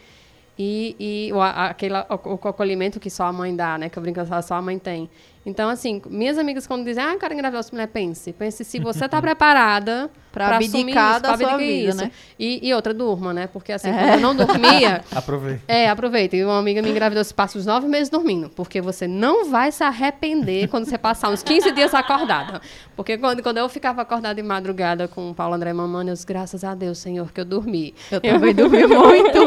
E, 0.59 0.95
e 1.29 1.33
o, 1.33 1.41
aquele, 1.41 1.95
o, 1.97 2.39
o 2.43 2.47
acolhimento 2.47 2.99
que 2.99 3.09
só 3.09 3.23
a 3.23 3.33
mãe 3.33 3.55
dá, 3.55 3.77
né? 3.77 3.89
Que 3.89 3.97
eu 3.97 4.03
brinco, 4.03 4.19
só 4.43 4.55
a 4.55 4.61
mãe 4.61 4.77
tem. 4.77 5.09
Então, 5.45 5.69
assim, 5.69 6.01
minhas 6.07 6.37
amigas 6.37 6.67
quando 6.67 6.85
dizem, 6.85 7.03
ah, 7.03 7.13
eu 7.13 7.19
quero 7.19 7.33
engravidar, 7.33 7.63
mulher, 7.71 7.87
pense. 7.87 8.31
Pense 8.31 8.63
se 8.63 8.79
você 8.79 9.09
tá 9.09 9.19
preparada 9.19 10.09
abdicar 10.33 10.57
assumir 10.59 10.91
isso, 10.91 11.19
da 11.19 11.19
pra 11.19 11.37
sua 11.37 11.57
vida, 11.57 11.89
isso. 11.89 11.97
né? 11.97 12.11
E, 12.39 12.67
e 12.67 12.73
outra, 12.73 12.93
durma, 12.93 13.33
né? 13.33 13.47
Porque 13.47 13.71
assim, 13.71 13.91
quando 13.91 14.13
eu 14.13 14.19
não 14.19 14.35
dormia, 14.35 15.03
Aproveita. 15.13 15.61
é, 15.67 15.89
aproveita. 15.89 16.35
E 16.35 16.45
uma 16.45 16.59
amiga 16.59 16.81
me 16.81 16.89
engravidou, 16.89 17.23
se 17.23 17.33
passa 17.33 17.57
os 17.57 17.65
nove 17.65 17.87
meses 17.87 18.09
dormindo. 18.09 18.49
Porque 18.49 18.79
você 18.81 19.07
não 19.07 19.49
vai 19.49 19.71
se 19.71 19.83
arrepender 19.83 20.67
quando 20.69 20.85
você 20.85 20.97
passar 20.97 21.29
uns 21.29 21.41
15 21.43 21.71
dias 21.71 21.93
acordada. 21.93 22.61
Porque 22.95 23.17
quando, 23.17 23.41
quando 23.41 23.57
eu 23.57 23.67
ficava 23.67 24.03
acordada 24.03 24.35
de 24.35 24.47
madrugada 24.47 25.07
com 25.07 25.31
o 25.31 25.33
Paulo 25.33 25.55
André 25.55 25.73
mamando, 25.73 26.11
eu 26.11 26.13
disse, 26.13 26.25
graças 26.25 26.63
a 26.63 26.75
Deus, 26.75 26.99
Senhor, 26.99 27.31
que 27.31 27.41
eu 27.41 27.45
dormi. 27.45 27.93
Eu 28.11 28.21
também 28.21 28.53
dormi 28.53 28.85
muito. 28.85 29.39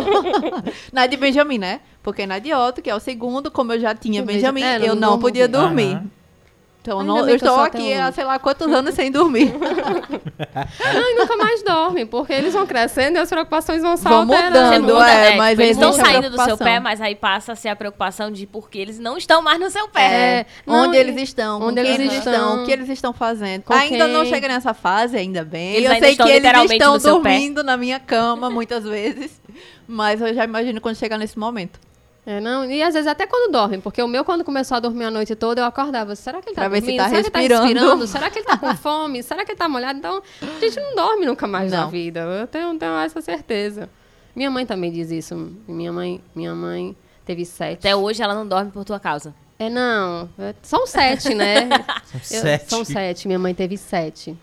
na 0.92 1.06
de 1.06 1.16
Benjamin, 1.16 1.58
né? 1.58 1.80
Porque 2.04 2.24
na 2.26 2.38
de 2.38 2.54
Otto, 2.54 2.80
que 2.82 2.88
é 2.90 2.94
o 2.94 3.00
segundo, 3.00 3.50
como 3.50 3.72
eu 3.72 3.80
já 3.80 3.94
tinha 3.94 4.22
O 4.22 4.24
Benjamin, 4.26 4.60
Benja- 4.60 4.84
é, 4.84 4.88
eu 4.88 4.94
não 4.94 5.12
não 5.12 5.18
podia 5.18 5.48
dormir. 5.48 5.94
Aham. 5.96 6.10
Então 6.82 7.00
Ainda 7.00 7.12
não, 7.14 7.18
eu 7.20 7.28
eu 7.28 7.36
estou 7.36 7.58
aqui 7.60 7.94
há 7.94 8.12
sei 8.12 8.24
lá 8.24 8.38
quantos 8.38 8.70
anos 8.70 8.94
sem 8.94 9.10
dormir. 9.10 9.54
Não, 9.54 11.10
e 11.10 11.14
nunca 11.18 11.34
mais 11.34 11.62
dorme, 11.62 12.04
porque 12.04 12.34
eles 12.34 12.52
vão 12.52 12.66
crescendo 12.66 13.16
e 13.16 13.20
as 13.20 13.30
preocupações 13.30 13.80
vão 13.80 13.96
só 13.96 14.08
Vão 14.10 14.18
alterando. 14.20 14.82
Mudando, 14.82 15.02
é, 15.02 15.32
é, 15.32 15.36
mas 15.36 15.58
eles 15.58 15.78
estão 15.78 15.94
saindo 15.94 16.28
do 16.28 16.42
seu 16.42 16.58
pé, 16.58 16.78
mas 16.80 17.00
aí 17.00 17.14
passa 17.14 17.52
a 17.52 17.56
ser 17.56 17.68
a 17.70 17.76
preocupação 17.76 18.30
de 18.30 18.46
porque 18.46 18.76
eles 18.78 18.98
não 18.98 19.16
estão 19.16 19.40
mais 19.40 19.58
no 19.58 19.70
seu 19.70 19.88
pé. 19.88 20.02
É, 20.40 20.46
não, 20.66 20.74
onde 20.88 20.98
e- 20.98 21.00
eles 21.00 21.16
estão, 21.16 21.62
onde 21.62 21.80
quem 21.82 21.90
eles 21.94 22.12
estão, 22.12 22.62
o 22.62 22.66
que 22.66 22.72
eles 22.72 22.88
estão 22.90 23.14
fazendo. 23.14 23.62
com 23.62 23.72
Ainda 23.72 24.06
não 24.06 24.20
quem. 24.20 24.34
chega 24.34 24.46
nessa 24.48 24.74
fase, 24.74 25.16
ainda 25.16 25.42
bem. 25.42 25.72
Eles 25.76 25.86
eu 25.86 25.92
ainda 25.92 26.04
sei 26.06 26.12
estão 26.12 26.26
que 26.26 26.32
eles 26.32 26.70
estão 26.70 26.98
dormindo 26.98 27.64
na 27.64 27.78
minha 27.78 27.98
cama 27.98 28.50
muitas 28.50 28.84
vezes, 28.84 29.40
mas 29.88 30.20
eu 30.20 30.34
já 30.34 30.44
imagino 30.44 30.82
quando 30.82 30.96
chegar 30.96 31.16
nesse 31.16 31.38
momento. 31.38 31.80
É, 32.26 32.40
não, 32.40 32.64
e 32.70 32.82
às 32.82 32.94
vezes 32.94 33.06
até 33.06 33.26
quando 33.26 33.52
dorme, 33.52 33.78
porque 33.78 34.02
o 34.02 34.08
meu, 34.08 34.24
quando 34.24 34.42
começou 34.44 34.76
a 34.78 34.80
dormir 34.80 35.04
a 35.04 35.10
noite 35.10 35.34
toda, 35.34 35.60
eu 35.60 35.64
acordava. 35.66 36.16
Será 36.16 36.40
que 36.40 36.48
ele 36.48 36.54
tá 36.56 36.62
Pra 36.62 36.68
ver 36.70 36.76
se 36.80 36.86
dormindo? 36.86 37.02
tá 37.02 37.08
Será 37.10 37.20
que 37.22 37.28
ele 37.28 37.38
respirando? 37.38 37.60
tá 37.60 37.66
respirando? 37.68 38.06
Será 38.06 38.30
que 38.30 38.38
ele 38.38 38.46
tá 38.46 38.56
com 38.56 38.74
fome? 38.76 39.22
Será 39.22 39.44
que 39.44 39.50
ele 39.52 39.58
tá 39.58 39.68
molhado? 39.68 39.98
Então, 39.98 40.22
a 40.40 40.60
gente 40.60 40.80
não 40.80 40.94
dorme 40.96 41.26
nunca 41.26 41.46
mais 41.46 41.70
na 41.70 41.82
Não. 41.82 41.90
vida. 41.90 42.20
Eu 42.20 42.46
tenho, 42.46 42.78
tenho 42.78 42.96
essa 42.98 43.20
certeza. 43.20 43.90
Minha 44.34 44.50
mãe 44.50 44.64
também 44.64 44.90
diz 44.90 45.10
isso. 45.10 45.52
Minha 45.68 45.92
mãe, 45.92 46.20
minha 46.34 46.54
mãe 46.54 46.96
teve 47.26 47.44
sete. 47.44 47.80
Até 47.80 47.94
hoje 47.94 48.22
ela 48.22 48.34
não 48.34 48.48
dorme 48.48 48.70
por 48.70 48.84
tua 48.86 48.98
causa. 48.98 49.34
É, 49.58 49.68
não. 49.68 50.28
é- 50.38 50.54
São 50.62 50.86
sete, 50.86 51.34
né? 51.34 51.68
São 52.22 52.38
Eu- 52.38 52.42
sete. 52.42 52.70
São 52.70 52.84
sete. 52.84 53.26
Minha 53.28 53.38
mãe 53.38 53.54
teve 53.54 53.76
sete. 53.76 54.34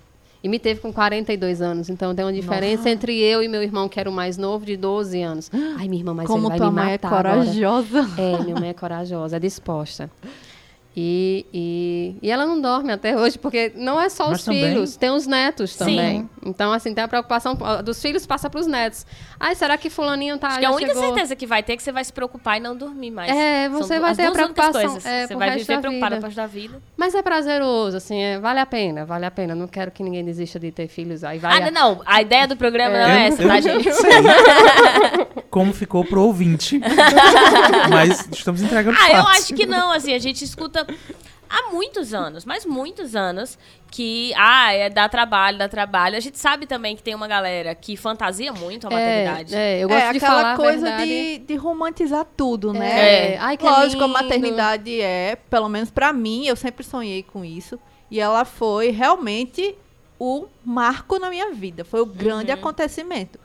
E 0.43 0.49
me 0.49 0.57
teve 0.57 0.79
com 0.79 0.91
42 0.91 1.61
anos. 1.61 1.89
Então 1.89 2.15
tem 2.15 2.25
uma 2.25 2.33
diferença 2.33 2.89
entre 2.89 3.17
eu 3.19 3.43
e 3.43 3.47
meu 3.47 3.61
irmão, 3.61 3.87
que 3.87 3.99
era 3.99 4.09
o 4.09 4.13
mais 4.13 4.37
novo, 4.37 4.65
de 4.65 4.75
12 4.75 5.21
anos. 5.21 5.51
Ai, 5.77 5.87
minha 5.87 6.01
irmã, 6.01 6.13
mas 6.13 6.27
Como 6.27 6.49
vai 6.49 6.57
tua 6.57 6.69
me 6.69 6.75
mãe 6.75 6.87
é 6.87 6.91
matar 6.93 7.07
agora. 7.09 7.29
corajosa. 7.31 8.09
É, 8.17 8.43
minha 8.43 8.55
mãe 8.59 8.69
é 8.69 8.73
corajosa, 8.73 9.37
é 9.37 9.39
disposta. 9.39 10.09
E, 10.93 11.45
e, 11.53 12.15
e 12.21 12.29
ela 12.29 12.45
não 12.45 12.59
dorme 12.59 12.91
até 12.91 13.15
hoje, 13.17 13.37
porque 13.39 13.71
não 13.77 13.99
é 14.01 14.09
só 14.09 14.27
Mas 14.27 14.39
os 14.39 14.43
também- 14.45 14.65
filhos, 14.65 14.97
tem 14.97 15.09
os 15.09 15.25
netos 15.25 15.71
Sim. 15.71 15.77
também. 15.79 16.29
Então, 16.45 16.73
assim, 16.73 16.93
tem 16.93 17.01
a 17.01 17.07
preocupação 17.07 17.57
dos 17.83 18.01
filhos 18.01 18.25
passa 18.25 18.49
para 18.49 18.59
os 18.59 18.67
netos. 18.67 19.05
Ai, 19.39 19.55
será 19.55 19.77
que 19.77 19.89
fulaninho 19.89 20.37
tá 20.37 20.47
Acho 20.49 20.59
que 20.59 20.65
a 20.65 20.71
única 20.71 20.93
chegou? 20.93 21.03
certeza 21.07 21.33
que 21.35 21.47
vai 21.47 21.63
ter 21.63 21.73
é 21.73 21.77
que 21.77 21.83
você 21.83 21.93
vai 21.93 22.03
se 22.03 22.11
preocupar 22.11 22.57
e 22.57 22.59
não 22.59 22.75
dormir 22.75 23.09
mais. 23.09 23.31
É, 23.31 23.69
São 23.69 23.77
você 23.81 23.95
du- 23.95 24.01
vai 24.01 24.15
ter 24.15 24.25
a 24.25 24.31
preocupação, 24.31 24.71
coisas. 24.81 25.05
é, 25.05 25.27
você 25.27 25.35
vai 25.35 25.51
viver 25.57 25.75
da 25.75 25.81
preocupada 25.81 26.15
pro 26.17 26.25
resto 26.25 26.35
da 26.37 26.47
vida. 26.47 26.81
Mas 26.97 27.15
é 27.15 27.21
prazeroso, 27.21 27.95
assim, 27.95 28.19
é, 28.21 28.37
vale 28.39 28.59
a 28.59 28.65
pena, 28.65 29.05
vale 29.05 29.25
a 29.25 29.31
pena. 29.31 29.55
Não 29.55 29.67
quero 29.69 29.91
que 29.91 30.03
ninguém 30.03 30.25
desista 30.25 30.59
de 30.59 30.71
ter 30.73 30.89
filhos. 30.89 31.23
Aí 31.23 31.39
vai 31.39 31.61
Ah, 31.63 31.67
a- 31.67 31.71
não, 31.71 32.01
a 32.05 32.21
ideia 32.21 32.45
do 32.47 32.57
programa 32.57 32.93
não 32.97 32.99
Eu- 33.07 33.07
é 33.07 33.27
essa, 33.27 33.41
eu 33.43 33.47
tá, 33.47 33.61
gente? 33.61 33.93
sei 33.93 34.11
como 35.49 35.73
ficou 35.73 36.03
pro 36.05 36.21
ouvinte. 36.21 36.79
Mas 37.89 38.27
estamos 38.31 38.61
entregando 38.61 38.97
Ah, 38.99 39.09
eu 39.11 39.23
fatos. 39.23 39.39
acho 39.39 39.53
que 39.53 39.65
não, 39.65 39.91
assim, 39.91 40.13
a 40.13 40.19
gente 40.19 40.43
escuta 40.43 40.80
há 41.51 41.69
muitos 41.69 42.13
anos, 42.13 42.45
mas 42.45 42.65
muitos 42.65 43.13
anos, 43.13 43.59
que, 43.91 44.33
ah, 44.37 44.71
é 44.71 44.89
dar 44.89 45.09
trabalho, 45.09 45.57
dá 45.57 45.67
trabalho. 45.67 46.15
A 46.15 46.19
gente 46.21 46.39
sabe 46.39 46.65
também 46.65 46.95
que 46.95 47.03
tem 47.03 47.13
uma 47.13 47.27
galera 47.27 47.75
que 47.75 47.97
fantasia 47.97 48.53
muito 48.53 48.87
a 48.87 48.89
maternidade. 48.89 49.53
É, 49.53 49.79
é, 49.79 49.83
eu 49.83 49.89
gosto 49.89 50.01
é 50.01 50.11
de 50.11 50.17
aquela 50.17 50.35
falar 50.37 50.53
a 50.53 50.55
coisa 50.55 50.91
de, 50.97 51.39
de 51.39 51.55
romantizar 51.55 52.25
tudo, 52.37 52.71
né? 52.71 53.33
É. 53.33 53.37
Ai, 53.37 53.57
que 53.57 53.65
Lógico, 53.65 54.03
a 54.03 54.07
lindo. 54.07 54.19
maternidade 54.19 55.01
é, 55.01 55.37
pelo 55.49 55.67
menos 55.67 55.91
pra 55.91 56.13
mim, 56.13 56.45
eu 56.45 56.55
sempre 56.55 56.85
sonhei 56.85 57.21
com 57.21 57.43
isso. 57.43 57.77
E 58.09 58.19
ela 58.19 58.45
foi 58.45 58.91
realmente 58.91 59.75
o 60.17 60.47
marco 60.63 61.19
na 61.19 61.29
minha 61.29 61.51
vida. 61.51 61.83
Foi 61.83 61.99
o 61.99 62.05
grande 62.05 62.51
acontecimento. 62.51 63.39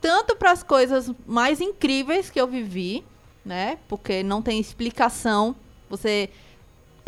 Tanto 0.00 0.36
para 0.36 0.52
as 0.52 0.62
coisas 0.62 1.10
mais 1.26 1.60
incríveis 1.60 2.30
que 2.30 2.40
eu 2.40 2.46
vivi, 2.46 3.04
né? 3.44 3.78
Porque 3.88 4.22
não 4.22 4.40
tem 4.40 4.60
explicação. 4.60 5.56
Você 5.90 6.30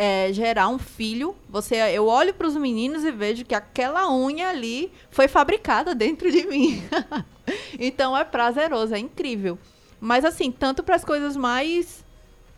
é, 0.01 0.33
gerar 0.33 0.69
um 0.69 0.79
filho, 0.79 1.37
você, 1.47 1.77
eu 1.77 2.07
olho 2.07 2.33
para 2.33 2.47
os 2.47 2.57
meninos 2.57 3.05
e 3.05 3.11
vejo 3.11 3.45
que 3.45 3.55
aquela 3.55 4.11
unha 4.11 4.49
ali 4.49 4.91
foi 5.11 5.29
fabricada 5.29 5.95
dentro 5.95 6.33
de 6.33 6.47
mim. 6.47 6.83
então 7.79 8.17
é 8.17 8.25
prazeroso, 8.25 8.95
é 8.95 8.99
incrível. 8.99 9.59
Mas 10.01 10.25
assim, 10.25 10.51
tanto 10.51 10.83
para 10.83 10.97
as 10.97 11.05
coisas 11.05 11.37
mais 11.37 12.03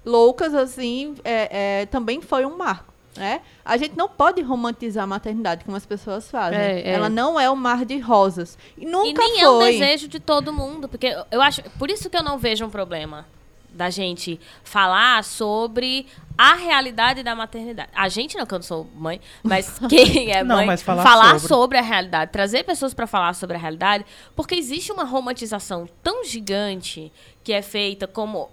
loucas 0.05 0.55
assim, 0.55 1.16
é, 1.24 1.80
é, 1.80 1.86
também 1.86 2.20
foi 2.20 2.47
um 2.47 2.57
marco. 2.57 2.95
Né? 3.16 3.40
A 3.64 3.76
gente 3.76 3.99
não 3.99 4.09
pode 4.09 4.40
romantizar 4.40 5.03
a 5.03 5.07
maternidade 5.07 5.64
como 5.64 5.76
as 5.76 5.84
pessoas 5.84 6.30
fazem. 6.30 6.61
É, 6.61 6.80
é. 6.80 6.93
Ela 6.93 7.09
não 7.09 7.40
é 7.40 7.51
um 7.51 7.57
mar 7.57 7.84
de 7.84 7.99
rosas. 7.99 8.57
E 8.78 8.84
E 8.84 8.86
nunca 8.86 9.20
nem 9.20 9.40
é 9.40 9.51
um 9.51 9.59
foi. 9.59 9.72
desejo 9.72 10.07
de 10.07 10.20
todo 10.20 10.53
mundo, 10.53 10.88
porque 10.88 11.12
eu 11.28 11.43
acho, 11.43 11.61
por 11.76 11.90
isso 11.90 12.09
que 12.09 12.16
eu 12.16 12.22
não 12.22 12.38
vejo 12.38 12.64
um 12.64 12.70
problema 12.70 13.26
da 13.75 13.91
gente 13.91 14.41
falar 14.62 15.25
sobre 15.25 16.07
a 16.37 16.55
realidade 16.55 17.23
da 17.23 17.35
maternidade. 17.35 17.91
A 17.95 18.09
gente 18.09 18.37
não, 18.37 18.47
que 18.47 18.55
eu 18.55 18.59
não 18.59 18.62
sou 18.62 18.87
mãe, 18.95 19.20
mas 19.43 19.79
quem 19.89 20.33
é 20.33 20.43
Não, 20.43 20.57
mãe, 20.57 20.66
mas 20.66 20.83
falar 20.83 21.39
sobre. 21.39 21.49
sobre. 21.49 21.79
a 21.79 21.83
realidade, 21.83 22.33
trazer 22.33 22.64
pessoas 22.64 22.95
para 22.95 23.07
falar 23.07 23.35
sobre 23.35 23.57
a 23.57 23.61
realidade, 23.61 24.05
porque 24.35 24.55
existe 24.55 24.91
uma 24.93 25.05
romantização 25.05 25.89
tão 26.03 26.25
gigante 26.25 27.12
que 27.45 27.53
é 27.53 27.62
feita 27.62 28.07
como 28.07 28.49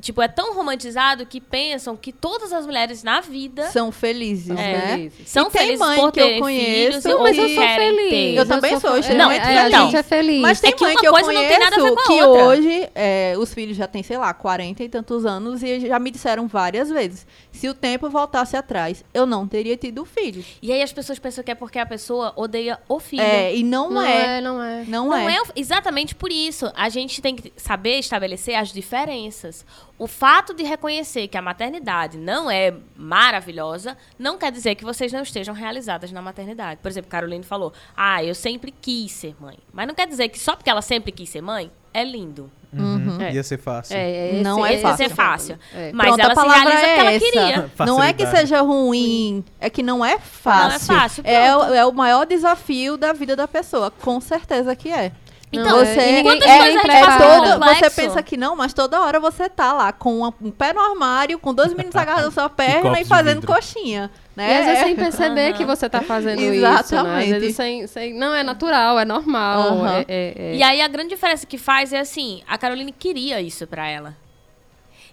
tipo, 0.00 0.22
é 0.22 0.28
tão 0.28 0.54
romantizado 0.54 1.26
que 1.26 1.40
pensam 1.40 1.96
que 1.96 2.12
todas 2.12 2.52
as 2.52 2.64
mulheres 2.64 3.02
na 3.02 3.20
vida 3.20 3.64
São 3.70 3.90
felizes, 3.90 4.50
É. 4.50 4.54
né? 4.54 4.88
Felizes. 4.92 5.28
são 5.28 5.48
E 5.48 5.50
tem 5.50 5.60
felizes 5.62 5.78
mãe 5.86 5.98
por 5.98 6.12
que 6.12 6.20
eu 6.20 6.38
conheço 6.38 7.08
Não, 7.08 7.22
mas 7.22 7.36
eu 7.36 7.48
sou 7.48 7.62
feliz. 7.64 8.10
ter. 8.10 8.34
Eu 8.34 8.46
também 8.46 8.78
sou 8.80 8.92
fe- 8.92 9.00
extremamente 9.00 9.40
é, 9.46 9.58
a 9.58 9.62
feliz. 9.64 9.78
gente 9.80 9.96
é 9.96 10.02
feliz. 10.02 10.40
Mas 10.42 10.60
tem 10.60 10.70
É 10.70 10.72
que 10.72 10.82
mãe 10.84 10.92
uma 10.94 11.00
que 11.00 11.06
eu 11.08 11.12
coisa 11.12 11.32
não 11.32 11.40
tem 11.48 11.58
nada 11.58 11.76
a 11.76 11.78
ver 11.78 11.80
conheço 11.80 11.94
com 11.96 12.00
a 12.00 12.06
que 12.16 12.22
outra. 12.22 12.44
hoje 12.44 12.88
é, 12.94 13.34
os 13.38 13.52
filhos 13.54 13.76
já 13.76 13.86
têm, 13.86 14.02
sei 14.02 14.16
lá, 14.18 14.32
40 14.32 14.84
e 14.84 14.88
tantos 14.88 15.26
anos 15.26 15.62
e 15.62 15.80
já 15.88 15.98
me 15.98 16.10
disseram 16.10 16.46
várias 16.46 16.88
vezes: 16.90 17.26
se 17.50 17.68
o 17.68 17.74
tempo 17.74 18.08
voltasse 18.08 18.56
atrás, 18.56 19.04
eu 19.12 19.26
não 19.26 19.48
teria 19.48 19.76
tido 19.76 20.04
filhos. 20.04 20.46
E 20.62 20.72
aí 20.72 20.80
as 20.82 20.92
pessoas 20.92 21.18
pensam 21.18 21.42
que 21.42 21.50
é 21.50 21.54
porque 21.54 21.78
a 21.78 21.86
pessoa 21.86 22.32
odeia 22.36 22.78
o 22.88 23.00
filho. 23.00 23.22
É, 23.22 23.54
e 23.54 23.64
não, 23.64 23.90
Não 23.90 24.02
é. 24.02 24.38
é, 24.38 24.40
não 24.40 24.62
é. 24.62 24.84
Não, 24.86 25.08
Não 25.08 25.16
é. 25.16 25.34
é 25.34 25.40
exatamente 25.56 26.14
por 26.14 26.30
isso. 26.30 26.70
A 26.76 26.88
gente 26.88 27.20
tem 27.20 27.34
que 27.34 27.52
saber 27.56 27.98
estabelecer 27.98 28.54
as 28.54 28.72
diferenças. 28.72 29.66
O 29.98 30.06
fato 30.06 30.54
de 30.54 30.62
reconhecer 30.62 31.26
que 31.26 31.36
a 31.36 31.42
maternidade 31.42 32.16
não 32.16 32.48
é 32.50 32.72
maravilhosa 32.96 33.96
não 34.18 34.38
quer 34.38 34.52
dizer 34.52 34.74
que 34.76 34.84
vocês 34.84 35.12
não 35.12 35.22
estejam 35.22 35.54
realizadas 35.54 36.12
na 36.12 36.22
maternidade. 36.22 36.78
Por 36.80 36.88
exemplo, 36.88 37.10
Caroline 37.10 37.42
falou: 37.44 37.72
Ah, 37.96 38.22
eu 38.22 38.34
sempre 38.34 38.72
quis 38.80 39.10
ser 39.12 39.34
mãe. 39.40 39.58
Mas 39.72 39.86
não 39.88 39.94
quer 39.94 40.06
dizer 40.06 40.28
que 40.28 40.38
só 40.38 40.54
porque 40.54 40.70
ela 40.70 40.82
sempre 40.82 41.10
quis 41.10 41.28
ser 41.28 41.40
mãe 41.42 41.70
é 41.92 42.04
lindo. 42.04 42.50
Uhum. 42.72 43.20
É. 43.20 43.32
Ia 43.32 43.42
ser 43.42 43.56
fácil. 43.58 43.96
É, 43.96 44.38
é 44.38 44.42
Não 44.42 44.64
é 44.64 44.74
Esse 44.74 44.82
ia 44.82 44.88
fácil. 44.90 45.08
ser 45.08 45.14
fácil. 45.14 45.58
É. 45.74 45.90
Mas 45.92 46.06
Pronto, 46.08 46.20
ela 46.20 46.32
a 46.32 46.36
se 46.36 46.40
palavra 46.42 46.70
realiza 46.70 46.86
é 46.86 46.94
porque 46.94 47.00
ela 47.00 47.12
essa. 47.12 47.24
queria. 47.24 47.70
Não 47.86 48.02
é 48.02 48.12
que 48.12 48.26
seja 48.26 48.60
ruim, 48.60 49.44
é 49.58 49.70
que 49.70 49.82
não 49.82 50.04
é 50.04 50.18
fácil. 50.18 50.94
fácil, 50.94 51.22
é, 51.26 51.56
o- 51.56 51.58
pronto. 51.60 51.74
é 51.74 51.86
o 51.86 51.92
maior 51.92 52.26
desafio 52.26 52.96
da 52.98 53.12
vida 53.14 53.34
da 53.34 53.48
pessoa, 53.48 53.90
com 53.90 54.20
certeza 54.20 54.76
que 54.76 54.90
é. 54.92 55.10
Então, 55.50 55.78
você 55.78 55.98
é, 55.98 56.18
é 56.20 56.22
por 56.22 57.16
todo, 57.16 57.58
você 57.64 57.90
pensa 57.90 58.22
que 58.22 58.36
não, 58.36 58.54
mas 58.54 58.74
toda 58.74 59.00
hora 59.00 59.18
você 59.18 59.48
tá 59.48 59.72
lá 59.72 59.92
com 59.92 60.18
uma- 60.18 60.34
um 60.42 60.50
pé 60.50 60.74
no 60.74 60.80
armário, 60.80 61.38
com 61.38 61.54
dois 61.54 61.72
meninos 61.72 61.96
agarrados 61.96 62.26
na 62.34 62.42
sua 62.42 62.48
perna 62.50 63.00
e 63.00 63.04
fazendo 63.06 63.46
coxinha, 63.46 64.10
E 64.36 64.40
às 64.42 64.66
vezes 64.66 64.78
né? 64.80 64.84
sem 64.84 64.96
perceber 64.96 65.48
Aham. 65.48 65.56
que 65.56 65.64
você 65.64 65.88
tá 65.88 66.02
fazendo 66.02 66.40
isso, 66.42 66.60
né? 66.60 66.68
Às 66.68 66.92
Exatamente. 66.92 67.30
vezes 67.30 67.56
sem, 67.56 67.86
sem- 67.86 68.12
Não, 68.14 68.34
é 68.34 68.42
natural, 68.42 68.98
é 68.98 69.06
normal. 69.06 69.86
É- 69.86 70.04
é- 70.06 70.34
é- 70.36 70.54
E 70.56 70.62
aí 70.62 70.82
a 70.82 70.88
grande 70.88 71.08
diferença 71.08 71.46
que 71.46 71.56
faz 71.56 71.92
é 71.94 72.00
assim, 72.00 72.42
a 72.46 72.58
Caroline 72.58 72.92
queria 72.92 73.40
isso 73.40 73.66
pra 73.66 73.88
ela. 73.88 74.14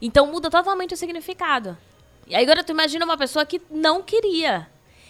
Então 0.02 0.28
muda 0.28 0.50
totalmente 0.50 0.94
o 0.94 0.98
significado. 0.98 1.78
E 2.28 2.36
aí 2.36 2.44
agora 2.44 2.64
tu 2.64 2.72
imagina 2.72 3.06
uma 3.06 3.18
pessoa 3.18 3.46
que 3.46 3.62
não 3.72 4.02
queria. 4.02 4.68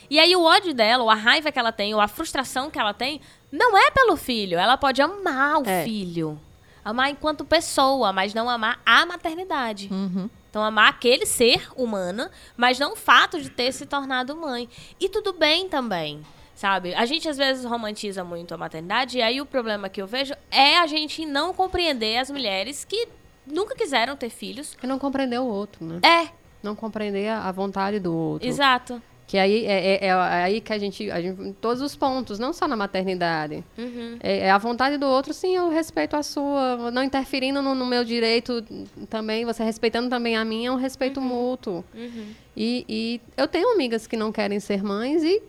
E 0.09 0.19
aí 0.19 0.36
o 0.36 0.43
ódio 0.43 0.73
dela, 0.73 1.01
ou 1.03 1.09
a 1.09 1.15
raiva 1.15 1.51
que 1.51 1.57
ela 1.57 1.71
tem, 1.71 1.95
ou 1.95 1.99
a 1.99 2.07
frustração 2.07 2.69
que 2.69 2.78
ela 2.78 2.93
tem, 2.93 3.19
não 3.55 3.77
é 3.77 3.89
pelo 3.91 4.15
filho. 4.15 4.57
Ela 4.59 4.77
pode 4.77 5.01
amar 5.01 5.61
o 5.61 5.67
É. 5.67 5.83
filho. 5.83 6.39
Amar 6.83 7.09
enquanto 7.09 7.43
pessoa, 7.43 8.13
mas 8.13 8.33
não 8.33 8.47
amar 8.49 8.79
a 8.85 9.05
maternidade. 9.05 9.89
Uhum. 9.91 10.29
Então, 10.49 10.63
amar 10.63 10.89
aquele 10.89 11.25
ser 11.25 11.67
humano, 11.75 12.29
mas 12.55 12.77
não 12.79 12.93
o 12.93 12.95
fato 12.95 13.41
de 13.41 13.49
ter 13.49 13.71
se 13.73 13.85
tornado 13.85 14.35
mãe. 14.35 14.69
E 14.99 15.09
tudo 15.09 15.33
bem 15.33 15.67
também, 15.67 16.21
sabe? 16.53 16.93
A 16.93 17.05
gente 17.05 17.27
às 17.27 17.35
vezes 17.37 17.65
romantiza 17.65 18.23
muito 18.23 18.53
a 18.53 18.57
maternidade, 18.57 19.17
e 19.17 19.21
aí 19.21 19.41
o 19.41 19.45
problema 19.45 19.89
que 19.89 20.01
eu 20.01 20.07
vejo 20.07 20.33
é 20.51 20.77
a 20.77 20.87
gente 20.87 21.25
não 21.25 21.53
compreender 21.53 22.17
as 22.19 22.29
mulheres 22.29 22.85
que 22.85 23.07
nunca 23.45 23.75
quiseram 23.75 24.15
ter 24.15 24.29
filhos. 24.29 24.75
Que 24.79 24.87
não 24.87 24.97
compreender 24.99 25.39
o 25.39 25.45
outro, 25.45 25.83
né? 25.83 25.99
É, 26.07 26.29
Não 26.63 26.75
compreender 26.75 27.27
a 27.29 27.51
vontade 27.51 27.99
do 27.99 28.15
outro. 28.15 28.47
exato. 28.47 29.01
Que 29.28 29.39
aí 29.39 29.65
é, 29.65 30.05
é- 30.05 30.07
é 30.07 30.11
aí 30.13 30.61
que 30.61 30.71
a 30.71 30.78
gente, 30.78 31.09
a 31.09 31.19
gente. 31.19 31.41
Em 31.41 31.51
todos 31.53 31.82
os 31.82 31.95
pontos, 31.95 32.38
não 32.38 32.53
só 32.53 32.67
na 32.67 32.76
maternidade. 32.76 33.63
Uhum. 33.78 34.17
É, 34.21 34.39
é 34.39 34.51
a 34.51 34.57
vontade 34.59 34.97
do 34.97 35.07
outro, 35.07 35.34
sim, 35.34 35.55
eu 35.55 35.69
respeito 35.69 36.15
a 36.15 36.21
sua. 36.21 36.91
Não 36.91 37.03
interferindo 37.03 37.59
no, 37.61 37.73
no 37.73 37.86
meu 37.88 38.03
direito 38.03 38.63
também, 39.09 39.43
você 39.43 39.63
respeitando 39.63 40.09
também 40.09 40.38
a 40.38 40.45
minha, 40.45 40.69
é 40.69 40.71
um 40.71 40.76
respeito 40.76 41.19
mútuo. 41.19 41.84
Uhum. 41.95 42.28
E, 42.55 42.86
e 42.88 43.21
eu 43.36 43.47
tenho 43.47 43.69
amigas 43.73 44.05
que 44.05 44.15
não 44.15 44.32
querem 44.32 44.59
ser 44.59 44.84
mães 44.84 45.23
e 45.23 45.41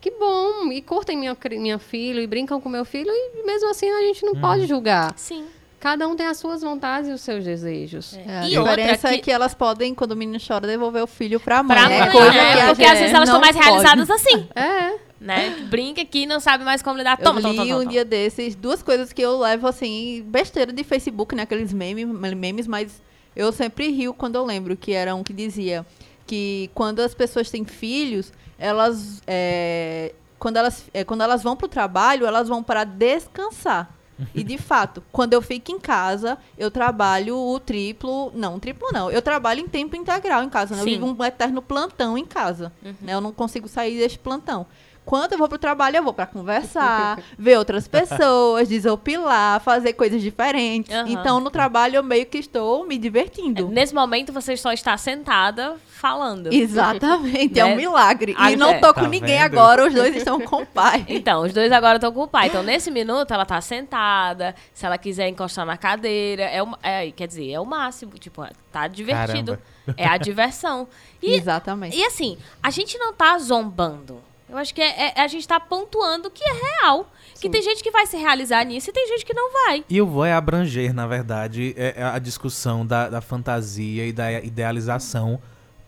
que 0.00 0.10
bom, 0.10 0.70
e 0.72 0.82
curtem 0.82 1.16
minha, 1.16 1.36
minha 1.52 1.78
filha 1.78 2.20
e 2.20 2.26
brincam 2.26 2.60
com 2.60 2.68
meu 2.68 2.84
filho, 2.84 3.08
e 3.10 3.42
mesmo 3.46 3.70
assim 3.70 3.88
a 3.88 4.00
gente 4.02 4.24
não 4.26 4.34
pode 4.34 4.66
julgar. 4.66 5.14
Sim. 5.16 5.46
Cada 5.82 6.06
um 6.06 6.14
tem 6.14 6.24
as 6.28 6.36
suas 6.36 6.62
vontades 6.62 7.10
e 7.10 7.12
os 7.12 7.20
seus 7.20 7.44
desejos. 7.44 8.16
É, 8.16 8.38
a 8.38 8.48
E 8.48 8.56
outra 8.56 8.76
diferença 8.76 9.08
é 9.08 9.14
que- 9.16 9.22
que 9.22 9.30
elas 9.32 9.52
podem, 9.52 9.92
quando 9.96 10.12
o 10.12 10.16
menino 10.16 10.38
chora, 10.38 10.64
devolver 10.64 11.02
o 11.02 11.08
filho 11.08 11.40
pra 11.40 11.60
mãe. 11.60 11.76
Pra 11.76 11.90
é 11.92 11.98
mãe, 12.02 12.10
coisa 12.12 12.30
né? 12.30 12.52
que 12.54 12.60
a 12.60 12.66
Porque 12.68 12.84
às 12.84 12.98
vezes 13.00 13.12
elas 13.12 13.28
estão 13.28 13.40
mais 13.40 13.56
pode. 13.56 13.68
realizadas 13.68 14.08
assim, 14.08 14.48
É. 14.54 14.94
né? 15.20 15.50
Brinca 15.68 16.00
aqui 16.02 16.20
e 16.22 16.26
não 16.26 16.38
sabe 16.38 16.62
mais 16.62 16.82
como 16.82 16.98
lidar. 16.98 17.18
Eu 17.18 17.24
Toma, 17.24 17.40
li 17.40 17.42
toma, 17.42 17.54
toma, 17.56 17.74
um 17.74 17.78
toma. 17.80 17.90
dia 17.90 18.04
desses 18.04 18.54
duas 18.54 18.80
coisas 18.80 19.12
que 19.12 19.20
eu 19.22 19.40
levo 19.40 19.66
assim, 19.66 20.22
besteira 20.28 20.72
de 20.72 20.84
Facebook, 20.84 21.34
né? 21.34 21.42
Aqueles 21.42 21.72
memes, 21.72 22.06
memes, 22.06 22.68
mas 22.68 23.02
eu 23.34 23.50
sempre 23.50 23.90
rio 23.90 24.14
quando 24.14 24.36
eu 24.36 24.44
lembro 24.46 24.76
que 24.76 24.92
era 24.92 25.16
um 25.16 25.24
que 25.24 25.32
dizia 25.32 25.84
que 26.28 26.70
quando 26.74 27.00
as 27.00 27.12
pessoas 27.12 27.50
têm 27.50 27.64
filhos, 27.64 28.32
elas 28.56 29.20
é, 29.26 30.12
quando 30.38 30.58
elas 30.58 30.84
é, 30.94 31.02
quando 31.02 31.22
elas 31.22 31.42
vão 31.42 31.56
pro 31.56 31.66
trabalho, 31.66 32.24
elas 32.24 32.48
vão 32.48 32.62
para 32.62 32.84
descansar. 32.84 33.92
E 34.34 34.44
de 34.44 34.58
fato, 34.58 35.02
quando 35.10 35.32
eu 35.32 35.42
fico 35.42 35.72
em 35.72 35.78
casa, 35.78 36.38
eu 36.56 36.70
trabalho 36.70 37.36
o 37.36 37.58
triplo. 37.58 38.30
Não, 38.34 38.58
triplo 38.58 38.88
não. 38.92 39.10
Eu 39.10 39.22
trabalho 39.22 39.60
em 39.60 39.68
tempo 39.68 39.96
integral 39.96 40.42
em 40.42 40.48
casa. 40.48 40.74
Né? 40.74 40.82
Eu 40.82 40.84
Sim. 40.84 40.90
vivo 40.92 41.06
um 41.06 41.24
eterno 41.24 41.60
plantão 41.62 42.16
em 42.16 42.24
casa. 42.24 42.72
Né? 42.82 43.14
Eu 43.14 43.20
não 43.20 43.32
consigo 43.32 43.68
sair 43.68 43.98
deste 43.98 44.18
plantão. 44.18 44.66
Quando 45.04 45.32
eu 45.32 45.38
vou 45.38 45.48
pro 45.48 45.58
trabalho, 45.58 45.96
eu 45.96 46.02
vou 46.02 46.12
para 46.12 46.26
conversar, 46.26 47.18
ver 47.36 47.58
outras 47.58 47.88
pessoas, 47.88 48.68
desopilar, 48.68 49.60
fazer 49.60 49.94
coisas 49.94 50.22
diferentes. 50.22 50.94
Aham. 50.94 51.08
Então, 51.08 51.40
no 51.40 51.50
trabalho, 51.50 51.96
eu 51.96 52.02
meio 52.02 52.24
que 52.26 52.38
estou 52.38 52.86
me 52.86 52.96
divertindo. 52.98 53.68
Nesse 53.68 53.92
momento, 53.94 54.32
você 54.32 54.56
só 54.56 54.72
está 54.72 54.96
sentada 54.96 55.76
falando. 55.88 56.52
Exatamente, 56.52 57.58
é 57.58 57.64
Né? 57.64 57.72
um 57.72 57.76
milagre. 57.76 58.34
Ah, 58.38 58.50
E 58.52 58.56
não 58.56 58.70
é. 58.70 58.78
tô 58.78 58.94
com 58.94 59.02
Tá 59.02 59.08
ninguém 59.08 59.38
vendo? 59.38 59.44
agora, 59.58 59.86
os 59.86 59.92
dois 59.94 60.14
estão 60.16 60.40
com 60.40 60.62
o 60.62 60.66
pai. 60.66 61.04
Então, 61.08 61.42
os 61.42 61.52
dois 61.52 61.70
agora 61.72 61.96
estão 61.96 62.12
com 62.12 62.22
o 62.22 62.28
pai. 62.28 62.48
Então, 62.48 62.62
nesse 62.62 62.90
minuto, 62.90 63.32
ela 63.34 63.44
tá 63.44 63.60
sentada. 63.60 64.54
Se 64.72 64.86
ela 64.86 64.96
quiser 64.98 65.28
encostar 65.28 65.66
na 65.66 65.76
cadeira, 65.76 66.44
é, 66.44 66.62
o, 66.62 66.68
é 66.82 67.10
quer 67.10 67.26
dizer, 67.26 67.50
é 67.50 67.60
o 67.60 67.64
máximo. 67.66 68.12
Tipo, 68.18 68.44
tá 68.70 68.86
divertido. 68.88 69.58
Caramba. 69.58 69.94
É 69.96 70.06
a 70.06 70.16
diversão. 70.16 70.86
E, 71.24 71.34
Exatamente. 71.36 71.96
e 71.96 72.04
assim, 72.04 72.36
a 72.60 72.68
gente 72.70 72.98
não 72.98 73.12
tá 73.12 73.38
zombando. 73.38 74.20
Eu 74.52 74.58
acho 74.58 74.74
que 74.74 74.82
é, 74.82 75.12
é- 75.16 75.20
a 75.22 75.26
gente 75.26 75.48
tá 75.48 75.58
pontuando 75.58 76.30
que 76.30 76.44
é 76.44 76.52
real. 76.52 77.10
Que 77.40 77.48
tem 77.48 77.62
gente 77.62 77.82
que 77.82 77.90
vai 77.90 78.06
se 78.06 78.16
realizar 78.18 78.62
nisso 78.64 78.90
e 78.90 78.92
tem 78.92 79.08
gente 79.08 79.24
que 79.24 79.32
não 79.34 79.50
vai. 79.52 79.82
E 79.88 79.96
eu 79.96 80.06
vou 80.06 80.24
é 80.24 80.32
abranger, 80.32 80.92
na 80.94 81.06
verdade, 81.06 81.74
é- 81.76 81.94
é 81.96 82.04
a 82.04 82.18
discussão 82.18 82.86
da, 82.86 83.08
da 83.08 83.20
fantasia 83.22 84.06
e 84.06 84.12
da 84.12 84.30
idealização 84.30 85.40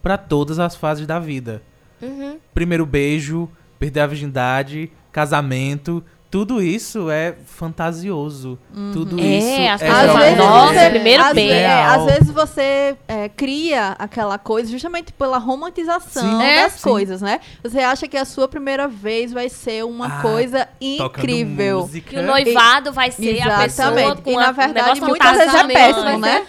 pra 0.03 0.17
todas 0.19 0.59
as 0.59 0.75
fases 0.75 1.07
da 1.07 1.19
vida. 1.21 1.62
Uhum. 2.03 2.39
Primeiro 2.53 2.85
beijo, 2.87 3.49
perder 3.79 4.01
a 4.01 4.07
virgindade, 4.07 4.91
casamento, 5.12 6.03
tudo 6.35 6.61
isso 6.61 7.09
é 7.12 7.32
fantasioso. 7.47 8.59
Tudo 8.93 9.20
É, 9.20 9.22
isso 9.22 9.72
as 9.72 9.82
é 9.82 9.87
pessoas 9.87 10.11
Às 10.11 10.16
vezes, 10.20 10.39
"Nossa, 10.39 10.74
você, 10.74 10.91
primeiro 10.91 11.22
às, 11.22 11.32
beijo." 11.32 11.55
ve- 11.55 11.61
é, 11.61 11.85
às 11.85 12.05
vezes 12.07 12.30
você 12.32 12.97
é, 13.07 13.28
cria 13.28 13.95
aquela 14.01 14.37
coisa 14.37 14.68
justamente 14.68 15.12
pela 15.12 15.39
romantização 15.39 16.41
Sim. 16.41 16.43
É, 16.43 16.62
das 16.64 16.72
sim. 16.72 16.82
coisas, 16.82 17.22
né? 17.22 17.39
Você 17.62 17.78
acha 17.78 18.09
que 18.09 18.16
a 18.16 18.24
sua 18.24 18.49
primeira 18.49 18.89
vez 18.89 19.32
vai 19.32 19.49
ser 19.49 19.85
uma 19.85 20.07
Ah, 20.09 20.22
coisa 20.22 20.66
incrível. 20.80 21.89
Que 22.05 22.16
o 22.18 22.22
noivado 22.24 22.93
vai 22.93 23.12
ser 23.12 23.41
a 23.41 23.59
pessoa 23.61 23.93
Exatamente. 23.93 24.22
com 24.22 24.30
E, 24.32 24.37
na 24.37 24.51
verdade, 24.51 25.01
muitas 25.03 25.37
vezes 25.39 25.55
é 25.55 25.64
péssimo, 25.68 26.18
né? 26.18 26.43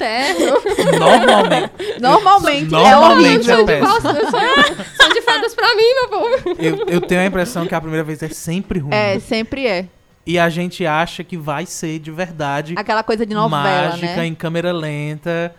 Normalmente, 1.00 1.72
Normalmente, 2.00 2.72
Normalmente 2.72 3.50
é 3.52 3.54
é 3.54 3.58
horrível. 3.58 3.66
péssimo. 3.66 4.02
São, 4.02 4.76
são 4.98 5.10
de 5.14 5.22
fadas 5.22 5.54
pra 5.54 5.76
mim, 5.76 5.94
meu 5.94 6.10
povo. 6.10 6.56
eu, 6.60 6.86
eu 6.88 7.02
tenho 7.02 7.22
a 7.22 7.26
impressão 7.26 7.68
que 7.68 7.76
a 7.76 7.80
primeira 7.82 8.04
vez 8.04 8.22
é 8.24 8.30
sempre 8.30 8.80
ruim. 8.80 8.94
É, 8.94 9.20
sempre 9.20 9.68
é. 9.68 9.75
E 10.26 10.40
a 10.40 10.50
gente 10.50 10.86
acha 10.86 11.24
que 11.24 11.38
vai 11.38 11.66
ser 11.68 12.00
de 12.00 12.10
verdade 12.12 12.74
Aquela 12.78 13.04
coisa 13.04 13.26
de 13.26 13.34
novela, 13.36 13.90
mágica, 13.90 14.16
né? 14.16 14.26
em 14.26 14.34
câmera 14.36 14.72
lenta. 14.74 15.54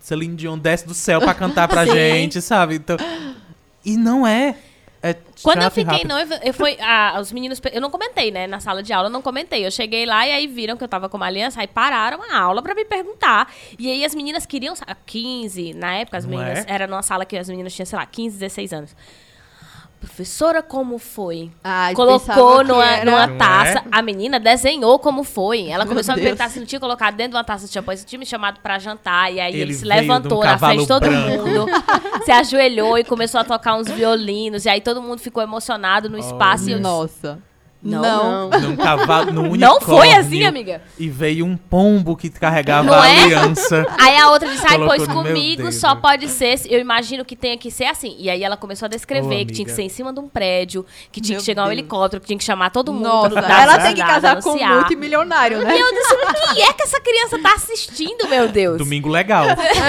Celine 0.00 0.34
Dion 0.36 0.56
desce 0.58 0.86
do 0.86 0.94
céu 0.94 1.20
pra 1.20 1.34
cantar 1.34 1.66
pra 1.68 1.84
gente, 1.86 2.40
sabe? 2.40 2.76
Então, 2.76 2.96
e 3.84 3.96
não 3.96 4.26
é. 4.26 4.54
É 5.00 5.14
Quando 5.44 5.62
eu 5.62 5.68
e 5.68 5.70
fiquei 5.70 5.84
rápido. 5.84 6.08
noiva, 6.08 6.40
eu 6.42 6.52
fui, 6.52 6.76
ah, 6.80 7.18
os 7.20 7.30
meninos, 7.30 7.60
eu 7.72 7.80
não 7.80 7.88
comentei, 7.88 8.32
né, 8.32 8.48
na 8.48 8.58
sala 8.58 8.82
de 8.82 8.92
aula, 8.92 9.06
eu 9.08 9.12
não 9.12 9.22
comentei. 9.22 9.64
Eu 9.64 9.70
cheguei 9.70 10.04
lá 10.04 10.26
e 10.26 10.32
aí 10.32 10.46
viram 10.48 10.76
que 10.76 10.82
eu 10.82 10.88
tava 10.88 11.08
com 11.08 11.16
uma 11.16 11.26
aliança, 11.26 11.60
aí 11.60 11.68
pararam 11.68 12.20
a 12.32 12.36
aula 12.38 12.60
pra 12.62 12.74
me 12.74 12.84
perguntar. 12.84 13.52
E 13.78 13.88
aí 13.90 14.04
as 14.04 14.12
meninas 14.14 14.44
queriam, 14.44 14.74
sa- 14.74 14.96
15, 15.06 15.72
na 15.74 15.94
época 15.94 16.16
as 16.18 16.24
Não 16.24 16.36
meninas, 16.36 16.64
é? 16.66 16.72
era 16.72 16.86
numa 16.88 17.02
sala 17.02 17.24
que 17.24 17.36
as 17.36 17.48
meninas 17.48 17.72
tinham, 17.74 17.86
sei 17.86 17.96
lá, 17.98 18.04
15, 18.06 18.38
16 18.38 18.72
anos. 18.72 18.96
Professora, 20.00 20.62
como 20.62 20.96
foi? 20.98 21.50
Ah, 21.62 21.90
Colocou 21.94 22.62
numa, 22.62 23.04
numa 23.04 23.26
Não 23.26 23.36
taça. 23.38 23.78
é? 23.78 23.82
A 23.90 24.00
menina 24.00 24.38
desenhou 24.38 24.98
como 24.98 25.24
foi. 25.24 25.66
Ela 25.68 25.84
Meu 25.84 25.88
começou 25.92 26.12
a 26.12 26.16
me 26.16 26.22
Deus. 26.22 26.30
perguntar 26.36 26.50
se 26.52 26.60
não 26.60 26.66
tinha 26.66 26.80
colocado 26.80 27.16
dentro 27.16 27.32
de 27.32 27.36
uma 27.36 27.44
taça 27.44 27.66
de 27.66 27.72
champanhe, 27.72 27.98
se 27.98 28.06
tinha 28.06 28.18
me 28.18 28.24
chamado 28.26 28.60
pra 28.60 28.78
jantar. 28.78 29.32
E 29.32 29.40
aí 29.40 29.52
Ele 29.52 29.62
ele, 29.62 29.74
se 29.74 29.80
de 29.82 29.86
um 29.86 29.88
levantou 29.88 30.44
na 30.44 30.56
frente 30.56 30.80
de 30.82 30.86
todo 30.86 31.02
cavalo 31.02 31.46
mundo, 31.46 31.66
se 32.24 32.30
ajoelhou 32.30 32.96
e 32.96 33.02
começou 33.04 33.40
a 33.40 33.44
tocar 33.44 33.74
uns 33.74 33.88
violinos. 33.88 34.64
E 34.64 34.68
aí 34.68 34.80
todo 34.80 35.02
mundo 35.02 35.18
ficou 35.20 35.42
emocionado 35.42 36.08
no 36.08 36.16
espaço. 36.18 36.68
e 36.68 36.72
eu 36.72 36.78
disse, 36.78 36.82
Nossa. 36.90 37.38
Não. 37.80 38.50
Não. 38.50 38.60
Num 38.60 38.76
cavalo, 38.76 39.32
num 39.32 39.56
Não 39.56 39.80
foi 39.80 40.08
unicórnio, 40.08 40.18
assim, 40.18 40.44
amiga. 40.44 40.82
E 40.98 41.08
veio 41.08 41.46
um 41.46 41.56
pombo 41.56 42.16
que 42.16 42.28
carregava 42.28 42.88
Não 42.88 43.00
a 43.00 43.08
é? 43.08 43.22
aliança. 43.22 43.86
Aí 44.00 44.16
a 44.16 44.30
outra 44.30 44.48
disse, 44.48 44.66
ai, 44.66 44.78
pois 44.78 45.06
no 45.06 45.14
comigo 45.14 45.70
só 45.70 45.94
pode 45.94 46.28
ser, 46.28 46.60
eu 46.68 46.80
imagino 46.80 47.24
que 47.24 47.36
tenha 47.36 47.56
que 47.56 47.70
ser 47.70 47.84
assim. 47.84 48.16
E 48.18 48.28
aí 48.28 48.42
ela 48.42 48.56
começou 48.56 48.86
a 48.86 48.88
descrever 48.88 49.42
Ô, 49.42 49.46
que 49.46 49.52
tinha 49.52 49.64
que 49.64 49.70
ser 49.70 49.82
em 49.82 49.88
cima 49.88 50.12
de 50.12 50.18
um 50.18 50.28
prédio, 50.28 50.84
que 51.12 51.20
tinha 51.20 51.36
Meu 51.36 51.40
que 51.40 51.46
chegar 51.46 51.62
um 51.62 51.66
Deus. 51.66 51.78
helicóptero, 51.78 52.20
que 52.20 52.26
tinha 52.26 52.38
que 52.38 52.44
chamar 52.44 52.70
todo 52.70 52.92
mundo. 52.92 53.04
Nossa, 53.04 53.38
ela 53.38 53.78
tem 53.78 53.94
que 53.94 54.00
casar 54.02 54.42
com 54.42 54.50
um 54.50 54.68
multimilionário, 54.74 55.58
né? 55.60 55.76
E 55.76 55.80
eu 55.80 55.94
disse, 55.94 56.14
o 56.14 56.54
que 56.54 56.62
é 56.62 56.72
que 56.72 56.82
essa 56.82 57.00
criança 57.00 57.38
tá 57.38 57.54
assistindo, 57.54 58.28
meu 58.28 58.48
Deus? 58.48 58.78
Domingo 58.78 59.08
legal. 59.08 59.46
aparentemente. 59.50 59.88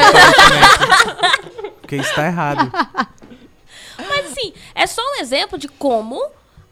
Porque 1.81 1.95
isso 1.95 2.13
tá 2.13 2.27
errado. 2.27 2.71
Mas 3.97 4.27
assim, 4.27 4.53
é 4.75 4.85
só 4.85 5.01
um 5.01 5.21
exemplo 5.21 5.57
de 5.57 5.67
como 5.67 6.21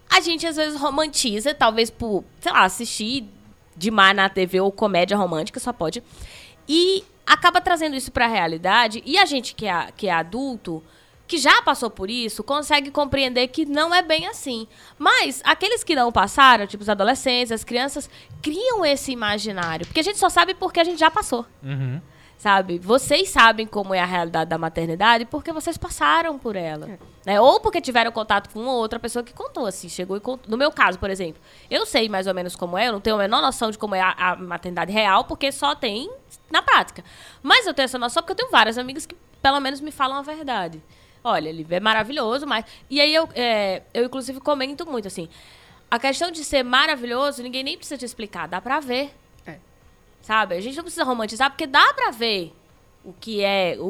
a 0.10 0.20
gente 0.22 0.46
às 0.46 0.56
vezes 0.56 0.80
romantiza, 0.80 1.54
talvez 1.54 1.90
por, 1.90 2.24
sei 2.40 2.52
lá, 2.52 2.64
assistir 2.64 3.26
demais 3.76 4.16
na 4.16 4.30
TV 4.30 4.60
ou 4.60 4.72
comédia 4.72 5.18
romântica, 5.18 5.60
só 5.60 5.72
pode. 5.72 6.04
E 6.68 7.04
acaba 7.26 7.62
trazendo 7.62 7.96
isso 7.96 8.12
pra 8.12 8.28
realidade. 8.28 9.04
E 9.06 9.18
a 9.18 9.26
gente 9.26 9.54
que 9.54 9.68
é, 9.68 9.90
que 9.96 10.08
é 10.08 10.14
adulto, 10.14 10.84
que 11.28 11.38
já 11.38 11.62
passou 11.62 11.90
por 11.90 12.10
isso, 12.10 12.44
consegue 12.44 12.90
compreender 12.90 13.48
que 13.50 13.66
não 13.66 13.94
é 13.94 14.02
bem 14.02 14.28
assim. 14.28 14.66
Mas 14.98 15.42
aqueles 15.44 15.84
que 15.84 15.94
não 15.94 16.12
passaram, 16.12 16.66
tipo 16.66 16.82
os 16.82 16.90
adolescentes, 16.90 17.52
as 17.52 17.64
crianças, 17.64 18.10
criam 18.42 18.86
esse 18.86 19.12
imaginário. 19.12 19.86
Porque 19.86 20.00
a 20.00 20.04
gente 20.04 20.18
só 20.18 20.30
sabe 20.30 20.54
porque 20.54 20.80
a 20.80 20.84
gente 20.84 21.00
já 21.00 21.12
passou 21.12 21.46
Uhum. 21.62 22.02
Sabe? 22.38 22.78
Vocês 22.78 23.30
sabem 23.30 23.66
como 23.66 23.94
é 23.94 24.00
a 24.00 24.06
realidade 24.06 24.50
da 24.50 24.58
maternidade 24.58 25.26
porque 25.26 25.52
vocês 25.52 25.78
passaram 25.78 26.38
por 26.38 26.56
ela. 26.56 27.00
Né? 27.26 27.42
Ou 27.42 27.60
porque 27.60 27.82
tiveram 27.82 28.12
contato 28.12 28.50
com 28.52 28.60
uma 28.60 28.72
ou 28.72 28.78
outra 28.78 29.00
pessoa 29.00 29.24
que 29.24 29.34
contou, 29.34 29.66
assim, 29.66 29.90
chegou 29.90 30.16
e 30.16 30.20
contou. 30.20 30.50
No 30.50 30.58
meu 30.58 30.72
caso, 30.72 31.00
por 31.00 31.10
exemplo, 31.10 31.42
eu 31.70 31.86
sei 31.86 32.08
mais 32.08 32.28
ou 32.28 32.34
menos 32.34 32.56
como 32.56 32.78
é, 32.78 32.88
eu 32.88 32.94
não 32.94 33.02
tenho 33.02 33.16
a 33.16 33.20
menor 33.20 33.42
noção 33.42 33.72
de 33.72 33.78
como 33.78 33.96
é 33.96 34.02
a, 34.02 34.12
a 34.12 34.36
maternidade 34.36 34.92
real, 34.92 35.24
porque 35.24 35.52
só 35.52 35.76
tem 35.76 36.10
na 36.50 36.62
prática. 36.62 37.04
Mas 37.42 37.66
eu 37.66 37.74
tenho 37.74 37.86
essa 37.86 37.98
noção 37.98 38.22
porque 38.22 38.34
eu 38.34 38.38
tenho 38.38 38.52
várias 38.52 38.78
amigas 38.78 39.06
que 39.06 39.16
pelo 39.42 39.60
menos 39.60 39.82
me 39.82 39.92
falam 39.92 40.18
a 40.18 40.22
verdade. 40.22 40.82
Olha, 41.24 41.50
ele 41.50 41.66
é 41.70 41.80
maravilhoso, 41.80 42.46
mas. 42.46 42.64
E 42.90 43.02
aí 43.02 43.14
eu, 43.14 43.28
é, 43.34 43.82
eu 43.94 44.06
inclusive 44.06 44.40
comento 44.40 44.90
muito, 44.90 45.08
assim. 45.08 45.28
A 45.90 45.98
questão 45.98 46.32
de 46.32 46.44
ser 46.44 46.64
maravilhoso, 46.64 47.42
ninguém 47.42 47.64
nem 47.64 47.78
precisa 47.78 47.98
te 47.98 48.06
explicar, 48.06 48.48
dá 48.48 48.62
pra 48.62 48.80
ver. 48.80 49.14
Sabe? 50.22 50.56
A 50.56 50.62
gente 50.62 50.76
não 50.76 50.84
precisa 50.84 51.04
romantizar, 51.04 51.50
porque 51.50 51.66
dá 51.66 51.94
pra 51.94 52.12
ver 52.12 52.54
o 53.06 53.14
que 53.14 53.42
é 53.42 53.78
o, 53.80 53.84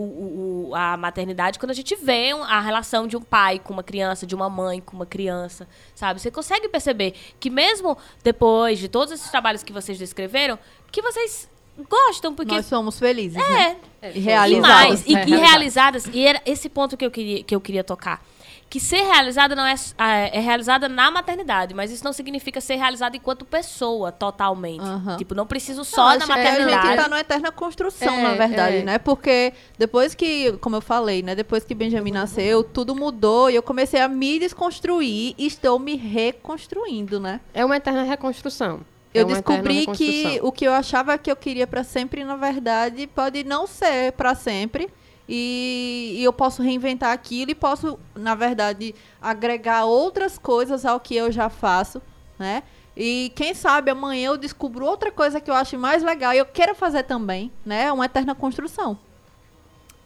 o- 0.70 0.72
a 0.76 0.96
maternidade 0.96 1.58
quando 1.58 1.72
a 1.72 1.74
gente 1.74 1.96
vê 1.96 2.32
a 2.48 2.60
relação 2.62 3.08
de 3.08 3.18
um 3.18 3.22
pai 3.22 3.58
com 3.58 3.74
uma 3.74 3.82
criança, 3.82 4.28
de 4.28 4.36
uma 4.36 4.48
mãe 4.48 4.80
com 4.80 4.96
uma 4.96 5.06
criança, 5.08 5.68
sabe? 5.96 6.20
Você 6.22 6.30
consegue 6.30 6.70
perceber 6.70 7.16
que 7.40 7.50
mesmo 7.50 7.98
depois 8.24 8.78
de 8.78 8.88
todos 8.88 9.12
esses 9.12 9.32
trabalhos 9.32 9.64
que 9.64 9.74
vocês 9.74 9.98
descreveram, 9.98 10.60
que 10.92 11.02
vocês 11.02 11.50
gostam, 11.90 12.36
porque 12.36 12.54
Nós 12.54 12.66
somos 12.68 13.00
felizes, 13.00 13.38
né? 13.38 13.78
é, 14.02 14.12
E 14.12 14.18
e 14.18 14.20
realizadas. 14.20 14.68
mais, 14.70 15.08
e, 15.08 15.16
É, 15.16 15.28
e 15.28 15.36
realizadas, 15.36 16.06
e 16.14 16.26
era 16.28 16.40
esse 16.46 16.70
ponto 16.70 16.96
que 16.96 17.06
eu 17.06 17.10
queria, 17.12 17.44
que 17.44 17.56
eu 17.56 17.62
queria 17.62 17.84
tocar. 17.84 18.24
Que 18.70 18.82
ser 18.82 19.02
realizada 19.02 19.56
não 19.56 19.66
é, 19.66 19.76
ah, 19.98 20.14
é 20.14 20.40
realizada 20.42 20.90
na 20.90 21.10
maternidade, 21.10 21.74
mas 21.74 21.90
isso 21.90 22.04
não 22.04 22.12
significa 22.12 22.60
ser 22.60 22.76
realizada 22.76 23.16
enquanto 23.16 23.46
pessoa, 23.46 24.12
totalmente. 24.12 24.82
Aham. 24.82 25.16
Tipo, 25.16 25.34
não 25.34 25.48
preciso 25.48 25.78
Não, 25.80 25.86
só 25.86 26.08
acho 26.10 26.28
na 26.28 26.34
que 26.36 26.40
A 26.42 26.44
gente 26.52 26.60
maternidade. 26.66 26.96
tá 26.98 27.08
numa 27.08 27.20
eterna 27.22 27.50
construção, 27.52 28.14
É, 28.14 28.24
na 28.24 28.34
verdade, 28.34 28.78
é. 28.78 28.84
né? 28.84 28.98
Porque 29.00 29.54
depois 29.78 30.14
que, 30.14 30.52
como 30.60 30.76
eu 30.76 30.82
falei, 30.82 31.22
né? 31.24 31.34
Depois 31.34 31.64
que 31.64 31.74
Benjamin 31.74 32.12
nasceu, 32.12 32.62
tudo 32.62 32.94
mudou 32.94 33.50
e 33.50 33.56
eu 33.56 33.64
comecei 33.64 34.02
a 34.02 34.08
me 34.10 34.38
desconstruir 34.38 35.34
e 35.38 35.48
estou 35.48 35.80
me 35.80 35.96
reconstruindo, 35.96 37.20
né? 37.20 37.40
É 37.54 37.64
uma 37.64 37.78
eterna 37.78 38.04
reconstrução. 38.04 38.82
Eu 39.14 39.24
É 39.24 39.34
descobri 39.34 39.88
que 39.88 40.40
o 40.44 40.52
que 40.52 40.66
eu 40.66 40.74
achava 40.74 41.18
que 41.18 41.32
eu 41.32 41.36
queria 41.36 41.66
pra 41.66 41.84
sempre, 41.84 42.24
na 42.24 42.36
verdade, 42.36 43.08
pode 43.08 43.44
não 43.44 43.66
ser 43.66 44.12
pra 44.12 44.36
sempre. 44.36 44.90
E, 45.30 46.16
e 46.18 46.24
eu 46.24 46.32
posso 46.32 46.62
reinventar 46.62 47.12
aquilo 47.12 47.52
e 47.52 47.56
posso, 47.56 48.00
na 48.16 48.34
verdade, 48.34 48.96
agregar 49.22 49.86
outras 49.86 50.38
coisas 50.38 50.86
ao 50.86 51.00
que 51.00 51.16
eu 51.16 51.32
já 51.32 51.50
faço, 51.50 52.02
né? 52.40 52.64
E 52.96 53.32
quem 53.36 53.54
sabe 53.54 53.92
amanhã 53.92 54.30
eu 54.30 54.38
descubro 54.38 54.86
outra 54.86 55.12
coisa 55.12 55.40
que 55.40 55.52
eu 55.52 55.54
acho 55.56 55.78
mais 55.78 56.02
legal 56.02 56.34
e 56.34 56.38
eu 56.38 56.46
quero 56.46 56.74
fazer 56.74 57.04
também, 57.04 57.52
né? 57.66 57.84
É 57.84 57.92
uma 57.92 58.06
eterna 58.06 58.34
construção. 58.34 58.98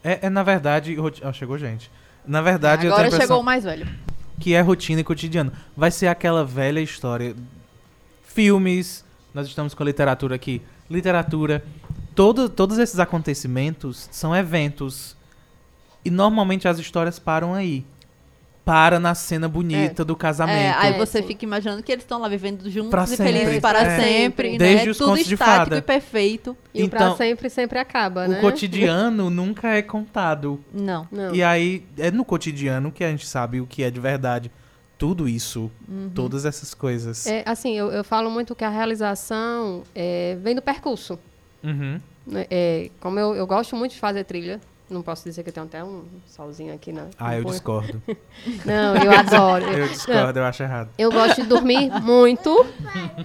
É, 0.04 0.26
é, 0.26 0.30
na 0.30 0.44
verdade. 0.44 0.98
Ah, 1.24 1.32
chegou 1.32 1.58
gente. 1.58 1.90
Na 2.26 2.42
verdade, 2.42 2.88
eu 2.88 2.94
Agora 2.94 3.08
tenho 3.10 3.22
a 3.22 3.22
chegou 3.22 3.40
o 3.40 3.44
mais 3.44 3.64
velho. 3.64 3.88
que 4.40 4.54
é 4.54 4.62
rotina 4.62 5.02
e 5.02 5.04
cotidiano. 5.04 5.52
Vai 5.78 5.92
ser 5.92 6.08
aquela 6.08 6.44
velha 6.44 6.80
história. 6.82 7.36
Filmes, 8.24 9.06
nós 9.34 9.48
estamos 9.48 9.74
com 9.74 9.84
literatura 9.84 10.36
aqui. 10.36 10.62
Literatura. 10.90 11.64
Todo, 12.16 12.50
todos 12.50 12.78
esses 12.78 13.00
acontecimentos 13.00 14.08
são 14.12 14.36
eventos. 14.36 15.16
E 16.04 16.10
normalmente 16.10 16.68
as 16.68 16.80
histórias 16.80 17.20
param 17.20 17.54
aí. 17.54 17.86
para 18.64 19.00
na 19.00 19.16
cena 19.16 19.50
bonita 19.50 20.06
do 20.06 20.16
casamento. 20.16 20.56
É, 20.60 20.70
aí 20.78 20.94
É, 20.94 20.98
você 20.98 21.24
fica 21.24 21.44
imaginando 21.44 21.82
que 21.82 21.92
eles 21.92 22.04
estão 22.04 22.20
lá 22.22 22.30
vivendo 22.30 22.70
juntos 22.70 22.92
Pra 22.92 23.06
e 23.06 23.08
sempre. 23.08 23.26
felizes 23.34 23.60
para 23.60 23.82
É. 23.82 24.00
sempre, 24.00 24.56
Desde 24.56 24.86
né? 24.86 24.92
os 24.92 24.98
Tudo 25.00 25.10
contos 25.10 25.26
de 25.26 25.36
fada. 25.36 25.78
e 25.78 25.82
perfeito. 25.82 26.56
E 26.72 26.84
o 26.84 26.86
Então, 26.86 27.00
pra 27.16 27.16
sempre 27.18 27.50
sempre 27.50 27.80
acaba, 27.80 28.26
o 28.26 28.28
né? 28.30 28.40
cotidiano 28.40 29.30
nunca 29.32 29.70
é 29.70 29.82
contado. 29.82 30.64
Não. 30.72 31.08
Não. 31.12 31.34
E 31.34 31.42
aí, 31.42 31.84
é 31.98 32.12
no 32.12 32.24
cotidiano 32.24 32.92
que 32.92 33.04
a 33.04 33.10
gente 33.10 33.26
sabe 33.26 33.60
o 33.60 33.66
que 33.66 33.82
é 33.82 33.90
de 33.90 34.00
verdade. 34.00 34.52
Tudo 34.96 35.28
isso, 35.28 35.72
todas 36.14 36.46
essas 36.46 36.76
coisas. 36.76 37.26
É, 37.26 37.42
assim, 37.48 37.76
eu, 37.76 37.92
eu 37.92 38.04
falo 38.04 38.30
muito 38.30 38.54
que 38.54 38.64
a 38.64 38.70
realização 38.70 39.82
é, 39.96 40.38
vem 40.40 40.54
do 40.54 40.62
percurso. 40.62 41.18
Uhum. 41.64 42.00
né? 42.28 42.46
É, 42.50 42.90
como 43.00 43.20
eu, 43.20 43.36
eu 43.36 43.48
gosto 43.48 43.76
muito 43.76 43.94
de 43.94 44.00
fazer 44.00 44.24
trilha, 44.24 44.60
não 44.92 45.02
posso 45.02 45.24
dizer 45.24 45.42
que 45.44 45.50
eu 45.50 45.54
tenho 45.54 45.66
até 45.66 45.84
um 45.84 46.04
solzinho 46.28 46.74
aqui 46.74 46.92
na. 46.92 47.06
Ah, 47.18 47.38
eu 47.38 47.46
discordo. 47.46 48.02
Não, 48.66 48.96
eu 48.98 49.12
adoro. 49.12 49.64
Eu 49.66 49.88
discordo, 49.88 50.40
eu 50.40 50.44
acho 50.44 50.64
errado. 50.64 50.90
Eu 50.98 51.10
gosto 51.10 51.42
de 51.42 51.48
dormir 51.48 51.90
muito, 52.04 52.66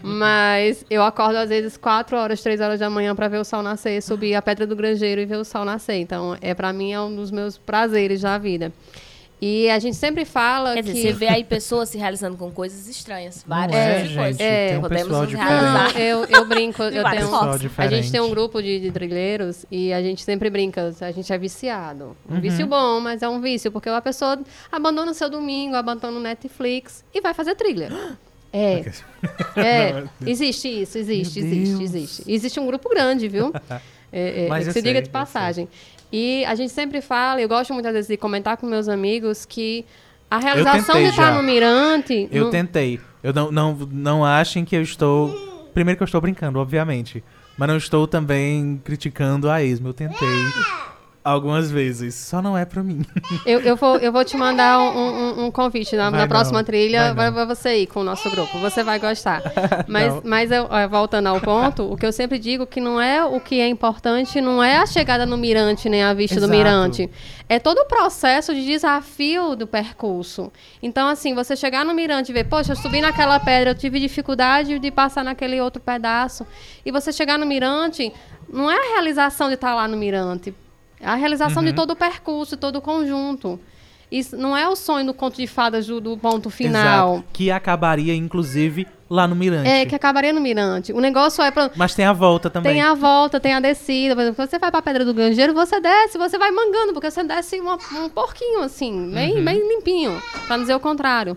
mas 0.02 0.84
eu 0.88 1.02
acordo 1.02 1.36
às 1.36 1.48
vezes 1.48 1.76
4 1.76 2.16
horas, 2.16 2.40
3 2.40 2.60
horas 2.60 2.78
da 2.78 2.88
manhã 2.88 3.16
para 3.16 3.26
ver 3.26 3.38
o 3.38 3.44
sol 3.44 3.62
nascer, 3.62 4.00
subir 4.00 4.34
a 4.36 4.42
Pedra 4.42 4.66
do 4.66 4.76
Grangeiro 4.76 5.20
e 5.20 5.26
ver 5.26 5.36
o 5.36 5.44
sol 5.44 5.64
nascer. 5.64 5.96
Então, 5.96 6.36
é 6.40 6.54
para 6.54 6.72
mim 6.72 6.92
é 6.92 7.00
um 7.00 7.14
dos 7.14 7.30
meus 7.32 7.58
prazeres 7.58 8.20
da 8.20 8.38
vida. 8.38 8.72
E 9.40 9.68
a 9.68 9.78
gente 9.78 9.96
sempre 9.96 10.24
fala 10.24 10.72
Quer 10.74 10.82
que 10.82 10.92
dizer, 10.92 11.08
você 11.08 11.12
vê 11.12 11.28
aí 11.28 11.44
pessoas 11.44 11.90
se 11.90 11.98
realizando 11.98 12.38
com 12.38 12.50
coisas 12.50 12.88
estranhas. 12.88 13.44
Várias 13.46 13.76
é, 13.76 14.02
de 14.02 14.14
coisas. 14.14 14.36
gente, 14.38 14.42
É, 14.42 14.68
tem 14.68 14.78
um 14.78 14.80
podemos 14.80 15.02
pessoal 15.08 15.22
nos 15.24 15.32
realizar. 15.34 15.92
Não, 15.92 16.00
eu, 16.00 16.24
eu 16.24 16.44
brinco, 16.46 16.82
eu 16.82 17.04
tenho, 17.04 17.34
a 17.76 17.86
gente 17.88 18.10
tem 18.10 18.20
um 18.20 18.30
grupo 18.30 18.62
de, 18.62 18.80
de 18.80 18.90
trilheiros 18.90 19.66
e 19.70 19.92
a 19.92 20.00
gente 20.00 20.22
sempre 20.24 20.48
brinca, 20.48 20.94
a 21.00 21.12
gente 21.12 21.30
é 21.30 21.36
viciado. 21.36 22.16
Um 22.28 22.34
Uhum. 22.36 22.40
vício 22.40 22.66
bom, 22.66 22.98
mas 23.00 23.22
é 23.22 23.28
um 23.28 23.40
vício, 23.40 23.70
porque 23.70 23.88
a 23.90 24.00
pessoa 24.00 24.38
abandona 24.72 25.10
o 25.10 25.14
seu 25.14 25.28
domingo, 25.28 25.76
abandona 25.76 26.16
o 26.16 26.20
Netflix 26.20 27.04
e 27.12 27.20
vai 27.20 27.34
fazer 27.34 27.54
trilha. 27.54 27.90
É, 28.52 28.84
é, 29.56 30.04
existe 30.26 30.66
isso, 30.68 30.96
existe, 30.96 31.40
Meu 31.42 31.52
existe, 31.52 31.68
Deus. 31.76 31.80
existe. 31.94 32.22
Existe 32.26 32.58
um 32.60 32.66
grupo 32.66 32.88
grande, 32.88 33.28
viu? 33.28 33.52
É, 34.12 34.46
é, 34.46 34.48
Mas 34.48 34.62
é 34.62 34.68
que 34.68 34.72
se 34.72 34.80
sei, 34.80 34.82
diga 34.82 35.02
de 35.02 35.08
eu 35.08 35.12
passagem. 35.12 35.68
E 36.12 36.44
a 36.44 36.54
gente 36.54 36.72
sempre 36.72 37.00
fala, 37.00 37.40
eu 37.40 37.48
gosto 37.48 37.72
muitas 37.74 37.92
vezes 37.92 38.08
de 38.08 38.16
comentar 38.16 38.56
com 38.56 38.66
meus 38.66 38.88
amigos 38.88 39.44
que 39.44 39.84
a 40.30 40.38
realização 40.38 40.96
de 40.96 41.08
estar 41.08 41.32
já. 41.32 41.36
no 41.36 41.42
Mirante... 41.42 42.28
Eu 42.30 42.44
não- 42.44 42.50
tentei. 42.50 43.00
Eu 43.22 43.32
não, 43.32 43.50
não, 43.50 43.74
não 43.90 44.24
achem 44.24 44.64
que 44.64 44.76
eu 44.76 44.82
estou. 44.82 45.28
Primeiro 45.74 45.96
que 45.96 46.02
eu 46.02 46.06
estou 46.06 46.20
brincando, 46.20 46.58
obviamente. 46.58 47.22
Mas 47.58 47.68
não 47.68 47.76
estou 47.76 48.06
também 48.06 48.80
criticando 48.84 49.50
a 49.50 49.62
Esmo. 49.62 49.88
Eu 49.88 49.94
tentei 49.94 50.28
algumas 51.30 51.70
vezes. 51.70 52.14
Só 52.14 52.40
não 52.40 52.56
é 52.56 52.64
pra 52.64 52.82
mim. 52.82 53.02
Eu, 53.44 53.60
eu, 53.60 53.76
vou, 53.76 53.96
eu 53.98 54.10
vou 54.12 54.24
te 54.24 54.36
mandar 54.36 54.78
um, 54.78 54.98
um- 55.42 55.44
um 55.46 55.50
convite 55.50 55.94
na, 55.96 56.10
na 56.10 56.26
próxima 56.26 56.58
não, 56.60 56.64
trilha. 56.64 57.12
vai 57.14 57.30
você 57.46 57.78
ir 57.82 57.86
com 57.86 58.00
o 58.00 58.04
nosso 58.04 58.28
grupo. 58.30 58.58
Você 58.58 58.82
vai 58.82 58.98
gostar. 58.98 59.42
Mas, 59.88 60.12
Não. 60.14 60.22
mas 60.24 60.50
eu, 60.50 60.66
voltando 60.90 61.26
ao 61.28 61.40
ponto, 61.40 61.92
o 61.92 61.96
que 61.96 62.04
eu 62.06 62.12
sempre 62.12 62.38
digo 62.38 62.66
que 62.66 62.80
não 62.80 63.00
é 63.00 63.24
o 63.24 63.40
que 63.40 63.60
é 63.60 63.68
importante, 63.68 64.40
não 64.40 64.62
é 64.62 64.76
a 64.78 64.86
chegada 64.86 65.24
no 65.26 65.36
mirante, 65.36 65.88
nem 65.88 66.02
a 66.02 66.12
vista 66.14 66.36
do 66.36 66.44
Exato. 66.46 66.52
mirante. 66.56 67.10
É 67.48 67.58
todo 67.58 67.78
o 67.78 67.84
processo 67.86 68.54
de 68.54 68.64
desafio 68.64 69.54
do 69.54 69.66
percurso. 69.66 70.52
Então, 70.82 71.08
assim, 71.08 71.34
você 71.34 71.54
chegar 71.54 71.84
no 71.84 71.94
mirante 71.94 72.30
e 72.30 72.32
ver, 72.32 72.44
poxa, 72.44 72.72
eu 72.72 72.76
subi 72.76 73.00
naquela 73.00 73.38
pedra, 73.38 73.70
eu 73.70 73.74
tive 73.74 74.00
dificuldade 74.00 74.78
de 74.78 74.90
passar 74.90 75.22
naquele 75.24 75.60
outro 75.60 75.80
pedaço. 75.80 76.46
E 76.84 76.90
você 76.90 77.12
chegar 77.12 77.38
no 77.38 77.46
mirante, 77.46 78.12
não 78.52 78.70
é 78.70 78.76
a 78.76 78.92
realização 78.94 79.48
de 79.48 79.54
estar 79.54 79.74
lá 79.74 79.86
no 79.86 79.96
mirante. 79.96 80.52
A 81.02 81.14
realização 81.14 81.62
Uhum. 81.62 81.68
de 81.68 81.74
todo 81.74 81.90
o 81.92 81.96
percurso, 81.96 82.56
todo 82.56 82.76
o 82.76 82.80
conjunto. 82.80 83.58
Isso 84.10 84.36
não 84.36 84.56
é 84.56 84.68
o 84.68 84.76
sonho 84.76 85.04
do 85.06 85.12
conto 85.12 85.36
de 85.36 85.46
fadas 85.48 85.86
do, 85.86 86.00
do 86.00 86.16
ponto 86.16 86.48
final. 86.48 87.14
Exato. 87.16 87.24
Que 87.32 87.50
acabaria, 87.50 88.14
inclusive, 88.14 88.86
lá 89.10 89.26
no 89.26 89.34
Mirante. 89.34 89.68
É, 89.68 89.84
que 89.84 89.96
acabaria 89.96 90.32
no 90.32 90.40
mirante. 90.40 90.92
O 90.92 91.00
negócio 91.00 91.42
é 91.42 91.50
pra, 91.50 91.72
Mas 91.74 91.92
tem 91.94 92.04
a 92.04 92.12
volta 92.12 92.48
também. 92.48 92.72
tem 92.74 92.82
a 92.82 92.94
volta, 92.94 93.40
tem 93.40 93.52
a 93.52 93.58
descida. 93.58 94.14
Por 94.14 94.20
exemplo, 94.22 94.36
quando 94.36 94.48
você 94.48 94.58
vai 94.60 94.70
pra 94.70 94.80
Pedra 94.80 95.04
do 95.04 95.12
Gangeiro, 95.12 95.52
você 95.52 95.80
desce, 95.80 96.16
você 96.18 96.38
vai 96.38 96.52
mangando, 96.52 96.92
porque 96.92 97.10
você 97.10 97.24
desce 97.24 97.58
uma- 97.60 97.78
um 98.00 98.08
porquinho, 98.08 98.60
assim, 98.62 99.10
bem, 99.12 99.42
bem 99.44 99.58
limpinho, 99.68 100.22
pra 100.46 100.56
não 100.56 100.62
dizer 100.62 100.76
o 100.76 100.80
contrário. 100.80 101.36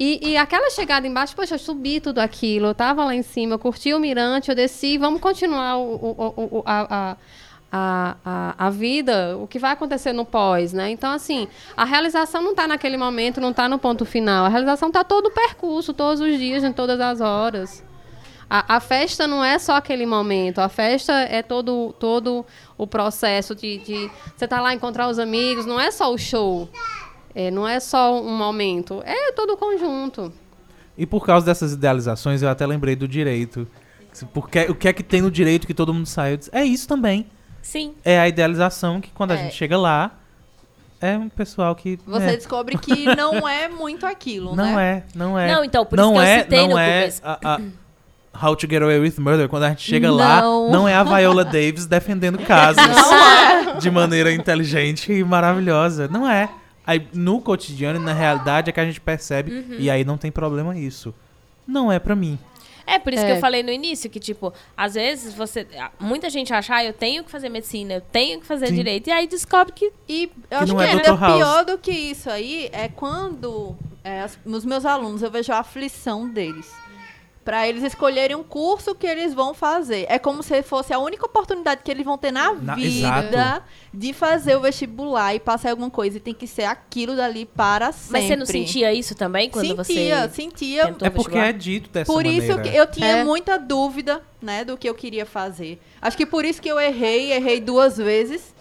E, 0.00 0.30
e 0.30 0.36
aquela 0.38 0.70
chegada 0.70 1.06
embaixo, 1.06 1.36
poxa, 1.36 1.56
eu 1.56 1.58
subi 1.58 2.00
tudo 2.00 2.20
aquilo, 2.20 2.68
eu 2.68 2.74
tava 2.74 3.04
lá 3.04 3.14
em 3.14 3.22
cima, 3.22 3.54
eu 3.54 3.58
curti 3.58 3.92
o 3.92 4.00
mirante, 4.00 4.48
eu 4.48 4.54
desci, 4.54 4.96
vamos 4.96 5.20
continuar 5.20 5.76
o- 5.76 5.94
o- 5.94 6.58
o- 6.58 6.62
a, 6.64 7.10
a, 7.12 7.16
a, 7.70 8.16
a, 8.24 8.66
a 8.66 8.70
vida, 8.70 9.36
o 9.36 9.46
que 9.46 9.58
vai 9.58 9.72
acontecer 9.72 10.12
no 10.12 10.24
pós, 10.24 10.72
né? 10.72 10.90
Então, 10.90 11.12
assim, 11.12 11.46
a 11.76 11.84
realização 11.84 12.42
não 12.42 12.52
está 12.52 12.66
naquele 12.66 12.96
momento, 12.96 13.40
não 13.40 13.50
está 13.50 13.68
no 13.68 13.78
ponto 13.78 14.04
final. 14.04 14.46
A 14.46 14.48
realização 14.48 14.88
está 14.88 15.04
todo 15.04 15.26
o 15.26 15.30
percurso, 15.30 15.92
todos 15.92 16.20
os 16.20 16.38
dias, 16.38 16.64
em 16.64 16.72
todas 16.72 16.98
as 17.00 17.20
horas. 17.20 17.84
A, 18.48 18.76
a 18.76 18.80
festa 18.80 19.26
não 19.26 19.44
é 19.44 19.58
só 19.58 19.76
aquele 19.76 20.06
momento, 20.06 20.60
a 20.60 20.70
festa 20.70 21.12
é 21.12 21.42
todo, 21.42 21.94
todo 21.98 22.46
o 22.78 22.86
processo 22.86 23.54
de, 23.54 23.76
de 23.78 24.10
você 24.34 24.46
estar 24.46 24.62
lá 24.62 24.72
encontrar 24.72 25.06
os 25.08 25.18
amigos, 25.18 25.66
não 25.66 25.78
é 25.78 25.90
só 25.90 26.10
o 26.10 26.16
show, 26.16 26.66
é, 27.34 27.50
não 27.50 27.68
é 27.68 27.78
só 27.78 28.18
um 28.18 28.34
momento, 28.34 29.02
é 29.04 29.32
todo 29.32 29.52
o 29.52 29.56
conjunto. 29.58 30.32
E 30.96 31.04
por 31.04 31.26
causa 31.26 31.44
dessas 31.44 31.74
idealizações, 31.74 32.40
eu 32.40 32.48
até 32.48 32.66
lembrei 32.66 32.96
do 32.96 33.06
direito. 33.06 33.68
Porque, 34.32 34.60
o 34.62 34.74
que 34.74 34.88
é 34.88 34.92
que 34.94 35.02
tem 35.02 35.20
no 35.20 35.30
direito 35.30 35.66
que 35.66 35.74
todo 35.74 35.92
mundo 35.92 36.06
sai? 36.06 36.32
Eu 36.32 36.36
disse, 36.38 36.50
é 36.52 36.64
isso 36.64 36.88
também. 36.88 37.26
Sim. 37.62 37.94
É 38.04 38.18
a 38.18 38.28
idealização 38.28 39.00
que 39.00 39.10
quando 39.10 39.32
a 39.32 39.34
É. 39.34 39.38
gente 39.44 39.54
chega 39.54 39.76
lá, 39.76 40.10
é 41.00 41.16
um 41.16 41.28
pessoal 41.28 41.74
que. 41.74 41.98
Você 42.06 42.24
é, 42.26 42.36
descobre 42.36 42.76
que 42.78 43.04
não 43.14 43.46
é 43.48 43.68
muito 43.68 44.04
aquilo, 44.06 44.54
não 44.56 44.76
né? 44.76 45.04
é, 45.06 45.16
não 45.18 45.38
é. 45.38 45.52
Não, 45.54 45.64
então, 45.64 45.84
por 45.84 45.96
não 45.96 46.12
isso 46.14 46.22
que 46.22 46.26
eu 46.28 46.32
é, 46.32 46.38
citei 46.42 46.58
não 46.62 46.68
no 46.70 46.78
é 46.78 46.98
começo. 47.00 47.20
a- 47.24 47.38
a 47.54 47.60
How 48.46 48.54
to 48.54 48.68
Get 48.70 48.80
Away 48.82 49.00
with 49.00 49.14
Murder, 49.18 49.48
quando 49.48 49.64
a 49.64 49.68
gente 49.70 49.82
chega 49.82 50.12
lá, 50.12 50.40
Não. 50.40 50.70
não 50.70 50.88
é 50.88 50.94
a 50.94 51.02
Viola 51.02 51.42
Davis 51.44 51.86
defendendo 51.86 52.38
casos 52.38 52.80
de 53.80 53.90
maneira 53.90 54.32
inteligente 54.32 55.12
e 55.12 55.24
maravilhosa. 55.24 56.06
Não 56.08 56.28
é. 56.28 56.48
Aí, 56.86 57.06
no 57.12 57.40
cotidiano 57.40 57.98
e 57.98 58.02
na 58.02 58.12
realidade 58.12 58.70
é 58.70 58.72
que 58.72 58.80
a 58.80 58.84
gente 58.84 59.00
percebe, 59.00 59.50
Uhum. 59.52 59.76
e 59.78 59.90
aí 59.90 60.04
não 60.04 60.16
tem 60.16 60.30
problema 60.30 60.76
isso. 60.78 61.12
Não 61.66 61.90
é 61.92 61.98
pra 61.98 62.14
mim. 62.14 62.38
É, 62.88 62.98
por 62.98 63.12
isso 63.12 63.22
que 63.24 63.30
É. 63.30 63.36
eu 63.36 63.40
falei 63.40 63.62
no 63.62 63.70
início 63.70 64.08
que, 64.08 64.18
tipo, 64.18 64.52
às 64.76 64.94
vezes 64.94 65.34
você. 65.34 65.66
Muita 66.00 66.30
gente 66.30 66.52
acha, 66.54 66.74
ah, 66.76 66.84
eu 66.84 66.92
tenho 66.92 67.22
que 67.22 67.30
fazer 67.30 67.48
medicina, 67.48 67.94
eu 67.94 68.00
tenho 68.00 68.40
que 68.40 68.46
fazer 68.46 68.68
Sim. 68.68 68.74
direito. 68.74 69.08
E 69.08 69.12
aí 69.12 69.26
descobre 69.26 69.72
que. 69.74 69.92
E 70.08 70.24
eu 70.24 70.30
Que 70.48 70.54
acho 70.54 70.72
não 70.72 70.78
que 70.80 70.84
é 70.86 70.90
ainda. 70.92 71.14
House. 71.16 71.36
pior 71.36 71.64
do 71.64 71.76
que 71.78 71.90
isso 71.90 72.30
aí 72.30 72.68
é 72.72 72.88
quando 72.88 73.76
é, 74.02 74.24
os 74.46 74.64
meus 74.64 74.86
alunos, 74.86 75.22
eu 75.22 75.30
vejo 75.30 75.52
a 75.52 75.58
aflição 75.58 76.28
deles. 76.28 76.72
Pra 77.48 77.66
eles 77.66 77.82
escolherem 77.82 78.36
um 78.36 78.42
curso 78.42 78.94
que 78.94 79.06
eles 79.06 79.32
vão 79.32 79.54
fazer. 79.54 80.04
É 80.10 80.18
como 80.18 80.42
se 80.42 80.62
fosse 80.62 80.92
a 80.92 80.98
única 80.98 81.24
oportunidade 81.24 81.80
que 81.82 81.90
eles 81.90 82.04
vão 82.04 82.18
ter 82.18 82.30
na, 82.30 82.52
Na- 82.52 82.74
vida 82.74 82.98
exato. 83.24 83.64
de 83.94 84.12
fazer 84.12 84.54
o 84.54 84.60
vestibular 84.60 85.34
e 85.34 85.40
passar 85.40 85.70
alguma 85.70 85.88
coisa. 85.88 86.18
E 86.18 86.20
tem 86.20 86.34
que 86.34 86.46
ser 86.46 86.64
aquilo 86.64 87.16
dali 87.16 87.46
para 87.46 87.90
sempre. 87.90 88.12
Mas 88.12 88.24
você 88.26 88.36
não 88.36 88.44
sentia 88.44 88.92
isso 88.92 89.14
também 89.14 89.48
quando 89.48 89.82
sentia, 89.82 90.28
você. 90.28 90.42
sentia. 90.42 90.86
tentou 90.88 91.06
É 91.06 91.10
porque 91.10 91.30
vestibular? 91.38 91.48
é 91.48 91.52
dito 91.54 91.88
dessa 91.88 92.12
Por 92.12 92.22
maneira. 92.22 92.44
isso 92.44 92.60
que 92.62 92.68
eu 92.76 92.86
tinha 92.86 93.06
É. 93.16 93.24
muita 93.24 93.58
dúvida, 93.58 94.20
né, 94.42 94.62
do 94.62 94.76
que 94.76 94.86
eu 94.86 94.94
queria 94.94 95.24
fazer. 95.24 95.80
Acho 96.02 96.18
que 96.18 96.26
por 96.26 96.44
isso 96.44 96.60
que 96.60 96.68
eu 96.70 96.78
errei, 96.78 97.32
errei 97.32 97.62
duas 97.62 97.96
vezes. 97.96 98.54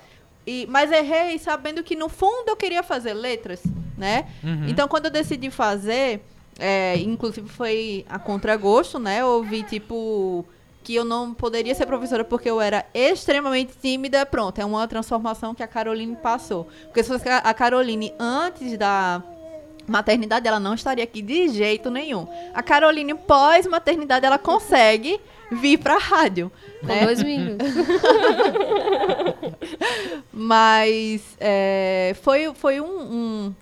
E, 0.45 0.65
mas 0.69 0.93
errei 0.93 1.37
sabendo 1.39 1.83
que 1.83 1.93
no 1.93 2.07
fundo 2.07 2.45
eu 2.47 2.55
queria 2.55 2.81
fazer 2.81 3.13
letras, 3.13 3.61
né? 3.97 4.27
Uhum. 4.41 4.69
Então 4.69 4.87
quando 4.87 5.07
eu 5.07 5.11
decidi 5.11 5.51
fazer, 5.51 6.21
é, 6.59 6.97
inclusive 6.97 7.47
foi 7.49 8.05
a 8.09 8.19
contragosto, 8.19 8.99
né? 8.99 9.23
Ouvi 9.23 9.63
tipo 9.63 10.45
que 10.83 10.95
eu 10.95 11.03
não 11.03 11.33
poderia 11.33 11.75
ser 11.75 11.85
professora 11.85 12.23
porque 12.23 12.49
eu 12.49 12.61
era 12.61 12.85
extremamente 12.93 13.73
tímida. 13.81 14.25
Pronto, 14.25 14.59
é 14.59 14.63
uma 14.65 14.87
transformação 14.87 15.53
que 15.53 15.61
a 15.61 15.67
Caroline 15.67 16.15
passou. 16.15 16.65
Porque 16.85 17.03
se 17.03 17.09
fosse 17.09 17.27
a 17.27 17.53
Caroline 17.53 18.13
antes 18.17 18.77
da 18.77 19.21
maternidade, 19.85 20.47
ela 20.47 20.61
não 20.61 20.73
estaria 20.73 21.03
aqui 21.03 21.21
de 21.21 21.49
jeito 21.49 21.91
nenhum. 21.91 22.25
A 22.53 22.63
Caroline 22.63 23.13
pós-maternidade, 23.15 24.25
ela 24.25 24.37
consegue 24.37 25.19
vir 25.51 25.77
pra 25.77 25.97
rádio. 25.97 26.49
Com 26.79 26.87
Né? 26.87 27.03
dois 27.05 27.21
milhos. 27.23 27.57
Mas 30.31 31.21
é, 31.39 32.15
foi, 32.21 32.53
foi 32.53 32.81
um, 32.81 32.85
um- 33.01 33.55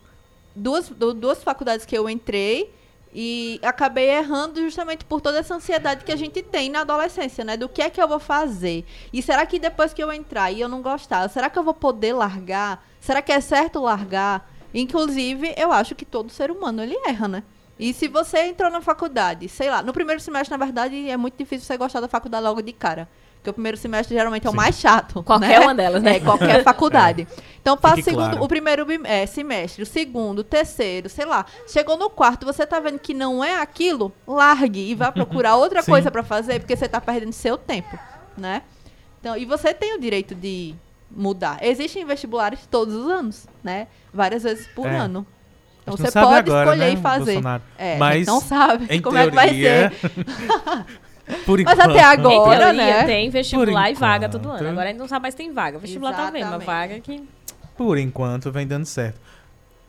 duas, 0.56 0.90
du- 0.90 1.14
duas 1.14 1.44
faculdades 1.44 1.86
que 1.86 1.98
eu 1.98 2.10
entrei 2.10 2.72
e 3.18 3.62
acabei 3.64 4.10
errando 4.10 4.60
justamente 4.60 5.06
por 5.06 5.22
toda 5.22 5.40
essa 5.40 5.56
ansiedade 5.56 6.04
que 6.04 6.12
a 6.12 6.18
gente 6.18 6.44
tem 6.44 6.70
na 6.70 6.82
adolescência, 6.82 7.46
né? 7.46 7.56
Do 7.56 7.70
que 7.70 7.82
é 7.82 7.90
que 7.90 8.02
eu 8.02 8.10
vou 8.10 8.20
fazer? 8.20 8.84
E 9.14 9.22
será 9.22 9.46
que 9.46 9.58
depois 9.58 9.94
que 9.94 10.04
eu 10.04 10.12
entrar 10.12 10.52
e 10.52 10.60
eu 10.60 10.68
não 10.68 10.82
gostar, 10.82 11.30
será 11.30 11.50
que 11.50 11.58
eu 11.58 11.64
vou 11.64 11.74
poder 11.74 12.12
largar? 12.12 12.86
Será 13.00 13.22
que 13.22 13.32
é 13.32 13.40
certo 13.40 13.80
largar? 13.80 14.52
Inclusive, 14.74 15.54
eu 15.56 15.72
acho 15.72 15.96
que 15.96 16.04
todo 16.04 16.30
ser 16.30 16.52
humano 16.52 16.84
ele 16.84 16.98
erra, 17.08 17.30
né? 17.30 17.44
E 17.80 17.94
se 17.94 18.10
você 18.10 18.48
entrou 18.48 18.70
na 18.70 18.82
faculdade, 18.82 19.48
sei 19.48 19.70
lá, 19.70 19.82
no 19.82 19.94
primeiro 19.94 20.20
semestre, 20.20 20.52
na 20.52 20.58
verdade, 20.58 21.10
é 21.10 21.16
muito 21.16 21.38
difícil 21.38 21.66
você 21.66 21.78
gostar 21.78 22.02
da 22.02 22.10
faculdade 22.10 22.44
logo 22.44 22.62
de 22.62 22.74
cara. 22.74 23.08
Porque 23.46 23.52
o 23.52 23.54
primeiro 23.54 23.78
semestre 23.78 24.16
geralmente 24.16 24.48
é 24.48 24.50
o 24.50 24.56
mais 24.56 24.80
chato. 24.80 25.22
Qualquer 25.22 25.60
né? 25.60 25.60
uma 25.60 25.76
delas, 25.76 26.02
né? 26.02 26.16
É, 26.16 26.20
qualquer 26.20 26.64
faculdade. 26.66 27.28
Então 27.62 27.78
passa 27.78 28.00
o 28.00 28.04
segundo, 28.04 28.30
claro. 28.30 28.44
o 28.44 28.48
primeiro 28.48 28.88
é, 29.04 29.28
semestre, 29.28 29.84
o 29.84 29.86
segundo, 29.86 30.40
o 30.40 30.44
terceiro, 30.44 31.08
sei 31.10 31.26
lá. 31.26 31.46
Chegou 31.68 31.96
no 31.96 32.10
quarto, 32.10 32.44
você 32.44 32.66
tá 32.66 32.80
vendo 32.80 32.98
que 32.98 33.14
não 33.14 33.44
é 33.44 33.62
aquilo, 33.62 34.12
largue 34.28 34.90
e 34.90 34.96
vá 34.96 35.12
procurar 35.12 35.58
outra 35.58 35.84
Sim. 35.84 35.92
coisa 35.92 36.10
pra 36.10 36.24
fazer, 36.24 36.60
porque 36.60 36.76
você 36.76 36.88
tá 36.88 37.00
perdendo 37.00 37.34
seu 37.34 37.56
tempo, 37.56 38.00
né? 38.36 38.64
Então, 39.20 39.38
e 39.38 39.46
você 39.46 39.76
tem 39.76 39.96
o 39.96 40.00
direito 40.00 40.34
de 40.34 40.74
mudar. 41.12 41.60
Existem 41.62 42.04
vestibulares 42.04 42.62
todos 42.70 42.96
os 42.96 43.08
anos, 43.08 43.48
né? 43.64 43.88
Várias 44.12 44.42
vezes 44.42 44.66
por 44.68 44.88
É. 44.88 44.98
ano. 44.98 45.26
A 45.86 45.92
Então 45.92 45.98
você 45.98 46.12
pode 46.12 46.50
agora, 46.50 46.64
escolher 46.72 46.86
né, 46.86 46.94
e 46.94 46.98
fazer. 46.98 47.34
Bolsonaro? 47.34 47.64
É, 47.78 47.90
a 47.90 47.92
gente 47.92 48.00
Mas, 48.00 48.26
não 48.26 48.42
sabe 48.42 48.88
Em 48.90 49.00
como 49.00 49.20
é 49.20 49.30
que 49.30 49.36
vai 49.36 49.50
teoria, 49.50 49.92
ser. 49.92 50.96
Por 51.46 51.60
Mas 51.64 51.74
enquanto. 51.74 51.92
até 51.92 52.04
agora, 52.04 52.66
teoria, 52.66 52.74
né? 52.74 53.06
tem 53.06 53.30
vestibular 53.30 53.90
e 53.90 53.94
vaga 53.96 54.30
todo 54.30 54.50
ano. 54.50 54.70
Agora 54.70 54.86
a 54.86 54.88
gente 54.90 55.00
não 55.00 55.08
sabe 55.08 55.24
mais 55.24 55.34
se 55.34 55.38
tem 55.38 55.52
vaga. 55.52 55.80
Vestibular 55.80 56.14
tá 56.14 56.30
vendo, 56.30 56.44
uma 56.44 56.58
Exatamente. 56.58 56.66
vaga 56.66 57.00
que... 57.00 57.24
Por 57.76 57.98
enquanto, 57.98 58.52
vem 58.52 58.68
dando 58.68 58.86
certo. 58.86 59.20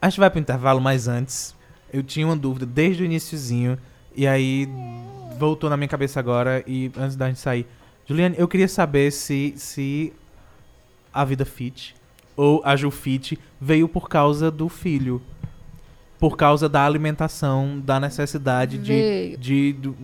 A 0.01 0.09
gente 0.09 0.18
vai 0.18 0.30
pro 0.30 0.41
intervalo, 0.41 0.80
mas 0.80 1.09
antes, 1.09 1.55
eu 1.93 2.03
tinha 2.03 2.26
uma 2.26 2.37
dúvida 2.37 2.66
desde 2.66 3.03
o 3.03 3.07
iniciozinho, 3.07 3.78
e 4.14 4.26
aí 4.26 4.68
voltou 5.39 5.68
na 5.68 5.76
minha 5.76 5.89
cabeça 5.89 6.18
agora, 6.18 6.64
e 6.66 6.91
antes 6.97 7.16
da 7.16 7.28
gente 7.28 7.39
sair. 7.39 7.66
Juliane, 8.07 8.37
eu 8.39 8.49
queria 8.49 8.68
saber 8.68 9.11
se, 9.11 9.55
se 9.57 10.12
a 11.12 11.24
vida 11.24 11.45
fit, 11.45 11.95
ou 12.37 12.61
a 12.64 12.76
Ju 12.76 12.91
fit, 12.91 13.39
veio 13.61 13.89
por 13.89 14.09
causa 14.09 14.51
do 14.51 14.68
filho. 14.68 15.20
Por 16.18 16.37
causa 16.37 16.66
da 16.68 16.84
alimentação, 16.84 17.78
da 17.78 18.01
necessidade 18.01 18.78
Veio. 18.78 19.37
de, 19.37 19.72
de 19.74 19.95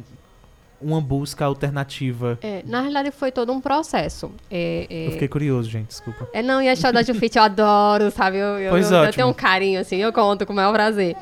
uma 0.83 1.01
busca 1.01 1.45
alternativa. 1.45 2.39
É, 2.43 2.63
na 2.67 2.81
realidade, 2.81 3.11
foi 3.11 3.31
todo 3.33 3.53
um 3.53 3.61
processo. 3.61 4.31
É, 4.51 4.87
é, 4.91 5.07
Eu 5.09 5.13
fiquei 5.13 5.29
curioso, 5.29 5.69
gente, 5.71 5.89
desculpa. 5.89 6.29
É, 6.33 6.43
não, 6.43 6.61
e 6.63 6.69
a 6.69 6.73
história 6.73 6.95
da 6.95 7.03
Jufite 7.03 7.39
eu 7.39 7.45
adoro, 7.45 8.11
sabe? 8.11 8.39
Eu, 8.39 8.59
eu, 8.59 8.71
Pois 8.71 8.91
eu, 8.91 8.97
eu 8.99 9.03
ótimo. 9.05 9.15
tenho 9.15 9.29
um 9.29 9.33
carinho, 9.35 9.81
assim, 9.81 9.97
eu 9.97 10.13
conto 10.13 10.45
com 10.47 10.53
o 10.53 10.57
maior 10.57 10.73
prazer. 10.73 11.17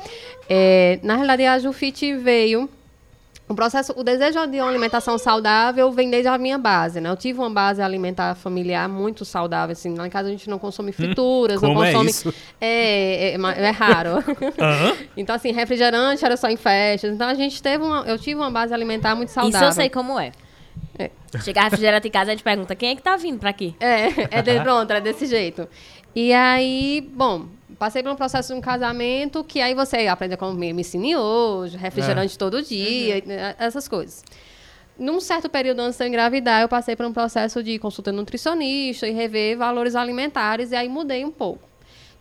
É, 0.49 0.99
na 1.03 1.15
realidade, 1.15 1.45
a 1.45 1.59
Jufite 1.59 2.13
veio. 2.15 2.69
O 3.51 3.55
processo, 3.55 3.93
o 3.97 4.03
desejo 4.03 4.45
de 4.47 4.59
uma 4.61 4.69
alimentação 4.69 5.17
saudável 5.17 5.91
vem 5.91 6.09
desde 6.09 6.29
a 6.29 6.37
minha 6.37 6.57
base, 6.57 7.01
né? 7.01 7.09
Eu 7.09 7.17
tive 7.17 7.39
uma 7.39 7.49
base 7.49 7.81
alimentar 7.81 8.33
familiar 8.35 8.87
muito 8.87 9.25
saudável, 9.25 9.73
assim. 9.73 9.93
Lá 9.95 10.07
em 10.07 10.09
casa 10.09 10.29
a 10.29 10.31
gente 10.31 10.49
não 10.49 10.57
consome 10.57 10.91
frituras, 10.93 11.61
não 11.61 11.69
Como 11.73 11.83
é 11.83 11.91
consome. 11.91 12.09
isso? 12.09 12.33
É, 12.59 13.33
é, 13.33 13.37
ma- 13.37 13.53
é 13.53 13.69
raro. 13.71 14.23
Aham. 14.57 14.95
então, 15.17 15.35
assim, 15.35 15.51
refrigerante 15.51 16.23
era 16.23 16.37
só 16.37 16.47
em 16.49 16.55
festas. 16.55 17.13
Então, 17.13 17.27
a 17.27 17.33
gente 17.33 17.61
teve 17.61 17.83
uma. 17.83 18.03
Eu 18.05 18.17
tive 18.17 18.39
uma 18.39 18.49
base 18.49 18.73
alimentar 18.73 19.15
muito 19.15 19.29
saudável. 19.29 19.69
Isso 19.69 19.79
eu 19.79 19.81
sei 19.83 19.89
como 19.89 20.17
é. 20.17 20.31
É. 20.97 21.09
Chegar 21.41 21.63
refrigerante 21.63 22.07
em 22.07 22.11
casa, 22.11 22.31
a 22.31 22.33
gente 22.33 22.43
pergunta, 22.43 22.73
quem 22.75 22.91
é 22.91 22.95
que 22.95 23.01
tá 23.01 23.17
vindo 23.17 23.37
pra 23.39 23.49
aqui? 23.49 23.75
É, 23.79 24.39
é 24.39 24.41
de, 24.41 24.59
pronto, 24.61 24.91
é 24.91 25.01
desse 25.01 25.25
jeito. 25.25 25.67
E 26.15 26.31
aí, 26.33 27.01
bom, 27.13 27.45
passei 27.81 28.03
por 28.03 28.11
um 28.11 28.15
processo 28.15 28.53
de 28.53 28.59
um 28.59 28.61
casamento 28.61 29.43
que 29.43 29.59
aí 29.59 29.73
você 29.73 30.05
aprende 30.05 30.35
a 30.35 30.37
comer 30.37 30.71
micine 30.71 31.15
hoje, 31.15 31.75
refrigerante 31.75 32.37
todo 32.37 32.61
dia, 32.61 33.23
né, 33.25 33.55
essas 33.57 33.87
coisas. 33.87 34.23
Num 34.99 35.19
certo 35.19 35.49
período 35.49 35.79
antes 35.79 35.97
de 35.97 36.03
eu 36.03 36.07
engravidar, 36.07 36.61
eu 36.61 36.69
passei 36.69 36.95
por 36.95 37.07
um 37.07 37.11
processo 37.11 37.63
de 37.63 37.79
consulta 37.79 38.11
nutricionista 38.11 39.07
e 39.07 39.11
rever 39.11 39.57
valores 39.57 39.95
alimentares, 39.95 40.71
e 40.71 40.75
aí 40.75 40.87
mudei 40.87 41.25
um 41.25 41.31
pouco. 41.31 41.70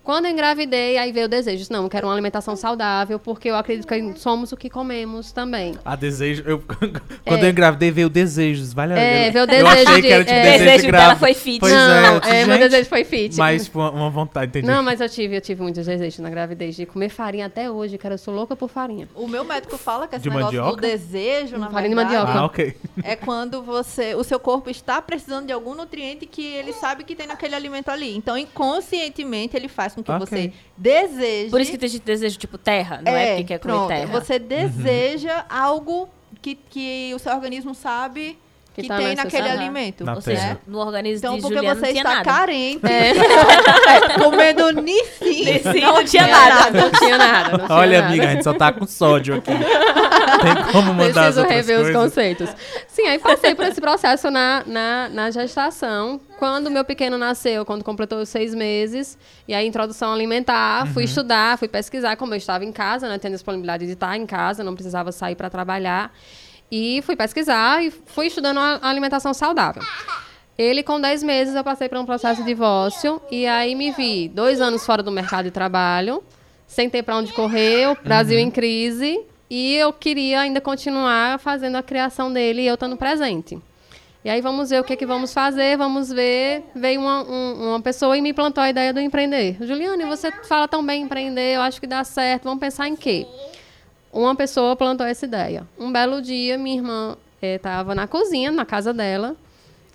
Quando 0.03 0.25
eu 0.27 0.31
engravidei, 0.33 0.97
aí 0.99 1.13
veio 1.13 1.27
o 1.27 1.29
desejo. 1.29 1.67
Não, 1.71 1.85
eu 1.85 1.89
quero 1.91 2.07
uma 2.07 2.13
alimentação 2.13 2.57
saudável, 2.57 3.19
porque 3.19 3.49
eu 3.51 3.55
acredito 3.57 3.87
que 3.87 4.19
somos 4.19 4.51
o 4.51 4.57
que 4.57 4.69
comemos 4.71 5.31
também. 5.31 5.75
A 5.85 5.95
desejo. 5.95 6.43
Eu, 6.47 6.59
quando 7.25 7.43
É. 7.43 7.47
eu 7.47 7.51
engravidei, 7.51 7.91
veio 7.91 8.09
desejos. 8.09 8.73
Vale 8.73 8.95
É, 8.95 9.29
eu, 9.29 9.33
veio 9.33 9.45
o 9.45 9.45
Eu 9.45 9.47
desejo 9.47 9.67
achei 9.69 9.95
de- 9.97 10.03
que 10.03 10.13
era 10.13 10.25
tipo 10.25 10.37
é. 10.37 10.43
desejo, 10.43 10.65
Desejo 10.65 10.87
de 10.87 10.93
dela 10.93 11.17
foi 11.17 11.35
fit. 11.35 11.61
Pois 11.61 11.73
não, 11.73 11.81
é, 11.81 12.09
eu 12.17 12.21
disse, 12.21 12.33
é, 12.35 12.47
meu 12.47 12.59
desejo 12.59 12.89
foi 12.89 13.05
fit. 13.05 13.37
Mas 13.37 13.71
uma, 13.75 13.91
uma 13.91 14.11
vontade, 14.11 14.47
entendi. 14.51 14.67
Não, 14.67 14.83
mas 14.83 15.01
eu 15.01 15.09
tive, 15.09 15.37
eu 15.37 15.41
tive 15.41 15.63
muitos 15.63 15.85
desejos 15.87 16.19
na 16.19 16.31
gravidez 16.31 16.75
de 16.77 16.87
comer 16.87 17.09
farinha 17.11 17.47
até 17.47 17.71
hoje, 17.71 17.97
cara. 17.99 18.15
Eu 18.15 18.19
sou 18.19 18.35
louca 18.35 18.57
por 18.57 18.69
farinha. 18.69 19.09
O 19.15 19.29
meu 19.29 19.45
médico 19.45 19.77
fala 19.79 20.09
que 20.09 20.17
esse 20.17 20.23
De 20.23 20.31
negócio 20.31 20.47
mandioca? 20.59 20.77
do 20.77 20.81
desejo, 20.81 21.59
na 21.59 21.71
Farinha 21.71 21.91
de 21.91 21.95
verdade, 21.95 22.17
mandioca. 22.19 22.39
Ah, 22.41 22.45
ok. 22.47 22.77
é 23.05 23.17
quando 23.17 23.63
você, 23.63 24.15
o 24.15 24.25
seu 24.25 24.41
corpo 24.41 24.71
está 24.71 25.01
precisando 25.03 25.47
de 25.47 25.53
algum 25.53 25.75
nutriente 25.75 26.27
que 26.27 26.43
ele 26.45 26.73
sabe 26.73 27.05
que 27.05 27.15
tem 27.15 27.27
naquele 27.27 27.55
alimento 27.55 27.91
ali. 27.91 28.17
Então, 28.17 28.37
inconscientemente, 28.37 29.57
ele 29.57 29.69
faz 29.69 29.95
com 30.03 30.17
que 30.17 30.23
Ok. 30.25 30.27
você 30.27 30.53
deseje. 30.77 31.51
Por 31.51 31.61
isso 31.61 31.71
que 31.71 31.79
tem 31.79 31.89
gente 31.89 32.01
que 32.01 32.07
deseja, 32.07 32.39
tipo, 32.39 32.59
terra, 32.59 33.01
não 33.05 33.13
é, 33.13 33.29
porque 33.37 33.45
quer 33.45 33.59
comer 33.59 33.75
pronto, 33.75 33.89
terra. 33.89 34.21
Você 34.21 34.39
deseja 34.39 35.45
algo 35.49 36.09
que, 36.43 36.55
que 36.55 37.13
o 37.15 37.19
seu 37.19 37.33
organismo 37.35 37.75
sabe 37.75 38.39
que, 38.75 38.83
Que 38.83 38.89
tá 38.89 38.97
tem 38.97 39.15
naquele 39.17 39.49
alimento. 39.49 40.05
Na 40.05 40.15
Ou 40.15 40.21
seja, 40.21 40.41
terra. 40.41 40.61
no 40.67 40.79
organismo 40.79 41.19
Então, 41.19 41.35
de 41.37 41.41
porque 41.43 41.55
Juliana 41.57 41.75
você 41.81 41.87
não 41.87 41.93
tinha 41.93 42.03
está 42.03 42.15
nada. 42.15 42.25
carente, 42.31 42.87
É. 42.87 43.11
é, 43.11 44.19
comendo 44.23 44.71
Nissin. 44.81 45.45
Nissin 45.45 45.81
não 45.81 46.05
tinha 46.05 46.27
nada. 46.27 46.71
Não 46.81 46.91
tinha 46.91 47.19
nada. 47.19 47.59
Não 47.59 47.67
tinha 47.67 47.79
Olha, 47.79 48.01
nada. 48.01 48.13
amiga, 48.13 48.29
a 48.29 48.31
gente 48.33 48.45
só 48.45 48.53
tá 48.55 48.73
com 48.73 48.87
sódio 48.87 49.37
aqui. 49.37 49.51
Tem 50.41 50.73
como 50.73 50.95
mandar 50.95 51.27
as 51.29 51.35
Preciso 51.35 51.43
rever 51.47 51.77
os 51.77 51.83
coisas? 51.91 52.03
conceitos. 52.03 52.49
Sim, 52.89 53.07
aí 53.09 53.19
passei 53.19 53.55
por 53.55 53.65
esse 53.67 53.81
processo 53.81 54.31
na, 54.31 54.63
na, 54.67 55.09
na 55.11 55.31
gestação. 55.31 56.21
Quando 56.39 56.71
meu 56.71 56.85
pequeno 56.85 57.19
nasceu, 57.19 57.65
quando 57.67 57.85
completou 57.85 58.21
os 58.21 58.29
seis 58.29 58.55
meses, 58.55 59.19
e 59.47 59.53
aí 59.53 59.67
introdução 59.67 60.13
alimentar, 60.13 60.87
Uhum. 60.87 60.93
fui 60.95 61.05
estudar, 61.05 61.59
fui 61.59 61.69
pesquisar, 61.69 62.17
como 62.17 62.33
eu 62.33 62.39
estava 62.39 62.65
em 62.65 62.73
casa, 62.73 63.09
né, 63.09 63.19
tendo 63.19 63.33
disponibilidade 63.33 63.85
de 63.87 63.93
estar 63.93 64.17
em 64.17 64.25
casa, 64.25 64.65
não 64.65 64.75
precisava 64.75 65.13
sair 65.13 65.35
para 65.35 65.51
trabalhar. 65.51 66.13
E 66.71 67.03
fui 67.03 67.17
pesquisar 67.17 67.83
e 67.85 67.91
fui 67.91 68.27
estudando 68.27 68.59
a 68.59 68.79
alimentação 68.89 69.35
saudável. 69.35 69.83
Ele, 70.57 70.83
com 70.83 71.01
10 71.01 71.23
meses, 71.23 71.55
eu 71.55 71.65
passei 71.65 71.89
por 71.89 71.99
um 71.99 72.05
processo 72.05 72.43
de 72.43 72.47
divórcio. 72.47 73.21
E 73.31 73.47
aí 73.47 73.75
me 73.75 73.91
vi 73.93 74.29
dois 74.29 74.61
anos 74.61 74.85
fora 74.85 75.03
do 75.03 75.11
mercado 75.11 75.45
de 75.47 75.51
trabalho, 75.51 76.23
sem 76.67 76.89
ter 76.91 77.03
para 77.03 77.17
onde 77.17 77.33
correr, 77.33 77.89
o 77.89 77.97
Brasil 78.05 78.39
em 78.39 78.51
crise. 78.51 79.21
E 79.49 79.75
eu 79.75 79.93
queria 79.93 80.41
ainda 80.41 80.61
continuar 80.61 81.39
fazendo 81.41 81.77
a 81.77 81.83
criação 81.83 82.33
dele 82.33 82.63
e 82.63 82.67
eu 82.67 82.75
estando 82.75 82.97
presente. 82.97 83.59
E 84.23 84.29
aí 84.29 84.43
vamos 84.43 84.69
ver 84.69 84.81
o 84.81 84.85
que, 84.85 84.95
que 84.97 85.07
vamos 85.07 85.33
fazer, 85.33 85.79
vamos 85.79 86.11
ver. 86.11 86.63
Veio 86.75 87.01
uma, 87.01 87.23
um- 87.23 87.69
uma 87.71 87.81
pessoa 87.81 88.17
e 88.17 88.21
me 88.21 88.35
plantou 88.35 88.63
a 88.63 88.69
ideia 88.69 88.93
do 88.93 89.01
empreender. 89.01 89.57
Juliane, 89.61 90.05
você 90.05 90.31
fala 90.47 90.69
tão 90.69 90.85
bem 90.85 91.01
em 91.01 91.05
empreender, 91.07 91.55
eu 91.57 91.63
acho 91.63 91.81
que 91.81 91.87
dá 91.87 92.05
certo. 92.05 92.45
Vamos 92.45 92.61
pensar 92.61 92.87
em 92.87 92.95
quê? 92.95 93.27
Uma 94.13 94.35
pessoa 94.35 94.75
plantou 94.75 95.07
essa 95.07 95.25
ideia. 95.25 95.67
Um 95.79 95.93
belo 95.93 96.21
dia, 96.21 96.59
minha 96.59 96.77
irmã 96.77 97.17
estava 97.41 97.95
na 97.95 98.07
cozinha, 98.07 98.51
na 98.51 98.67
casa 98.67 98.93
dela, 98.93 99.37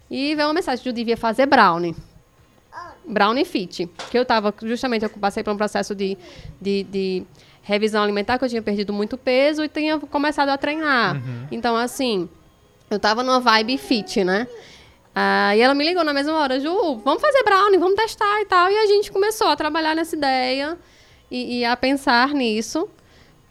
e 0.09 0.33
veio 0.35 0.47
uma 0.47 0.53
mensagem 0.53 0.81
que 0.81 0.89
eu 0.89 0.93
devia 0.93 1.17
fazer 1.17 1.45
brownie. 1.45 1.95
Brownie 3.07 3.45
Fit. 3.45 3.89
Que 4.09 4.17
eu 4.17 4.23
estava, 4.23 4.53
justamente, 4.63 5.03
eu 5.03 5.09
passei 5.09 5.43
por 5.43 5.53
um 5.53 5.57
processo 5.57 5.93
de, 5.93 6.17
de, 6.59 6.83
de 6.83 7.23
revisão 7.61 8.01
alimentar, 8.03 8.37
que 8.37 8.45
eu 8.45 8.49
tinha 8.49 8.61
perdido 8.61 8.93
muito 8.93 9.17
peso 9.17 9.63
e 9.63 9.69
tinha 9.69 9.99
começado 9.99 10.49
a 10.49 10.57
treinar. 10.57 11.21
Então, 11.51 11.75
assim, 11.75 12.29
eu 12.89 12.97
estava 12.97 13.23
numa 13.23 13.39
vibe 13.39 13.77
fit, 13.77 14.23
né? 14.23 14.47
Aí 15.13 15.61
ela 15.61 15.73
me 15.73 15.85
ligou 15.85 16.03
na 16.03 16.13
mesma 16.13 16.33
hora, 16.33 16.59
Ju, 16.59 16.97
vamos 17.03 17.21
fazer 17.21 17.41
brownie, 17.43 17.77
vamos 17.77 17.95
testar 17.95 18.41
e 18.41 18.45
tal. 18.45 18.69
E 18.69 18.77
a 18.77 18.85
gente 18.85 19.11
começou 19.11 19.47
a 19.47 19.55
trabalhar 19.55 19.95
nessa 19.95 20.15
ideia 20.15 20.77
e, 21.31 21.59
e 21.59 21.65
a 21.65 21.75
pensar 21.77 22.29
nisso. 22.29 22.89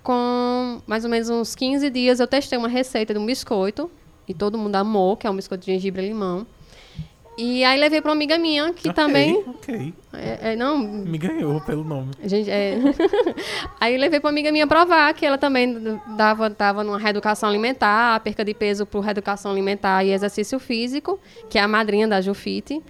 Com 0.05 0.83
mais 0.87 1.03
ou 1.05 1.11
menos 1.11 1.31
uns 1.31 1.55
15 1.55 1.89
dias, 1.89 2.21
eu 2.21 2.27
testei 2.27 2.59
uma 2.59 2.69
receita 2.69 3.15
de 3.15 3.19
um 3.19 3.25
biscoito. 3.27 3.91
E 4.29 4.33
todo 4.35 4.57
mundo 4.57 4.77
amou, 4.77 5.17
que 5.17 5.27
é 5.27 5.31
um 5.31 5.35
biscoito 5.35 5.65
de 5.65 5.73
gengibre 5.73 6.03
e 6.03 6.09
limão. 6.09 6.47
E 7.37 7.65
aí 7.65 7.81
levei 7.81 8.01
para 8.01 8.11
uma 8.11 8.15
amiga 8.15 8.39
minha, 8.39 8.73
que 8.73 8.89
Ok, 8.89 8.93
também... 8.93 9.43
Ok. 9.49 9.93
É, 10.13 10.53
é, 10.53 10.57
não, 10.57 10.79
Me 10.79 11.19
ganhou 11.19 11.61
pelo 11.63 11.83
nome. 11.83 12.13
gente, 12.25 12.49
é... 12.49 12.79
Aí 13.81 13.99
levei 13.99 14.21
pra 14.21 14.31
amiga 14.31 14.53
minha 14.53 14.69
provar 14.69 15.13
que 15.15 15.27
ela 15.27 15.37
também 15.37 15.99
dava, 16.17 16.49
tava 16.49 16.85
numa 16.85 16.99
reeducação 16.99 17.49
alimentar, 17.49 18.21
perca 18.21 18.45
de 18.45 18.55
peso 18.55 18.87
por 18.87 19.01
reeducação 19.01 19.51
alimentar 19.51 20.05
e 20.05 20.13
exercício 20.13 20.61
físico, 20.61 21.19
que 21.51 21.59
é 21.59 21.63
a 21.63 21.67
madrinha 21.67 22.07
da 22.07 22.21
Jufite. 22.21 22.81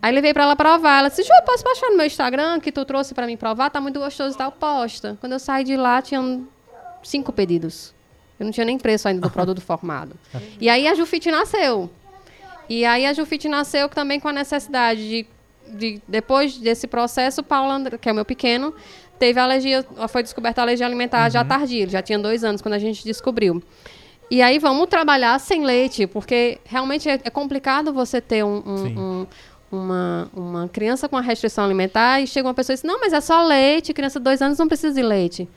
Aí 0.00 0.12
levei 0.12 0.32
pra 0.32 0.44
ela 0.44 0.54
provar. 0.54 1.00
Ela 1.00 1.08
disse, 1.08 1.24
Ju, 1.24 1.32
posso 1.44 1.64
postar 1.64 1.90
no 1.90 1.96
meu 1.96 2.06
Instagram 2.06 2.60
que 2.60 2.70
tu 2.70 2.84
trouxe 2.84 3.14
pra 3.14 3.26
mim 3.26 3.36
provar? 3.36 3.68
Tá 3.68 3.80
muito 3.80 3.98
gostoso 3.98 4.36
e 4.36 4.38
tal. 4.38 4.52
Posta. 4.52 5.18
Quando 5.18 5.32
eu 5.32 5.40
saí 5.40 5.64
de 5.64 5.76
lá, 5.76 6.00
tinham 6.00 6.46
cinco 7.02 7.32
pedidos. 7.32 7.94
Eu 8.38 8.44
não 8.46 8.52
tinha 8.52 8.64
nem 8.66 8.78
preço 8.78 9.08
ainda 9.08 9.20
do 9.20 9.30
produto 9.32 9.60
formado. 9.60 10.16
E 10.60 10.68
aí 10.68 10.86
a 10.86 10.94
Jufite 10.94 11.30
nasceu. 11.30 11.90
E 12.68 12.84
aí 12.84 13.06
a 13.06 13.12
Jufite 13.12 13.48
nasceu 13.48 13.88
também 13.88 14.20
com 14.20 14.28
a 14.28 14.32
necessidade 14.32 15.00
de, 15.08 15.26
de 15.76 16.02
depois 16.06 16.56
desse 16.58 16.86
processo, 16.86 17.42
Paulo, 17.42 17.70
André, 17.70 17.96
que 17.98 18.08
é 18.08 18.12
o 18.12 18.14
meu 18.14 18.24
pequeno, 18.24 18.74
teve 19.18 19.40
alergia, 19.40 19.84
foi 20.08 20.22
descoberta 20.22 20.60
a 20.60 20.64
alergia 20.64 20.86
alimentar 20.86 21.28
já 21.30 21.44
tardia, 21.44 21.82
ele 21.82 21.90
já 21.90 22.02
tinha 22.02 22.18
dois 22.18 22.44
anos 22.44 22.60
quando 22.62 22.74
a 22.74 22.78
gente 22.78 23.02
descobriu. 23.04 23.62
E 24.30 24.42
aí 24.42 24.58
vamos 24.58 24.86
trabalhar 24.88 25.38
sem 25.40 25.64
leite, 25.64 26.06
porque 26.06 26.58
realmente 26.66 27.08
é, 27.08 27.14
é 27.24 27.30
complicado 27.30 27.92
você 27.94 28.20
ter 28.20 28.44
um- 28.44 28.62
um- 28.66 29.00
um- 29.00 29.26
uma, 29.72 30.30
uma 30.34 30.68
criança 30.68 31.08
com 31.08 31.16
a 31.16 31.20
restrição 31.22 31.64
alimentar 31.64 32.20
e 32.20 32.26
chega 32.26 32.46
uma 32.46 32.54
pessoa 32.54 32.74
e 32.74 32.76
diz, 32.76 32.82
não, 32.84 33.00
mas 33.00 33.12
é 33.14 33.20
só 33.20 33.42
leite, 33.42 33.92
criança 33.94 34.20
de 34.20 34.24
dois 34.24 34.40
anos 34.42 34.58
não 34.58 34.68
precisa 34.68 34.94
de 34.94 35.02
leite. 35.02 35.48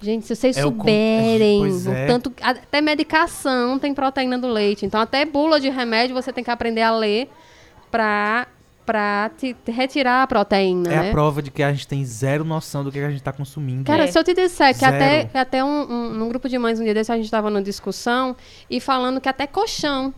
Gente, 0.00 0.26
se 0.26 0.36
vocês 0.36 0.56
É 0.56 0.64
o 0.64 0.70
com- 0.72 0.78
souberem, 0.78 1.62
o 1.62 1.90
é. 1.92 2.06
tanto 2.06 2.32
até 2.42 2.80
medicação 2.80 3.78
tem 3.78 3.94
proteína 3.94 4.38
do 4.38 4.48
leite. 4.48 4.84
Então 4.84 5.00
até 5.00 5.24
bula 5.24 5.58
de 5.58 5.68
remédio 5.70 6.14
você 6.14 6.32
tem 6.32 6.44
que 6.44 6.50
aprender 6.50 6.82
a 6.82 6.90
ler 6.94 7.30
pra, 7.90 8.46
pra 8.84 9.30
te, 9.38 9.54
te 9.64 9.70
retirar 9.72 10.22
a 10.22 10.26
proteína, 10.26 10.92
É 10.92 10.96
né? 11.02 11.08
a 11.08 11.12
prova 11.12 11.40
de 11.42 11.50
que 11.50 11.62
a 11.62 11.72
gente 11.72 11.88
tem 11.88 12.04
zero 12.04 12.44
noção 12.44 12.84
do 12.84 12.92
que 12.92 12.98
a 12.98 13.10
gente 13.10 13.22
tá 13.22 13.32
consumindo. 13.32 13.84
Cara, 13.84 14.04
É. 14.04 14.06
se 14.06 14.18
eu 14.18 14.22
te 14.24 14.34
disser 14.34 14.74
que 14.74 14.80
Zero. 14.80 14.94
até, 14.96 15.24
que 15.24 15.38
até 15.38 15.64
um, 15.64 15.90
um, 15.90 16.08
num 16.10 16.28
grupo 16.28 16.48
de 16.48 16.58
mães 16.58 16.78
um 16.78 16.84
dia 16.84 16.94
desse 16.94 17.10
a 17.10 17.16
gente 17.16 17.24
estava 17.24 17.48
numa 17.50 17.62
discussão 17.62 18.36
e 18.68 18.80
falando 18.80 19.20
que 19.20 19.28
até 19.28 19.46
colchão, 19.46 20.12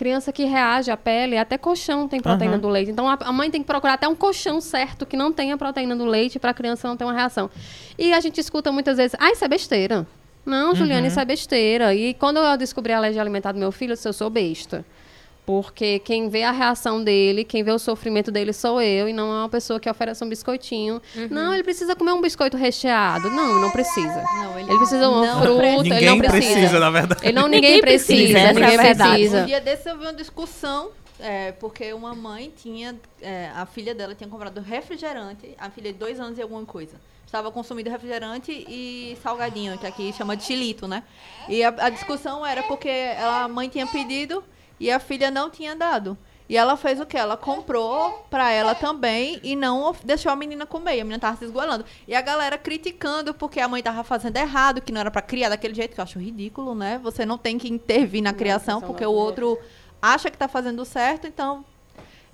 criança 0.00 0.32
que 0.32 0.44
reage 0.44 0.90
à 0.90 0.96
pele, 0.96 1.36
até 1.36 1.58
colchão 1.58 2.08
tem 2.08 2.22
proteína 2.22 2.54
Aham. 2.54 2.62
do 2.62 2.68
leite. 2.70 2.90
Então 2.90 3.06
a, 3.06 3.30
mãe 3.30 3.50
tem 3.50 3.60
que 3.60 3.66
procurar 3.66 3.92
até 3.92 4.08
um 4.08 4.14
colchão 4.14 4.58
certo 4.58 5.04
que 5.04 5.14
não 5.14 5.30
tenha 5.30 5.58
proteína 5.58 5.94
do 5.94 6.06
leite 6.06 6.38
para 6.38 6.52
a 6.52 6.54
criança 6.54 6.88
não 6.88 6.96
ter 6.96 7.04
uma 7.04 7.12
reação. 7.12 7.50
E 7.98 8.10
a 8.14 8.18
gente 8.18 8.40
escuta 8.40 8.72
muitas 8.72 8.96
vezes, 8.96 9.14
ah, 9.20 9.30
isso 9.30 9.44
é 9.44 9.48
besteira. 9.48 10.06
Não, 10.46 10.74
Juliana, 10.74 11.06
isso 11.06 11.20
é 11.20 11.24
besteira. 11.26 11.94
E 11.94 12.14
quando 12.14 12.38
eu 12.38 12.56
descobri 12.56 12.94
a 12.94 12.96
alergia 12.96 13.20
alimentar 13.20 13.52
do 13.52 13.58
meu 13.58 13.70
filho, 13.70 13.92
eu 13.92 13.94
disse, 13.94 14.08
eu 14.08 14.14
sou 14.14 14.30
besta. 14.30 14.86
Porque 15.50 15.98
quem 15.98 16.28
vê 16.28 16.44
a 16.44 16.52
reação 16.52 17.02
dele, 17.02 17.42
quem 17.42 17.64
vê 17.64 17.72
o 17.72 17.78
sofrimento 17.78 18.30
dele 18.30 18.52
sou 18.52 18.80
eu, 18.80 19.08
e 19.08 19.12
não 19.12 19.32
é 19.32 19.38
uma 19.40 19.48
pessoa 19.48 19.80
que 19.80 19.90
oferece 19.90 20.22
um 20.22 20.28
biscoitinho. 20.28 21.02
Não, 21.28 21.52
ele 21.52 21.64
precisa 21.64 21.96
comer 21.96 22.12
um 22.12 22.20
biscoito 22.20 22.56
recheado. 22.56 23.28
Não, 23.30 23.60
não 23.60 23.70
precisa. 23.72 24.22
Não, 24.22 24.58
Ele 24.60 24.76
precisa 24.78 25.00
de 25.00 25.06
uma 25.06 25.26
não 25.26 25.42
fruta, 25.42 25.60
ele 25.60 25.82
Ninguém 25.90 26.06
não 26.06 26.18
precisa. 26.18 26.52
precisa, 26.52 26.78
na 26.78 26.90
verdade. 26.90 27.20
Ele 27.24 27.32
não, 27.32 27.48
ninguém, 27.48 27.62
Ninguém 27.62 27.80
precisa, 27.80 28.14
precisa, 28.14 28.38
é 28.38 28.52
ninguém 28.52 28.76
verdade. 28.78 29.10
precisa. 29.10 29.42
Um 29.42 29.46
dia 29.46 29.60
desse 29.60 29.90
eu 29.90 29.98
vi 29.98 30.04
uma 30.04 30.14
discussão, 30.14 30.90
é, 31.18 31.50
porque 31.50 31.92
uma 31.92 32.14
mãe 32.14 32.52
tinha. 32.56 32.94
é, 33.20 33.50
a 33.56 33.66
filha 33.66 33.92
dela 33.92 34.14
tinha 34.14 34.30
comprado 34.30 34.60
refrigerante, 34.60 35.52
a 35.58 35.68
filha 35.68 35.92
de 35.92 35.98
dois 35.98 36.20
anos 36.20 36.38
e 36.38 36.42
alguma 36.42 36.64
coisa. 36.64 36.94
Estava 37.26 37.50
consumindo 37.50 37.90
refrigerante 37.90 38.52
e 38.52 39.16
salgadinho, 39.20 39.76
que 39.78 39.86
aqui 39.86 40.12
chama 40.12 40.36
de 40.36 40.44
chilito, 40.44 40.86
né? 40.86 41.02
E 41.48 41.62
a, 41.64 41.68
a 41.76 41.88
discussão 41.88 42.46
era 42.46 42.62
porque 42.62 42.88
ela, 42.88 43.44
a 43.44 43.48
mãe 43.48 43.68
tinha 43.68 43.86
pedido 43.86 44.44
e 44.80 44.90
a 44.90 44.98
filha 44.98 45.30
não 45.30 45.50
tinha 45.50 45.76
dado. 45.76 46.16
E 46.48 46.56
ela 46.56 46.76
fez 46.76 46.98
o 47.00 47.06
quê? 47.06 47.16
Ela 47.16 47.36
comprou 47.36 48.26
pra 48.28 48.50
ela 48.50 48.74
também 48.74 49.38
e 49.44 49.54
não 49.54 49.94
deixou 50.02 50.32
a 50.32 50.34
menina 50.34 50.66
comer. 50.66 50.96
E 50.96 51.00
a 51.00 51.04
menina 51.04 51.20
tava 51.20 51.36
se 51.36 51.44
esgoelando. 51.44 51.84
E 52.08 52.14
a 52.14 52.20
galera 52.20 52.58
criticando 52.58 53.32
porque 53.32 53.60
a 53.60 53.68
mãe 53.68 53.80
tava 53.80 54.02
fazendo 54.02 54.36
errado, 54.36 54.80
que 54.80 54.90
não 54.90 55.00
era 55.00 55.12
pra 55.12 55.22
criar 55.22 55.48
daquele 55.50 55.74
jeito, 55.74 55.94
que 55.94 56.00
eu 56.00 56.02
acho 56.02 56.18
ridículo, 56.18 56.74
né? 56.74 56.98
Você 57.04 57.24
não 57.24 57.38
tem 57.38 57.56
que 57.56 57.68
intervir 57.68 58.20
na 58.20 58.32
Não, 58.32 58.38
criação 58.38 58.80
porque 58.80 59.06
o 59.06 59.12
outro 59.12 59.56
acha 60.02 60.28
que 60.28 60.36
tá 60.36 60.48
fazendo 60.48 60.84
certo, 60.84 61.28
então. 61.28 61.64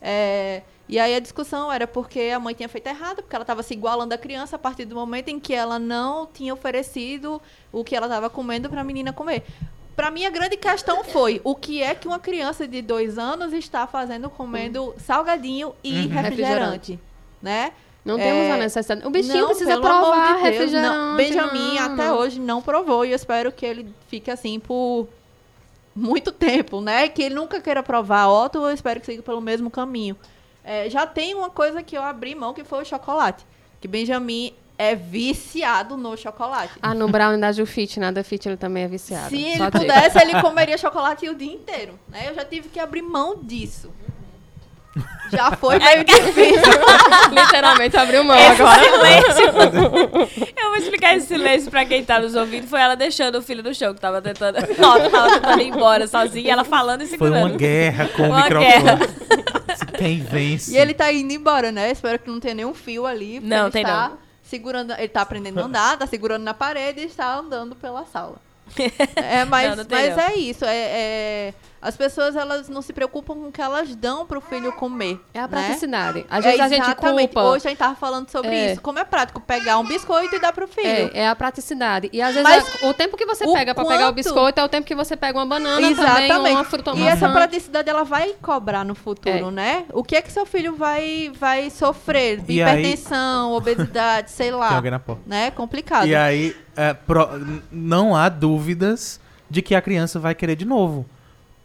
é, 0.01 0.63
e 0.89 0.99
aí 1.01 1.15
a 1.17 1.21
discussão 1.21 1.71
era 1.73 1.87
porque 1.87 2.33
a 2.35 2.39
mãe 2.39 2.55
tinha 2.55 2.69
feito 2.69 2.87
errado, 2.87 3.17
porque 3.17 3.35
ela 3.35 3.43
estava 3.43 3.63
se 3.63 3.75
igualando 3.75 4.15
à 4.15 4.19
criança 4.19 4.55
a 4.55 4.59
partir 4.59 4.85
do 4.85 4.95
momento 4.95 5.29
em 5.29 5.39
que 5.41 5.53
ela 5.53 5.79
não 5.81 6.27
tinha 6.27 6.55
oferecido 6.55 7.43
o 7.73 7.83
que 7.83 7.95
ela 7.97 8.07
estava 8.07 8.31
comendo 8.31 8.71
para 8.71 8.81
a 8.83 8.85
menina 8.85 9.13
comer. 9.13 9.45
Para 9.97 10.11
mim, 10.11 10.27
a 10.27 10.31
grande 10.31 10.57
questão 10.59 11.03
foi 11.03 11.41
o 11.43 11.55
que 11.55 11.83
é 11.83 11.95
que 11.95 12.07
uma 12.07 12.19
criança 12.19 12.69
de 12.69 12.83
dois 12.83 13.17
anos 13.19 13.53
está 13.55 13.87
fazendo 13.87 14.29
comendo 14.29 14.95
salgadinho 14.99 15.75
e 15.83 16.03
Uhum. 16.03 16.09
refrigerante, 16.09 17.01
né? 17.41 17.73
Não 18.05 18.19
É, 18.19 18.23
temos 18.23 18.51
a 18.55 18.57
necessidade. 18.59 19.07
O 19.07 19.11
bichinho 19.11 19.39
Não, 19.39 19.47
precisa 19.49 19.81
provar 19.81 20.27
de 20.27 20.33
Deus, 20.35 20.43
refrigerante. 20.43 20.97
não. 20.97 21.17
Benjamin 21.17 21.75
não, 21.75 21.83
até 21.83 22.07
não. 22.09 22.17
hoje 22.19 22.39
não 22.39 22.63
provou 22.63 23.05
e 23.05 23.11
eu 23.11 23.17
espero 23.17 23.51
que 23.51 23.65
ele 23.67 23.93
fique 24.07 24.31
assim 24.31 24.61
por 24.61 25.09
muito 25.95 26.31
tempo, 26.31 26.81
né? 26.81 27.09
Que 27.09 27.23
ele 27.23 27.35
nunca 27.35 27.61
queira 27.61 27.83
provar. 27.83 28.29
Otto, 28.29 28.59
eu 28.59 28.71
espero 28.73 29.01
que 29.01 29.07
siga 29.07 29.23
pelo 29.23 29.41
mesmo 29.41 29.71
caminho. 29.71 30.15
É, 30.63 30.89
já 30.91 31.07
tem 31.07 31.35
uma 31.35 31.49
coisa 31.51 31.83
que 31.83 31.97
eu 31.97 32.03
abri 32.03 32.35
mão, 32.35 32.53
que 32.53 32.63
foi 32.65 32.83
o 32.83 32.85
chocolate. 32.85 33.45
Que 33.81 33.89
Benjamin 33.89 34.53
é 34.79 34.95
viciado 34.95 35.97
no 35.97 36.17
chocolate. 36.17 36.75
Ah, 36.83 36.95
no 36.95 37.09
Brown 37.09 37.39
da 37.39 37.53
Jufit, 37.53 37.99
na 37.99 38.11
da 38.11 38.23
Fit 38.23 38.47
ele 38.49 38.57
também 38.57 38.85
é 38.85 38.89
viciado. 38.89 39.31
Se 39.31 39.43
ele 39.43 39.71
pudesse, 39.71 40.19
ele 40.21 40.41
comeria 40.41 40.77
chocolate 40.77 41.29
o 41.29 41.35
dia 41.35 41.53
inteiro. 41.53 41.99
Né? 42.09 42.29
Eu 42.29 42.35
já 42.35 42.45
tive 42.45 42.69
que 42.69 42.79
abrir 42.79 43.03
mão 43.03 43.37
disso. 43.43 43.91
Já 45.31 45.51
foi 45.53 45.79
meio 45.79 46.05
difícil. 46.05 46.73
Literalmente 47.31 47.97
abriu 47.97 48.25
mão 48.25 48.37
Esse 48.37 48.63
agora. 48.63 48.83
silêncio. 48.83 49.45
Eu 50.57 50.69
vou 50.69 50.77
explicar 50.77 51.17
esse 51.17 51.27
silêncio 51.27 51.71
pra 51.71 51.85
quem 51.85 52.03
tá 52.05 52.19
nos 52.19 52.35
ouvindo. 52.35 52.67
Foi 52.67 52.81
ela 52.81 52.95
deixando 52.95 53.37
o 53.37 53.43
filho 53.43 53.63
no 53.63 53.75
chão, 53.75 53.93
que 53.93 54.01
tava 54.01 54.23
tentando. 54.23 54.57
Ela 54.57 55.11
tava 55.11 55.35
tentando 55.35 55.61
ir 55.61 55.69
embora 55.69 56.07
sozinha, 56.07 56.53
ela 56.53 56.65
falando 56.65 57.03
e 57.03 57.07
Foi 57.07 57.19
segurando. 57.19 57.47
uma 57.51 57.59
guerra 57.59 58.09
com 58.09 58.23
o 58.23 58.27
Uma 58.27 58.43
microfone. 58.43 59.17
Quem 59.99 60.21
vence? 60.23 60.73
E 60.73 60.79
ele 60.79 60.95
tá 60.95 61.13
indo 61.13 61.33
embora, 61.33 61.71
né? 61.71 61.91
Espero 61.91 62.19
que 62.19 62.31
não 62.31 62.41
tenha 62.41 62.55
nenhum 62.55 62.73
fio 62.75 63.05
ali. 63.05 63.41
Não, 63.41 63.71
tem 63.71 63.83
está 63.83 64.09
não. 64.09 64.26
Segurando, 64.49 64.93
ele 64.93 65.09
tá 65.09 65.23
aprendendo 65.23 65.59
a 65.61 65.65
andar, 65.65 65.99
tá 65.99 66.07
segurando 66.07 66.43
na 66.43 66.55
parede 66.55 67.01
e 67.01 67.05
está 67.07 67.35
andando 67.35 67.75
pela 67.75 68.05
sala. 68.07 68.37
É, 69.17 69.45
mas, 69.45 69.71
Não, 69.71 69.77
não 69.77 69.87
mas 69.91 70.19
é 70.19 70.35
isso. 70.37 70.65
É, 70.65 70.77
é- 70.77 71.55
as 71.87 71.97
pessoas 71.97 72.35
elas 72.35 72.69
não 72.69 72.83
se 72.83 72.93
preocupam 72.93 73.35
com 73.35 73.49
o 73.49 73.53
que 73.53 73.63
elas 73.63 73.95
dão 73.95 74.27
pro 74.27 74.41
filho 74.41 74.73
comer. 74.73 75.21
É 75.33 75.39
a 75.39 75.43
né? 75.43 75.49
praticidade. 75.49 76.27
Às 76.29 76.45
vezes 76.45 76.61
a 76.61 76.69
gente 76.69 76.83
exatamente. 76.83 77.29
culpa. 77.35 77.43
Hoje 77.49 77.67
a 77.67 77.69
gente 77.71 77.79
tava 77.79 77.95
falando 77.95 78.29
sobre 78.31 78.51
É. 78.51 78.73
isso. 78.73 78.81
Como 78.81 78.99
é 78.99 79.05
prático 79.05 79.41
pegar 79.41 79.79
um 79.79 79.85
biscoito 79.87 80.35
e 80.35 80.39
dar 80.41 80.53
pro 80.53 80.67
filho. 80.67 81.11
É, 81.15 81.21
é 81.21 81.29
a 81.29 81.37
praticidade. 81.37 82.11
E 82.13 82.21
às 82.21 82.35
vezes 82.35 82.43
Mas 82.43 82.83
é- 82.83 82.89
o 82.89 82.93
tempo 82.95 83.17
que 83.17 83.25
você 83.25 83.47
pega 83.53 83.75
pra 83.75 83.85
pegar 83.85 84.09
o 84.09 84.13
biscoito 84.13 84.61
é 84.61 84.65
o 84.65 84.69
tempo 84.69 84.87
que 84.87 84.95
você 84.95 85.17
pega 85.17 85.39
uma 85.39 85.47
banana 85.47 85.95
também, 85.95 86.33
ou 86.33 86.47
uma 86.49 86.65
fruta 86.65 86.91
E 86.91 86.95
uma 86.95 87.09
essa 87.11 87.29
maçã. 87.29 87.39
praticidade 87.39 87.89
ela 87.89 88.03
vai 88.05 88.35
cobrar 88.43 88.85
no 88.85 88.95
futuro, 88.95 89.49
É. 89.49 89.51
né? 89.51 89.85
O 89.93 90.03
que 90.03 90.17
é 90.17 90.23
que 90.23 90.33
seu 90.33 90.45
filho 90.45 90.75
vai, 90.75 91.31
vai 91.39 91.71
sofrer? 91.71 92.43
E 92.49 92.61
aí- 92.63 92.81
Hipertensão, 92.81 93.53
obesidade, 93.53 94.31
sei 94.31 94.51
lá. 94.51 94.69
Tem 94.69 94.77
alguém 94.77 94.91
na 94.91 94.99
porta. 94.99 95.23
Né? 95.27 95.51
Complicado. 95.53 96.07
E 96.07 96.15
aí, 96.15 96.57
é, 96.77 96.93
pro- 96.95 97.29
não 97.71 98.15
há 98.17 98.29
dúvidas 98.29 99.21
de 99.49 99.63
que 99.63 99.75
a 99.75 99.81
criança 99.81 100.19
vai 100.19 100.35
querer 100.35 100.57
de 100.57 100.65
novo. 100.65 101.07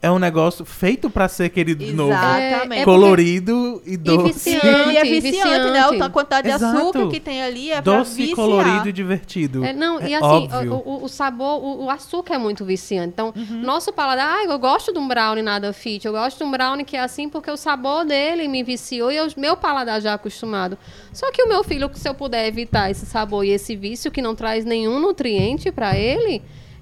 É 0.04 0.10
um 0.10 0.18
negócio 0.18 0.66
feito 0.66 1.12
pra 1.12 1.28
ser 1.28 1.49
querido 1.49 1.86
de 1.86 1.93
novo. 1.93 2.12
Exatamente. 2.12 2.80
É, 2.80 2.82
é 2.82 2.86
Colorido 2.86 3.84
e 3.86 3.95
doce. 3.97 4.34
viciante. 4.34 4.66
E 4.89 4.97
é 4.97 5.04
viciante, 5.04 5.47
né? 5.72 5.82
viciante. 5.84 6.02
A 6.04 6.10
quantidade 6.10 6.47
de 6.49 6.54
Exato. 6.56 6.78
açúcar 6.80 7.08
que 7.08 7.20
tem 7.20 7.43
ali 7.43 7.72
é 7.72 7.82
Doce, 7.84 8.32
colorido 8.34 8.89
e 8.89 8.91
divertido. 8.91 9.64
É, 9.64 9.74
não, 9.74 10.02
e 10.02 10.14
É 10.14 10.18
assim, 10.18 10.26
óbvio. 10.26 10.74
o, 10.86 11.04
o- 11.04 11.08
sabor, 11.08 11.64
o, 11.64 11.84
o 11.86 11.89
açúcar 11.91 12.34
é 12.34 12.38
muito 12.39 12.66
viciante. 12.66 13.10
Então, 13.10 13.32
Uhum. 13.36 13.62
nosso 13.62 13.93
paladar, 13.93 14.39
ah, 14.39 14.43
eu 14.45 14.58
gosto 14.58 14.91
de 14.91 14.97
um 14.97 15.08
brownie 15.08 15.43
nada 15.43 15.72
fit, 15.72 16.04
eu 16.08 16.14
gosto 16.14 16.39
de 16.39 16.43
um 16.45 16.49
brownie 16.52 16.84
que 16.84 16.97
é 16.97 16.99
assim 17.02 17.30
porque 17.30 17.52
o 17.52 17.58
sabor 17.58 18.04
dele 18.04 18.47
me 18.47 18.64
viciou 18.64 19.12
e 19.12 19.20
o 19.22 19.28
meu 19.38 19.56
paladar 19.56 20.02
já 20.02 20.10
é 20.12 20.14
acostumado. 20.14 20.80
Só 21.14 21.32
que 21.32 21.43
o 21.43 21.47
meu 21.47 21.64
filho, 21.64 21.89
se 21.93 22.10
eu 22.10 22.16
puder 22.16 22.47
evitar 22.47 22.89
esse 22.89 23.06
sabor 23.06 23.45
e 23.45 23.49
esse 23.52 23.76
vício 23.76 24.10
que 24.10 24.22
não 24.22 24.34
traz 24.34 24.66
nenhum 24.66 24.99
nutriente 24.99 25.72
pra 25.72 25.95
ele, 25.95 26.41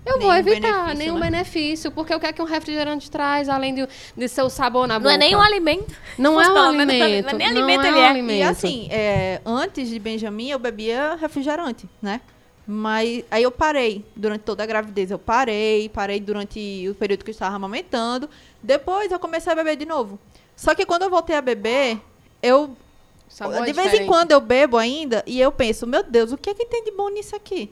eu 0.10 0.20
vou 0.20 0.34
evitar 0.34 0.96
nenhum 0.96 1.16
né? 1.20 1.30
benefício, 1.30 1.92
porque 1.92 2.14
o 2.14 2.20
que 2.20 2.26
é 2.26 2.34
que 2.34 2.42
um 2.42 2.46
refrigerante 2.46 3.10
traz, 3.10 3.48
além 3.50 3.74
de, 3.76 3.88
de 4.16 4.28
seu 4.28 4.50
sabor 4.50 4.88
na 4.88 4.96
Não 4.96 5.02
boca? 5.04 5.14
é 5.14 5.18
nem 5.18 5.36
um 5.36 5.42
alimento. 5.42 5.94
Não 6.18 6.40
é 6.40 6.48
um 6.50 6.72
menos- 6.72 6.94
alimento. 6.96 7.36
nem 7.36 7.52
não 7.54 7.58
alimento 7.62 7.86
é 7.86 7.88
ele 7.90 8.00
é. 8.00 8.08
alimento. 8.08 8.38
E 8.40 8.44
assim, 8.44 8.88
é, 8.92 9.42
antes 9.46 9.90
de 9.90 10.00
Benjamin, 10.00 10.50
eu 10.50 10.60
bebia 10.60 11.16
refrigerante, 11.20 11.88
né? 12.02 12.22
Mas 12.72 13.24
aí 13.32 13.42
eu 13.44 13.52
parei 13.52 14.06
durante 14.16 14.42
toda 14.42 14.62
a 14.62 14.66
gravidez. 14.66 15.10
Eu 15.10 15.18
parei, 15.18 15.90
parei 15.90 16.20
durante 16.20 16.88
o 16.88 16.94
período 16.94 17.24
que 17.24 17.32
eu 17.32 17.34
estava 17.34 17.56
amamentando. 17.56 18.30
Depois 18.62 19.12
eu 19.12 19.18
comecei 19.20 19.52
a 19.52 19.56
beber 19.56 19.76
de 19.76 19.86
novo. 19.86 20.20
Só 20.56 20.76
que 20.76 20.86
quando 20.86 21.02
eu 21.04 21.10
voltei 21.10 21.36
a 21.36 21.42
beber, 21.42 22.00
eu. 22.44 22.76
Sabor 23.28 23.56
é 23.56 23.66
de 23.66 23.74
vez 23.74 23.78
em 23.88 23.90
diferente. 23.90 24.08
quando 24.08 24.32
eu 24.34 24.42
bebo 24.42 24.78
ainda 24.78 25.24
e 25.26 25.40
eu 25.42 25.52
penso, 25.52 25.88
meu 25.88 26.04
Deus, 26.04 26.32
o 26.32 26.38
que 26.38 26.50
é 26.50 26.54
que 26.54 26.66
tem 26.66 26.84
de 26.84 26.92
bom 26.92 27.10
nisso 27.10 27.36
aqui? 27.36 27.72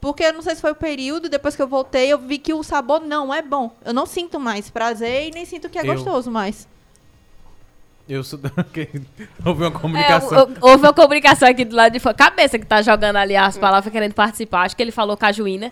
Porque 0.00 0.22
eu 0.24 0.32
não 0.32 0.40
sei 0.42 0.54
se 0.54 0.60
foi 0.62 0.72
o 0.72 0.74
período, 0.74 1.28
depois 1.28 1.54
que 1.54 1.60
eu 1.62 1.68
voltei, 1.68 2.10
eu 2.10 2.18
vi 2.18 2.38
que 2.38 2.54
o 2.54 2.62
sabor 2.62 3.00
não 3.00 3.32
é 3.34 3.42
bom. 3.42 3.70
Eu 3.84 3.92
não 3.92 4.06
sinto 4.06 4.40
mais 4.40 4.70
prazer 4.70 5.28
e 5.28 5.30
nem 5.30 5.44
sinto 5.44 5.68
que 5.68 5.78
é 5.78 5.82
Eu- 5.82 5.94
gostoso 5.94 6.30
mais. 6.30 6.66
Eu 8.08 8.24
sou. 8.24 8.40
Houve 9.44 9.62
uma 9.62 9.68
É, 9.68 9.70
comunicação. 9.70 10.44
o- 10.60 10.66
houve 10.68 10.84
uma 10.84 10.92
comunicação 10.92 11.48
aqui 11.48 11.64
do 11.64 11.76
lado 11.76 11.92
de 11.92 12.00
fora. 12.00 12.14
Cabeça 12.14 12.58
que 12.58 12.66
tá 12.66 12.82
jogando 12.82 13.16
ali 13.16 13.36
as 13.36 13.56
palavras 13.58 13.92
querendo 13.92 14.14
participar. 14.14 14.62
Acho 14.62 14.74
que 14.76 14.82
ele 14.82 14.90
falou 14.90 15.16
cajuína 15.16 15.70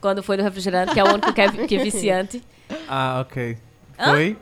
quando 0.00 0.22
foi 0.22 0.36
no 0.36 0.42
refrigerante, 0.44 0.94
que 0.94 1.00
é 1.00 1.04
o 1.04 1.08
único 1.08 1.32
que 1.32 1.40
é, 1.40 1.50
que 1.66 1.76
é 1.76 1.82
viciante. 1.82 2.42
Ah, 2.88 3.18
ok. 3.20 3.58
Hã? 3.98 4.04
Foi? 4.12 4.38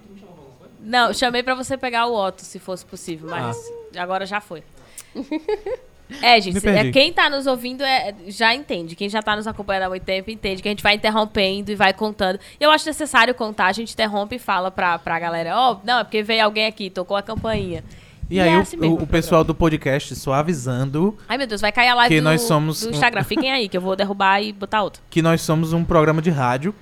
Não, 0.79 1.13
chamei 1.13 1.43
pra 1.43 1.55
você 1.57 1.77
pegar 1.77 2.07
o 2.07 2.15
Otto, 2.15 2.43
se 2.43 2.59
fosse 2.61 2.85
possível, 2.87 3.29
mas 3.29 3.57
agora 3.97 4.25
já 4.25 4.41
foi. 4.41 4.63
É, 6.21 6.41
gente, 6.41 6.67
é, 6.69 6.91
quem 6.91 7.13
tá 7.13 7.31
nos 7.31 7.47
ouvindo 7.47 7.83
é, 7.83 8.15
já 8.29 8.55
entende. 8.55 8.95
Quem 8.97 9.09
já 9.09 9.23
tá 9.23 9.35
nos 9.37 9.47
acompanhando 9.47 9.85
há 9.85 9.89
muito 9.89 10.03
tempo 10.03 10.31
entende 10.31 10.61
que 10.63 10.69
a 10.69 10.71
gente 10.73 10.83
vai 10.83 10.95
interrompendo 10.95 11.71
e 11.71 11.75
vai 11.75 11.93
contando. 11.93 12.39
E 12.61 12.65
eu 12.65 12.71
acho 12.71 12.87
necessário 12.87 13.35
contar, 13.35 13.67
a 13.67 13.73
gente 13.73 13.93
interrompe 13.93 14.37
e 14.37 14.39
fala 14.39 14.71
pra, 14.71 14.99
pra 14.99 15.19
galera, 15.19 15.57
ó, 15.57 15.79
não, 15.85 16.01
é 16.01 16.05
porque 16.05 16.23
veio 16.23 16.45
alguém 16.45 16.67
aqui, 16.67 16.91
tocou 16.91 17.17
a 17.17 17.23
campainha. 17.23 17.83
E, 18.31 18.39
é 18.39 18.45
aí, 18.45 18.57
o- 18.57 18.61
assim 18.61 18.77
o, 18.79 18.85
o 18.93 19.03
o 19.03 19.07
pessoal 19.07 19.45
do 19.45 19.55
podcast 19.55 20.15
só 20.17 20.33
avisando 20.33 21.19
Ai, 21.29 21.37
meu 21.37 21.47
Deus, 21.47 21.61
vai 21.61 21.71
cair 21.73 21.89
a 21.89 21.95
live 21.95 22.15
Que 22.15 22.21
do, 22.21 22.25
nós 22.25 22.41
somos 22.43 22.81
do 22.81 22.89
um- 22.89 22.91
Instagram. 22.91 23.25
Fiquem 23.25 23.53
aí, 23.53 23.69
que 23.69 23.77
eu 23.77 23.81
vou 23.81 23.95
derrubar 23.95 24.41
e 24.43 24.53
botar 24.53 24.83
outro. 24.83 25.03
que 25.11 25.21
nós 25.21 25.43
somos 25.43 25.73
um 25.73 25.85
programa 25.85 26.23
de 26.23 26.31
rádio 26.31 26.75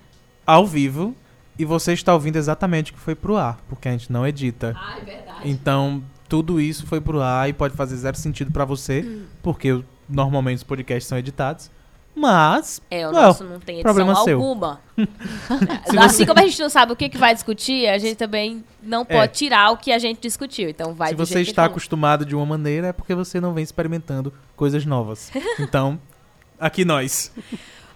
ao 0.47 0.65
vivo 0.67 1.15
e 1.59 1.65
você 1.65 1.93
está 1.93 2.15
ouvindo 2.15 2.37
exatamente 2.37 2.93
o 2.93 2.95
que 2.95 3.01
foi 3.01 3.15
pro 3.15 3.37
ar, 3.37 3.59
porque 3.69 3.89
a 3.89 3.93
gente 3.93 4.11
não 4.13 4.27
edita. 4.27 4.75
Ah, 4.79 4.97
é 5.01 5.05
verdade. 5.05 5.41
Então, 5.45 6.03
tudo 6.31 6.59
isso 6.61 6.87
foi 6.87 7.01
pro 7.01 7.21
ar 7.21 7.49
e 7.49 7.53
pode 7.53 7.75
fazer 7.77 7.97
zero 7.97 8.17
sentido 8.17 8.51
pra 8.51 8.65
você, 8.65 9.05
porque 9.43 9.73
o- 9.73 9.85
normalmente 10.09 10.59
os 10.59 10.63
podcasts 10.65 11.07
são 11.09 11.19
editados. 11.19 11.71
Mas. 12.15 12.81
É, 12.91 13.07
o 13.07 13.11
well, 13.13 13.23
nosso 13.23 13.45
não 13.45 13.61
tem 13.61 13.77
edição 13.81 13.83
problema 13.95 14.15
seu. 14.25 14.37
alguma. 14.39 14.81
Se 15.87 15.99
assim 15.99 16.17
você- 16.19 16.27
como 16.27 16.41
a 16.41 16.43
gente 16.47 16.61
não 16.61 16.69
sabe 16.69 16.93
o 16.93 16.97
que, 16.97 17.09
que 17.09 17.19
vai 17.19 17.33
discutir, 17.35 17.89
a 17.89 17.99
gente 17.99 18.17
também 18.17 18.65
não 18.83 19.03
É. 19.03 19.05
pode 19.17 19.33
tirar 19.33 19.71
o 19.73 19.77
que 19.77 19.93
a 19.93 19.99
gente 19.99 20.21
discutiu. 20.21 20.69
Então 20.69 20.93
vai 20.95 21.11
Se 21.11 21.15
você 21.15 21.41
está 21.41 21.63
tá. 21.63 21.67
acostumado 21.67 22.25
de 22.25 22.35
uma 22.35 22.45
maneira, 22.47 22.89
é 22.89 22.93
porque 22.93 23.15
você 23.15 23.41
não 23.41 23.53
vem 23.55 23.63
experimentando 23.65 24.33
coisas 24.57 24.85
novas. 24.85 25.31
Então, 25.59 26.01
aqui 26.59 26.85
nós. 26.85 27.33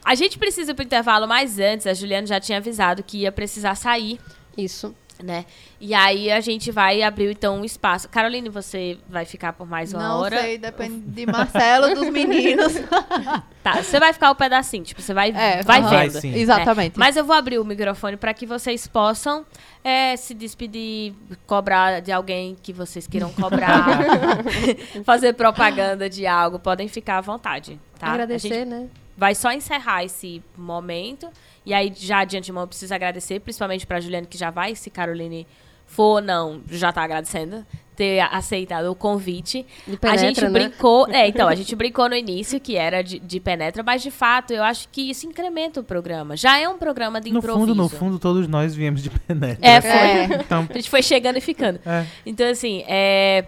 A 0.05 0.15
gente 0.15 0.39
precisa 0.39 0.73
ir 0.73 0.75
pro 0.75 0.85
intervalo, 0.85 1.27
mas 1.27 1.59
antes, 1.59 1.87
a 1.87 1.95
Juliana 1.95 2.27
já 2.27 2.39
tinha 2.41 2.59
avisado 2.59 3.03
que 3.03 3.19
ia 3.19 3.33
precisar 3.33 3.75
sair, 3.75 4.19
Isso. 4.57 4.95
Né? 5.23 5.45
E 5.81 5.95
aí 5.95 6.31
a 6.31 6.41
gente 6.41 6.71
vai 6.71 7.03
abrir 7.03 7.31
então 7.31 7.59
um 7.61 7.65
espaço. 7.65 8.09
Caroline, 8.09 8.49
você 8.49 8.99
vai 9.09 9.25
ficar 9.25 9.53
por 9.53 9.67
mais 9.69 9.93
uma 9.93 10.09
Não 10.09 10.21
hora? 10.21 10.41
sei, 10.41 10.59
depende 10.59 11.01
de 11.01 11.27
Marcelo, 11.27 11.95
dos 11.95 12.09
meninos. 12.11 12.73
Tá, 13.65 13.83
você 13.83 13.99
vai 13.99 14.13
ficar 14.13 14.31
o 14.31 14.35
pedacinho, 14.35 14.85
tipo, 14.85 15.01
você 15.01 15.15
vai, 15.15 15.31
É, 15.31 15.63
vai 15.63 15.81
aham. 15.81 15.89
Vai 15.89 16.09
vendo. 16.11 16.21
sim. 16.21 16.35
Exatamente. 16.35 16.99
Mas 16.99 17.17
eu 17.17 17.25
vou 17.25 17.35
abrir 17.35 17.59
o 17.59 17.65
microfone 17.65 18.15
para 18.15 18.35
que 18.35 18.45
vocês 18.45 18.87
possam 18.87 19.47
é, 19.83 20.15
se 20.19 20.35
despedir, 20.35 21.15
cobrar 21.47 22.01
de 22.03 22.13
alguém 22.13 22.59
que 22.63 22.75
vocês 22.75 23.07
queiram 23.07 23.33
cobrar, 23.33 23.87
fazer 25.03 25.33
propaganda 25.33 26.11
de 26.11 26.27
algo. 26.27 26.59
Podem 26.59 26.89
ficar 26.89 27.17
à 27.17 27.21
vontade, 27.23 27.81
tá? 27.99 28.09
A 28.09 28.11
Agradecer, 28.13 28.49
gente 28.51 28.65
né? 28.67 28.87
Vai 29.17 29.35
só 29.35 29.53
encerrar 29.53 30.05
esse 30.05 30.43
momento. 30.57 31.29
E 31.65 31.73
aí, 31.73 31.93
já 31.97 32.25
de 32.25 32.37
antemão, 32.37 32.65
eu 32.65 32.69
preciso 32.69 32.95
agradecer, 32.95 33.41
principalmente 33.41 33.87
para 33.87 34.01
Juliane, 34.01 34.27
que 34.27 34.37
já 34.39 34.51
vai, 34.51 34.75
se 34.75 34.91
Caroline 34.91 35.47
for 35.87 36.17
ou 36.17 36.21
não, 36.21 36.63
já 36.71 36.93
tá 36.93 37.03
agradecendo 37.03 37.65
ter 37.95 38.19
aceitado 38.21 38.87
o 38.91 38.95
convite. 38.95 39.65
De 39.87 39.95
a 39.95 39.99
penetra, 39.99 40.27
gente 40.27 40.41
né? 40.43 40.51
brincou, 40.51 41.07
é, 41.09 41.29
então, 41.29 41.47
a 41.47 41.55
gente 41.55 41.77
brincou 41.77 42.09
no 42.09 42.17
início 42.17 42.59
que 42.59 42.75
era 42.77 43.03
de, 43.03 43.21
de 43.21 43.39
penetra, 43.39 43.83
mas 43.85 44.03
de 44.03 44.11
fato, 44.11 44.53
eu 44.53 44.65
acho 44.65 44.89
que 44.89 45.11
isso 45.11 45.27
incrementa 45.27 45.81
o 45.81 45.85
programa. 45.85 46.37
Já 46.37 46.59
é 46.59 46.69
um 46.69 46.77
programa 46.77 47.21
de 47.21 47.31
No 47.31 47.39
improviso. 47.39 47.67
fundo, 47.69 47.75
no 47.75 47.89
fundo, 47.89 48.19
todos 48.19 48.49
nós 48.49 48.75
viemos 48.75 49.01
de 49.03 49.11
penetra. 49.11 49.59
É, 49.65 49.81
foi. 49.81 49.91
É. 49.91 50.25
Então, 50.41 50.67
A 50.69 50.73
gente 50.75 50.91
foi 50.91 51.03
chegando 51.03 51.37
e 51.37 51.41
ficando. 51.41 51.79
é. 51.87 52.05
Então, 52.27 52.49
assim, 52.51 52.83
é, 52.89 53.45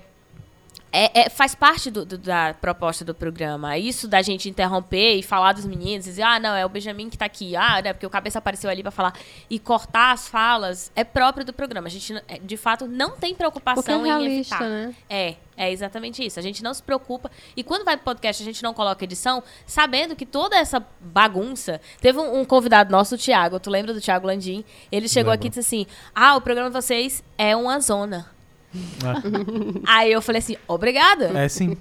é- 0.93 1.23
é- 1.23 1.29
faz 1.29 1.55
parte 1.55 1.91
do- 1.91 2.05
do- 2.07 2.19
da 2.19 2.55
proposta 2.61 3.05
do 3.05 3.15
programa. 3.15 3.77
Isso 3.77 4.09
da 4.09 4.23
gente 4.23 4.49
interromper 4.49 5.17
e 5.17 5.23
falar 5.23 5.53
dos 5.53 5.65
meninos, 5.67 6.05
dizer, 6.07 6.23
ah, 6.23 6.39
não, 6.41 6.55
é 6.55 6.65
o 6.65 6.69
Benjamin 6.69 7.11
que 7.11 7.19
tá 7.19 7.25
aqui, 7.27 7.55
ah, 7.57 7.83
né, 7.83 7.93
porque 7.93 8.07
o 8.07 8.11
cabeça 8.11 8.39
apareceu 8.39 8.71
ali 8.71 8.83
pra 8.83 8.91
falar, 8.91 9.15
e 9.51 9.59
cortar 9.59 10.13
as 10.13 10.29
falas 10.29 10.91
é 10.97 11.05
próprio 11.05 11.45
do 11.45 11.53
programa. 11.53 11.87
A 11.89 11.91
gente, 11.91 12.15
é, 12.29 12.39
de 12.39 12.57
fato, 12.57 12.87
não 12.87 13.11
tem 13.11 13.17
Porque 13.17 13.33
é 13.35 13.37
preocupação 13.37 14.07
em 14.07 14.09
realista, 14.09 14.55
evitar. 14.57 14.69
né? 14.69 14.95
É, 15.09 15.35
é 15.57 15.73
exatamente 15.73 16.25
isso. 16.25 16.39
A 16.39 16.43
gente 16.43 16.63
não 16.63 16.73
se 16.75 16.83
preocupa. 16.83 17.31
E 17.57 17.63
quando 17.65 17.85
vai 17.85 17.97
pro 17.97 18.05
podcast, 18.05 18.43
a 18.43 18.45
gente 18.47 18.63
não 18.63 18.73
coloca 18.75 19.05
edição, 19.05 19.43
sabendo 19.67 20.15
que 20.17 20.25
toda 20.27 20.57
essa 20.57 20.85
bagunça. 21.01 21.81
Teve 22.01 22.19
um, 22.19 22.41
um 22.41 22.45
convidado 22.45 22.91
nosso, 22.93 23.15
o 23.15 23.19
Thiago, 23.19 23.59
tu 23.59 23.71
lembra 23.71 23.93
do 23.95 24.01
Thiago 24.01 24.27
Landim? 24.27 24.65
Ele 24.93 25.09
chegou 25.09 25.31
Lembro. 25.33 25.41
aqui 25.41 25.47
e 25.47 25.51
disse 25.51 25.61
assim: 25.61 25.87
Ah, 26.15 26.37
o 26.37 26.41
programa 26.41 26.69
de 26.71 26.75
vocês 26.75 27.23
é 27.39 27.57
uma 27.57 27.81
zona. 27.81 28.35
Aí 29.87 30.13
eu 30.13 30.23
falei 30.23 30.41
assim, 30.41 30.57
obrigada. 30.67 31.27
É, 31.39 31.49
sim. 31.49 31.77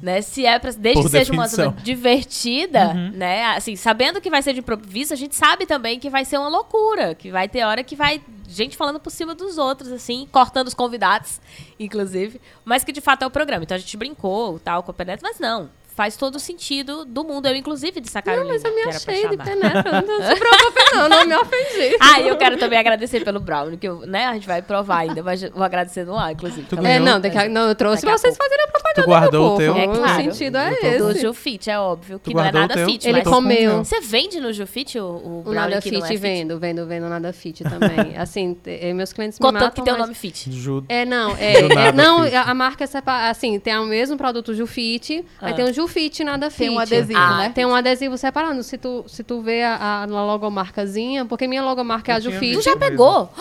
Né? 0.00 0.22
Se 0.22 0.46
é 0.46 0.58
pra, 0.58 0.70
desde 0.70 1.02
Por 1.02 1.10
que 1.10 1.18
seja 1.18 1.32
uma 1.32 1.46
zona 1.46 1.76
divertida, 1.82 2.94
né? 2.94 3.44
Assim, 3.48 3.76
sabendo 3.76 4.20
que 4.20 4.30
vai 4.30 4.40
ser 4.40 4.54
de 4.54 4.60
improviso, 4.60 5.12
a 5.12 5.16
gente 5.16 5.34
sabe 5.34 5.66
também 5.66 6.00
que 6.00 6.08
vai 6.08 6.24
ser 6.24 6.38
uma 6.38 6.48
loucura. 6.48 7.14
Que 7.14 7.30
vai 7.30 7.48
ter 7.48 7.64
hora 7.64 7.84
que 7.84 7.94
vai 7.94 8.22
gente 8.48 8.76
falando 8.76 8.98
por 8.98 9.10
cima 9.10 9.34
dos 9.34 9.58
outros, 9.58 9.92
assim, 9.92 10.26
cortando 10.30 10.66
os 10.66 10.74
convidados, 10.74 11.40
inclusive. 11.78 12.40
Mas 12.64 12.82
que 12.82 12.92
de 12.92 13.00
fato 13.00 13.22
é 13.22 13.26
o 13.26 13.30
programa. 13.30 13.62
Então 13.62 13.76
a 13.76 13.80
gente 13.80 13.96
brincou, 13.96 14.58
tal, 14.58 14.82
com 14.82 14.90
o 14.90 14.94
Penetra, 14.94 15.28
mas 15.28 15.38
não. 15.38 15.70
Faz 16.00 16.16
todo 16.16 16.36
o 16.36 16.40
sentido 16.40 17.04
do 17.04 17.22
mundo. 17.24 17.46
Eu, 17.46 17.54
inclusive, 17.54 18.02
a 18.14 18.22
Carolina. 18.22 18.54
Não, 18.54 18.54
mas 18.54 18.64
eu 18.64 18.74
me 18.74 18.82
achei 18.84 19.28
de 19.28 19.36
penetra. 19.36 20.00
Não 20.00 20.22
se 20.22 20.34
preocupe, 20.40 20.94
não, 20.94 21.08
não 21.10 21.26
me 21.26 21.36
ofendi. 21.36 21.94
Ah, 22.00 22.18
e 22.20 22.26
eu 22.28 22.38
quero 22.38 22.56
também 22.56 22.78
agradecer 22.78 23.22
pelo 23.22 23.38
Brownie, 23.38 23.76
que 23.76 23.86
eu, 23.86 23.98
né, 24.06 24.24
a 24.24 24.32
gente 24.32 24.46
vai 24.46 24.62
provar 24.62 25.00
ainda, 25.00 25.22
mas 25.22 25.42
vou 25.42 25.62
agradecer 25.62 26.06
no 26.06 26.16
ar, 26.18 26.32
inclusive. 26.32 26.66
Tu 26.66 26.74
É, 26.86 26.98
não, 26.98 27.20
daqui 27.20 27.36
a- 27.36 27.50
não, 27.50 27.68
eu 27.68 27.74
trouxe 27.74 28.00
Daqui 28.06 28.18
vocês 28.18 28.34
fazerem 28.34 28.64
a 28.64 28.68
propaganda 28.68 29.02
Tu 29.02 29.06
guardou 29.06 29.48
do 29.50 29.54
o 29.54 29.58
teu? 29.58 29.76
É 29.76 29.86
claro. 29.88 30.02
O 30.20 30.24
sentido 30.24 30.56
é 30.56 30.74
tô- 30.74 30.98
Do 31.04 31.10
esse. 31.10 31.20
Jufit, 31.20 31.68
é 31.70 31.78
óbvio, 31.78 32.18
que 32.18 32.32
não 32.32 32.44
é 32.46 32.50
nada 32.50 32.72
teu? 32.74 32.86
fit. 32.86 33.06
Ele 33.06 33.18
mas- 33.18 33.28
comeu. 33.28 33.84
Você 33.84 34.00
vende 34.00 34.40
no 34.40 34.54
Jufit 34.54 34.98
o, 34.98 35.42
o 35.44 35.52
Nada 35.52 35.82
que 35.82 35.90
não 35.90 36.00
Fit 36.00 36.04
é 36.04 36.08
fit? 36.08 36.18
vendo, 36.18 36.58
vendo, 36.58 36.86
vendo 36.86 37.10
Nada 37.10 37.30
Fit 37.30 37.62
também. 37.62 38.16
assim, 38.16 38.56
eh, 38.64 38.94
meus 38.94 39.12
clientes 39.12 39.38
me 39.38 39.44
Contanto 39.44 39.62
matam, 39.64 39.84
que 39.84 39.90
tem 39.90 39.92
o 39.92 39.98
nome 39.98 40.14
fit. 40.14 40.48
É, 40.88 41.04
não, 41.04 41.36
é, 41.36 41.88
é, 41.88 41.92
não, 41.92 42.22
a 42.22 42.54
marca 42.54 42.84
é 42.84 42.86
separada, 42.86 43.28
assim, 43.30 43.58
tem 43.60 43.76
o 43.78 43.84
mesmo 43.84 44.16
produto 44.16 44.54
Jufit, 44.54 45.24
aí 45.42 45.52
Ah. 45.52 45.54
tem 45.54 45.64
o 45.66 45.72
Jufit 45.74 45.89
Nada 46.24 46.50
Fit. 46.50 46.58
Tem 46.58 46.70
um 46.70 46.78
adesivo, 46.78 47.18
Ah, 47.18 47.36
né? 47.38 47.52
Tem 47.54 47.66
um 47.66 47.74
adesivo 47.74 48.16
separado, 48.18 48.62
se 48.62 48.78
tu, 48.78 49.04
se 49.08 49.22
tu 49.24 49.40
vê 49.42 49.62
a, 49.62 50.02
a, 50.02 50.04
logomarcazinha, 50.06 51.24
porque 51.24 51.46
minha 51.46 51.62
logomarca 51.62 52.12
é 52.12 52.14
a 52.16 52.20
Jufit. 52.20 52.54
Tu 52.56 52.62
já 52.62 52.76
pegou? 52.76 53.32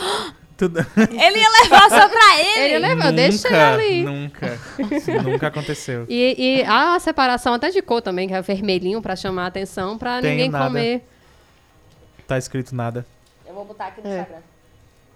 Ele 0.62 1.40
ia 1.40 1.50
levar 1.64 1.90
só 1.90 2.10
pra 2.10 2.40
ele. 2.42 2.74
Ele 2.74 2.80
levou, 2.80 3.12
deixa 3.14 3.48
ele 3.48 3.56
nunca, 3.56 3.74
ali. 3.74 4.04
nunca. 4.04 4.60
Nunca 5.24 5.48
aconteceu. 5.48 6.06
E, 6.10 6.36
e 6.38 6.64
a 6.64 7.00
separação 7.00 7.54
até 7.54 7.70
de 7.70 7.82
cor 7.82 8.02
também, 8.02 8.28
que 8.28 8.34
é 8.34 8.42
vermelhinho 8.42 9.02
pra 9.02 9.16
chamar 9.16 9.46
a 9.46 9.48
atenção, 9.48 9.98
pra 9.98 10.20
Tenho 10.20 10.34
ninguém 10.34 10.50
nada. 10.50 10.66
comer. 10.66 11.08
Tá 12.28 12.38
escrito 12.38 12.76
nada. 12.76 13.06
Eu 13.48 13.54
vou 13.54 13.64
botar 13.64 13.86
aqui 13.88 14.02
no 14.02 14.08
É. 14.10 14.18
Instagram. 14.20 14.40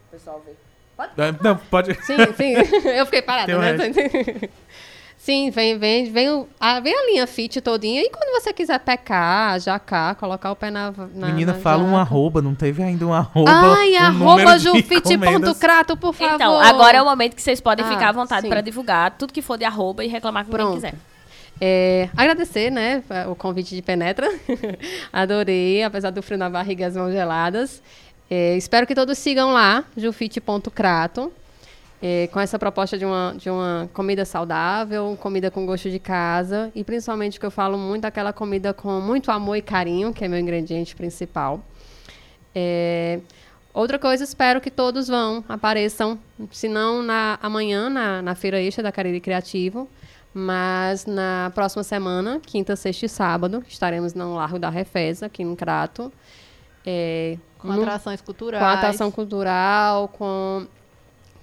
O 0.07 0.11
pessoal 0.11 0.43
ver. 0.45 0.57
Ah, 0.97 1.09
Não, 1.43 1.57
pode. 1.57 1.93
Sim, 2.05 2.15
sim. 2.38 2.53
Eu 2.88 3.05
fiquei 3.05 3.21
parada, 3.21 3.57
né? 3.59 3.77
Sim, 5.24 5.51
vem, 5.51 5.78
vem, 5.80 6.11
vem, 6.11 6.30
o- 6.32 6.45
a, 6.59 6.82
vem 6.82 6.93
a 6.93 7.05
linha 7.05 7.26
fit 7.26 7.61
todinha. 7.61 8.01
E 8.01 8.09
quando 8.09 8.30
você 8.41 8.51
quiser 8.51 8.78
pecar, 8.82 9.57
jacar, 9.57 10.15
colocar 10.17 10.51
o 10.51 10.55
pé 10.55 10.69
na. 10.69 10.93
na 11.15 11.28
Menina, 11.28 11.53
na 11.53 11.59
fala 11.59 11.82
um 11.82 11.91
jaca. 11.91 12.01
arroba, 12.01 12.41
não 12.41 12.53
teve 12.53 12.84
ainda 12.84 13.07
um 13.07 13.13
arroba. 13.13 13.49
Ai, 13.49 13.93
um 13.93 13.97
arroba 13.99 14.59
jufit.crato, 14.59 15.95
por 15.95 16.13
favor. 16.13 16.36
Então, 16.36 16.59
agora 16.59 16.97
é 16.97 17.01
o 17.01 17.05
momento 17.05 17.38
que 17.38 17.41
vocês 17.41 17.61
podem 17.61 17.86
Ah, 17.86 17.89
ficar 17.89 18.09
à 18.09 18.11
vontade 18.11 18.49
pra 18.49 18.59
divulgar 18.59 19.11
tudo 19.17 19.32
que 19.32 19.41
for 19.41 19.57
de 19.57 19.63
arroba 19.63 20.03
e 20.03 20.09
reclamar 20.09 20.43
com 20.43 20.51
quem 20.51 20.57
Pronto. 20.59 20.76
quiser. 20.76 20.93
É, 21.61 22.09
agradecer, 22.17 22.69
né, 22.69 23.01
o 23.30 23.36
convite 23.36 23.74
de 23.76 23.82
Penetra. 23.82 24.28
Adorei, 25.13 25.84
apesar 25.84 26.09
do 26.09 26.21
frio 26.21 26.38
na 26.38 26.49
barriga 26.49 26.84
e 26.84 26.86
as 26.88 26.97
mãos 26.97 27.13
geladas. 27.13 27.82
É, 28.30 28.57
espero 28.57 28.86
que 28.86 28.93
todos 28.95 29.17
sigam 29.17 29.53
lá, 29.53 29.86
jufit.crato, 29.95 31.32
é, 32.06 32.28
com 32.28 32.39
essa 32.41 32.60
proposta 32.60 32.97
de 32.97 33.06
uma, 33.06 33.34
de 33.38 33.49
uma 33.49 33.89
comida 33.93 34.26
saudável, 34.26 35.18
comida 35.22 35.49
com 35.49 35.66
gosto 35.66 35.89
de 35.89 35.99
casa 35.99 36.70
e 36.76 36.84
principalmente 36.84 37.39
que 37.39 37.45
eu 37.45 37.49
falo 37.49 37.78
muito 37.78 38.04
aquela 38.04 38.34
comida 38.34 38.74
com 38.74 38.99
muito 38.99 39.32
amor 39.32 39.56
e 39.56 39.62
carinho, 39.62 40.14
que 40.14 40.26
é 40.26 40.28
meu 40.28 40.38
ingrediente 40.38 40.97
principal. 40.97 41.64
É, 42.54 43.22
outra 43.74 43.97
coisa, 43.97 44.22
espero 44.22 44.60
que 44.60 44.70
todos 44.70 45.08
vão, 45.08 45.45
apareçam, 45.47 46.20
se 46.51 46.68
não 46.68 47.01
na, 47.01 47.39
amanhã 47.41 47.89
na, 47.89 48.22
na 48.22 48.36
Feira 48.36 48.62
Extra 48.62 48.84
da 48.84 48.91
Cariri 48.91 49.22
Criativo, 49.22 49.88
mas 50.34 51.06
na 51.06 51.54
próxima 51.56 51.84
semana, 51.84 52.41
quinta, 52.45 52.76
sexta 52.76 53.06
e 53.06 53.10
sábado, 53.10 53.64
estaremos 53.66 54.14
no 54.14 54.36
Largo 54.36 54.60
da 54.60 54.70
Refesa, 54.70 55.28
aqui 55.28 55.45
no 55.45 55.56
Crato. 55.56 56.12
É, 56.86 57.38
Com 57.58 57.72
atrações 57.72 58.20
culturais. 58.20 58.62
com 58.62 58.70
atração 58.70 59.10
cultural, 59.10 60.10
com, 60.10 60.68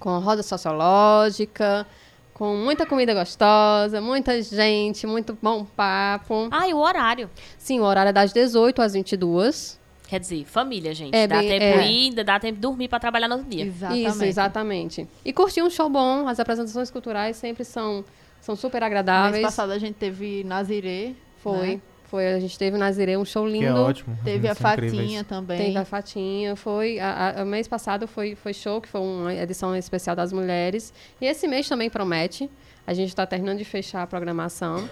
com 0.01 0.17
roda 0.19 0.41
sociológica, 0.43 1.85
com 2.33 2.55
muita 2.57 2.85
comida 2.85 3.13
gostosa, 3.13 4.01
muita 4.01 4.41
gente, 4.41 5.05
muito 5.07 5.37
bom 5.41 5.63
papo. 5.63 6.47
Ah, 6.51 6.67
e 6.67 6.73
o 6.73 6.77
horário. 6.79 7.29
Sim, 7.57 7.79
o 7.79 7.83
horário 7.83 8.09
é 8.09 8.13
das 8.13 8.33
18 8.33 8.81
às 8.81 8.93
22. 8.93 9.79
Quer 10.07 10.19
dizer, 10.19 10.43
família, 10.43 10.93
gente. 10.93 11.15
É 11.15 11.25
dá 11.27 11.37
bem- 11.37 11.47
tempo 11.47 11.63
é. 11.63 11.87
ir, 11.87 12.05
ainda 12.09 12.23
dá 12.23 12.37
tempo 12.39 12.55
de 12.55 12.61
dormir 12.61 12.89
pra 12.89 12.99
trabalhar 12.99 13.29
no 13.29 13.35
outro 13.35 13.49
dia. 13.49 13.63
Exatamente. 13.65 14.09
Isso, 14.09 14.23
exatamente. 14.25 15.07
E 15.23 15.31
curtir 15.31 15.61
um 15.61 15.69
show 15.69 15.87
bom, 15.89 16.27
as 16.27 16.37
apresentações 16.39 16.91
culturais 16.91 17.37
sempre 17.37 17.63
são, 17.63 18.03
são 18.41 18.55
super 18.55 18.81
Mês 18.81 18.87
agradáveis. 18.87 19.41
passado 19.43 19.71
a 19.71 19.77
gente 19.77 19.95
teve 19.95 20.43
Nazirê. 20.43 21.13
Foi, 21.41 21.75
né? 21.75 21.81
Foi, 22.11 22.27
a 22.33 22.39
gente 22.39 22.59
teve 22.59 22.77
na 22.77 22.91
Zirê 22.91 23.17
um 23.17 23.25
show 23.25 23.45
Que 23.45 23.53
lindo. 23.53 23.65
é 23.67 23.73
ótimo. 23.73 24.15
Teve 24.23 24.45
a 24.47 24.51
Eles 24.51 24.57
são 24.59 24.71
incríveis. 24.73 25.01
Fatinha 25.01 25.23
também. 25.23 25.57
Teve 25.57 25.77
a 25.77 25.85
Fatinha, 25.85 26.55
foi. 26.55 26.99
A, 26.99 27.39
a- 27.39 27.43
o 27.43 27.45
mês 27.45 27.67
passado 27.67 28.05
foi, 28.07 28.35
foi 28.35 28.53
show, 28.53 28.79
que 28.81 28.87
foi 28.89 28.99
uma 29.01 29.33
edição 29.33 29.75
especial 29.75 30.15
das 30.15 30.31
mulheres. 30.33 30.93
E 31.19 31.25
esse 31.25 31.47
mês 31.47 31.67
também 31.67 31.89
promete. 31.89 32.49
A 32.85 32.93
gente 32.93 33.09
está 33.09 33.25
terminando 33.25 33.57
de 33.59 33.63
fechar 33.65 34.03
a 34.03 34.07
programação. 34.07 34.87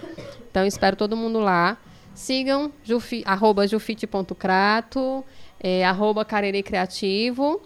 Então, 0.50 0.64
espero 0.66 0.96
todo 0.96 1.16
mundo 1.16 1.38
lá. 1.40 1.76
Sigam 2.14 2.72
jufi, 2.82 3.22
arroba 3.26 3.66
jufite.crato, 3.68 5.24
é, 5.62 5.84
arroba 5.84 6.24
Cariri 6.24 6.62
Criativo. 6.62 7.60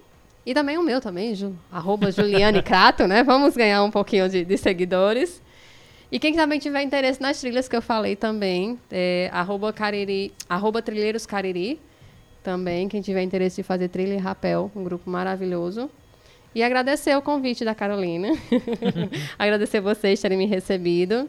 E 0.46 0.52
também 0.52 0.76
o 0.76 0.82
meu 0.82 1.00
também, 1.00 1.34
Ju, 1.34 1.54
arroba 1.72 2.10
Juliane 2.12 2.62
Crato, 2.62 3.06
né? 3.06 3.22
Vamos 3.22 3.56
ganhar 3.56 3.82
um 3.82 3.90
pouquinho 3.90 4.28
de, 4.28 4.44
de 4.44 4.58
seguidores. 4.58 5.40
E 6.14 6.18
quem 6.20 6.32
também 6.32 6.60
tiver 6.60 6.80
interesse 6.80 7.20
nas 7.20 7.40
trilhas 7.40 7.66
que 7.66 7.74
eu 7.74 7.82
falei 7.82 8.14
também, 8.14 8.78
é 8.88 9.28
arroba, 9.32 9.72
Cariri, 9.72 10.32
arroba 10.48 10.80
Trilheiros 10.80 11.26
Cariri, 11.26 11.80
também, 12.40 12.88
quem 12.88 13.02
tiver 13.02 13.20
interesse 13.22 13.56
de 13.56 13.62
fazer 13.64 13.88
trilha 13.88 14.14
e 14.14 14.18
rapel, 14.18 14.70
um 14.76 14.84
grupo 14.84 15.10
maravilhoso. 15.10 15.90
E 16.54 16.62
agradecer 16.62 17.16
o 17.16 17.20
convite 17.20 17.64
da 17.64 17.74
Carolina. 17.74 18.28
agradecer 19.36 19.80
vocês 19.80 20.20
terem 20.20 20.38
me 20.38 20.46
recebido. 20.46 21.28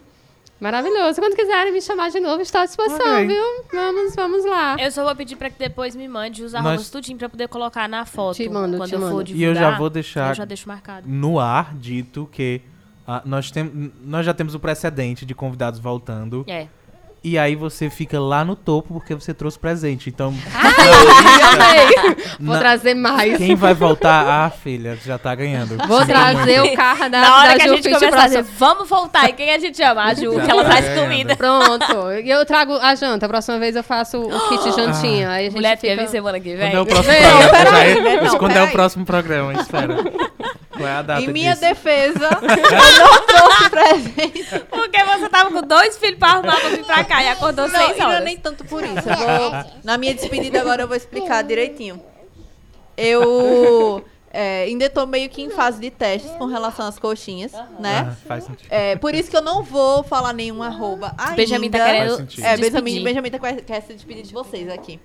Maravilhoso. 0.60 1.20
Quando 1.20 1.36
quiserem 1.36 1.74
me 1.74 1.82
chamar 1.82 2.12
de 2.12 2.20
novo, 2.20 2.44
estou 2.44 2.62
à 2.62 2.66
disposição, 2.66 3.14
Ok. 3.16 3.26
viu? 3.28 3.44
Vamos, 3.74 4.16
vamos 4.16 4.46
lá. 4.46 4.78
Eu 4.80 4.92
só 4.92 5.04
vou 5.04 5.16
pedir 5.16 5.36
pra 5.36 5.50
que 5.50 5.58
depois 5.58 5.96
me 5.96 6.08
mande 6.08 6.44
os 6.44 6.54
arrobas 6.54 6.92
tudinho 6.92 7.18
pra 7.18 7.28
poder 7.28 7.48
colocar 7.48 7.90
na 7.90 8.06
foto. 8.06 8.36
Te 8.36 8.48
mando, 8.48 8.78
quando 8.78 8.90
te 8.90 8.94
eu 8.94 9.02
for 9.02 9.10
mando. 9.14 9.22
E 9.22 9.34
divulgar. 9.34 9.50
eu 9.50 9.56
já 9.56 9.78
vou 9.80 9.90
deixar 9.90 10.30
Eu 10.30 10.36
já 10.36 10.46
deixo 10.46 10.68
marcado. 10.68 11.08
no 11.10 11.40
ar 11.40 11.74
dito 11.76 12.30
que 12.32 12.62
ah, 13.08 13.22
nós, 13.26 13.52
tem, 13.52 13.92
nós 14.04 14.26
já 14.26 14.34
temos 14.34 14.56
o 14.56 14.60
precedente 14.60 15.26
de 15.26 15.34
convidados 15.36 15.80
voltando. 15.80 16.44
É. 16.48 16.68
E 17.24 17.40
aí 17.40 17.56
você 17.56 17.90
fica 17.90 18.20
lá 18.20 18.46
no 18.46 18.56
topo 18.56 18.94
porque 18.94 19.16
você 19.16 19.34
trouxe 19.34 19.58
presente. 19.58 20.10
Então, 20.10 20.32
Amei. 20.54 22.16
Vou 22.40 22.54
na- 22.54 22.60
trazer 22.60 22.94
mais. 22.94 23.38
quem 23.38 23.56
vai 23.56 23.74
voltar? 23.74 24.28
Ah, 24.46 24.50
filha, 24.52 24.96
já 25.04 25.18
tá 25.18 25.34
ganhando. 25.34 25.76
Vou 25.88 26.00
Sinto 26.02 26.08
trazer 26.10 26.60
muito. 26.60 26.74
o 26.74 26.76
carro 26.76 27.10
da, 27.10 27.22
Na 27.22 27.38
hora 27.38 27.50
da 27.50 27.56
que 27.56 27.62
a 27.64 27.68
Ju 27.68 27.76
gente 27.78 27.84
Fit 27.84 27.96
começar 27.96 28.12
pra 28.12 28.24
a 28.24 28.28
dizer, 28.28 28.44
vamos 28.44 28.88
voltar. 28.88 29.30
E 29.30 29.34
quem 29.34 29.52
a 29.52 29.58
gente 29.58 29.76
chama? 29.76 30.04
A 30.04 30.14
Ju, 30.14 30.34
Já 30.36 30.42
que 30.46 30.52
ela 30.52 30.64
tá 30.64 30.70
traz 30.70 30.86
ganhando. 30.86 31.02
comida. 31.02 31.36
Pronto. 31.36 32.12
E 32.24 32.30
eu 32.30 32.46
trago 32.46 32.74
a 32.74 32.94
janta. 32.94 33.26
A 33.26 33.30
próxima 33.30 33.58
vez 33.58 33.76
eu 33.76 33.84
faço 33.84 34.22
o 34.22 34.50
kit 34.50 34.64
jantinha. 34.78 35.32
Aí 35.32 35.48
a 35.48 35.50
gente 35.50 35.56
Mulher, 35.56 35.78
fica... 35.80 36.08
semana 36.08 36.40
que 36.40 36.50
Quando 36.56 36.60
vem? 36.60 36.74
é 36.76 36.80
o 36.80 36.86
próximo 36.86 37.14
Não, 37.14 37.50
programa? 37.50 37.72
Já 37.72 37.84
é- 37.86 38.22
Não, 38.22 38.38
quando 38.38 38.56
é 38.58 38.64
o 38.64 38.72
próximo 38.72 39.04
programa? 39.06 39.54
Espera. 39.54 39.96
Qual 40.76 40.88
é 40.88 40.92
a 40.92 41.02
data 41.02 41.22
Em 41.22 41.28
minha 41.28 41.52
disso? 41.54 41.62
defesa, 41.62 42.30
eu 42.42 43.06
não 43.06 43.26
trouxe 43.26 43.70
presente. 43.70 44.66
Porque 44.70 45.04
você 45.04 45.30
tava 45.30 45.52
com 45.52 45.62
dois 45.62 45.98
filhos 45.98 46.18
pra 46.20 46.30
arrumar 46.32 46.60
pra 46.60 46.70
vir 46.70 46.86
pra 46.86 47.04
cá 47.04 47.24
e 47.24 47.28
acordou 47.30 47.68
Não, 47.68 47.80
seis 47.80 47.98
não 47.98 48.06
é 48.06 48.10
horas. 48.16 48.24
nem 48.26 48.38
tanto 48.38 48.66
por 48.66 48.84
isso. 48.84 49.08
Eu 49.10 49.40
vou, 49.52 49.66
na 49.84 49.98
minha 49.98 50.14
despedida 50.14 50.60
agora 50.62 50.84
eu 50.84 50.88
vou 50.88 50.98
explicar 50.98 51.44
direitinho. 51.44 52.02
Eu 52.98 54.04
é, 54.32 54.64
ainda 54.64 54.90
tô 54.90 55.06
meio 55.06 55.30
que 55.30 55.42
em 55.42 55.50
fase 55.50 55.80
de 55.80 55.90
testes 55.90 56.30
com 56.32 56.46
relação 56.46 56.88
às 56.88 57.00
coxinhas, 57.00 57.54
né? 57.80 58.08
Ah, 58.10 58.16
faz 58.28 58.44
sentido. 58.44 58.68
É, 58.70 58.96
por 58.98 59.14
isso 59.16 59.30
que 59.30 59.38
eu 59.38 59.42
não 59.42 59.64
vou 59.64 60.04
falar 60.04 60.34
nenhum 60.34 60.62
arroba 60.62 61.14
ainda. 61.18 61.36
Benjamin 61.36 61.70
tá 61.70 61.78
Faz 61.78 61.92
querendo 61.92 62.28
É, 62.42 62.58
Benjamin. 62.58 63.04
Benjamin 63.04 63.32
tá 63.32 63.40
quer, 63.40 63.62
quer 63.62 63.82
se 63.82 63.94
despedir 63.94 64.24
de 64.24 64.34
vocês 64.34 64.70
aqui. 64.70 65.00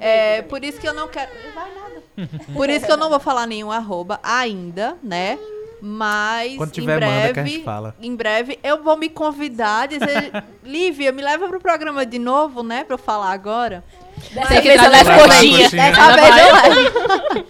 É, 0.00 0.42
por 0.42 0.64
isso 0.64 0.80
que 0.80 0.88
eu 0.88 0.94
não 0.94 1.08
quero. 1.08 1.30
Não 1.44 1.52
vai 1.52 1.70
nada. 1.74 1.88
Por 2.52 2.68
isso 2.68 2.84
que 2.84 2.90
eu 2.90 2.96
não 2.96 3.08
vou 3.08 3.20
falar 3.20 3.46
nenhum 3.46 3.70
arroba 3.70 4.18
ainda, 4.24 4.96
né? 5.02 5.38
Mas 5.80 6.56
Quando 6.56 6.70
em 6.70 6.72
tiver, 6.72 6.94
manda 7.00 7.06
que 7.06 7.28
a 7.28 7.32
breve, 7.32 7.50
gente 7.50 7.64
fala. 7.64 7.94
em 8.00 8.16
breve 8.16 8.58
eu 8.64 8.82
vou 8.82 8.96
me 8.96 9.08
convidar, 9.08 9.86
dizer, 9.86 10.32
Lívia, 10.64 11.12
me 11.12 11.22
leva 11.22 11.46
pro 11.46 11.60
programa 11.60 12.04
de 12.04 12.18
novo, 12.18 12.64
né, 12.64 12.82
pra 12.82 12.94
eu 12.94 12.98
falar 12.98 13.30
agora. 13.30 13.84
Dessa 14.32 14.60
vez 14.60 14.82
eu 14.82 14.90
levo 14.90 15.10
coxinha. 15.22 15.70
Dessa 15.70 16.16
vez 16.16 16.36
eu 16.36 17.32
levo. 17.32 17.46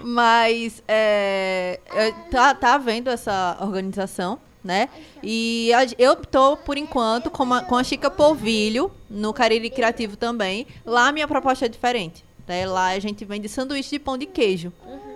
Mas 0.04 0.82
é, 0.86 1.80
tá, 2.30 2.54
tá 2.54 2.74
havendo 2.74 3.08
essa 3.08 3.56
organização, 3.60 4.38
né? 4.64 4.88
E 5.22 5.70
eu 5.98 6.16
tô, 6.16 6.56
por 6.56 6.78
enquanto, 6.78 7.30
com 7.30 7.52
a, 7.52 7.60
com 7.60 7.76
a 7.76 7.84
Chica 7.84 8.10
Polvilho, 8.10 8.90
no 9.10 9.32
Cariri 9.32 9.68
Criativo 9.68 10.16
também. 10.16 10.66
Lá 10.86 11.08
a 11.08 11.12
minha 11.12 11.28
proposta 11.28 11.66
é 11.66 11.68
diferente. 11.68 12.24
Né? 12.48 12.66
Lá 12.66 12.86
a 12.88 12.98
gente 12.98 13.24
vende 13.24 13.48
sanduíche 13.48 13.90
de 13.90 13.98
pão 13.98 14.16
de 14.16 14.26
queijo. 14.26 14.72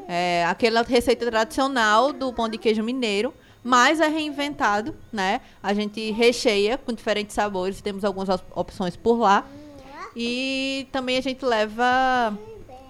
É, 0.07 0.45
aquela 0.47 0.83
receita 0.83 1.27
tradicional 1.27 2.13
do 2.13 2.33
pão 2.33 2.49
de 2.49 2.57
queijo 2.59 2.83
mineiro, 2.83 3.33
mas 3.65 4.01
é 4.01 4.09
reinventado, 4.09 4.95
né? 5.13 5.41
A 5.63 5.75
gente 5.75 6.11
recheia 6.13 6.79
com 6.79 6.93
diferentes 6.93 7.35
sabores, 7.35 7.81
temos 7.83 8.05
algumas 8.05 8.29
op- 8.29 8.45
opções 8.55 8.97
por 8.97 9.19
lá. 9.19 9.47
E 10.17 10.87
também 10.91 11.19
a 11.19 11.21
gente 11.21 11.45
leva 11.45 12.37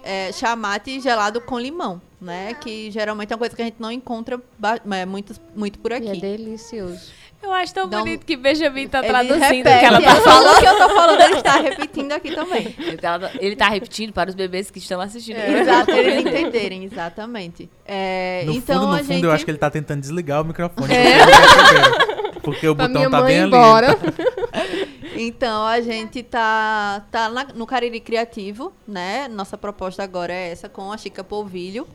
é, 0.03 0.31
chamate 0.31 0.99
gelado 0.99 1.41
com 1.41 1.59
limão, 1.59 2.01
né? 2.21 2.53
Que 2.59 2.89
geralmente 2.91 3.31
é 3.31 3.35
uma 3.35 3.39
coisa 3.39 3.55
que 3.55 3.61
a 3.61 3.65
gente 3.65 3.77
não 3.79 3.91
encontra 3.91 4.39
é, 4.91 5.05
muito, 5.05 5.33
muito 5.55 5.79
por 5.79 5.91
E 5.91 5.95
é 5.95 5.97
aqui. 5.97 6.21
delicioso. 6.21 7.19
Eu 7.41 7.53
acho 7.53 7.73
tão 7.73 7.85
um- 7.85 7.89
bonito 7.89 8.25
que 8.25 8.35
Benjamin 8.35 8.89
tá 8.89 9.01
traduzindo 9.01 9.39
o 9.61 9.63
que 9.63 9.69
ela 9.85 10.01
tá 10.01 10.11
ele 10.11 10.21
falou 10.21 10.51
o 10.55 10.59
que 10.59 10.65
eu 10.65 10.77
tô 10.77 10.89
falando, 10.89 11.21
ele 11.21 11.35
está 11.37 11.53
repetindo 11.61 12.11
aqui 12.11 12.35
também. 12.35 12.75
Ele 12.77 12.97
tá, 12.97 13.17
tá 13.65 13.69
repetindo 13.69 14.11
para 14.11 14.29
os 14.29 14.35
bebês 14.35 14.69
que 14.69 14.79
estão 14.79 14.99
assistindo. 14.99 15.37
Exato, 15.37 15.85
pra 15.85 15.97
eles 15.99 16.25
entenderem, 16.25 16.83
exatamente. 16.83 17.69
É, 17.85 18.43
No 18.45 18.51
então 18.51 18.75
fundo, 18.81 18.87
no 18.89 18.93
a 18.95 18.97
fundo, 18.99 19.13
gente... 19.13 19.23
eu 19.23 19.31
acho 19.31 19.45
que 19.45 19.51
ele 19.51 19.57
tá 19.57 19.69
tentando 19.69 20.01
desligar 20.01 20.41
o 20.41 20.45
microfone. 20.45 20.87
perceberam. 20.89 22.09
Porque 22.41 22.67
o 22.67 22.75
Pra 22.75 22.87
botão 22.89 23.09
tá 23.09 23.21
bem 23.21 23.37
ali. 23.39 23.47
embora. 23.47 23.87
Então, 25.21 25.65
a 25.65 25.81
gente 25.81 26.23
tá, 26.23 27.03
tá 27.11 27.27
na- 27.27 27.43
no 27.53 27.67
Cariri 27.67 27.99
Criativo, 27.99 28.71
né? 28.87 29.27
Nossa 29.27 29.57
proposta 29.57 30.01
agora 30.01 30.31
é 30.31 30.49
essa 30.49 30.69
com 30.69 30.93
a 30.93 30.97
Chica 30.97 31.25
Polvilho. 31.25 31.85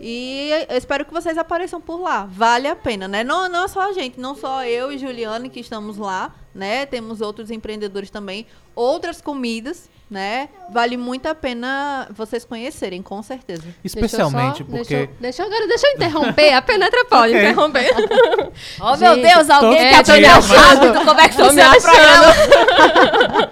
E 0.00 0.50
eu 0.70 0.76
espero 0.78 1.04
que 1.04 1.12
vocês 1.12 1.36
apareçam 1.36 1.80
por 1.80 2.00
lá. 2.00 2.24
Vale 2.30 2.68
a 2.68 2.76
pena, 2.76 3.08
né? 3.08 3.24
Não, 3.24 3.48
não 3.48 3.66
só 3.66 3.90
a 3.90 3.92
gente, 3.92 4.20
não 4.20 4.36
só 4.36 4.64
eu 4.64 4.92
e 4.92 4.98
Juliane 4.98 5.50
que 5.50 5.58
estamos 5.58 5.96
lá, 5.96 6.32
né? 6.54 6.86
Temos 6.86 7.20
outros 7.20 7.50
empreendedores 7.50 8.08
também, 8.08 8.46
outras 8.74 9.20
comidas, 9.20 9.90
né? 10.10 10.48
Vale 10.72 10.96
muito 10.96 11.26
a 11.26 11.34
pena 11.34 12.08
vocês 12.10 12.44
conhecerem, 12.44 13.00
com 13.00 13.22
certeza. 13.22 13.62
Especialmente 13.84 14.64
Deixa 14.64 14.70
só- 14.72 14.78
porque... 14.78 14.94
Deixa, 14.96 15.12
eu- 15.12 15.20
deixa 15.20 15.44
agora, 15.44 15.66
deixa 15.68 15.86
eu 15.86 15.92
interromper. 15.94 16.52
A 16.54 16.62
penetra 16.62 17.04
pode 17.04 17.32
Ok. 17.34 17.40
interromper. 17.48 17.90
Oh, 18.80 18.96
meu 18.96 19.14
Gente, 19.14 19.28
Deus, 19.28 19.50
alguém 19.50 19.78
que 19.78 19.84
tô 20.04 20.12
me 20.12 20.26
aprendeu 20.26 20.30
achando. 20.30 20.56
rápido 20.58 21.04
como 21.04 21.20
é 21.20 21.28
que 21.28 21.34
funciona 21.34 21.76
o 21.76 21.80
programa. 21.82 22.34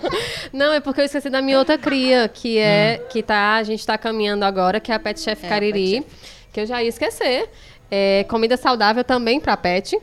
Não, 0.53 0.73
é 0.73 0.81
porque 0.81 1.01
eu 1.01 1.05
esqueci 1.05 1.31
da 1.31 1.41
minha 1.43 1.59
outra 1.59 1.79
cria, 1.79 2.29
que 2.29 2.59
é 2.59 3.01
Hum. 3.03 3.07
que 3.11 3.23
tá, 3.23 3.55
a 3.57 3.63
gente 3.63 3.87
tá 3.87 3.97
caminhando 3.99 4.45
agora, 4.45 4.81
que 4.81 4.91
é 4.91 4.95
a 4.95 4.99
Pet 4.99 5.21
Chef 5.21 5.45
É, 5.45 5.49
Cariri, 5.49 6.05
que 6.53 6.61
eu 6.61 6.67
já 6.67 6.83
ia 6.83 6.89
esquecer. 6.89 7.49
É, 7.91 8.25
comida 8.29 8.57
saudável 8.57 9.05
também 9.05 9.41
pra 9.41 9.57
pet. 9.57 9.97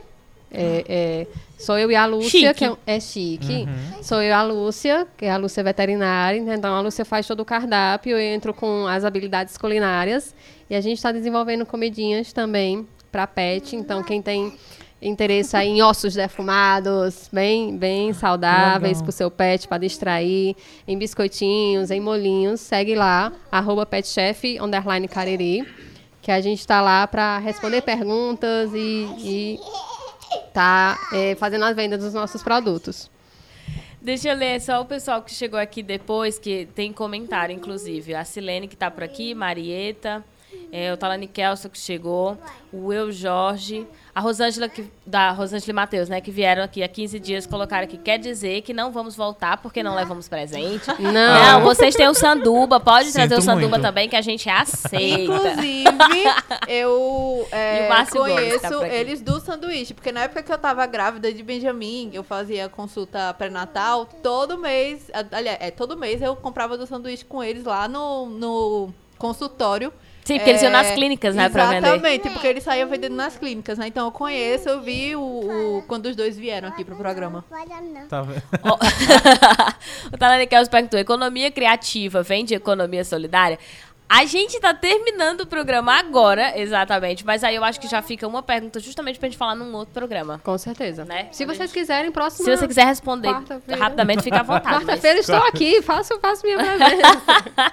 É, 0.50 0.84
é, 0.88 1.26
sou 1.58 1.78
eu 1.78 1.90
e 1.90 1.96
a 1.96 2.06
Lúcia, 2.06 2.30
Chique. 2.30 2.54
que 2.54 2.64
é, 2.64 2.96
é 2.96 3.00
chique. 3.00 3.66
Uhum. 3.68 4.02
Sou 4.02 4.18
eu 4.22 4.28
e 4.28 4.32
a 4.32 4.42
Lúcia, 4.42 5.06
que 5.16 5.24
é 5.24 5.30
a 5.30 5.36
Lúcia 5.36 5.62
veterinária. 5.62 6.38
Então 6.38 6.74
a 6.74 6.80
Lúcia 6.80 7.04
faz 7.04 7.26
todo 7.26 7.40
o 7.40 7.44
cardápio, 7.44 8.12
eu 8.12 8.20
entro 8.20 8.52
com 8.52 8.86
as 8.86 9.04
habilidades 9.04 9.56
culinárias. 9.56 10.34
E 10.68 10.74
a 10.74 10.80
gente 10.80 10.98
está 10.98 11.12
desenvolvendo 11.12 11.64
comidinhas 11.64 12.32
também 12.32 12.86
para 13.10 13.26
pet. 13.26 13.74
Então 13.76 14.02
quem 14.02 14.20
tem 14.20 14.52
interesse 15.00 15.56
aí 15.56 15.68
em 15.68 15.82
ossos 15.82 16.14
defumados, 16.14 17.28
bem, 17.32 17.76
bem 17.76 18.12
saudáveis 18.12 18.98
Legal. 18.98 19.02
para 19.02 19.10
o 19.10 19.12
seu 19.12 19.30
pet, 19.30 19.68
para 19.68 19.78
distrair, 19.78 20.56
em 20.86 20.98
biscoitinhos, 20.98 21.90
em 21.90 22.00
molinhos, 22.00 22.60
segue 22.60 22.94
lá, 22.94 23.32
arroba 23.50 23.84
petchef, 23.84 24.58
underline 24.60 25.06
cariri, 25.06 25.66
que 26.22 26.30
a 26.30 26.40
gente 26.40 26.60
está 26.60 26.80
lá 26.80 27.06
para 27.06 27.38
responder 27.38 27.82
perguntas 27.82 28.72
e, 28.74 29.06
e 29.18 29.60
tá 30.52 30.98
é, 31.12 31.34
fazendo 31.34 31.64
as 31.64 31.76
vendas 31.76 32.00
dos 32.00 32.14
nossos 32.14 32.42
produtos. 32.42 33.10
Deixa 34.00 34.28
eu 34.28 34.36
ler 34.36 34.60
só 34.60 34.80
o 34.80 34.84
pessoal 34.84 35.20
que 35.22 35.34
chegou 35.34 35.58
aqui 35.58 35.82
depois, 35.82 36.38
que 36.38 36.68
tem 36.74 36.92
comentário, 36.92 37.54
inclusive. 37.54 38.14
A 38.14 38.24
Silene, 38.24 38.68
que 38.68 38.76
tá 38.76 38.90
por 38.90 39.02
aqui, 39.02 39.34
Marieta, 39.34 40.24
é, 40.70 40.92
o 40.92 40.96
Talani 40.96 41.26
Kelso, 41.26 41.68
que 41.68 41.78
chegou, 41.78 42.38
o 42.72 42.92
Eu 42.92 43.10
Jorge, 43.10 43.86
a 44.16 44.20
Rosângela, 44.20 44.66
que, 44.66 44.82
da 45.04 45.30
Rosângela 45.30 45.70
e 45.70 45.74
Matheus, 45.74 46.08
né, 46.08 46.22
que 46.22 46.30
vieram 46.30 46.62
aqui 46.62 46.82
há 46.82 46.88
15 46.88 47.20
dias, 47.20 47.46
colocaram 47.46 47.84
aqui, 47.84 47.98
quer 47.98 48.18
dizer 48.18 48.62
que 48.62 48.72
não 48.72 48.90
vamos 48.90 49.14
voltar 49.14 49.58
porque 49.58 49.82
não 49.82 49.94
levamos 49.94 50.26
presente. 50.26 50.86
Não. 50.98 51.12
Não, 51.12 51.60
vocês 51.60 51.94
têm 51.94 52.08
o 52.08 52.14
sanduba, 52.14 52.80
pode 52.80 53.12
trazer 53.12 53.34
o 53.34 53.42
Sinto 53.42 53.44
sanduba 53.44 53.76
muito. 53.76 53.82
também, 53.82 54.08
que 54.08 54.16
a 54.16 54.22
gente 54.22 54.48
aceita. 54.48 55.20
Inclusive, 55.20 56.24
eu 56.66 57.46
é, 57.52 57.90
conheço 58.10 58.60
tá 58.60 58.86
aqui. 58.86 58.94
eles 58.94 59.20
do 59.20 59.38
sanduíche, 59.38 59.92
porque 59.92 60.10
na 60.10 60.22
época 60.22 60.42
que 60.42 60.50
eu 60.50 60.56
tava 60.56 60.86
grávida 60.86 61.30
de 61.30 61.42
Benjamin, 61.42 62.08
eu 62.14 62.24
fazia 62.24 62.70
consulta 62.70 63.34
pré-natal, 63.34 64.08
todo 64.22 64.56
mês, 64.56 65.10
aliás, 65.30 65.58
é, 65.60 65.70
todo 65.70 65.94
mês 65.94 66.22
eu 66.22 66.34
comprava 66.34 66.78
do 66.78 66.86
sanduíche 66.86 67.26
com 67.26 67.44
eles 67.44 67.64
lá 67.64 67.86
no, 67.86 68.24
no 68.24 68.94
consultório. 69.18 69.92
Sim, 70.26 70.38
porque 70.38 70.50
eles 70.50 70.62
iam 70.62 70.72
nas 70.72 70.88
É, 70.88 70.94
clínicas, 70.94 71.34
né, 71.36 71.48
pra 71.48 71.66
vender. 71.66 71.86
Exatamente, 71.86 72.30
porque 72.30 72.46
eles 72.48 72.64
saíam 72.64 72.88
vendendo 72.88 73.14
nas 73.14 73.38
clínicas, 73.38 73.78
né? 73.78 73.86
Então 73.86 74.04
eu 74.06 74.10
conheço, 74.10 74.68
eu 74.68 74.80
vi 74.82 75.14
o, 75.14 75.20
o- 75.20 75.84
quando 75.86 76.06
os 76.06 76.16
dois 76.16 76.36
vieram 76.36 76.68
aqui 76.68 76.84
pro 76.84 76.96
programa. 76.96 77.44
Tá 78.08 78.22
vendo? 78.22 78.42
Ó, 78.64 78.76
o 80.12 80.18
Talani 80.18 80.46
Kelso 80.46 80.70
perguntou: 80.70 80.98
economia 80.98 81.50
criativa 81.50 82.22
vem 82.22 82.44
de 82.44 82.54
economia 82.54 83.04
solidária? 83.04 83.58
A 84.08 84.24
gente 84.24 84.60
tá 84.60 84.72
terminando 84.72 85.40
o 85.40 85.46
programa 85.46 85.98
agora, 85.98 86.56
exatamente, 86.56 87.26
mas 87.26 87.42
aí 87.42 87.56
eu 87.56 87.64
acho 87.64 87.80
que 87.80 87.88
já 87.88 88.00
fica 88.00 88.24
uma 88.26 88.40
pergunta 88.40 88.78
justamente 88.78 89.18
pra 89.18 89.28
gente 89.28 89.36
falar 89.36 89.56
num 89.56 89.74
outro 89.74 89.92
programa. 89.92 90.40
Com 90.44 90.56
certeza. 90.56 91.04
Né? 91.04 91.26
Se 91.32 91.44
vocês 91.44 91.72
quiserem, 91.72 92.12
próximo. 92.12 92.44
Se 92.44 92.56
você 92.56 92.68
quiser 92.68 92.86
responder 92.86 93.28
Quarta-feira. 93.32 93.80
rapidamente, 93.82 94.22
fica 94.22 94.38
à 94.40 94.42
vontade. 94.44 94.66
mas- 94.66 94.84
Quarta-feira 94.84 95.18
estou 95.18 95.36
aqui, 95.44 95.82
faço, 95.82 96.18
faço 96.20 96.44
minha 96.46 96.56
presença. 96.62 97.72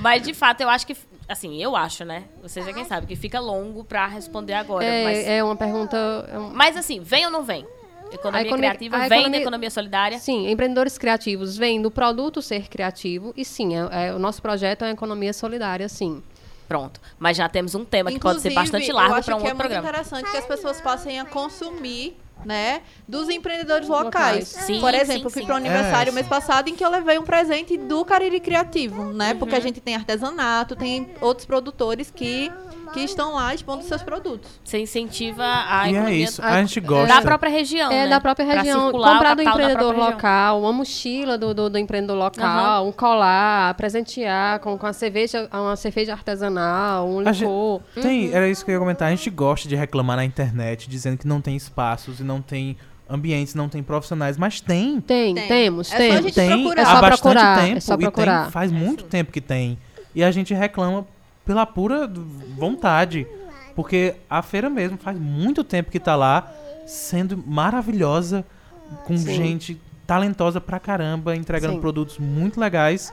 Mas, 0.00 0.22
de 0.22 0.32
fato, 0.32 0.62
eu 0.62 0.68
acho 0.70 0.86
que. 0.86 0.96
Assim, 1.28 1.60
eu 1.60 1.74
acho, 1.74 2.04
né? 2.04 2.24
Vocês 2.40 2.66
é 2.68 2.72
quem 2.72 2.84
sabe, 2.84 3.06
que 3.06 3.16
fica 3.16 3.40
longo 3.40 3.84
pra 3.84 4.06
responder 4.06 4.52
agora. 4.54 4.86
mas, 5.04 5.18
é, 5.18 5.38
é 5.38 5.44
uma 5.44 5.56
pergunta. 5.56 5.96
é 6.32 6.38
um- 6.38 6.50
mas, 6.50 6.76
assim, 6.76 7.00
vem 7.00 7.24
ou 7.24 7.30
não 7.32 7.42
vem? 7.42 7.66
Economia 8.12 8.42
economia- 8.46 8.70
criativa 8.70 8.98
vem 9.00 9.08
da 9.08 9.16
economia- 9.16 9.40
economia 9.40 9.70
solidária? 9.70 10.18
Sim, 10.20 10.48
empreendedores 10.48 10.96
criativos 10.96 11.56
vêm 11.56 11.82
do 11.82 11.90
produto 11.90 12.40
ser 12.40 12.68
criativo 12.68 13.34
e 13.36 13.44
sim, 13.44 13.74
é- 13.76 14.06
é- 14.08 14.14
o 14.14 14.18
nosso 14.20 14.40
projeto 14.40 14.84
é 14.84 14.88
a 14.88 14.90
economia 14.92 15.32
solidária, 15.32 15.88
sim. 15.88 16.22
Pronto. 16.68 17.00
Mas 17.18 17.36
já 17.36 17.48
temos 17.48 17.74
um 17.74 17.84
tema 17.84 18.10
que 18.12 18.18
pode 18.20 18.40
ser 18.40 18.50
Inclusive, 18.50 18.54
bastante 18.72 18.90
eu 18.90 18.96
largo 18.96 19.14
acho 19.14 19.24
pra 19.26 19.36
um 19.36 19.38
que 19.40 19.46
é 19.46 19.50
outro 19.50 19.56
muito 19.68 19.72
programa. 19.82 19.88
interessante 19.88 20.30
que 20.30 20.36
as 20.36 20.46
pessoas 20.46 20.80
passem 20.80 21.18
a 21.18 21.24
consumir 21.24 22.16
né, 22.44 22.82
dos 23.08 23.28
empreendedores 23.28 23.88
locais. 23.88 24.06
Locais. 24.06 24.48
Sim, 24.48 24.80
Por 24.80 24.92
sim, 24.92 25.00
exemplo, 25.00 25.26
eu 25.26 25.30
fui 25.30 25.42
sim. 25.42 25.46
para 25.46 25.54
o 25.54 25.58
aniversário 25.58 26.10
É, 26.10 26.14
mês 26.14 26.26
passado 26.26 26.68
em 26.68 26.76
que 26.76 26.84
eu 26.84 26.90
levei 26.90 27.18
um 27.18 27.24
presente 27.24 27.76
do 27.76 28.04
Cariri 28.04 28.40
Criativo, 28.40 29.12
né? 29.12 29.34
Porque 29.34 29.54
a 29.54 29.60
gente 29.60 29.80
tem 29.80 29.94
artesanato, 29.94 30.76
tem 30.76 31.14
outros 31.20 31.46
produtores 31.46 32.10
que, 32.10 32.50
que 32.92 33.00
estão 33.00 33.34
lá 33.34 33.54
expondo 33.54 33.82
seus 33.84 34.02
produtos. 34.02 34.50
Você 34.64 34.78
incentiva 34.78 35.44
a 35.44 35.90
E 35.90 35.96
é 35.96 36.12
isso, 36.14 36.42
a 36.42 36.60
gente 36.60 36.80
gosta. 36.80 37.14
da 37.14 37.22
própria 37.22 37.50
região, 37.50 37.90
É, 37.92 38.04
né? 38.04 38.08
da 38.08 38.20
própria 38.20 38.44
região. 38.46 38.90
Comprar 38.92 39.34
do 39.34 39.42
empreendedor 39.42 39.96
local, 39.96 40.60
uma 40.60 40.72
mochila 40.72 41.36
do, 41.38 41.52
do, 41.54 41.68
do 41.70 41.78
empreendedor 41.78 42.16
local, 42.16 42.86
um 42.88 42.92
colar, 42.92 43.74
presentear 43.74 44.60
com, 44.60 44.76
com 44.78 44.86
a 44.86 44.92
cerveja, 44.92 45.48
uma 45.52 45.76
cerveja 45.76 46.12
artesanal, 46.12 47.08
um 47.08 47.20
A 47.20 47.32
gente- 47.32 47.40
licor. 47.48 47.80
Tem, 48.00 48.32
era 48.32 48.48
isso 48.48 48.64
que 48.64 48.70
eu 48.70 48.74
ia 48.74 48.78
comentar. 48.80 49.08
A 49.08 49.10
gente 49.10 49.28
gosta 49.30 49.68
de 49.68 49.74
reclamar 49.76 50.16
na 50.16 50.24
internet, 50.24 50.88
dizendo 50.88 51.18
que 51.18 51.26
não 51.26 51.40
tem 51.40 51.56
espaços 51.56 52.20
e 52.20 52.22
não 52.24 52.40
tem 52.40 52.76
ambientes, 53.08 53.54
não 53.54 53.68
tem 53.68 53.82
profissionais, 53.82 54.36
mas 54.36 54.60
tem. 54.60 55.00
Tem, 55.00 55.34
Tem. 55.34 55.46
temos, 55.48 55.92
É 55.92 55.96
só 55.96 55.96
a 55.96 55.98
temos. 56.06 56.22
gente 56.24 56.34
tem 56.34 56.48
procurar. 56.50 56.80
É 56.80 56.82
há 56.82 56.86
só 56.86 57.00
bastante 57.00 57.20
procurar, 57.22 57.60
tempo 57.60 57.76
é 57.76 57.80
só 57.80 57.94
e 57.94 57.98
procurar. 57.98 58.42
tem, 58.42 58.50
faz 58.50 58.72
muito 58.72 59.04
tempo 59.04 59.30
que 59.32 59.40
tem. 59.40 59.78
E 60.14 60.24
a 60.24 60.30
gente 60.30 60.52
reclama 60.54 61.06
pela 61.46 61.64
pura 61.64 62.10
vontade, 62.58 63.26
porque 63.74 64.16
a 64.28 64.42
feira 64.42 64.68
mesmo 64.68 64.98
faz 64.98 65.18
muito 65.18 65.62
tempo 65.64 65.90
que 65.90 66.00
tá 66.00 66.16
lá, 66.16 66.52
sendo 66.86 67.38
maravilhosa, 67.46 68.44
com 69.06 69.16
Sim. 69.16 69.34
gente 69.34 69.80
talentosa 70.06 70.60
pra 70.60 70.78
caramba, 70.78 71.34
entregando 71.34 71.74
Sim. 71.74 71.80
produtos 71.80 72.18
muito 72.18 72.60
legais. 72.60 73.12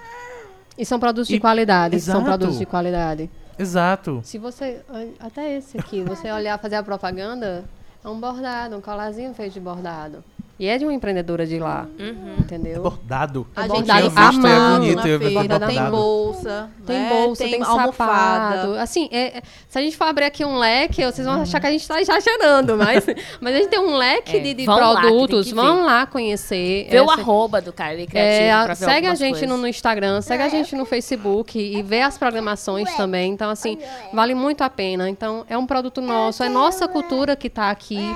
E 0.78 0.86
são 0.86 1.00
produtos 1.00 1.28
de 1.28 1.36
E- 1.36 1.40
qualidade, 1.40 2.00
são 2.00 2.16
Exato. 2.16 2.26
produtos 2.26 2.60
de 2.60 2.66
qualidade. 2.66 3.30
Exato. 3.58 4.20
Se 4.24 4.38
você, 4.40 4.82
até 5.20 5.58
esse 5.58 5.78
aqui, 5.78 6.02
você 6.04 6.32
olhar, 6.32 6.58
fazer 6.60 6.76
a 6.76 6.84
propaganda, 6.84 7.64
é 8.04 8.08
um 8.08 8.20
bordado, 8.20 8.76
um 8.76 8.82
colarzinho 8.82 9.34
feito 9.36 9.54
de 9.54 9.60
bordado. 9.60 10.24
E 10.64 10.68
é 10.70 10.78
de 10.78 10.86
uma 10.86 10.94
empreendedora 10.94 11.46
de 11.46 11.60
lá, 11.60 11.86
Uhum. 12.00 12.36
entendeu? 12.40 12.82
Bordado. 12.82 13.46
A 13.54 13.60
É 13.60 13.64
gente 13.64 13.72
bordado 13.80 14.02
tem 14.10 14.12
mão, 14.52 14.80
na 14.80 14.86
eu 14.86 14.86
ia 14.86 14.96
ver 14.96 15.20
feira, 15.28 15.40
bordado. 15.60 15.68
tem 15.68 15.90
bolsa, 15.92 16.70
Tem 16.86 17.00
né? 17.02 17.10
bolsa, 17.10 17.44
tem, 17.44 17.62
almofada. 17.64 18.56
sapato. 18.62 18.74
Assim, 18.80 19.10
é- 19.12 19.40
é- 19.40 19.42
se 19.68 19.78
a 19.78 19.82
gente 19.82 19.98
for 19.98 20.06
abrir 20.06 20.24
aqui 20.24 20.46
um 20.46 20.58
leque, 20.58 21.04
vocês 21.04 21.28
vão 21.28 21.42
achar 21.42 21.60
que 21.60 21.68
a 21.68 21.72
gente 21.72 21.82
está 21.82 22.00
exagerando, 22.00 22.78
mas, 22.78 23.06
mas 23.42 23.56
a 23.56 23.58
gente 23.58 23.68
tem 23.72 23.80
um 23.80 23.98
leque 23.98 24.38
É, 24.38 24.40
de, 24.40 24.54
de 24.54 24.66
vão 24.66 24.78
lá, 24.80 25.02
tem 25.02 25.10
produtos. 25.10 25.48
que 25.50 25.54
vão 25.54 25.76
ver. 25.80 25.84
lá 25.84 26.06
conhecer. 26.06 26.88
Vê 26.90 27.02
o 27.02 27.04
essa- 27.12 27.14
arroba 27.20 27.60
do 27.60 27.74
Cariri 27.74 28.08
Criativo 28.08 28.44
É, 28.44 28.52
a- 28.54 28.64
pra 28.64 28.74
ver 28.74 28.86
segue 28.86 29.08
a 29.08 29.16
gente 29.16 29.46
no, 29.46 29.58
no 29.58 29.68
Instagram, 29.68 30.22
segue 30.22 30.44
a 30.44 30.48
gente 30.50 30.74
no 30.78 30.86
Facebook 30.86 31.60
e 31.60 31.82
vê 31.84 32.00
as 32.04 32.18
programações 32.18 32.90
também. 32.96 33.34
Então, 33.34 33.50
assim, 33.50 33.78
vale 34.14 34.34
muito 34.34 34.62
a 34.64 34.70
pena. 34.70 35.10
Então, 35.10 35.44
é 35.50 35.58
um 35.58 35.66
produto 35.66 36.00
nosso, 36.00 36.42
é 36.42 36.48
nossa 36.48 36.88
cultura 36.88 37.36
que 37.36 37.48
está 37.48 37.70
aqui. 37.70 38.16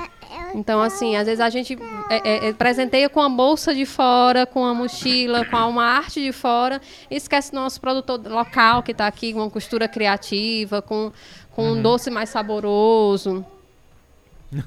Então, 0.54 0.80
assim, 0.80 1.16
às 1.16 1.26
vezes 1.26 1.40
a 1.40 1.50
gente 1.50 1.78
é, 2.10 2.46
é, 2.46 2.48
é, 2.48 2.52
presenteia 2.52 3.08
com 3.08 3.20
a 3.20 3.28
bolsa 3.28 3.74
de 3.74 3.84
fora, 3.84 4.46
com 4.46 4.64
a 4.64 4.72
mochila, 4.74 5.44
com 5.44 5.56
uma 5.56 5.84
arte 5.84 6.20
de 6.22 6.32
fora, 6.32 6.80
e 7.10 7.16
esquece 7.16 7.54
nosso 7.54 7.80
produtor 7.80 8.20
local 8.26 8.82
que 8.82 8.92
está 8.92 9.06
aqui, 9.06 9.32
com 9.32 9.40
uma 9.40 9.50
costura 9.50 9.86
criativa, 9.88 10.80
com, 10.82 11.12
com 11.50 11.72
um 11.72 11.82
doce 11.82 12.10
mais 12.10 12.28
saboroso. 12.30 13.44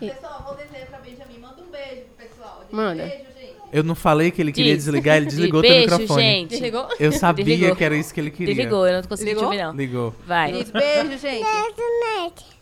Pessoal, 0.00 0.42
vou 0.46 0.56
dizer 0.56 0.86
pra 0.86 0.98
Benjamin, 0.98 1.38
manda 1.40 1.62
um 1.62 1.70
beijo 1.70 2.02
pro 2.16 2.26
pessoal. 2.26 2.60
Diz 2.64 2.72
Manda. 2.72 3.02
Beijo, 3.04 3.24
gente. 3.38 3.54
Eu 3.72 3.82
não 3.82 3.94
falei 3.94 4.30
que 4.30 4.40
ele 4.40 4.52
queria 4.52 4.74
Diz. 4.74 4.84
desligar, 4.84 5.16
ele 5.16 5.26
Diz, 5.26 5.34
desligou 5.36 5.60
teu 5.62 5.70
Beijo, 5.70 5.90
microfone. 5.90 6.22
gente. 6.22 6.50
Desligou? 6.50 6.88
Eu 6.98 7.12
sabia 7.12 7.44
Desligou. 7.44 7.76
que 7.76 7.84
era 7.84 7.96
isso 7.96 8.12
que 8.14 8.20
ele 8.20 8.30
queria. 8.30 8.54
Desligou, 8.54 8.86
eu 8.86 9.00
não 9.00 9.08
consegui 9.08 9.30
te 9.30 9.34
Desligou? 9.34 9.44
ouvir, 9.52 9.62
não. 9.62 9.72
Ligou. 9.74 10.14
Vai. 10.26 10.52
Diz 10.52 10.70
beijo, 10.70 11.18
gente. 11.18 11.44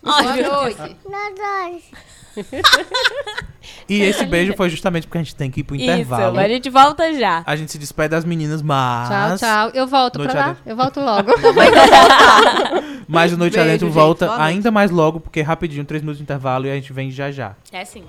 Ai, 0.03 0.23
Boa 0.23 0.33
meu 0.35 0.43
Deus. 0.43 0.77
noite. 0.77 0.97
E 3.87 4.01
esse 4.01 4.25
beijo 4.25 4.53
foi 4.55 4.69
justamente 4.69 5.07
porque 5.07 5.17
a 5.17 5.23
gente 5.23 5.35
tem 5.35 5.49
que 5.51 5.59
ir 5.61 5.63
pro 5.63 5.75
Isso, 5.75 5.83
intervalo. 5.83 6.35
mas 6.35 6.45
a 6.45 6.47
gente 6.49 6.69
volta 6.69 7.13
já. 7.13 7.43
A 7.45 7.55
gente 7.55 7.71
se 7.71 7.77
despede 7.77 8.09
das 8.09 8.23
meninas, 8.25 8.61
mas. 8.61 9.09
Tchau, 9.09 9.37
tchau. 9.37 9.71
Eu 9.73 9.87
volto 9.87 10.17
Noite 10.19 10.31
pra 10.31 10.39
lá. 10.39 10.45
adentro. 10.47 10.63
Eu 10.65 10.75
volto 10.75 10.99
logo. 11.01 11.31
Mas 13.07 13.33
o 13.33 13.37
Noite 13.37 13.53
Beijo, 13.55 13.67
Adentro 13.69 13.87
gente. 13.87 13.93
volta 13.95 14.25
Boa 14.27 14.37
noite. 14.37 14.49
ainda 14.53 14.71
mais 14.71 14.89
logo, 14.89 15.19
porque 15.19 15.41
é 15.41 15.43
rapidinho, 15.43 15.83
três 15.83 16.01
minutos 16.01 16.17
de 16.17 16.23
intervalo 16.23 16.65
e 16.65 16.71
a 16.71 16.75
gente 16.75 16.93
vem 16.93 17.11
já 17.11 17.29
já. 17.31 17.53
É 17.71 17.83
sim. 17.83 18.03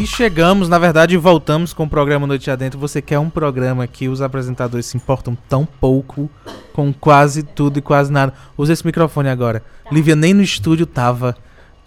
E 0.00 0.06
chegamos, 0.06 0.66
na 0.66 0.78
verdade, 0.78 1.14
voltamos 1.18 1.74
com 1.74 1.84
o 1.84 1.88
programa 1.88 2.26
Noite 2.26 2.50
Adentro. 2.50 2.80
Você 2.80 3.02
quer 3.02 3.18
um 3.18 3.28
programa 3.28 3.86
que 3.86 4.08
os 4.08 4.22
apresentadores 4.22 4.86
se 4.86 4.96
importam 4.96 5.36
tão 5.46 5.66
pouco 5.66 6.30
com 6.72 6.90
quase 6.90 7.42
tudo 7.42 7.78
e 7.78 7.82
quase 7.82 8.10
nada. 8.10 8.32
Usa 8.56 8.72
esse 8.72 8.86
microfone 8.86 9.28
agora. 9.28 9.62
Lívia 9.92 10.16
nem 10.16 10.32
no 10.32 10.40
estúdio 10.40 10.86
tava. 10.86 11.36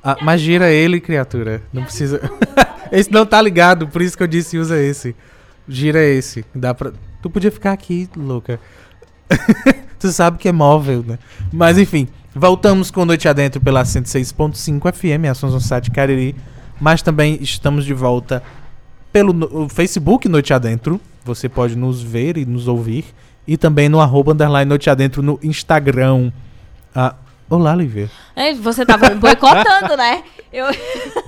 Ah, 0.03 0.15
mas 0.21 0.41
gira 0.41 0.69
ele, 0.69 1.01
criatura. 1.01 1.63
Não 1.73 1.85
precisa. 1.85 2.21
esse 2.93 3.11
não 3.11 3.25
tá 3.25 3.41
ligado, 3.41 3.87
por 3.87 3.99
isso 3.99 4.15
que 4.15 4.21
eu 4.21 4.27
disse 4.27 4.59
usa 4.59 4.79
esse. 4.79 5.15
Gira 5.67 6.05
esse. 6.05 6.45
Dá 6.53 6.71
pra... 6.71 6.91
Tu 7.19 7.31
podia 7.31 7.49
ficar 7.49 7.71
aqui, 7.71 8.07
louca. 8.15 8.59
tu 9.97 10.11
sabe 10.11 10.37
que 10.37 10.47
é 10.47 10.51
móvel, 10.51 11.03
né? 11.03 11.17
Mas 11.51 11.79
enfim, 11.79 12.07
voltamos 12.35 12.91
com 12.91 13.05
Noite 13.05 13.27
Adentro 13.27 13.59
pela 13.59 13.81
106.5 13.81 14.93
FM, 14.93 15.31
Ações 15.31 15.53
no 15.53 15.59
site 15.59 15.89
Cariri. 15.89 16.35
Mas 16.83 17.01
também 17.01 17.37
estamos 17.39 17.85
de 17.85 17.93
volta 17.93 18.43
pelo 19.09 19.31
no- 19.31 19.69
Facebook 19.69 20.27
Noite 20.27 20.53
Adentro. 20.53 20.99
Você 21.23 21.47
pode 21.47 21.77
nos 21.77 22.01
ver 22.03 22.35
e 22.37 22.45
nos 22.45 22.67
ouvir. 22.67 23.05
E 23.47 23.55
também 23.55 23.87
no 23.87 24.01
arroba 24.01 24.33
underline 24.33 24.67
Noite 24.67 24.89
Adentro 24.89 25.23
no 25.23 25.39
Instagram. 25.41 26.29
Ah, 26.93 27.15
olá, 27.49 27.73
Lívia. 27.73 28.11
É, 28.35 28.53
você 28.53 28.85
tava 28.85 29.11
me 29.11 29.15
boicotando, 29.15 29.95
né? 29.95 30.23
Eu... 30.51 30.65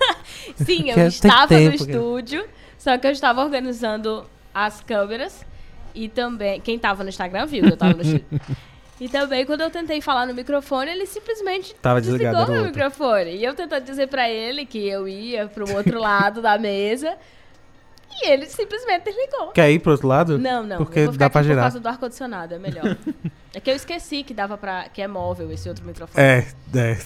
Sim, 0.65 0.89
eu 0.91 1.07
estava 1.07 1.41
no 1.43 1.47
tempo, 1.47 1.77
cara. 1.85 1.91
estúdio, 1.91 2.45
só 2.77 2.97
que 2.97 3.07
eu 3.07 3.11
estava 3.11 3.41
organizando 3.43 4.25
as 4.53 4.81
câmeras 4.81 5.45
e 5.93 6.07
também. 6.09 6.59
Quem 6.61 6.77
tava 6.77 7.01
no 7.03 7.09
Instagram 7.09 7.45
viu 7.45 7.63
que 7.63 7.71
eu 7.73 7.77
tava 7.77 7.93
no 7.93 8.01
estúdio. 8.03 8.25
E 8.99 9.09
também, 9.09 9.45
quando 9.45 9.61
eu 9.61 9.69
tentei 9.69 9.99
falar 10.01 10.25
no 10.25 10.33
microfone, 10.33 10.89
ele 10.89 11.05
simplesmente 11.05 11.75
Tava 11.81 11.99
desligado, 11.99 12.37
desligou 12.37 12.55
meu 12.55 12.65
microfone. 12.65 13.35
E 13.35 13.43
eu 13.43 13.53
tentando 13.53 13.83
dizer 13.83 14.07
pra 14.07 14.29
ele 14.29 14.65
que 14.65 14.87
eu 14.87 15.07
ia 15.07 15.47
pro 15.47 15.69
outro 15.75 15.99
lado 15.99 16.41
da 16.41 16.57
mesa. 16.57 17.15
E 18.21 18.29
ele 18.29 18.45
simplesmente 18.45 19.03
desligou. 19.03 19.47
Quer 19.51 19.69
ir 19.71 19.79
pro 19.79 19.91
outro 19.91 20.07
lado? 20.07 20.39
Não, 20.39 20.63
não. 20.63 20.77
Porque 20.77 20.99
eu 20.99 21.03
vou 21.05 21.13
ficar 21.13 21.25
dá 21.25 21.29
pra 21.29 21.41
aqui 21.41 21.49
por 21.49 21.53
girar. 21.53 21.63
causa 21.65 21.79
do 21.81 21.87
ar-condicionado, 21.87 22.53
é 22.53 22.59
melhor. 22.59 22.95
é 23.53 23.59
que 23.59 23.69
eu 23.69 23.75
esqueci 23.75 24.23
que 24.23 24.33
dava 24.33 24.57
pra. 24.57 24.87
que 24.87 25.01
é 25.01 25.07
móvel 25.07 25.51
esse 25.51 25.67
outro 25.67 25.85
microfone. 25.85 26.23
É, 26.25 26.47
é. 26.73 26.97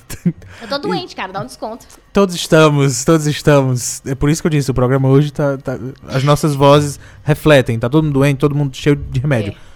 Eu 0.61 0.67
tô 0.67 0.77
doente, 0.77 1.15
cara, 1.17 1.33
dá 1.33 1.41
um 1.41 1.47
desconto. 1.47 1.87
Todos 2.13 2.35
estamos, 2.35 3.03
todos 3.03 3.25
estamos. 3.25 4.03
É 4.05 4.13
por 4.13 4.29
isso 4.29 4.43
que 4.43 4.47
eu 4.47 4.51
disse, 4.51 4.69
o 4.69 4.73
programa 4.75 5.09
hoje 5.09 5.33
tá. 5.33 5.57
tá- 5.57 5.79
as 6.07 6.23
nossas 6.23 6.53
vozes 6.53 6.99
refletem. 7.23 7.79
Tá 7.79 7.89
todo 7.89 8.03
mundo 8.03 8.13
doente, 8.13 8.37
todo 8.37 8.53
mundo 8.53 8.77
cheio 8.77 8.95
de 8.95 9.19
remédio. 9.19 9.53
É. 9.53 9.68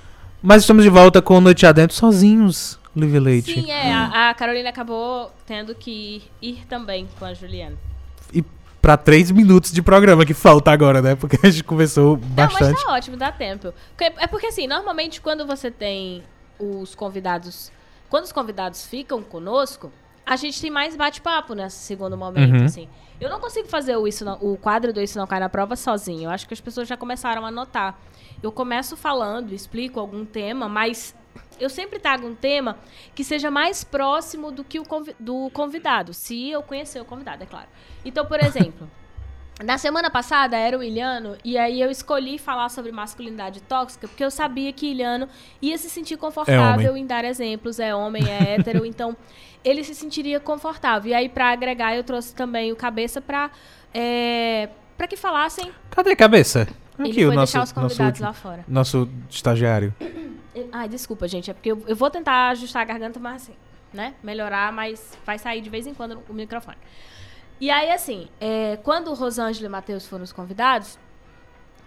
Mas 0.46 0.64
estamos 0.64 0.84
de 0.84 0.90
volta 0.90 1.22
com 1.22 1.38
o 1.38 1.42
Noite 1.42 1.66
Adentro 1.66 1.96
sozinhos, 1.96 2.78
Lívia 2.94 3.22
Leite. 3.22 3.54
Sim, 3.54 3.72
é. 3.72 3.94
A, 3.94 4.30
a 4.30 4.34
Carolina 4.34 4.70
acabou 4.70 5.32
tendo 5.46 5.74
que 5.74 6.22
ir 6.42 6.66
também 6.68 7.08
com 7.18 7.24
a 7.24 7.34
Juliana. 7.34 7.78
E 8.34 8.44
pra 8.82 8.98
três 8.98 9.32
minutos 9.32 9.72
de 9.72 9.82
programa 9.82 10.26
que 10.26 10.34
falta 10.34 10.70
agora, 10.70 11.02
né? 11.02 11.16
Porque 11.16 11.40
a 11.42 11.50
gente 11.50 11.64
conversou 11.64 12.18
Não, 12.18 12.28
bastante. 12.28 12.74
mas 12.74 12.84
tá 12.84 12.92
ótimo, 12.92 13.16
dá 13.16 13.32
tempo. 13.32 13.74
É 14.18 14.28
porque 14.28 14.48
assim, 14.48 14.68
normalmente 14.68 15.22
quando 15.22 15.48
você 15.48 15.72
tem 15.72 16.22
os 16.60 16.94
convidados. 16.94 17.72
Quando 18.10 18.26
os 18.26 18.32
convidados 18.34 18.86
ficam 18.86 19.24
conosco, 19.24 19.92
a 20.26 20.36
gente 20.36 20.60
tem 20.62 20.70
mais 20.70 20.96
bate-papo 20.96 21.56
nesse 21.56 21.78
segundo 21.78 22.18
momento, 22.18 22.60
Uhum. 22.60 22.66
assim. 22.66 22.88
Eu 23.20 23.30
não 23.30 23.40
consigo 23.40 23.68
fazer 23.70 23.96
o, 23.96 24.06
isso 24.08 24.26
não- 24.26 24.38
o 24.42 24.58
quadro 24.58 24.92
do 24.92 25.02
Isso 25.02 25.18
Não 25.18 25.26
Cai 25.26 25.40
na 25.40 25.48
Prova 25.48 25.76
sozinho. 25.78 26.26
Eu 26.26 26.30
acho 26.30 26.46
que 26.48 26.54
as 26.54 26.60
pessoas 26.60 26.88
já 26.88 26.98
começaram 26.98 27.46
a 27.46 27.50
notar. 27.52 27.98
Eu 28.44 28.52
começo 28.52 28.96
falando, 28.98 29.54
explico 29.54 30.00
algum 30.00 30.26
tema, 30.26 30.68
mas 30.70 31.16
eu 31.60 31.70
sempre 31.70 31.98
trago 31.98 32.28
um 32.28 32.36
tema 32.36 32.78
que 33.16 33.24
seja 33.24 33.50
mais 33.50 33.84
próximo 33.84 34.52
do 34.52 34.64
que 34.64 34.80
o 34.80 34.84
convi- 34.86 35.16
do 35.20 35.50
convidado, 35.52 36.14
se 36.14 36.50
eu 36.52 36.62
conhecer 36.62 37.00
o 37.02 37.06
convidado, 37.06 37.44
é 37.44 37.46
claro. 37.46 37.68
Então, 38.04 38.26
por 38.26 38.40
exemplo, 38.44 38.90
na 39.64 39.78
semana 39.78 40.10
passada 40.10 40.58
era 40.58 40.78
o 40.78 40.84
Iliano, 40.84 41.38
e 41.44 41.58
aí 41.58 41.80
eu 41.80 41.90
escolhi 41.90 42.38
falar 42.38 42.68
sobre 42.70 42.92
masculinidade 42.92 43.62
tóxica, 43.62 44.08
porque 44.08 44.24
eu 44.26 44.32
sabia 44.32 44.74
que 44.74 44.88
Iliano 44.88 45.30
ia 45.62 45.78
se 45.78 45.90
sentir 45.90 46.18
confortável 46.18 46.98
em 46.98 47.06
dar 47.06 47.24
exemplos, 47.24 47.80
é 47.80 47.96
homem, 47.96 48.30
é 48.30 48.56
hétero, 48.56 48.84
então 48.86 49.16
ele 49.64 49.84
se 49.86 49.96
sentiria 49.96 50.40
confortável. 50.42 51.12
E 51.12 51.14
aí, 51.14 51.30
pra 51.30 51.52
agregar, 51.52 51.96
eu 51.96 52.04
trouxe 52.04 52.36
também 52.36 52.74
o 52.74 52.76
cabeça 52.76 53.22
pra 53.22 53.50
é, 53.94 54.68
para 54.98 55.08
que 55.08 55.16
falassem. 55.16 55.72
Cadê 55.92 56.14
cabeça? 56.16 56.68
Ele 57.00 57.10
Aqui 57.10 57.14
foi 57.26 57.26
o 57.26 57.34
nosso, 57.34 57.54
deixar 57.54 57.64
os 57.64 57.72
convidados 57.72 58.00
último- 58.20 58.28
lá 58.28 58.34
fora. 58.34 58.66
nosso 58.68 59.10
estagiário. 59.30 59.94
Ai, 60.72 60.88
desculpa, 60.88 61.28
gente. 61.28 61.50
É 61.50 61.54
porque 61.54 61.72
eu, 61.72 61.84
eu 61.88 61.96
vou 61.96 62.10
tentar 62.12 62.50
ajustar 62.50 62.84
a 62.84 62.86
garganta, 62.86 63.20
mas 63.20 63.44
assim, 63.44 63.56
né? 63.92 64.14
Melhorar, 64.24 64.72
mas 64.72 65.18
vai 65.26 65.40
sair 65.40 65.62
de 65.62 65.70
vez 65.70 65.88
em 65.88 65.94
quando 65.94 66.22
o 66.30 66.34
microfone. 66.34 66.78
E 67.60 67.72
aí, 67.72 67.92
assim, 67.92 68.28
é, 68.40 68.78
quando 68.84 69.10
o 69.10 69.14
Rosângela 69.14 69.66
e 69.66 69.70
o 69.70 69.72
Matheus 69.72 70.06
foram 70.06 70.24
os 70.24 70.32
convidados, 70.34 71.00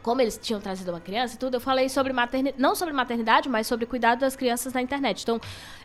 como 0.02 0.20
eles 0.20 0.38
tinham 0.38 0.60
trazido 0.60 0.90
uma 0.92 1.00
criança 1.00 1.34
e 1.34 1.38
tudo, 1.38 1.54
eu 1.56 1.60
falei 1.60 1.88
sobre 1.88 2.12
maternidade, 2.12 2.60
não 2.62 2.74
sobre 2.76 2.94
maternidade, 2.94 3.48
mas 3.48 3.66
sobre 3.66 3.86
cuidado 3.86 4.20
das 4.20 4.36
crianças 4.36 4.72
na 4.72 4.80
internet. 4.80 5.22
Então, 5.22 5.40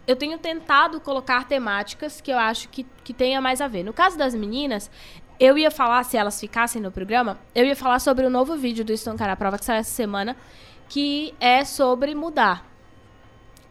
eu 0.06 0.16
tenho 0.16 0.38
tentado 0.38 1.00
colocar 1.02 1.44
temáticas 1.48 2.22
que 2.22 2.32
eu 2.32 2.38
acho 2.38 2.70
que, 2.70 2.86
que 3.04 3.14
tenha 3.14 3.42
mais 3.42 3.62
a 3.62 3.68
ver. 3.68 3.84
No 3.84 3.92
caso 3.94 4.18
das 4.20 4.36
meninas, 4.36 4.92
eu 5.44 5.58
ia 5.58 5.72
falar, 5.72 6.04
se 6.04 6.16
elas 6.16 6.40
ficassem 6.40 6.80
no 6.82 6.92
programa, 6.92 7.40
eu 7.56 7.66
ia 7.66 7.76
falar 7.76 8.00
sobre 8.00 8.26
o 8.26 8.30
novo 8.30 8.56
vídeo 8.56 8.86
do 8.86 8.94
Estão 8.94 9.18
Cara 9.18 9.34
à 9.34 9.36
Prova 9.36 9.58
que 9.58 9.66
saiu 9.66 9.80
essa 9.80 9.90
semana, 9.92 10.38
que 10.88 11.34
é 11.40 11.66
sobre 11.66 12.14
mudar. 12.14 12.64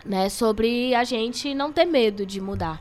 Né? 0.05 0.29
Sobre 0.29 0.95
a 0.95 1.05
gente 1.05 1.55
não 1.55 1.73
ter 1.73 1.85
medo 1.85 2.27
de 2.27 2.41
mudar. 2.41 2.81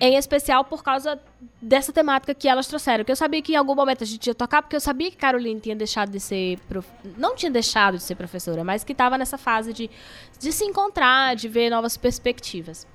Em 0.00 0.16
especial 0.16 0.64
por 0.64 0.82
causa 0.82 1.20
dessa 1.60 1.92
temática 1.92 2.34
que 2.34 2.48
elas 2.48 2.66
trouxeram. 2.66 3.04
Que 3.04 3.12
eu 3.12 3.16
sabia 3.16 3.42
que 3.42 3.52
em 3.52 3.56
algum 3.56 3.74
momento 3.74 4.02
a 4.02 4.06
gente 4.06 4.26
ia 4.26 4.34
tocar, 4.34 4.62
porque 4.62 4.76
eu 4.76 4.80
sabia 4.80 5.10
que 5.10 5.16
Caroline 5.16 5.60
tinha 5.60 5.76
deixado 5.76 6.10
de 6.10 6.20
ser. 6.20 6.58
prof- 6.68 6.88
Não 7.18 7.34
tinha 7.34 7.50
deixado 7.50 7.96
de 7.96 8.02
ser 8.02 8.14
professora, 8.14 8.62
mas 8.64 8.82
que 8.84 8.92
estava 8.92 9.16
nessa 9.18 9.36
fase 9.38 9.72
de, 9.72 9.90
de 10.38 10.52
se 10.52 10.64
encontrar, 10.64 11.34
de 11.36 11.48
ver 11.48 11.70
novas 11.70 11.96
perspectivas. 11.96 12.86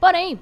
Porém, 0.00 0.40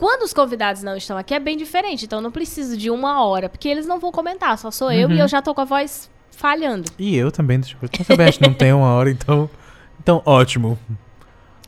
quando 0.00 0.22
os 0.22 0.32
convidados 0.32 0.82
não 0.82 0.96
estão 0.96 1.18
aqui 1.18 1.34
é 1.34 1.38
bem 1.38 1.56
diferente. 1.58 2.06
Então 2.06 2.20
não 2.22 2.30
preciso 2.32 2.74
de 2.76 2.90
uma 2.90 3.22
hora, 3.22 3.48
porque 3.50 3.68
eles 3.68 3.86
não 3.86 4.00
vão 4.00 4.10
comentar, 4.10 4.56
só 4.58 4.70
sou 4.70 4.90
eu 4.90 5.08
Uhum. 5.08 5.14
e 5.14 5.20
eu 5.20 5.28
já 5.28 5.42
tô 5.42 5.54
com 5.54 5.60
a 5.60 5.64
voz 5.66 6.10
falhando. 6.30 6.90
E 6.98 7.14
eu 7.14 7.30
também, 7.30 7.60
deixa 7.60 7.76
eu 7.76 7.80
ver. 7.88 8.04
Também 8.04 8.26
a 8.26 8.30
gente 8.30 8.40
não 8.42 8.54
tem 8.54 8.72
uma 8.72 8.94
hora, 8.94 9.10
então. 9.10 9.48
Então, 10.02 10.22
ótimo. 10.24 10.78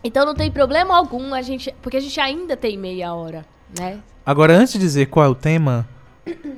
Então 0.03 0.25
não 0.25 0.35
tem 0.35 0.51
problema 0.51 0.97
algum 0.97 1.35
a 1.35 1.43
gente. 1.43 1.73
Porque 1.83 1.99
a 1.99 2.01
gente 2.01 2.19
ainda 2.19 2.57
tem 2.57 2.79
meia 2.79 3.13
hora, 3.15 3.45
né? 3.79 3.99
Agora, 4.25 4.55
antes 4.57 4.73
de 4.73 4.79
dizer 4.79 5.07
qual 5.07 5.27
é 5.27 5.29
o 5.29 5.35
tema, 5.35 5.87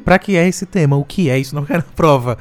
pra 0.05 0.19
que 0.19 0.37
é 0.37 0.47
esse 0.47 0.65
tema? 0.67 0.97
O 0.97 1.05
que 1.05 1.29
é 1.29 1.39
isso? 1.39 1.55
Não 1.55 1.65
quero 1.65 1.83
prova. 1.97 2.39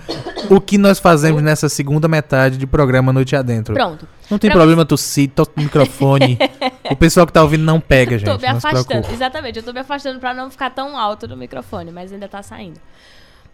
O 0.49 0.61
que 0.61 0.77
nós 0.77 0.99
fazemos 0.99 1.41
nessa 1.41 1.67
segunda 1.67 2.07
metade 2.07 2.57
de 2.57 2.67
programa 2.67 3.11
Noite 3.11 3.35
Adentro? 3.35 3.73
Pronto. 3.73 4.07
Não 4.29 4.37
tem 4.37 4.49
Pra 4.51 4.59
problema 4.59 4.85
tossir, 4.85 5.29
tosse 5.31 5.51
no 5.55 5.63
microfone. 5.63 6.37
o 6.91 6.95
pessoal 6.95 7.25
que 7.25 7.33
tá 7.33 7.41
ouvindo 7.41 7.63
não 7.63 7.79
pega, 7.79 8.17
gente. 8.19 8.29
tô 8.29 8.37
me 8.37 8.47
afastando. 8.47 9.07
Exatamente, 9.11 9.59
eu 9.59 9.63
tô 9.63 9.73
me 9.73 9.79
afastando 9.79 10.19
pra 10.19 10.33
não 10.33 10.49
ficar 10.49 10.69
tão 10.69 10.97
alto 10.97 11.27
no 11.27 11.37
microfone, 11.37 11.91
mas 11.91 12.11
ainda 12.11 12.27
tá 12.27 12.41
saindo. 12.43 12.79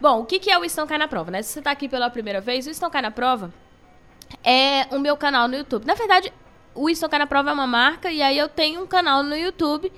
Bom, 0.00 0.20
o 0.20 0.24
que, 0.24 0.38
que 0.38 0.50
é 0.50 0.58
o 0.58 0.64
Estão 0.64 0.86
Cai 0.86 0.96
na 0.96 1.06
Prova, 1.06 1.30
né? 1.30 1.42
Se 1.42 1.52
você 1.52 1.62
tá 1.62 1.70
aqui 1.70 1.88
pela 1.88 2.08
primeira 2.08 2.40
vez, 2.40 2.66
o 2.66 2.70
Estão 2.70 2.90
Cai 2.90 3.02
na 3.02 3.10
Prova 3.10 3.52
é 4.42 4.86
o 4.90 4.98
meu 4.98 5.16
canal 5.16 5.46
no 5.46 5.56
YouTube. 5.56 5.86
Na 5.86 5.94
verdade, 5.94 6.32
o 6.74 6.88
Estão 6.88 7.08
Cai 7.08 7.18
na 7.18 7.26
Prova 7.26 7.50
é 7.50 7.52
uma 7.52 7.66
marca 7.66 8.10
e 8.10 8.22
aí 8.22 8.38
eu 8.38 8.48
tenho 8.48 8.82
um 8.82 8.86
canal 8.86 9.22
no 9.22 9.36
YouTube 9.36 9.92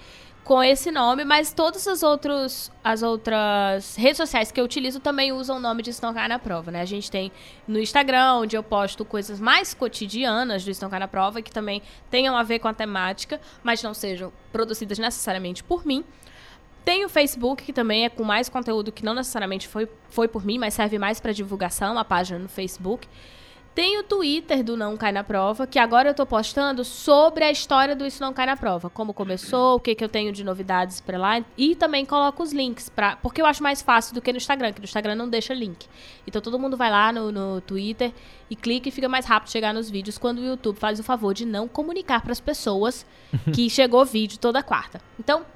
com 0.44 0.62
esse 0.62 0.90
nome, 0.90 1.24
mas 1.24 1.52
todas 1.52 1.86
as, 1.86 2.02
outros, 2.02 2.70
as 2.82 3.02
outras 3.02 3.94
redes 3.94 4.16
sociais 4.16 4.50
que 4.50 4.60
eu 4.60 4.64
utilizo 4.64 4.98
também 4.98 5.32
usam 5.32 5.56
o 5.56 5.60
nome 5.60 5.82
de 5.82 5.90
Estão 5.90 6.12
Cai 6.12 6.26
na 6.26 6.38
Prova, 6.38 6.70
né? 6.70 6.80
A 6.80 6.84
gente 6.84 7.10
tem 7.10 7.30
no 7.66 7.78
Instagram, 7.78 8.34
onde 8.34 8.56
eu 8.56 8.62
posto 8.62 9.04
coisas 9.04 9.38
mais 9.38 9.72
cotidianas 9.72 10.64
do 10.64 10.70
Estão 10.70 10.90
Cai 10.90 10.98
na 10.98 11.06
Prova, 11.06 11.40
que 11.40 11.50
também 11.50 11.80
tenham 12.10 12.36
a 12.36 12.42
ver 12.42 12.58
com 12.58 12.66
a 12.66 12.74
temática, 12.74 13.40
mas 13.62 13.82
não 13.82 13.94
sejam 13.94 14.32
produzidas 14.50 14.98
necessariamente 14.98 15.62
por 15.62 15.86
mim. 15.86 16.04
Tem 16.84 17.04
o 17.04 17.08
Facebook, 17.08 17.62
que 17.62 17.72
também 17.72 18.04
é 18.04 18.08
com 18.08 18.24
mais 18.24 18.48
conteúdo 18.48 18.90
que 18.90 19.04
não 19.04 19.14
necessariamente 19.14 19.68
foi, 19.68 19.88
foi 20.08 20.26
por 20.26 20.44
mim, 20.44 20.58
mas 20.58 20.74
serve 20.74 20.98
mais 20.98 21.20
para 21.20 21.32
divulgação, 21.32 21.96
a 21.96 22.04
página 22.04 22.40
no 22.40 22.48
Facebook. 22.48 23.08
Tem 23.74 23.98
o 23.98 24.02
Twitter 24.02 24.62
do 24.62 24.76
Não 24.76 24.98
Cai 24.98 25.12
na 25.12 25.24
Prova, 25.24 25.66
que 25.66 25.78
agora 25.78 26.10
eu 26.10 26.14
tô 26.14 26.26
postando 26.26 26.84
sobre 26.84 27.42
a 27.42 27.50
história 27.50 27.96
do 27.96 28.04
Isso 28.04 28.22
Não 28.22 28.30
Cai 28.30 28.44
na 28.44 28.54
Prova. 28.54 28.90
Como 28.90 29.14
começou, 29.14 29.76
o 29.76 29.80
que, 29.80 29.94
que 29.94 30.04
eu 30.04 30.10
tenho 30.10 30.30
de 30.30 30.44
novidades 30.44 31.00
para 31.00 31.16
lá. 31.16 31.42
E 31.56 31.74
também 31.74 32.04
coloco 32.04 32.42
os 32.42 32.52
links, 32.52 32.90
pra, 32.90 33.16
porque 33.16 33.40
eu 33.40 33.46
acho 33.46 33.62
mais 33.62 33.80
fácil 33.80 34.14
do 34.14 34.20
que 34.20 34.30
no 34.30 34.36
Instagram, 34.36 34.74
que 34.74 34.80
no 34.80 34.84
Instagram 34.84 35.14
não 35.14 35.26
deixa 35.26 35.54
link. 35.54 35.86
Então 36.26 36.42
todo 36.42 36.58
mundo 36.58 36.76
vai 36.76 36.90
lá 36.90 37.10
no, 37.12 37.32
no 37.32 37.62
Twitter 37.62 38.12
e 38.50 38.54
clica 38.54 38.90
e 38.90 38.92
fica 38.92 39.08
mais 39.08 39.24
rápido 39.24 39.50
chegar 39.50 39.72
nos 39.72 39.88
vídeos, 39.88 40.18
quando 40.18 40.40
o 40.40 40.44
YouTube 40.44 40.76
faz 40.78 41.00
o 41.00 41.02
favor 41.02 41.32
de 41.32 41.46
não 41.46 41.66
comunicar 41.66 42.20
para 42.20 42.32
as 42.32 42.40
pessoas 42.40 43.06
que 43.54 43.70
chegou 43.70 44.04
vídeo 44.04 44.38
toda 44.38 44.62
quarta. 44.62 45.00
Então, 45.18 45.46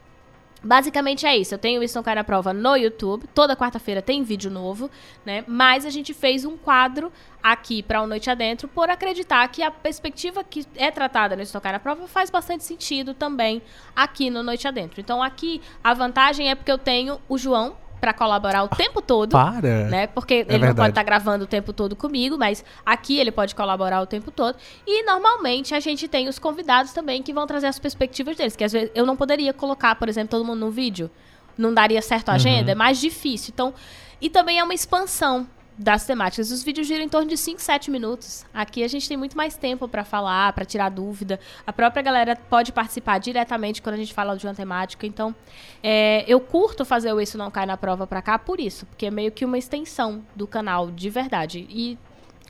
Basicamente 0.67 1.25
é 1.25 1.37
isso. 1.37 1.55
Eu 1.55 1.59
tenho 1.59 1.83
isso 1.83 1.97
no 1.97 2.03
Cara 2.03 2.25
Prova 2.25 2.53
no 2.53 2.75
YouTube. 2.77 3.27
Toda 3.33 3.57
quarta-feira 3.57 4.03
tem 4.03 4.25
vídeo 4.25 4.51
novo, 4.51 4.91
né? 5.25 5.45
Mas 5.47 5.87
a 5.87 5.91
gente 5.91 6.13
fez 6.13 6.45
um 6.45 6.57
quadro 6.57 7.13
aqui 7.53 7.81
para 7.83 8.03
o 8.03 8.07
Noite 8.07 8.29
Adentro 8.29 8.67
por 8.67 8.91
acreditar 8.91 9.47
que 9.49 9.63
a 9.63 9.71
perspectiva 9.71 10.43
que 10.43 10.67
é 10.75 10.91
tratada 10.91 11.37
no 11.37 11.43
Isso 11.43 11.57
no 11.57 11.61
Cara 11.61 11.79
Prova 11.79 12.09
faz 12.09 12.29
bastante 12.29 12.65
sentido 12.65 13.15
também 13.15 13.63
aqui 13.95 14.31
no 14.31 14.43
Noite 14.43 14.67
Adentro. 14.67 15.01
Então 15.01 15.23
aqui 15.23 15.63
a 15.83 15.95
vantagem 15.95 16.51
é 16.51 16.55
porque 16.55 16.73
eu 16.73 16.79
tenho 16.79 17.21
o 17.29 17.39
João 17.39 17.77
para 18.01 18.13
colaborar 18.13 18.65
o 18.65 18.69
tempo 18.69 19.01
todo 19.01 19.31
Para. 19.31 19.85
né? 19.85 20.07
Porque 20.09 20.35
ele 20.35 20.45
não 20.45 20.59
verdade. 20.59 20.77
pode 20.77 20.89
estar 20.91 21.03
gravando 21.05 21.45
o 21.45 21.47
tempo 21.47 21.73
todo 21.73 21.95
comigo, 21.95 22.37
mas 22.37 22.65
aqui 22.85 23.19
ele 23.19 23.31
pode 23.31 23.55
colaborar 23.55 24.03
o 24.03 24.07
tempo 24.07 24.31
todo. 24.31 24.57
E 24.87 25.05
normalmente 25.05 25.75
a 25.75 25.81
gente 25.81 26.07
tem 26.09 26.29
os 26.29 26.39
convidados 26.39 26.93
também 26.93 27.23
que 27.23 27.33
vão 27.33 27.47
trazer 27.47 27.69
as 27.69 27.79
perspectivas 27.79 28.37
deles, 28.37 28.57
que 28.57 28.65
às 28.65 28.73
vezes 28.73 28.91
eu 28.95 29.07
não 29.07 29.17
poderia 29.17 29.53
colocar, 29.53 29.95
por 29.95 30.09
exemplo, 30.09 30.31
todo 30.31 30.45
mundo 30.45 30.61
num 30.61 30.71
vídeo. 30.71 31.11
Não 31.57 31.73
daria 31.73 32.03
certo 32.03 32.29
a 32.29 32.35
agenda, 32.35 32.73
é 32.73 32.75
mais 32.75 33.01
difícil. 33.01 33.51
Então, 33.55 33.73
e 34.21 34.29
também 34.29 34.59
é 34.59 34.65
uma 34.65 34.75
expansão 34.75 35.47
das 35.79 36.07
temáticas. 36.07 36.51
Os 36.51 36.63
vídeos 36.63 36.87
giram 36.87 37.05
em 37.05 37.09
torno 37.09 37.29
de 37.29 37.37
5, 37.37 37.61
7 37.61 37.91
minutos. 37.91 38.45
Aqui 38.53 38.83
a 38.83 38.89
gente 38.89 39.07
tem 39.09 39.17
muito 39.17 39.37
mais 39.37 39.57
tempo 39.57 39.87
para 39.87 40.05
falar, 40.05 40.53
para 40.53 40.65
tirar 40.65 40.89
dúvida. 40.89 41.39
A 41.67 41.73
própria 41.73 42.03
galera 42.03 42.37
pode 42.49 42.73
participar 42.73 43.19
diretamente 43.19 43.83
quando 43.83 43.95
a 43.95 43.99
gente 43.99 44.15
fala 44.15 44.37
de 44.37 44.47
uma 44.47 44.55
temática. 44.55 45.07
Então, 45.07 45.35
é, 45.83 46.25
eu 46.27 46.41
curto 46.41 46.85
fazer 46.85 47.13
o 47.13 47.21
Isso 47.21 47.37
Não 47.37 47.51
Cai 47.51 47.67
na 47.67 47.77
Prova 47.77 48.07
pra 48.07 48.23
cá 48.23 48.39
por 48.39 48.59
isso, 48.59 48.87
porque 48.87 49.07
é 49.07 49.11
meio 49.11 49.31
que 49.31 49.45
uma 49.45 49.59
extensão 49.59 50.23
do 50.35 50.47
canal 50.47 50.91
de 50.91 51.11
verdade. 51.11 51.67
E 51.69 51.99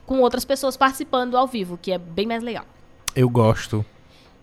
com 0.04 0.20
outras 0.20 0.44
pessoas 0.44 0.76
participando 0.76 1.36
ao 1.36 1.46
vivo, 1.46 1.76
que 1.76 1.90
é 1.90 1.98
bem 1.98 2.26
mais 2.26 2.42
legal. 2.42 2.64
Eu 3.14 3.28
gosto. 3.28 3.84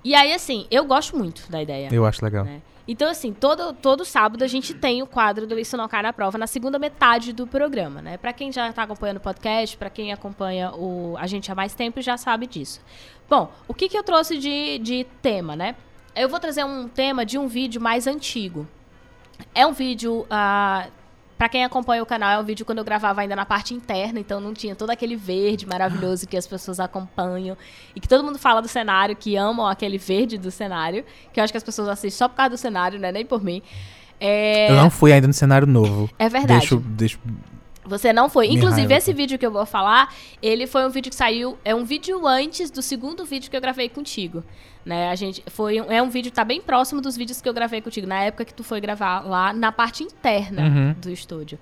E 0.03 0.13
aí, 0.13 0.33
assim, 0.33 0.67
eu 0.69 0.83
gosto 0.83 1.17
muito 1.17 1.49
da 1.49 1.61
ideia. 1.61 1.87
Eu 1.91 2.05
acho 2.05 2.23
legal. 2.23 2.43
né? 2.43 2.61
Então, 2.87 3.09
assim, 3.09 3.31
todo, 3.31 3.73
todo 3.73 4.03
sábado 4.03 4.43
a 4.43 4.47
gente 4.47 4.73
tem 4.73 5.01
o 5.01 5.07
quadro 5.07 5.47
do 5.47 5.57
Isso 5.57 5.77
Não 5.77 5.87
Cai 5.87 6.01
na 6.01 6.11
Prova 6.11 6.37
na 6.37 6.47
segunda 6.47 6.77
metade 6.77 7.31
do 7.31 7.47
programa, 7.47 8.01
né? 8.01 8.17
Pra 8.17 8.33
quem 8.33 8.51
já 8.51 8.71
tá 8.73 8.83
acompanhando 8.83 9.17
o 9.17 9.21
podcast, 9.21 9.77
pra 9.77 9.89
quem 9.89 10.11
acompanha 10.11 10.71
o, 10.73 11.15
a 11.17 11.25
gente 11.25 11.49
há 11.51 11.55
mais 11.55 11.73
tempo, 11.73 12.01
já 12.01 12.17
sabe 12.17 12.45
disso. 12.45 12.81
Bom, 13.29 13.49
o 13.67 13.73
que, 13.73 13.87
que 13.87 13.97
eu 13.97 14.03
trouxe 14.03 14.37
de, 14.37 14.79
de 14.79 15.05
tema, 15.21 15.55
né? 15.55 15.75
Eu 16.13 16.27
vou 16.27 16.39
trazer 16.39 16.65
um 16.65 16.87
tema 16.87 17.25
de 17.25 17.37
um 17.37 17.47
vídeo 17.47 17.81
mais 17.81 18.05
antigo. 18.05 18.67
É 19.55 19.65
um 19.65 19.71
vídeo. 19.71 20.25
ah, 20.29 20.87
Pra 21.37 21.49
quem 21.49 21.65
acompanha 21.65 22.01
o 22.01 22.05
canal, 22.05 22.31
é 22.31 22.39
um 22.39 22.43
vídeo 22.45 22.65
quando 22.65 22.77
eu 22.77 22.83
gravava 22.85 23.21
ainda 23.21 23.35
na 23.35 23.45
parte 23.45 23.73
interna, 23.73 24.19
então 24.19 24.39
não 24.39 24.53
tinha 24.53 24.75
todo 24.75 24.91
aquele 24.91 25.15
verde 25.15 25.65
maravilhoso 25.65 26.27
que 26.27 26.37
as 26.37 26.47
pessoas 26.47 26.79
acompanham 26.79 27.57
e 27.95 27.99
que 27.99 28.07
todo 28.07 28.23
mundo 28.23 28.37
fala 28.39 28.61
do 28.61 28.67
cenário, 28.67 29.15
que 29.15 29.35
amam 29.35 29.67
aquele 29.67 29.97
verde 29.97 30.37
do 30.37 30.49
cenário, 30.51 31.03
que 31.33 31.39
eu 31.39 31.43
acho 31.43 31.51
que 31.51 31.57
as 31.57 31.63
pessoas 31.63 31.89
assistem 31.89 32.11
só 32.11 32.27
por 32.29 32.35
causa 32.35 32.51
do 32.51 32.57
cenário, 32.57 32.99
né? 32.99 33.11
Nem 33.11 33.25
por 33.25 33.43
mim. 33.43 33.61
É, 34.19 34.69
Eu 34.71 34.75
não 34.75 34.89
fui 34.89 35.11
ainda 35.11 35.27
no 35.27 35.33
cenário 35.33 35.67
novo. 35.67 36.09
é 36.17 36.29
verdade. 36.29 36.59
Deixa, 36.59 36.75
eu- 36.75 36.79
deixa, 36.79 37.17
Você 37.85 38.13
não 38.13 38.29
foi. 38.29 38.47
Me 38.47 38.55
Inclusive, 38.55 38.81
raiva. 38.81 38.93
esse 38.95 39.13
vídeo 39.13 39.37
que 39.37 39.45
eu 39.45 39.51
vou 39.51 39.65
falar, 39.65 40.13
ele 40.41 40.65
foi 40.67 40.85
um 40.85 40.89
vídeo 40.89 41.09
que 41.09 41.15
saiu. 41.15 41.57
É 41.65 41.75
um 41.75 41.83
vídeo 41.83 42.25
antes 42.27 42.71
do 42.71 42.81
segundo 42.81 43.25
vídeo 43.25 43.49
que 43.51 43.57
eu 43.57 43.61
gravei 43.61 43.89
contigo. 43.89 44.43
Né? 44.85 45.09
A 45.09 45.15
gente, 45.15 45.43
foi, 45.47 45.79
um- 45.81 45.91
é 45.91 46.01
um 46.01 46.09
vídeo 46.09 46.29
que 46.31 46.35
tá 46.35 46.43
bem 46.43 46.61
próximo 46.61 46.99
dos 47.01 47.15
vídeos 47.17 47.41
que 47.41 47.47
eu 47.47 47.53
gravei 47.53 47.81
contigo, 47.81 48.05
na 48.07 48.21
época 48.21 48.45
que 48.45 48.53
tu 48.53 48.63
foi 48.63 48.79
gravar 48.81 49.21
lá 49.21 49.53
na 49.53 49.71
parte 49.71 50.03
interna 50.03 50.61
Uhum. 50.63 50.95
do 50.99 51.09
estúdio. 51.09 51.57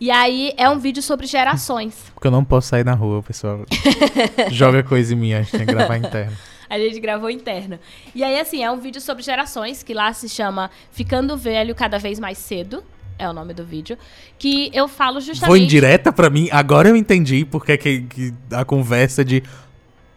E 0.00 0.10
aí 0.10 0.52
é 0.56 0.68
um 0.68 0.78
vídeo 0.78 1.02
sobre 1.02 1.26
gerações. 1.26 1.94
porque 2.14 2.26
eu 2.26 2.30
não 2.32 2.44
posso 2.44 2.68
sair 2.68 2.84
na 2.84 2.94
rua, 2.94 3.18
o 3.18 3.22
pessoal. 3.22 3.64
joga 4.50 4.82
coisa 4.82 5.14
em 5.14 5.16
mim, 5.16 5.32
a 5.34 5.42
gente 5.42 5.52
tem 5.52 5.66
que 5.66 5.72
gravar 5.72 5.96
interno. 5.96 6.36
A 6.68 6.76
gente 6.80 6.98
gravou 6.98 7.30
interno. 7.30 7.78
E 8.12 8.24
aí, 8.24 8.40
assim, 8.40 8.64
é 8.64 8.68
um 8.68 8.76
vídeo 8.80 9.00
sobre 9.00 9.22
gerações, 9.22 9.84
que 9.84 9.94
lá 9.94 10.12
se 10.12 10.28
chama 10.28 10.68
Ficando 10.90 11.36
Velho 11.36 11.72
Cada 11.76 11.96
Vez 11.96 12.18
Mais 12.18 12.38
Cedo. 12.38 12.82
É 13.18 13.28
o 13.28 13.32
nome 13.32 13.54
do 13.54 13.64
vídeo. 13.64 13.96
Que 14.38 14.70
eu 14.74 14.88
falo 14.88 15.20
justamente. 15.20 15.46
Foi 15.46 15.60
indireta 15.60 16.12
pra 16.12 16.28
mim, 16.28 16.48
agora 16.50 16.88
eu 16.88 16.96
entendi 16.96 17.44
porque 17.44 17.76
que, 17.76 18.00
que 18.02 18.34
a 18.50 18.64
conversa 18.64 19.24
de. 19.24 19.42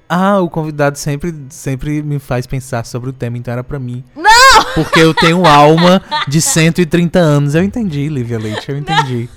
Ah, 0.07 0.39
o 0.39 0.49
convidado 0.49 0.97
sempre, 0.97 1.33
sempre 1.49 2.01
me 2.01 2.17
faz 2.17 2.47
pensar 2.47 2.83
sobre 2.85 3.11
o 3.11 3.13
tema, 3.13 3.37
então 3.37 3.51
era 3.51 3.63
pra 3.63 3.77
mim. 3.77 4.03
Não! 4.15 4.29
Porque 4.73 4.99
eu 4.99 5.13
tenho 5.13 5.45
alma 5.45 6.01
de 6.27 6.41
130 6.41 7.19
anos. 7.19 7.53
Eu 7.53 7.63
entendi, 7.63 8.07
Lívia 8.09 8.39
Leite, 8.39 8.71
eu 8.71 8.77
entendi. 8.77 9.29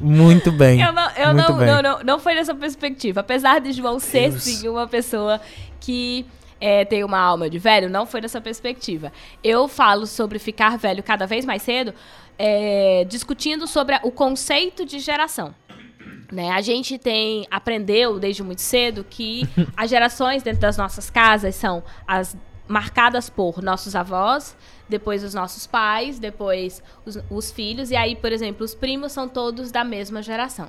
Muito 0.00 0.50
bem. 0.52 0.82
Eu 0.82 0.92
não, 0.92 1.10
eu 1.12 1.34
não, 1.34 1.56
bem. 1.56 1.66
não, 1.66 1.82
não, 1.82 1.98
não 2.02 2.18
foi 2.18 2.34
nessa 2.34 2.54
perspectiva. 2.54 3.20
Apesar 3.20 3.60
de 3.60 3.72
João 3.72 3.98
ser, 3.98 4.30
Deus. 4.30 4.42
sim, 4.42 4.68
uma 4.68 4.86
pessoa 4.86 5.40
que 5.80 6.26
é, 6.60 6.84
tem 6.84 7.02
uma 7.02 7.18
alma 7.18 7.50
de 7.50 7.58
velho, 7.58 7.90
não 7.90 8.06
foi 8.06 8.20
nessa 8.20 8.40
perspectiva. 8.40 9.12
Eu 9.42 9.66
falo 9.66 10.06
sobre 10.06 10.38
ficar 10.38 10.78
velho 10.78 11.02
cada 11.02 11.26
vez 11.26 11.44
mais 11.44 11.62
cedo, 11.62 11.94
é, 12.44 13.04
discutindo 13.04 13.68
sobre 13.68 13.96
o 14.02 14.10
conceito 14.10 14.84
de 14.84 14.98
geração. 14.98 15.54
Né? 16.32 16.50
A 16.50 16.60
gente 16.60 16.98
tem 16.98 17.46
aprendeu 17.48 18.18
desde 18.18 18.42
muito 18.42 18.62
cedo 18.62 19.06
que 19.08 19.48
as 19.76 19.88
gerações 19.88 20.42
dentro 20.42 20.60
das 20.60 20.76
nossas 20.76 21.08
casas 21.08 21.54
são 21.54 21.84
as 22.04 22.36
marcadas 22.66 23.30
por 23.30 23.62
nossos 23.62 23.94
avós, 23.94 24.56
depois 24.88 25.22
os 25.22 25.34
nossos 25.34 25.68
pais, 25.68 26.18
depois 26.18 26.82
os, 27.06 27.16
os 27.30 27.52
filhos 27.52 27.92
e 27.92 27.96
aí, 27.96 28.16
por 28.16 28.32
exemplo, 28.32 28.64
os 28.64 28.74
primos 28.74 29.12
são 29.12 29.28
todos 29.28 29.70
da 29.70 29.84
mesma 29.84 30.20
geração. 30.20 30.68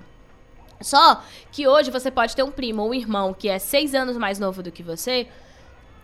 Só 0.80 1.24
que 1.52 1.68
hoje 1.68 1.90
você 1.90 2.12
pode 2.12 2.36
ter 2.36 2.44
um 2.44 2.52
primo 2.52 2.84
ou 2.84 2.90
um 2.90 2.94
irmão 2.94 3.34
que 3.34 3.50
é 3.50 3.58
seis 3.58 3.95
anos 3.95 4.16
mais 4.16 4.38
novo 4.38 4.62
do 4.62 4.72
que 4.72 4.84
você 4.84 5.28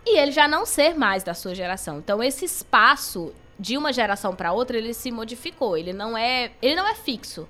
e 0.04 0.18
ele 0.18 0.32
já 0.32 0.48
não 0.48 0.66
ser 0.66 0.96
mais 0.96 1.22
da 1.22 1.32
sua 1.32 1.54
geração. 1.54 1.98
Então 1.98 2.20
esse 2.20 2.44
espaço 2.44 3.32
de 3.60 3.76
uma 3.76 3.92
geração 3.92 4.34
para 4.34 4.52
outra 4.52 4.78
ele 4.78 4.94
se 4.94 5.12
modificou. 5.12 5.76
Ele 5.76 5.92
não 5.92 6.16
é, 6.16 6.52
ele 6.62 6.74
não 6.74 6.88
é 6.88 6.94
fixo. 6.94 7.46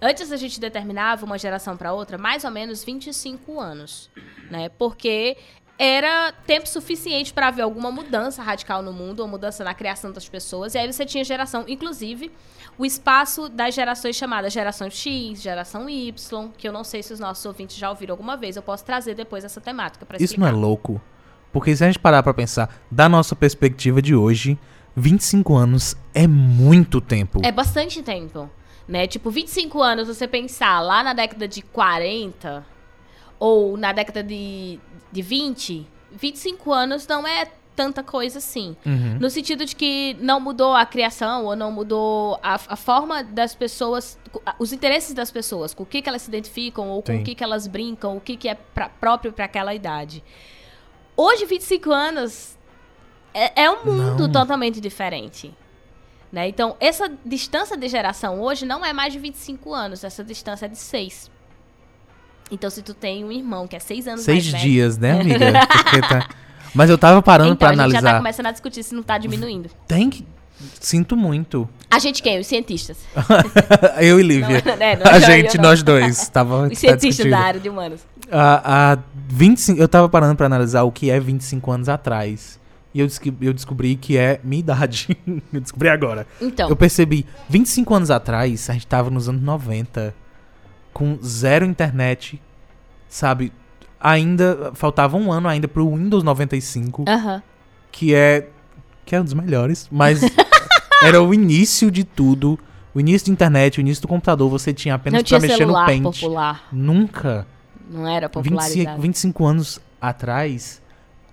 Antes 0.00 0.32
a 0.32 0.36
gente 0.36 0.58
determinava 0.58 1.24
uma 1.24 1.38
geração 1.38 1.76
para 1.76 1.92
outra 1.92 2.18
mais 2.18 2.42
ou 2.42 2.50
menos 2.50 2.82
25 2.82 3.60
anos, 3.60 4.10
né? 4.50 4.68
Porque 4.70 5.36
era 5.78 6.32
tempo 6.44 6.68
suficiente 6.68 7.32
para 7.32 7.48
haver 7.48 7.62
alguma 7.62 7.90
mudança 7.90 8.42
radical 8.42 8.82
no 8.82 8.92
mundo, 8.92 9.20
ou 9.20 9.28
mudança 9.28 9.62
na 9.62 9.72
criação 9.72 10.10
das 10.10 10.28
pessoas. 10.28 10.74
E 10.74 10.78
aí 10.78 10.92
você 10.92 11.06
tinha 11.06 11.24
geração, 11.24 11.64
inclusive, 11.68 12.32
o 12.76 12.84
espaço 12.84 13.48
das 13.48 13.74
gerações 13.74 14.16
chamadas 14.16 14.52
geração 14.52 14.90
X, 14.90 15.40
geração 15.40 15.88
Y, 15.88 16.50
que 16.58 16.66
eu 16.68 16.72
não 16.72 16.82
sei 16.82 17.02
se 17.02 17.12
os 17.12 17.20
nossos 17.20 17.44
ouvintes 17.46 17.76
já 17.76 17.88
ouviram 17.88 18.12
alguma 18.12 18.36
vez. 18.36 18.56
Eu 18.56 18.62
posso 18.62 18.84
trazer 18.84 19.14
depois 19.14 19.44
essa 19.44 19.60
temática 19.60 20.04
para 20.04 20.16
Isso 20.16 20.38
não 20.38 20.46
explicar. 20.46 20.58
é 20.58 20.60
louco? 20.60 21.00
Porque 21.52 21.74
se 21.76 21.84
a 21.84 21.86
gente 21.86 21.98
parar 21.98 22.22
pra 22.22 22.34
pensar, 22.34 22.82
da 22.90 23.08
nossa 23.08 23.36
perspectiva 23.36 24.00
de 24.00 24.14
hoje, 24.14 24.58
25 24.96 25.54
anos 25.54 25.96
é 26.14 26.26
muito 26.26 27.00
tempo. 27.00 27.40
É 27.44 27.50
bastante 27.52 28.02
tempo, 28.02 28.50
né? 28.86 29.06
Tipo, 29.06 29.30
25 29.30 29.80
anos, 29.82 30.08
você 30.08 30.26
pensar 30.28 30.80
lá 30.80 31.02
na 31.02 31.12
década 31.12 31.48
de 31.48 31.62
40 31.62 32.64
ou 33.38 33.76
na 33.76 33.92
década 33.92 34.22
de, 34.22 34.78
de 35.10 35.22
20, 35.22 35.86
25 36.12 36.72
anos 36.72 37.06
não 37.06 37.26
é 37.26 37.46
tanta 37.74 38.02
coisa 38.02 38.38
assim. 38.38 38.76
Uhum. 38.84 39.16
No 39.18 39.30
sentido 39.30 39.64
de 39.64 39.74
que 39.74 40.14
não 40.20 40.38
mudou 40.38 40.74
a 40.74 40.84
criação 40.84 41.46
ou 41.46 41.56
não 41.56 41.72
mudou 41.72 42.38
a, 42.42 42.54
a 42.54 42.76
forma 42.76 43.24
das 43.24 43.54
pessoas, 43.54 44.18
os 44.58 44.72
interesses 44.72 45.14
das 45.14 45.30
pessoas, 45.30 45.72
com 45.72 45.82
o 45.82 45.86
que, 45.86 46.02
que 46.02 46.08
elas 46.08 46.22
se 46.22 46.28
identificam 46.28 46.88
ou 46.90 47.02
com 47.02 47.12
Sim. 47.12 47.20
o 47.22 47.24
que, 47.24 47.34
que 47.34 47.42
elas 47.42 47.66
brincam, 47.66 48.16
o 48.16 48.20
que, 48.20 48.36
que 48.36 48.48
é 48.48 48.54
pra- 48.54 48.90
próprio 48.90 49.32
para 49.32 49.46
aquela 49.46 49.74
idade. 49.74 50.22
Hoje, 51.16 51.46
25 51.46 51.90
anos 51.90 52.56
é, 53.34 53.62
é 53.64 53.70
um 53.70 53.84
mundo 53.84 54.22
Não. 54.28 54.32
totalmente 54.32 54.80
diferente. 54.80 55.52
Né? 56.32 56.48
Então, 56.48 56.76
essa 56.80 57.10
distância 57.26 57.76
de 57.76 57.88
geração 57.88 58.40
hoje 58.40 58.64
não 58.64 58.84
é 58.84 58.92
mais 58.92 59.12
de 59.12 59.18
25 59.18 59.74
anos, 59.74 60.02
essa 60.02 60.24
distância 60.24 60.64
é 60.66 60.68
de 60.68 60.78
6. 60.78 61.30
Então, 62.50 62.68
se 62.70 62.82
tu 62.82 62.94
tem 62.94 63.24
um 63.24 63.32
irmão 63.32 63.66
que 63.66 63.76
é 63.76 63.78
6 63.78 64.08
anos 64.08 64.20
Seis 64.22 64.44
mais 64.44 64.52
velho... 64.62 64.64
dias, 64.72 64.98
né, 64.98 65.12
amiga? 65.20 65.52
Tá- 66.08 66.28
Mas 66.74 66.88
eu 66.90 66.96
tava 66.98 67.20
parando 67.22 67.52
Então, 67.52 67.56
pra 67.56 67.68
a 67.68 67.70
gente 67.72 67.92
já 67.92 67.92
tá 67.92 67.98
analisar. 67.98 68.18
começando 68.18 68.46
a 68.46 68.50
discutir 68.52 68.82
se 68.82 68.94
não 68.94 69.02
tá 69.02 69.18
diminuindo. 69.18 69.70
Tem 69.86 70.08
que. 70.10 70.26
Sinto 70.80 71.16
muito. 71.16 71.68
A 71.90 71.98
gente 71.98 72.22
quem? 72.22 72.38
Os 72.38 72.46
cientistas. 72.46 72.96
eu 74.00 74.20
e 74.20 74.22
Lívia. 74.22 74.62
Não, 74.64 74.76
né, 74.76 74.96
a 75.10 75.18
gente, 75.18 75.58
nós 75.58 75.82
dois. 75.82 76.28
Tava, 76.28 76.62
Os 76.68 76.68
tá 76.70 76.74
cientistas 76.76 77.00
discutindo. 77.16 77.30
da 77.30 77.38
área 77.40 77.60
de 77.60 77.68
humanos. 77.68 78.00
Há, 78.30 78.92
há 78.92 78.98
25, 79.28 79.80
eu 79.80 79.88
tava 79.88 80.08
parando 80.08 80.36
pra 80.36 80.46
analisar 80.46 80.82
o 80.84 80.92
que 80.92 81.10
é 81.10 81.18
25 81.18 81.70
anos 81.70 81.88
atrás. 81.88 82.60
E 82.94 83.00
eu, 83.00 83.06
descobri- 83.06 83.46
eu 83.46 83.52
descobri 83.54 83.96
que 83.96 84.16
é 84.18 84.38
minha 84.44 84.60
idade. 84.60 85.16
eu 85.52 85.60
descobri 85.60 85.88
agora. 85.88 86.26
Então, 86.40 86.68
Eu 86.68 86.76
percebi, 86.76 87.24
25 87.48 87.94
anos 87.94 88.10
atrás, 88.10 88.68
a 88.68 88.74
gente 88.74 88.86
tava 88.86 89.08
nos 89.10 89.28
anos 89.28 89.40
90, 89.42 90.14
com 90.92 91.18
zero 91.22 91.64
internet, 91.64 92.40
sabe? 93.08 93.52
Ainda, 94.00 94.72
faltava 94.74 95.16
um 95.16 95.30
ano 95.32 95.48
ainda 95.48 95.68
pro 95.68 95.88
Windows 95.94 96.22
95, 96.24 97.04
aham. 97.08 97.42
que 97.92 98.14
é, 98.14 98.48
que 99.06 99.14
é 99.14 99.20
um 99.20 99.24
dos 99.24 99.32
melhores, 99.32 99.88
mas 99.90 100.20
era 101.02 101.22
o 101.22 101.32
início 101.32 101.88
de 101.90 102.02
tudo, 102.04 102.58
o 102.92 102.98
início 103.00 103.28
da 103.28 103.32
internet, 103.32 103.78
o 103.78 103.80
início 103.80 104.02
do 104.02 104.08
computador, 104.08 104.50
você 104.50 104.74
tinha 104.74 104.96
apenas 104.96 105.22
pra 105.22 105.38
mexer 105.40 105.64
no 105.66 105.72
Paint. 105.72 106.02
popular. 106.02 106.64
Nunca. 106.72 107.46
Não 107.88 108.06
era 108.06 108.26
25, 108.26 108.42
popularizado. 108.42 109.00
25 109.02 109.46
anos 109.46 109.80
atrás, 110.00 110.81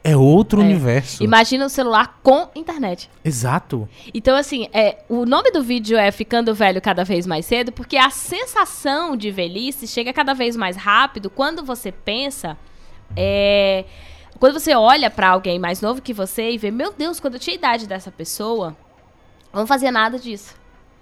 é 0.03 0.15
outro 0.15 0.61
É. 0.61 0.65
universo. 0.65 1.23
Imagina 1.23 1.65
o 1.65 1.69
celular 1.69 2.19
com 2.23 2.49
internet. 2.55 3.09
Exato. 3.23 3.88
Então, 4.13 4.35
assim, 4.35 4.67
é, 4.73 4.99
o 5.09 5.26
nome 5.26 5.51
do 5.51 5.61
vídeo 5.61 5.97
é 5.97 6.11
Ficando 6.11 6.53
Velho 6.55 6.81
Cada 6.81 7.03
Vez 7.03 7.27
Mais 7.27 7.45
Cedo, 7.45 7.71
porque 7.71 7.97
a 7.97 8.09
sensação 8.09 9.15
de 9.17 9.30
velhice 9.31 9.88
chega 9.88 10.13
cada 10.13 10.34
vez 10.34 10.55
mais 10.55 10.76
rápido 10.77 11.30
quando 11.30 11.63
você 11.63 11.91
pensa. 11.91 12.57
é, 13.17 13.85
quando 14.39 14.57
você 14.59 14.73
olha 14.76 15.09
pra 15.09 15.30
alguém 15.30 15.57
mais 15.59 15.81
novo 15.81 16.01
que 16.01 16.13
você 16.13 16.51
e 16.51 16.57
vê, 16.57 16.71
meu 16.71 16.93
Deus, 16.93 17.19
quando 17.19 17.34
eu 17.34 17.39
tinha 17.39 17.55
a 17.55 17.57
idade 17.57 17.88
dessa 17.88 18.09
pessoa, 18.11 18.77
eu 19.51 19.59
não 19.59 19.67
fazia 19.67 19.91
nada 19.91 20.17
disso. 20.19 20.55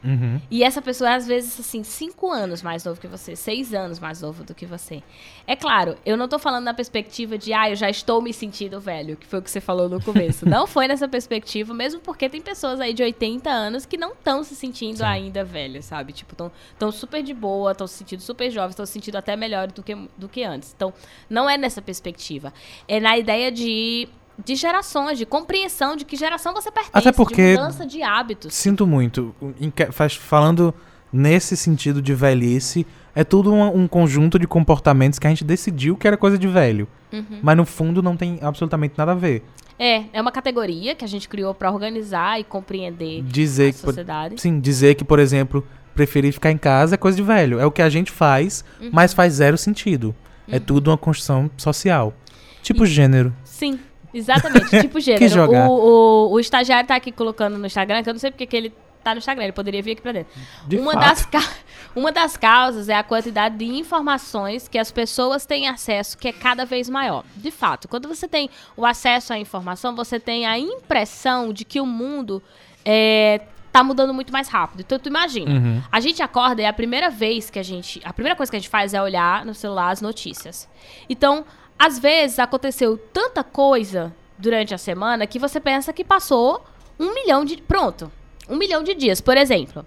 Uhum. 0.03 0.39
E 0.49 0.63
essa 0.63 0.81
pessoa 0.81 1.09
é, 1.09 1.15
às 1.15 1.27
vezes, 1.27 1.59
assim, 1.59 1.83
cinco 1.83 2.31
anos 2.31 2.61
mais 2.61 2.83
novo 2.83 2.99
que 2.99 3.07
você, 3.07 3.35
seis 3.35 3.73
anos 3.73 3.99
mais 3.99 4.21
novo 4.21 4.43
do 4.43 4.53
que 4.53 4.65
você. 4.65 5.01
É 5.45 5.55
claro, 5.55 5.97
eu 6.05 6.15
não 6.15 6.27
tô 6.27 6.37
falando 6.37 6.65
na 6.65 6.73
perspectiva 6.73 7.37
de, 7.37 7.53
ah, 7.53 7.69
eu 7.69 7.75
já 7.75 7.89
estou 7.89 8.21
me 8.21 8.33
sentindo 8.33 8.79
velho, 8.79 9.17
que 9.17 9.25
foi 9.25 9.39
o 9.39 9.41
que 9.41 9.49
você 9.49 9.59
falou 9.59 9.89
no 9.89 10.01
começo. 10.01 10.45
não 10.47 10.67
foi 10.67 10.87
nessa 10.87 11.07
perspectiva, 11.07 11.73
mesmo 11.73 11.99
porque 11.99 12.29
tem 12.29 12.41
pessoas 12.41 12.79
aí 12.79 12.93
de 12.93 13.03
80 13.03 13.49
anos 13.49 13.85
que 13.85 13.97
não 13.97 14.11
estão 14.11 14.43
se 14.43 14.55
sentindo 14.55 14.97
Sim. 14.97 15.03
ainda 15.03 15.43
velhos, 15.43 15.85
sabe? 15.85 16.13
Tipo, 16.13 16.33
estão 16.33 16.51
tão 16.77 16.91
super 16.91 17.23
de 17.23 17.33
boa, 17.33 17.71
estão 17.71 17.87
se 17.87 17.95
sentindo 17.95 18.21
super 18.21 18.51
jovens, 18.51 18.71
estão 18.71 18.85
se 18.85 18.93
sentindo 18.93 19.17
até 19.17 19.35
melhor 19.35 19.71
do 19.71 19.81
que, 19.81 19.95
do 20.17 20.29
que 20.29 20.43
antes. 20.43 20.73
Então, 20.75 20.93
não 21.29 21.49
é 21.49 21.57
nessa 21.57 21.81
perspectiva. 21.81 22.53
É 22.87 22.99
na 22.99 23.17
ideia 23.17 23.51
de. 23.51 24.07
De 24.43 24.55
gerações, 24.55 25.17
de 25.17 25.25
compreensão 25.25 25.95
de 25.95 26.05
que 26.05 26.15
geração 26.15 26.53
você 26.53 26.69
pertence, 26.71 26.91
Até 26.93 27.11
porque- 27.11 27.53
de 27.53 27.59
mudança 27.59 27.85
de 27.85 28.01
hábitos. 28.03 28.53
Sinto 28.53 28.85
muito. 28.85 29.35
Que- 29.75 29.91
faz- 29.91 30.15
Falando 30.15 30.73
nesse 31.11 31.55
sentido 31.57 32.01
de 32.01 32.13
velhice, 32.13 32.85
é 33.15 33.23
tudo 33.23 33.51
um, 33.51 33.81
um 33.83 33.87
conjunto 33.87 34.37
de 34.37 34.45
comportamentos 34.47 35.17
que 35.17 35.25
a 35.25 35.29
gente 35.29 35.43
decidiu 35.43 35.95
que 35.97 36.07
era 36.07 36.15
coisa 36.17 36.37
de 36.37 36.47
velho. 36.47 36.87
Uhum. 37.11 37.39
Mas 37.41 37.57
no 37.57 37.65
fundo 37.65 38.03
não 38.03 38.15
tem 38.17 38.37
absolutamente 38.41 38.93
nada 38.97 39.13
a 39.13 39.15
ver. 39.15 39.43
É, 39.79 40.05
é 40.13 40.21
uma 40.21 40.31
categoria 40.31 40.93
que 40.95 41.05
a 41.05 41.07
gente 41.07 41.29
criou 41.29 41.53
pra 41.53 41.71
organizar 41.71 42.39
e 42.39 42.43
compreender 42.43 43.23
Dizer 43.23 43.69
a 43.69 43.73
que, 43.73 43.79
por- 43.79 43.85
sociedade. 43.87 44.41
sim, 44.41 44.59
dizer 44.59 44.95
que, 44.95 45.03
por 45.03 45.19
exemplo, 45.19 45.65
preferir 45.95 46.33
ficar 46.33 46.51
em 46.51 46.57
casa 46.57 46.95
é 46.95 46.97
coisa 46.97 47.15
de 47.15 47.23
velho. 47.23 47.59
É 47.59 47.65
o 47.65 47.71
que 47.71 47.81
a 47.81 47.89
gente 47.89 48.11
faz, 48.11 48.63
Uhum. 48.81 48.89
mas 48.91 49.13
faz 49.13 49.33
zero 49.33 49.57
sentido. 49.57 50.13
É 50.49 50.59
tudo 50.59 50.89
uma 50.91 50.97
construção 50.97 51.49
social. 51.57 52.13
Tipo 52.61 52.85
gênero. 52.85 53.33
Sim, 53.43 53.79
exatamente, 54.13 54.69
tipo 54.81 54.99
gênero. 54.99 55.27
jogar. 55.29 55.67
O, 55.69 56.27
o, 56.29 56.31
o 56.33 56.39
estagiário 56.39 56.87
tá 56.87 56.95
aqui 56.95 57.11
colocando 57.11 57.57
no 57.57 57.65
Instagram, 57.65 58.03
que 58.03 58.09
eu 58.09 58.13
não 58.13 58.19
sei 58.19 58.31
porque 58.31 58.45
que 58.45 58.55
ele 58.57 58.73
tá 59.03 59.13
no 59.13 59.19
Instagram, 59.19 59.43
ele 59.45 59.53
poderia 59.53 59.81
vir 59.81 59.91
aqui 59.93 60.01
pra 60.01 60.11
dentro. 60.11 60.33
De 60.67 60.77
uma, 60.77 60.91
fato. 60.93 61.05
das 61.05 61.25
ca- 61.25 61.49
uma 61.95 62.11
das 62.11 62.35
causas 62.35 62.89
é 62.89 62.95
a 62.95 63.03
quantidade 63.03 63.55
de 63.57 63.65
informações 63.65 64.67
que 64.67 64.77
as 64.77 64.91
pessoas 64.91 65.45
têm 65.45 65.67
acesso, 65.67 66.17
que 66.17 66.27
é 66.27 66.33
cada 66.33 66.65
vez 66.65 66.89
maior. 66.89 67.23
De 67.35 67.49
fato, 67.51 67.87
quando 67.87 68.07
você 68.07 68.27
tem 68.27 68.49
o 68.75 68.85
acesso 68.85 69.31
à 69.33 69.37
informação, 69.39 69.95
você 69.95 70.19
tem 70.19 70.45
a 70.45 70.57
impressão 70.59 71.53
de 71.53 71.63
que 71.63 71.79
o 71.79 71.85
mundo 71.85 72.43
é, 72.83 73.41
tá 73.71 73.81
mudando 73.83 74.13
muito 74.13 74.33
mais 74.33 74.49
rápido. 74.49 74.81
Então, 74.81 74.99
tu 74.99 75.07
imagina, 75.07 75.51
Uhum. 75.51 75.81
a 75.91 75.99
gente 76.01 76.21
acorda 76.21 76.61
e 76.61 76.65
é 76.65 76.67
a 76.67 76.73
primeira 76.73 77.09
vez 77.09 77.49
que 77.49 77.59
a 77.59 77.63
gente. 77.63 78.01
A 78.03 78.11
primeira 78.11 78.35
coisa 78.35 78.51
que 78.51 78.55
a 78.55 78.59
gente 78.59 78.69
faz 78.69 78.93
é 78.93 79.01
olhar 79.01 79.45
no 79.45 79.53
celular 79.53 79.91
as 79.91 80.01
notícias. 80.01 80.67
Então, 81.09 81.45
às 81.77 81.99
vezes 81.99 82.39
aconteceu 82.39 82.97
tanta 82.97 83.43
coisa 83.43 84.13
durante 84.37 84.73
a 84.73 84.77
semana 84.77 85.27
que 85.27 85.39
você 85.39 85.59
pensa 85.59 85.93
que 85.93 86.03
passou 86.03 86.63
um 86.99 87.13
milhão 87.13 87.45
de. 87.45 87.57
Pronto. 87.57 88.11
Um 88.49 88.55
milhão 88.55 88.81
de 88.83 88.95
dias. 88.95 89.19
Por 89.19 89.35
exemplo, 89.37 89.85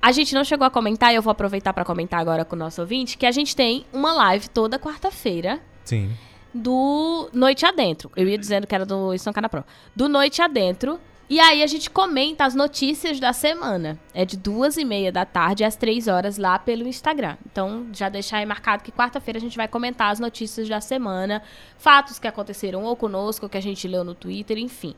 a 0.00 0.12
gente 0.12 0.34
não 0.34 0.44
chegou 0.44 0.66
a 0.66 0.70
comentar, 0.70 1.12
e 1.12 1.16
eu 1.16 1.22
vou 1.22 1.30
aproveitar 1.30 1.72
para 1.72 1.84
comentar 1.84 2.20
agora 2.20 2.44
com 2.44 2.56
o 2.56 2.58
nosso 2.58 2.80
ouvinte, 2.80 3.18
que 3.18 3.26
a 3.26 3.30
gente 3.30 3.54
tem 3.54 3.84
uma 3.92 4.12
live 4.12 4.48
toda 4.48 4.78
quarta-feira 4.78 5.60
Sim. 5.84 6.10
do 6.54 7.28
Noite 7.32 7.66
Adentro. 7.66 8.10
Eu 8.16 8.26
ia 8.28 8.38
dizendo 8.38 8.66
que 8.66 8.74
era 8.74 8.86
do 8.86 9.12
Isso 9.12 9.26
Não 9.26 9.32
Cai 9.32 9.42
na 9.42 9.48
Pro. 9.48 9.64
Do 9.94 10.08
Noite 10.08 10.40
Adentro. 10.40 10.98
E 11.28 11.40
aí 11.40 11.60
a 11.60 11.66
gente 11.66 11.90
comenta 11.90 12.44
as 12.44 12.54
notícias 12.54 13.18
da 13.18 13.32
semana. 13.32 13.98
É 14.14 14.24
de 14.24 14.36
duas 14.36 14.76
e 14.76 14.84
meia 14.84 15.10
da 15.10 15.24
tarde 15.24 15.64
às 15.64 15.74
três 15.74 16.06
horas 16.06 16.38
lá 16.38 16.56
pelo 16.56 16.86
Instagram. 16.86 17.36
Então, 17.44 17.88
já 17.92 18.08
deixar 18.08 18.36
aí 18.36 18.46
marcado 18.46 18.84
que 18.84 18.92
quarta-feira 18.92 19.36
a 19.36 19.40
gente 19.40 19.56
vai 19.56 19.66
comentar 19.66 20.12
as 20.12 20.20
notícias 20.20 20.68
da 20.68 20.80
semana, 20.80 21.42
fatos 21.78 22.20
que 22.20 22.28
aconteceram 22.28 22.84
ou 22.84 22.94
conosco, 22.94 23.48
que 23.48 23.56
a 23.56 23.60
gente 23.60 23.88
leu 23.88 24.04
no 24.04 24.14
Twitter, 24.14 24.56
enfim. 24.56 24.94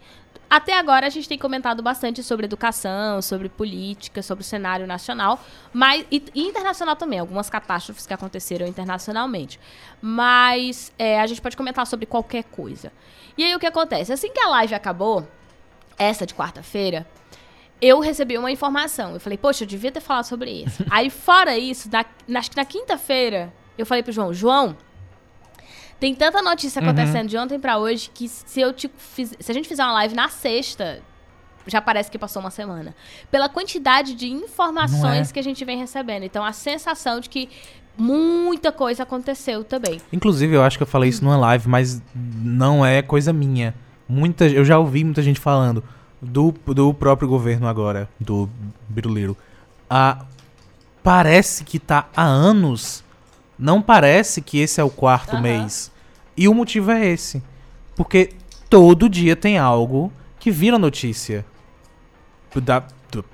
Até 0.51 0.79
agora 0.79 1.07
a 1.07 1.11
gente 1.11 1.27
tem 1.27 1.39
comentado 1.39 1.83
bastante 1.83 2.23
sobre 2.23 2.45
educação, 2.45 3.23
sobre 3.23 3.49
política, 3.49 4.23
sobre 4.23 4.43
o 4.43 4.47
cenário 4.47 4.87
nacional, 4.87 5.41
mas 5.73 6.05
e, 6.11 6.23
e 6.35 6.43
internacional 6.43 6.97
também, 6.97 7.19
algumas 7.19 7.49
catástrofes 7.49 8.07
que 8.07 8.13
aconteceram 8.13 8.67
internacionalmente. 8.67 9.59
Mas 10.01 10.93
é, 10.99 11.21
a 11.21 11.27
gente 11.27 11.41
pode 11.41 11.57
comentar 11.57 11.87
sobre 11.87 12.05
qualquer 12.05 12.45
coisa. 12.45 12.93
E 13.37 13.45
aí 13.45 13.55
o 13.55 13.59
que 13.59 13.67
acontece? 13.67 14.13
Assim 14.13 14.33
que 14.33 14.41
a 14.41 14.49
live 14.49 14.75
acabou, 14.75 15.27
essa 15.99 16.25
de 16.25 16.35
quarta-feira, 16.35 17.07
eu 17.81 18.01
recebi 18.01 18.37
uma 18.39 18.51
informação. 18.51 19.15
Eu 19.15 19.21
falei, 19.21 19.39
poxa, 19.39 19.65
eu 19.65 19.69
devia 19.69 19.91
ter 19.93 20.01
falado 20.01 20.25
sobre 20.25 20.51
isso. 20.51 20.85
aí, 20.91 21.11
fora 21.11 21.57
isso, 21.59 21.89
da, 21.89 22.05
acho 22.37 22.51
que 22.51 22.57
na 22.57 22.65
quinta-feira, 22.65 23.53
eu 23.77 23.87
falei 23.87 24.03
pro 24.03 24.13
João, 24.13 24.33
João, 24.33 24.77
tem 26.01 26.15
tanta 26.15 26.41
notícia 26.43 26.81
Uhum. 26.81 26.89
acontecendo 26.89 27.29
de 27.29 27.37
ontem 27.37 27.59
pra 27.59 27.79
hoje 27.79 28.11
que 28.13 28.29
se 28.29 28.61
eu 28.61 28.73
te 28.73 28.91
fiz, 28.97 29.35
se 29.39 29.51
a 29.51 29.55
gente 29.55 29.69
fizer 29.69 29.83
uma 29.83 29.93
live 29.95 30.15
na 30.15 30.29
sexta, 30.29 31.03
já 31.67 31.81
parece 31.81 32.11
que 32.11 32.19
passou 32.19 32.41
uma 32.41 32.51
semana. 32.51 32.95
Pela 33.31 33.49
quantidade 33.49 34.15
de 34.15 34.29
informações 34.29 35.31
é? 35.31 35.33
que 35.33 35.39
a 35.39 35.43
gente 35.43 35.65
vem 35.65 35.77
recebendo. 35.77 36.23
Então 36.23 36.45
a 36.45 36.53
sensação 36.53 37.21
de 37.21 37.29
que 37.29 37.49
muita 37.97 38.71
coisa 38.71 39.03
aconteceu 39.03 39.65
também. 39.65 40.01
Inclusive, 40.13 40.55
eu 40.55 40.63
acho 40.63 40.77
que 40.79 40.83
eu 40.85 40.87
falei 40.87 41.11
isso 41.11 41.23
numa 41.25 41.37
live, 41.37 41.69
mas 41.69 42.01
não 42.15 42.87
é 42.87 43.03
coisa 43.03 43.33
minha. 43.33 43.75
Muita, 44.09 44.47
eu 44.47 44.65
já 44.65 44.79
ouvi 44.79 45.05
muita 45.05 45.23
gente 45.23 45.39
falando 45.39 45.85
do, 46.21 46.53
do 46.67 46.95
próprio 46.95 47.29
governo 47.29 47.67
agora, 47.67 48.09
do 48.19 48.49
Biruliro. 48.89 49.37
Ah, 49.89 50.25
parece 51.03 51.65
que 51.65 51.79
tá 51.79 52.09
há 52.17 52.23
anos. 52.23 53.05
Não 53.59 53.83
parece 53.83 54.41
que 54.41 54.59
esse 54.59 54.81
é 54.81 54.85
o 54.85 54.91
quarto 54.91 55.35
Aham. 55.35 55.43
mês. 55.43 55.91
E 56.37 56.49
o 56.49 56.55
motivo 56.55 56.91
é 56.91 57.07
esse. 57.07 57.43
Porque 57.97 58.31
todo 58.71 59.09
dia 59.09 59.35
tem 59.35 59.59
algo 59.59 60.13
que 60.39 60.51
vira 60.51 60.79
notícia. 60.79 61.45
Da, 62.63 62.85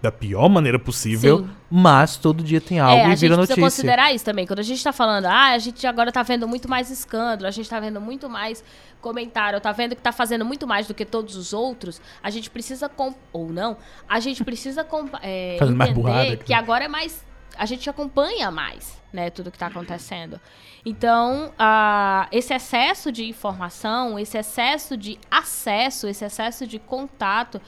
da 0.00 0.12
pior 0.12 0.48
maneira 0.48 0.78
possível, 0.78 1.38
Sim. 1.38 1.50
mas 1.70 2.16
todo 2.16 2.42
dia 2.42 2.60
tem 2.60 2.78
algo 2.78 2.96
é, 2.96 3.04
a 3.04 3.06
e 3.06 3.10
gente 3.10 3.20
vira 3.20 3.36
precisa 3.36 3.60
notícia. 3.60 3.62
considerar 3.62 4.12
isso 4.12 4.24
também. 4.24 4.46
Quando 4.46 4.60
a 4.60 4.62
gente 4.62 4.82
tá 4.82 4.92
falando, 4.92 5.26
ah, 5.26 5.50
a 5.50 5.58
gente 5.58 5.86
agora 5.86 6.12
tá 6.12 6.22
vendo 6.22 6.46
muito 6.46 6.68
mais 6.68 6.90
escândalo, 6.90 7.46
a 7.46 7.50
gente 7.50 7.68
tá 7.68 7.80
vendo 7.80 8.00
muito 8.00 8.28
mais 8.28 8.62
comentário, 9.00 9.60
tá 9.60 9.72
vendo 9.72 9.94
que 9.94 10.02
tá 10.02 10.12
fazendo 10.12 10.44
muito 10.44 10.66
mais 10.66 10.86
do 10.86 10.94
que 10.94 11.04
todos 11.04 11.36
os 11.36 11.52
outros, 11.52 12.00
a 12.22 12.30
gente 12.30 12.48
precisa, 12.48 12.90
ou 13.32 13.50
não, 13.50 13.76
a 14.08 14.20
gente 14.20 14.42
precisa 14.44 14.86
é, 15.20 15.56
Fazendo 15.58 15.76
mais 15.76 15.90
entender 15.90 16.02
burrada 16.02 16.36
que 16.36 16.54
agora 16.54 16.84
é 16.84 16.88
mais, 16.88 17.24
a 17.56 17.66
gente 17.66 17.88
acompanha 17.90 18.50
mais, 18.50 18.98
né, 19.12 19.28
tudo 19.28 19.50
que 19.50 19.58
tá 19.58 19.66
acontecendo. 19.66 20.40
Então, 20.86 21.52
ah, 21.58 22.28
esse 22.30 22.52
excesso 22.52 23.10
de 23.10 23.24
informação, 23.24 24.18
esse 24.18 24.36
excesso 24.36 24.96
de 24.96 25.18
acesso, 25.30 26.06
esse 26.06 26.24
excesso 26.24 26.66
de 26.66 26.78
contato, 26.78 27.60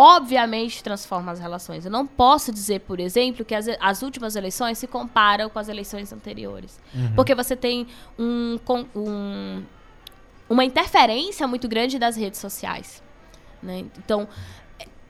obviamente 0.00 0.82
transforma 0.82 1.32
as 1.32 1.40
relações. 1.40 1.84
Eu 1.84 1.90
não 1.90 2.06
posso 2.06 2.52
dizer, 2.52 2.80
por 2.80 3.00
exemplo, 3.00 3.44
que 3.44 3.52
as, 3.54 3.66
as 3.80 4.00
últimas 4.02 4.36
eleições 4.36 4.78
se 4.78 4.86
comparam 4.86 5.50
com 5.50 5.58
as 5.58 5.68
eleições 5.68 6.12
anteriores. 6.12 6.78
Porque 7.16 7.34
você 7.34 7.56
tem 7.56 7.86
um, 8.16 8.58
um- 8.94 9.62
uma 10.48 10.64
interferência 10.64 11.48
muito 11.48 11.66
grande 11.68 11.98
das 11.98 12.16
redes 12.16 12.38
sociais. 12.38 13.02
né? 13.60 13.80
Então, 13.98 14.28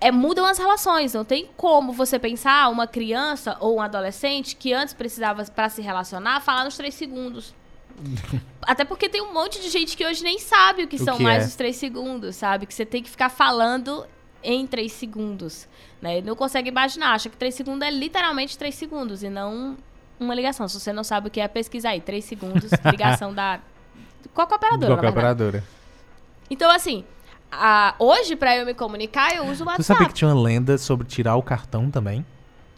é, 0.01 0.11
mudam 0.11 0.47
as 0.47 0.57
relações. 0.59 1.13
Não 1.13 1.25
tem 1.25 1.51
como 1.57 1.93
você 1.93 2.19
pensar 2.19 2.71
uma 2.71 2.87
criança 2.87 3.59
ou 3.61 3.77
um 3.77 3.83
adolescente 3.83 4.57
que 4.57 4.73
antes 4.73 4.95
precisava, 4.95 5.45
para 5.45 5.69
se 5.69 5.83
relacionar, 5.83 6.41
falar 6.41 6.65
nos 6.65 6.77
três 6.79 6.95
segundos. 6.95 7.55
Até 8.63 8.85
porque 8.87 9.09
tem 9.09 9.21
um 9.21 9.35
monte 9.35 9.61
de 9.61 9.69
gente 9.69 9.97
que 9.97 10.07
hoje 10.07 10.23
nem 10.25 10.39
sabe 10.39 10.85
o 10.85 10.89
que 10.89 10.97
O 10.97 11.05
são 11.05 11.17
que 11.19 11.23
mais 11.23 11.45
é. 11.45 11.47
os 11.47 11.57
três 11.57 11.77
segundos, 11.77 12.37
sabe? 12.37 12.65
Que 12.65 12.73
você 12.73 12.87
tem 12.87 13.03
que 13.03 13.11
ficar 13.11 13.29
falando 13.29 14.07
em 14.43 14.67
três 14.67 14.93
segundos. 14.93 15.67
Né? 16.01 16.21
Não 16.21 16.37
consegue 16.37 16.69
imaginar. 16.69 17.13
Acha 17.15 17.29
que 17.29 17.37
três 17.37 17.55
segundos 17.55 17.87
é 17.87 17.91
literalmente 17.91 18.57
três 18.57 18.75
segundos 18.75 19.23
e 19.23 19.29
não 19.29 19.77
uma 20.21 20.35
ligação. 20.35 20.67
Se 20.69 20.79
você 20.79 20.93
não 20.93 21.05
sabe 21.05 21.29
o 21.29 21.31
que 21.31 21.41
é, 21.41 21.49
pesquisa 21.49 21.89
aí. 21.91 22.01
Três 22.01 22.25
segundos, 22.25 22.71
ligação 22.85 23.33
da. 23.35 23.61
Qualquer 24.35 24.57
operadora, 24.57 24.93
Qualquer 24.95 25.09
operadora. 25.11 25.65
Então, 26.51 26.71
assim, 26.71 27.05
a- 27.51 27.95
hoje, 27.99 28.37
pra 28.37 28.57
eu 28.57 28.65
me 28.67 28.75
comunicar, 28.75 29.35
eu 29.35 29.45
uso 29.47 29.65
o 29.65 29.67
WhatsApp. 29.67 29.85
sabia 29.85 30.07
que 30.09 30.15
tinha 30.15 30.29
uma 30.33 30.41
lenda 30.41 30.79
sobre 30.79 31.07
tirar 31.07 31.37
o 31.37 31.43
cartão 31.43 31.91
também? 31.91 32.25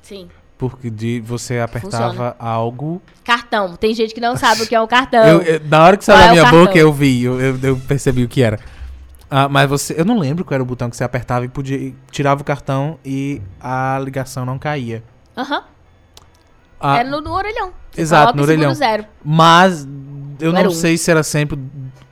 Sim. 0.02 0.28
Porque 0.58 0.90
de 0.90 1.20
você 1.20 1.58
apertava 1.58 2.36
algo. 2.38 3.00
Cartão. 3.24 3.76
Tem 3.76 3.94
gente 3.94 4.12
que 4.12 4.20
não 4.20 4.36
sabe 4.36 4.62
o 4.62 4.66
que 4.66 4.74
é 4.74 4.80
um 4.80 4.86
cartão. 4.86 5.24
Eu, 5.26 5.40
eu- 5.42 5.60
na 5.64 5.82
hora 5.84 5.96
que 5.96 6.04
saiu 6.04 6.18
da 6.18 6.24
é 6.26 6.28
o 6.28 6.32
minha 6.32 6.50
boca, 6.50 6.78
eu 6.78 6.92
vi, 6.92 7.22
eu- 7.22 7.40
eu 7.40 7.78
percebi 7.88 8.24
o 8.24 8.28
que 8.28 8.42
era. 8.42 8.58
Ah, 9.30 9.48
mas 9.48 9.68
você. 9.68 9.94
Eu 9.98 10.04
não 10.04 10.18
lembro 10.18 10.44
qual 10.44 10.56
era 10.56 10.62
o 10.62 10.66
botão 10.66 10.90
que 10.90 10.96
você 10.96 11.04
apertava 11.04 11.44
e 11.44 11.48
podia. 11.48 11.94
Tirava 12.10 12.42
o 12.42 12.44
cartão 12.44 12.98
e 13.04 13.40
a 13.60 14.00
ligação 14.02 14.44
não 14.44 14.58
caía. 14.58 15.04
Aham. 15.36 15.62
Ah, 16.80 16.98
Era 16.98 17.08
no, 17.10 17.20
no 17.20 17.32
orelhão. 17.32 17.72
Você 17.92 18.00
exato, 18.00 18.36
no 18.36 18.42
orelhão. 18.42 18.74
zero. 18.74 19.04
Mas 19.22 19.86
eu 20.40 20.52
não 20.52 20.66
um. 20.66 20.70
sei 20.70 20.96
se 20.96 21.10
era 21.10 21.22
sempre. 21.22 21.58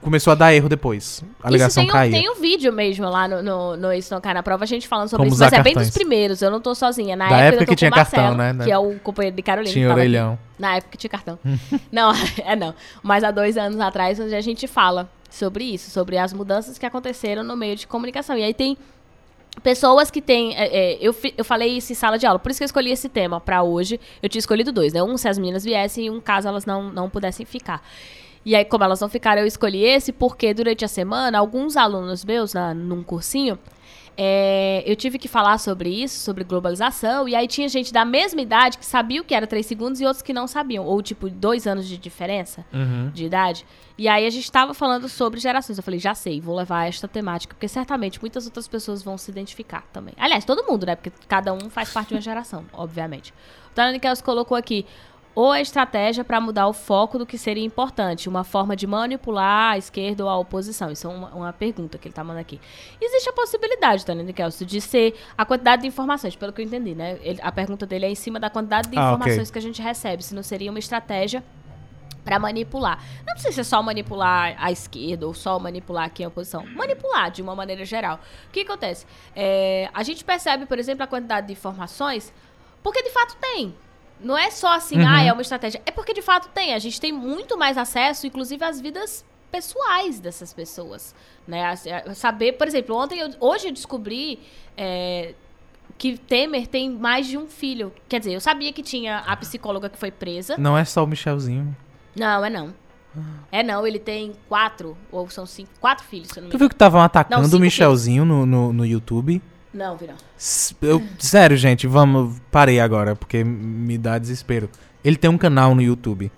Começou 0.01 0.31
a 0.31 0.35
dar 0.37 0.55
erro 0.55 0.69
depois. 0.69 1.25
A 1.43 1.51
ligação 1.51 1.83
isso 1.83 1.93
tem, 1.93 2.01
caía. 2.01 2.17
Um, 2.17 2.21
tem 2.21 2.31
um 2.31 2.41
vídeo 2.41 2.73
mesmo 2.73 3.09
lá 3.09 3.27
no, 3.27 3.43
no, 3.43 3.77
no 3.77 3.93
Isso 3.93 4.15
Não 4.15 4.21
Cai 4.21 4.33
na 4.33 4.43
Prova, 4.43 4.63
a 4.65 4.67
gente 4.67 4.87
falando 4.87 5.09
sobre 5.09 5.25
Como 5.25 5.35
isso. 5.35 5.43
Mas 5.43 5.49
usar 5.49 5.57
é 5.59 5.63
bem 5.63 5.75
cartões. 5.75 5.89
dos 5.89 5.95
primeiros, 5.95 6.41
eu 6.41 6.51
não 6.51 6.61
tô 6.61 6.75
sozinha. 6.75 7.17
Na 7.17 7.25
época, 7.25 7.43
época 7.43 7.67
que 7.67 7.77
tinha 7.77 7.91
Marcelo, 7.91 8.37
cartão, 8.37 8.55
né? 8.55 8.65
Que 8.65 8.71
é 8.71 8.79
o 8.79 8.99
companheiro 9.01 9.37
de 9.37 9.43
Carolina. 9.43 9.73
Tinha 9.73 9.89
tava 9.89 10.01
aqui. 10.01 10.09
orelhão. 10.09 10.39
Na 10.59 10.77
época 10.77 10.93
que 10.93 10.99
tinha 10.99 11.11
cartão. 11.11 11.39
não, 11.91 12.13
é 12.45 12.55
não. 12.55 12.75
Mas 13.03 13.25
há 13.25 13.31
dois 13.31 13.57
anos 13.57 13.81
atrás 13.81 14.21
a 14.21 14.41
gente 14.41 14.67
fala 14.69 15.11
sobre 15.31 15.65
isso, 15.65 15.91
sobre 15.91 16.19
as 16.19 16.33
mudanças 16.33 16.79
que 16.79 16.87
aconteceram 16.87 17.43
no 17.43 17.57
meio 17.57 17.77
de 17.77 17.87
comunicação. 17.87 18.37
E 18.37 18.43
aí 18.43 18.55
tem 18.55 18.77
pessoas 19.63 20.11
que 20.11 20.21
têm. 20.21 20.57
é, 20.57 20.95
é, 20.95 20.99
eu, 21.01 21.15
eu 21.37 21.45
falei 21.45 21.77
isso 21.77 21.93
em 21.93 21.95
sala 21.95 22.19
de 22.19 22.27
aula, 22.27 22.39
por 22.39 22.51
isso 22.51 22.59
que 22.59 22.65
eu 22.65 22.67
escolhi 22.67 22.91
esse 22.91 23.09
tema 23.09 23.41
pra 23.41 23.63
hoje. 23.63 24.01
Eu 24.23 24.29
tinha 24.29 24.41
escolhido 24.41 24.73
dois, 24.73 24.93
né? 24.93 25.03
Um 25.03 25.17
se 25.17 25.29
as 25.29 25.39
meninas 25.39 25.65
viessem 25.65 26.07
e 26.07 26.11
um 26.11 26.21
caso 26.21 26.49
elas 26.49 26.65
não, 26.65 26.91
não 26.91 27.11
pudessem 27.11 27.45
ficar. 27.45 27.83
E 28.45 28.55
aí, 28.55 28.65
como 28.65 28.85
elas 28.85 29.01
não 29.01 29.09
ficaram, 29.09 29.43
eu 29.43 29.47
escolhi 29.47 29.85
esse 29.85 30.13
porque 30.13 30.55
durante 30.55 30.85
a 30.85 30.89
semana, 30.89 31.39
alguns 31.39 31.77
alunos 31.77 32.25
meus, 32.25 32.55
na, 32.55 32.73
num 32.73 33.03
cursinho, 33.03 33.59
é, 34.21 34.83
eu 34.85 34.97
tive 34.97 35.17
que 35.17 35.29
falar 35.29 35.59
sobre 35.59 35.89
isso, 35.89 36.19
sobre 36.19 36.43
globalização, 36.43 37.29
e 37.29 37.37
aí 37.37 37.47
tinha 37.47 37.69
gente 37.69 37.93
da 37.93 38.05
mesma 38.05 38.41
idade 38.41 38.77
que 38.77 38.85
sabia 38.85 39.21
o 39.21 39.25
que 39.25 39.33
era 39.33 39.47
3 39.47 39.65
segundos 39.65 40.01
e 40.01 40.05
outros 40.05 40.23
que 40.23 40.33
não 40.33 40.49
sabiam, 40.49 40.85
ou 40.85 41.01
tipo, 41.01 41.31
dois 41.31 41.69
anos 41.69 41.87
de 41.87 41.97
diferença 41.97 42.67
Uhum. 42.73 43.11
de 43.15 43.25
idade. 43.27 43.65
E 43.97 44.09
aí 44.09 44.27
a 44.27 44.31
gente 44.31 44.51
tava 44.51 44.75
falando 44.75 45.09
sobre 45.09 45.39
gerações. 45.39 45.79
Eu 45.79 45.85
falei, 45.85 46.01
já 46.01 46.15
sei, 46.15 46.41
vou 46.41 46.57
levar 46.57 46.89
esta 46.89 47.07
temática, 47.07 47.55
porque 47.55 47.69
certamente 47.69 48.21
muitas 48.21 48.45
outras 48.47 48.67
pessoas 48.67 49.03
vão 49.05 49.17
se 49.17 49.31
identificar 49.31 49.85
também. 49.93 50.15
Aliás, 50.19 50.45
todo 50.45 50.65
mundo, 50.69 50.85
né? 50.85 50.97
Porque 50.97 51.13
cada 51.29 51.53
um 51.53 51.71
faz 51.71 51.93
parte 51.93 52.09
de 52.09 52.15
uma 52.15 52.21
geração, 52.21 52.65
obviamente. 52.73 53.33
O 53.71 53.75
Tana 53.75 53.97
Kels 54.01 54.21
colocou 54.21 54.57
aqui. 54.57 54.85
Ou 55.35 55.53
a 55.53 55.61
estratégia 55.61 56.25
para 56.25 56.41
mudar 56.41 56.67
o 56.67 56.73
foco 56.73 57.17
do 57.17 57.25
que 57.25 57.39
seria 57.39 57.65
importante, 57.65 58.29
uma 58.29 58.43
forma 58.43 58.75
de 58.75 58.87
manipular 58.89 59.73
a 59.75 59.79
esquerda 59.79 60.25
ou 60.25 60.31
a 60.31 60.37
oposição. 60.37 60.91
Isso 60.91 61.07
é 61.07 61.11
uma, 61.11 61.29
uma 61.31 61.53
pergunta 61.53 61.97
que 61.97 62.09
ele 62.09 62.15
tá 62.15 62.25
mandando 62.25 62.41
aqui. 62.41 62.61
Existe 63.01 63.29
a 63.29 63.33
possibilidade, 63.33 64.05
Tânia 64.05 64.33
Kelso, 64.33 64.67
de 64.67 64.81
ser 64.81 65.15
a 65.37 65.45
quantidade 65.45 65.83
de 65.83 65.89
informações, 65.89 66.35
pelo 66.35 66.53
que 66.53 66.61
eu 66.61 66.65
entendi, 66.67 66.93
né? 66.95 67.19
Ele- 67.23 67.41
a 67.41 67.53
pergunta 67.53 67.87
dele 67.87 68.07
é 68.07 68.11
em 68.11 68.17
cima 68.17 68.41
da 68.41 68.51
quantidade 68.51 68.89
de 68.89 68.99
Ah, 68.99 69.13
informações 69.13 69.49
que 69.51 69.59
a 69.59 69.63
gente 69.63 69.81
recebe, 69.81 70.25
se 70.25 70.35
não 70.35 70.43
seria 70.43 70.71
uma 70.71 70.79
estratégia 70.81 71.43
Pra 72.25 72.39
manipular. 72.39 73.03
Não 73.27 73.33
precisa 73.33 73.53
ser 73.55 73.65
só 73.65 73.83
manipular 73.83 74.55
a 74.59 74.71
esquerda 74.71 75.27
ou 75.27 75.33
só 75.33 75.59
manipular 75.59 76.11
quem 76.11 76.25
é 76.25 76.27
a 76.27 76.29
oposição. 76.29 76.63
Manipular 76.75 77.31
de 77.31 77.41
uma 77.41 77.55
maneira 77.55 77.87
geral. 77.87 78.21
O 78.49 78.53
que 78.53 78.61
acontece? 78.61 79.07
É, 79.35 79.89
a 79.95 80.03
gente 80.03 80.23
percebe, 80.25 80.67
por 80.67 80.79
exemplo, 80.79 81.03
a 81.05 81.07
quantidade 81.07 81.47
de 81.47 81.55
informações, 81.55 82.31
porque 82.83 83.03
de 83.03 83.09
fato 83.11 83.35
tem. 83.41 83.75
Não 84.21 84.37
é 84.37 84.51
só 84.51 84.75
assim, 84.75 84.99
Uhum. 84.99 85.07
ah, 85.09 85.23
é 85.23 85.33
uma 85.33 85.43
estratégia. 85.43 85.81
É 85.87 85.91
porque 85.91 86.13
de 86.13 86.23
fato 86.23 86.49
tem. 86.49 86.75
A 86.75 86.79
gente 86.79 87.01
tem 87.01 87.13
muito 87.13 87.57
mais 87.57 87.77
acesso, 87.79 88.27
inclusive, 88.27 88.65
às 88.65 88.81
vidas 88.81 89.25
pessoais 89.51 90.21
dessas 90.21 90.53
pessoas. 90.53 91.15
Né? 91.47 91.65
A- 91.65 92.11
a- 92.11 92.15
saber, 92.15 92.53
por 92.55 92.67
exemplo, 92.67 92.97
ontem 92.97 93.19
eu- 93.21 93.31
hoje 93.41 93.69
eu 93.69 93.73
descobri. 93.73 94.41
é, 94.81 95.35
que 95.97 96.17
Temer 96.17 96.69
tem 96.69 96.89
mais 96.89 97.27
de 97.27 97.37
um 97.37 97.49
filho. 97.49 97.93
Quer 98.09 98.21
dizer, 98.21 98.33
eu 98.35 98.41
sabia 98.41 98.73
que 98.73 98.81
tinha 98.85 99.19
a 99.19 99.37
psicóloga 99.37 99.89
que 99.89 99.99
foi 99.99 100.13
presa. 100.13 100.55
Não 100.57 100.79
é 100.79 100.85
só 100.85 101.03
o 101.03 101.07
Michelzinho. 101.09 101.77
Não, 102.15 102.45
é 102.45 102.49
não. 102.51 102.73
É 103.51 103.65
não, 103.65 103.85
ele 103.85 103.99
tem 103.99 104.33
quatro, 104.49 104.97
ou 105.11 105.29
são 105.29 105.45
cinco, 105.45 105.71
quatro 105.81 106.05
filhos, 106.07 106.29
se 106.29 106.39
eu 106.39 106.43
não 106.43 106.49
me 106.49 106.53
Tu 106.53 106.59
viu 106.59 106.69
que 106.69 106.75
estavam 106.77 107.01
atacando 107.01 107.43
cinco 107.47 107.57
o 107.57 107.61
Michelzinho 107.61 108.25
no, 108.25 108.47
no, 108.47 108.73
no 108.73 108.87
YouTube? 108.87 109.43
Não, 109.73 109.97
vi 109.97 110.07
não. 110.07 110.15
S- 110.37 110.75
Eu, 110.81 111.03
sério, 111.19 111.57
gente, 111.57 111.87
vamos. 111.87 112.41
Parei 112.51 112.81
agora, 112.81 113.15
porque 113.15 113.45
me 113.45 113.99
dá 113.99 114.19
desespero. 114.19 114.69
Ele 115.05 115.17
tem 115.17 115.31
um 115.31 115.39
canal 115.39 115.75
no 115.75 115.83
YouTube. 115.83 116.31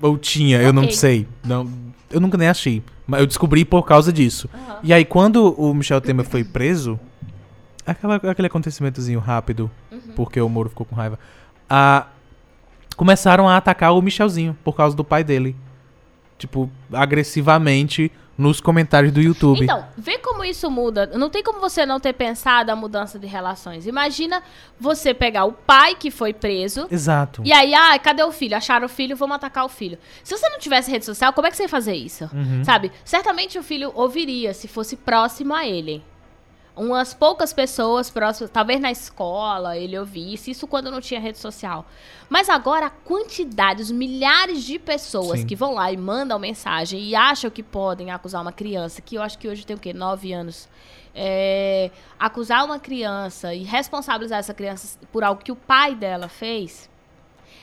Ou 0.00 0.16
tinha, 0.18 0.60
eu 0.60 0.72
não 0.72 0.90
sei. 0.90 1.26
Não, 1.44 1.70
eu 2.10 2.20
nunca 2.20 2.36
nem 2.36 2.48
achei. 2.48 2.82
Mas 3.06 3.20
eu 3.20 3.26
descobri 3.26 3.64
por 3.64 3.82
causa 3.84 4.12
disso. 4.12 4.48
Aham. 4.54 4.78
E 4.82 4.92
aí, 4.92 5.04
quando 5.04 5.52
o 5.60 5.74
Michel 5.74 6.00
Temer 6.00 6.24
foi 6.24 6.44
preso, 6.44 6.98
aquela, 7.86 8.16
aquele 8.16 8.46
acontecimentozinho 8.46 9.18
rápido, 9.20 9.70
Uhum. 9.90 10.00
porque 10.14 10.40
o 10.40 10.48
Moro 10.48 10.68
ficou 10.68 10.86
com 10.86 10.94
raiva, 10.94 11.18
a, 11.68 12.06
começaram 12.96 13.48
a 13.48 13.56
atacar 13.56 13.92
o 13.92 14.00
Michelzinho 14.02 14.56
por 14.64 14.74
causa 14.76 14.94
do 14.96 15.04
pai 15.04 15.24
dele. 15.24 15.56
Tipo, 16.38 16.70
agressivamente 16.92 18.10
nos 18.40 18.58
comentários 18.58 19.12
do 19.12 19.20
YouTube. 19.20 19.62
Então, 19.62 19.84
vê 19.98 20.16
como 20.16 20.42
isso 20.42 20.70
muda. 20.70 21.06
Não 21.06 21.28
tem 21.28 21.42
como 21.42 21.60
você 21.60 21.84
não 21.84 22.00
ter 22.00 22.14
pensado 22.14 22.72
a 22.72 22.76
mudança 22.76 23.18
de 23.18 23.26
relações. 23.26 23.86
Imagina 23.86 24.42
você 24.78 25.12
pegar 25.12 25.44
o 25.44 25.52
pai 25.52 25.94
que 25.94 26.10
foi 26.10 26.32
preso. 26.32 26.86
Exato. 26.90 27.42
E 27.44 27.52
aí, 27.52 27.74
ah, 27.74 27.98
cadê 27.98 28.22
o 28.22 28.32
filho? 28.32 28.56
Acharam 28.56 28.86
o 28.86 28.88
filho, 28.88 29.14
vamos 29.14 29.36
atacar 29.36 29.66
o 29.66 29.68
filho. 29.68 29.98
Se 30.24 30.34
você 30.34 30.48
não 30.48 30.58
tivesse 30.58 30.90
rede 30.90 31.04
social, 31.04 31.34
como 31.34 31.46
é 31.46 31.50
que 31.50 31.56
você 31.56 31.64
ia 31.64 31.68
fazer 31.68 31.94
isso? 31.94 32.30
Uhum. 32.32 32.64
Sabe? 32.64 32.90
Certamente 33.04 33.58
o 33.58 33.62
filho 33.62 33.92
ouviria 33.94 34.54
se 34.54 34.66
fosse 34.66 34.96
próximo 34.96 35.54
a 35.54 35.66
ele. 35.66 36.02
Umas 36.80 37.12
poucas 37.12 37.52
pessoas 37.52 38.08
próximas, 38.08 38.50
talvez 38.50 38.80
na 38.80 38.90
escola 38.90 39.76
ele 39.76 39.98
ouvisse, 39.98 40.50
isso 40.50 40.66
quando 40.66 40.90
não 40.90 40.98
tinha 40.98 41.20
rede 41.20 41.38
social. 41.38 41.84
Mas 42.26 42.48
agora 42.48 42.86
a 42.86 42.90
quantidade, 42.90 43.82
os 43.82 43.90
milhares 43.90 44.64
de 44.64 44.78
pessoas 44.78 45.40
Sim. 45.40 45.46
que 45.46 45.54
vão 45.54 45.74
lá 45.74 45.92
e 45.92 45.96
mandam 45.98 46.38
mensagem 46.38 47.02
e 47.02 47.14
acham 47.14 47.50
que 47.50 47.62
podem 47.62 48.10
acusar 48.10 48.40
uma 48.40 48.50
criança, 48.50 49.02
que 49.02 49.16
eu 49.16 49.22
acho 49.22 49.38
que 49.38 49.46
hoje 49.46 49.66
tem 49.66 49.76
o 49.76 49.78
quê? 49.78 49.92
Nove 49.92 50.32
anos. 50.32 50.70
É, 51.14 51.90
acusar 52.18 52.64
uma 52.64 52.78
criança 52.78 53.52
e 53.52 53.62
responsabilizar 53.62 54.38
essa 54.38 54.54
criança 54.54 54.98
por 55.12 55.22
algo 55.22 55.44
que 55.44 55.52
o 55.52 55.56
pai 55.56 55.94
dela 55.94 56.28
fez 56.28 56.88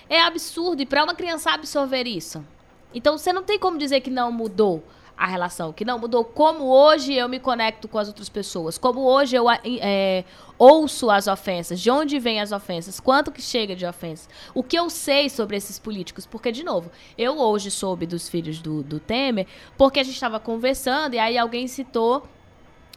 é 0.07 0.21
absurdo. 0.21 0.83
E 0.83 0.85
para 0.85 1.03
uma 1.03 1.15
criança 1.15 1.49
absorver 1.49 2.05
isso. 2.05 2.45
Então 2.93 3.17
você 3.17 3.33
não 3.33 3.41
tem 3.41 3.57
como 3.57 3.79
dizer 3.79 4.01
que 4.01 4.11
não 4.11 4.31
mudou 4.31 4.83
a 5.17 5.25
relação, 5.25 5.73
que 5.73 5.83
não 5.83 5.97
mudou. 5.97 6.23
Como 6.23 6.65
hoje 6.65 7.13
eu 7.13 7.27
me 7.27 7.39
conecto 7.39 7.87
com 7.87 7.97
as 7.97 8.07
outras 8.07 8.29
pessoas, 8.29 8.77
como 8.77 9.01
hoje 9.01 9.35
eu 9.35 9.45
é, 9.49 10.23
ouço 10.59 11.09
as 11.09 11.27
ofensas, 11.27 11.79
de 11.79 11.89
onde 11.89 12.19
vêm 12.19 12.39
as 12.39 12.51
ofensas, 12.51 12.99
quanto 12.99 13.31
que 13.31 13.41
chega 13.41 13.75
de 13.75 13.85
ofensas, 13.85 14.29
o 14.53 14.61
que 14.61 14.77
eu 14.77 14.89
sei 14.89 15.29
sobre 15.29 15.57
esses 15.57 15.79
políticos, 15.79 16.27
porque, 16.27 16.51
de 16.51 16.63
novo, 16.63 16.91
eu 17.17 17.39
hoje 17.39 17.71
soube 17.71 18.05
dos 18.05 18.29
filhos 18.29 18.59
do, 18.59 18.83
do 18.83 18.99
Temer, 18.99 19.47
porque 19.75 19.99
a 19.99 20.03
gente 20.03 20.13
estava 20.13 20.39
conversando 20.39 21.15
e 21.15 21.19
aí 21.19 21.37
alguém 21.37 21.67
citou 21.67 22.27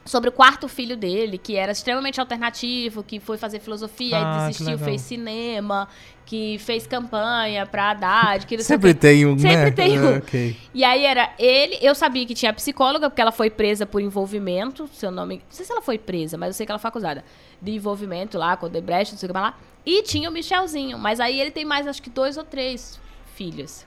sobre 0.05 0.29
o 0.29 0.33
quarto 0.33 0.67
filho 0.67 0.97
dele, 0.97 1.39
que 1.39 1.57
era 1.57 1.73
extremamente 1.73 2.21
alternativo, 2.21 3.03
que 3.03 3.21
foi 3.21 3.37
fazer 3.37 3.61
filosofia 3.61 4.19
Ah, 4.19 4.21
e 4.21 4.49
desistiu, 4.49 4.79
fez 4.79 5.03
cinema, 5.03 5.89
que 6.31 6.59
fez 6.61 6.87
campanha 6.87 7.67
pra 7.67 7.91
Haddad, 7.91 8.47
que 8.47 8.57
Sempre 8.63 8.95
tem 8.95 9.27
um, 9.27 9.37
Sempre 9.37 9.57
né? 9.57 9.71
tem 9.73 10.01
um. 10.01 10.19
Ok. 10.19 10.57
E 10.73 10.85
aí 10.85 11.05
era 11.05 11.29
ele, 11.37 11.77
eu 11.83 11.93
sabia 11.93 12.25
que 12.25 12.35
tinha 12.35 12.53
psicóloga, 12.53 13.11
porque 13.11 13.21
ela 13.21 13.33
foi 13.33 13.51
presa 13.51 13.85
por 13.85 14.01
envolvimento, 14.01 14.89
seu 14.95 15.11
nome, 15.11 15.39
não 15.39 15.43
sei 15.51 15.67
se 15.67 15.73
ela 15.73 15.83
foi 15.83 15.99
presa, 15.99 16.39
mas 16.39 16.51
eu 16.51 16.55
sei 16.55 16.65
que 16.67 16.71
ela 16.71 16.79
foi 16.79 16.87
acusada 16.89 17.25
de 17.61 17.73
envolvimento 17.73 18.39
lá 18.39 18.57
com 18.57 18.67
o 18.67 18.69
Debrecht, 18.69 19.13
não 19.13 19.19
sei 19.19 19.27
o 19.27 19.33
que 19.33 19.33
mais 19.41 19.47
lá. 19.53 19.59
E 19.85 20.05
tinha 20.05 20.31
o 20.31 20.33
Michelzinho, 20.33 20.97
mas 20.97 21.19
aí 21.19 21.41
ele 21.41 21.51
tem 21.51 21.65
mais 21.65 21.89
acho 21.89 22.01
que 22.01 22.09
dois 22.11 22.37
ou 22.37 22.45
três 22.45 23.01
filhos. 23.35 23.85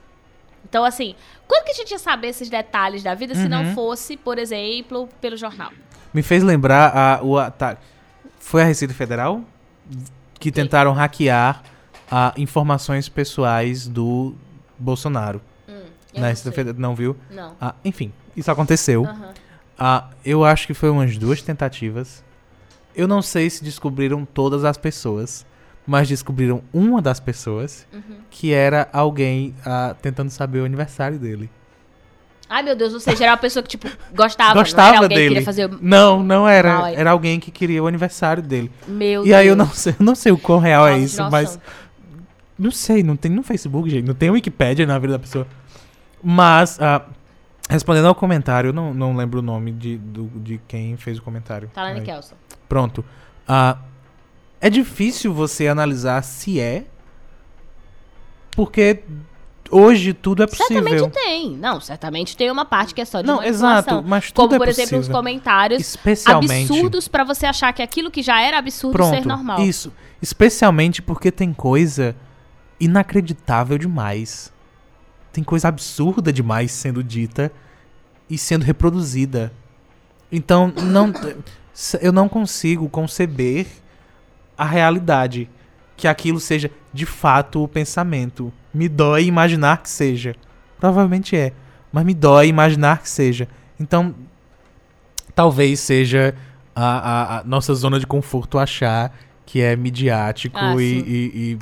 Então 0.68 0.84
assim, 0.84 1.14
quando 1.48 1.64
que 1.64 1.70
a 1.70 1.74
gente 1.74 1.92
ia 1.92 1.98
saber 1.98 2.28
esses 2.28 2.50
detalhes 2.50 3.02
da 3.02 3.14
vida 3.14 3.34
se 3.34 3.48
não 3.48 3.64
Uhum. 3.64 3.74
fosse, 3.74 4.18
por 4.18 4.38
exemplo, 4.38 5.08
pelo 5.18 5.38
jornal? 5.38 5.72
Me 6.12 6.22
fez 6.22 6.42
lembrar 6.42 6.94
a, 6.94 7.22
o 7.24 7.38
ataque. 7.38 7.80
Foi 8.38 8.60
a 8.60 8.66
Receita 8.66 8.92
Federal 8.92 9.40
que 10.38 10.52
tentaram 10.52 10.92
hackear 10.92 11.62
a 12.10 12.32
informações 12.36 13.08
pessoais 13.08 13.86
do 13.88 14.34
Bolsonaro. 14.78 15.40
Eu 16.14 16.20
Na 16.20 16.28
não, 16.28 16.72
não 16.78 16.94
viu? 16.94 17.16
não. 17.30 17.54
Ah, 17.60 17.74
enfim, 17.84 18.12
isso 18.36 18.50
aconteceu. 18.50 19.06
Ah, 19.76 20.08
eu 20.24 20.44
acho 20.44 20.66
que 20.66 20.74
foi 20.74 20.88
umas 20.90 21.16
duas 21.18 21.42
tentativas. 21.42 22.22
Eu 22.94 23.08
não 23.08 23.20
sei 23.20 23.50
se 23.50 23.64
descobriram 23.64 24.24
todas 24.24 24.64
as 24.64 24.76
pessoas, 24.76 25.44
mas 25.84 26.06
descobriram 26.08 26.62
uma 26.72 27.02
das 27.02 27.18
pessoas, 27.18 27.84
Uhum. 27.92 28.18
que 28.30 28.52
era 28.52 28.88
alguém 28.92 29.54
ah, 29.66 29.96
tentando 30.00 30.30
saber 30.30 30.60
o 30.60 30.64
aniversário 30.64 31.18
dele. 31.18 31.50
Ai, 32.48 32.62
meu 32.62 32.76
Deus, 32.76 32.92
ou 32.92 33.00
seja, 33.00 33.24
era 33.24 33.32
uma 33.32 33.38
pessoa 33.38 33.62
que, 33.62 33.70
tipo, 33.70 33.88
gostava, 34.14 34.54
não 34.54 34.60
Gostava 34.62 34.88
era 34.90 34.98
alguém 34.98 35.08
que 35.08 35.14
dele. 35.14 35.28
queria 35.30 35.44
fazer... 35.44 35.68
Não, 35.80 36.22
não 36.22 36.46
era. 36.46 36.84
Aí. 36.84 36.94
Era 36.94 37.10
alguém 37.10 37.40
que 37.40 37.50
queria 37.50 37.82
o 37.82 37.86
aniversário 37.86 38.42
dele. 38.42 38.70
Meu 38.86 39.26
e 39.26 39.32
aí 39.34 39.48
eu 39.48 39.56
Deus. 39.56 39.66
não 39.68 39.74
sei, 39.74 39.92
eu 39.98 40.04
não 40.04 40.14
sei 40.14 40.30
o 40.30 40.38
quão 40.38 40.58
real 40.60 40.86
é 40.86 40.90
Falta 40.90 41.00
de 41.00 41.06
isso, 41.06 41.30
mas 41.30 41.58
não 42.58 42.70
sei, 42.70 43.02
não 43.02 43.16
tem 43.16 43.30
no 43.30 43.42
Facebook, 43.42 43.88
gente, 43.90 44.06
não 44.06 44.14
tem 44.14 44.30
Wikipédia 44.30 44.86
na 44.86 44.98
vida 44.98 45.14
da 45.14 45.18
pessoa. 45.18 45.46
Mas 46.22 46.80
ah, 46.80 47.04
respondendo 47.68 48.06
ao 48.06 48.14
comentário, 48.14 48.72
não, 48.72 48.94
não 48.94 49.14
lembro 49.16 49.40
o 49.40 49.42
nome 49.42 49.72
de, 49.72 49.98
do- 49.98 50.30
de 50.40 50.60
quem 50.68 50.96
fez 50.96 51.18
o 51.18 51.22
comentário. 51.22 51.68
Talane 51.74 52.00
Aí. 52.00 52.06
Kelson. 52.06 52.34
Pronto. 52.68 53.04
Ah, 53.46 53.78
é 54.60 54.70
difícil 54.70 55.34
você 55.34 55.68
analisar 55.68 56.22
se 56.22 56.58
é, 56.60 56.86
porque 58.52 59.02
hoje 59.70 60.12
tudo 60.14 60.42
é 60.42 60.46
possível. 60.46 60.82
Certamente 60.82 61.10
tem. 61.12 61.56
Não, 61.56 61.80
certamente 61.80 62.36
tem 62.36 62.50
uma 62.50 62.64
parte 62.64 62.94
que 62.94 63.00
é 63.00 63.04
só 63.04 63.20
de 63.20 63.26
Não, 63.26 63.42
exato, 63.42 64.02
mas 64.06 64.30
tudo 64.30 64.50
Como, 64.50 64.54
é 64.54 64.58
por 64.58 64.68
exemplo, 64.68 64.92
os 64.98 65.06
possível. 65.06 65.16
comentários 65.16 65.80
Especialmente. 65.80 66.70
absurdos 66.72 67.08
pra 67.08 67.24
você 67.24 67.46
achar 67.46 67.72
que 67.72 67.82
aquilo 67.82 68.10
que 68.10 68.22
já 68.22 68.40
era 68.40 68.58
absurdo 68.58 68.92
Pronto, 68.92 69.14
ser 69.14 69.26
normal. 69.26 69.60
isso. 69.60 69.92
Especialmente 70.22 71.02
porque 71.02 71.30
tem 71.32 71.52
coisa 71.52 72.14
inacreditável 72.80 73.78
demais. 73.78 74.52
Tem 75.32 75.42
coisa 75.42 75.68
absurda 75.68 76.32
demais 76.32 76.70
sendo 76.70 77.02
dita 77.02 77.50
e 78.30 78.38
sendo 78.38 78.62
reproduzida. 78.64 79.52
Então, 80.30 80.72
não, 80.82 81.12
eu 82.00 82.12
não 82.12 82.28
consigo 82.28 82.88
conceber 82.88 83.66
a 84.56 84.64
realidade. 84.64 85.48
Que 85.96 86.08
aquilo 86.08 86.40
seja 86.40 86.70
de 86.92 87.06
fato 87.06 87.62
o 87.62 87.68
pensamento. 87.68 88.52
Me 88.72 88.88
dói 88.88 89.26
imaginar 89.26 89.80
que 89.82 89.88
seja. 89.88 90.34
Provavelmente 90.80 91.36
é. 91.36 91.52
Mas 91.92 92.04
me 92.04 92.12
dói 92.14 92.48
imaginar 92.48 93.00
que 93.00 93.08
seja. 93.08 93.46
Então, 93.78 94.12
talvez 95.34 95.78
seja 95.80 96.34
a, 96.74 96.84
a- 96.84 97.38
a 97.38 97.44
nossa 97.44 97.72
zona 97.74 98.00
de 98.00 98.06
conforto 98.06 98.58
achar 98.58 99.16
que 99.46 99.60
é 99.60 99.76
midiático 99.76 100.58
Ah, 100.58 100.74
e, 100.80 100.82
e- 100.82 101.30
e 101.52 101.58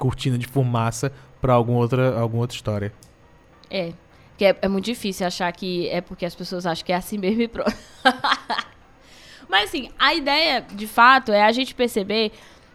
cortina 0.00 0.38
de 0.38 0.46
fumaça 0.46 1.12
pra 1.40 1.52
alguma 1.52 1.78
outra, 1.78 2.18
alguma 2.18 2.42
outra 2.42 2.56
história. 2.56 2.92
É. 3.70 3.92
Que 4.36 4.46
é, 4.46 4.58
é 4.62 4.68
muito 4.68 4.86
difícil 4.86 5.26
achar 5.26 5.52
que 5.52 5.88
é 5.90 6.00
porque 6.00 6.24
as 6.24 6.34
pessoas 6.34 6.64
acham 6.64 6.84
que 6.84 6.92
é 6.92 6.96
assim 6.96 7.18
mesmo 7.18 7.42
e 7.42 7.48
pronto. 7.48 7.76
Mas 9.48 9.68
assim, 9.68 9.90
a 9.98 10.14
ideia, 10.14 10.62
de 10.62 10.86
fato, 10.86 11.32
é 11.32 11.42
a 11.42 11.52
gente 11.52 11.74
perceber 11.74 12.32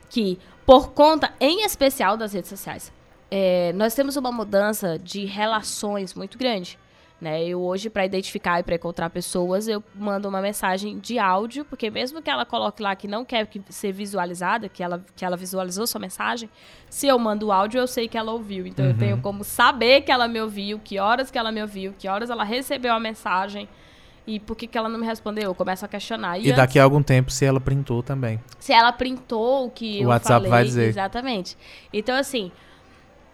que, 0.10 0.38
por 0.66 0.92
conta, 0.92 1.34
em 1.40 1.66
especial 1.66 2.16
das 2.16 2.34
redes 2.34 2.50
sociais, 2.50 2.94
é, 3.32 3.74
nós 3.74 3.96
temos 3.96 4.16
uma 4.16 4.32
mudança 4.32 5.00
de 5.00 5.26
relações 5.26 6.14
muito 6.14 6.38
grande. 6.38 6.78
Né? 7.20 7.46
Eu 7.46 7.62
hoje, 7.62 7.90
para 7.90 8.06
identificar 8.06 8.60
e 8.60 8.64
para 8.64 8.76
encontrar 8.76 9.10
pessoas, 9.10 9.70
eu 9.70 9.82
mando 9.96 10.28
uma 10.28 10.42
mensagem 10.42 11.00
de 11.00 11.18
áudio, 11.18 11.64
porque 11.64 11.90
mesmo 11.90 12.22
que 12.22 12.30
ela 12.30 12.46
coloque 12.46 12.84
lá 12.84 12.94
que 12.94 13.08
não 13.08 13.24
quer 13.24 13.48
que 13.48 13.62
ser 13.70 13.94
visualizada, 13.94 14.68
que 14.68 14.84
ela, 14.84 15.04
que 15.16 15.24
ela 15.24 15.38
visualizou 15.38 15.88
sua 15.88 16.00
mensagem, 16.00 16.50
se 16.90 17.08
eu 17.08 17.18
mando 17.18 17.48
o 17.48 17.52
áudio, 17.54 17.80
eu 17.80 17.88
sei 17.88 18.10
que 18.10 18.18
ela 18.18 18.34
ouviu. 18.34 18.68
Então 18.68 18.86
eu 18.86 18.98
tenho 18.98 19.18
como 19.22 19.46
saber 19.46 20.02
que 20.02 20.12
ela 20.12 20.28
me 20.28 20.42
ouviu, 20.42 20.78
que 20.78 21.00
horas 21.00 21.32
que 21.32 21.38
ela 21.38 21.54
me 21.54 21.62
ouviu, 21.62 21.94
que 21.98 22.08
horas 22.08 22.30
ela 22.30 22.44
recebeu 22.44 22.94
a 22.94 23.00
mensagem 23.00 23.68
e 24.28 24.40
por 24.40 24.56
que, 24.56 24.68
que 24.68 24.78
ela 24.78 24.90
não 24.90 25.00
me 25.00 25.06
respondeu. 25.06 25.44
Eu 25.44 25.56
começo 25.56 25.86
a 25.86 25.88
questionar. 25.88 26.40
E, 26.40 26.52
daqui 26.52 26.80
a 26.80 26.84
algum 26.84 27.02
tempo, 27.02 27.32
se 27.32 27.46
ela 27.46 27.62
printou 27.62 28.02
também. 28.04 28.42
se 28.60 28.74
ela 28.74 28.92
printou 28.92 29.68
o 29.68 29.70
que 29.70 30.00
O 30.00 30.04
eu 30.04 30.08
WhatsApp 30.10 30.34
falei. 30.34 30.50
vai 30.50 30.64
dizer. 30.66 30.90
Exatamente. 30.90 31.56
Então, 31.94 32.16
assim, 32.18 32.52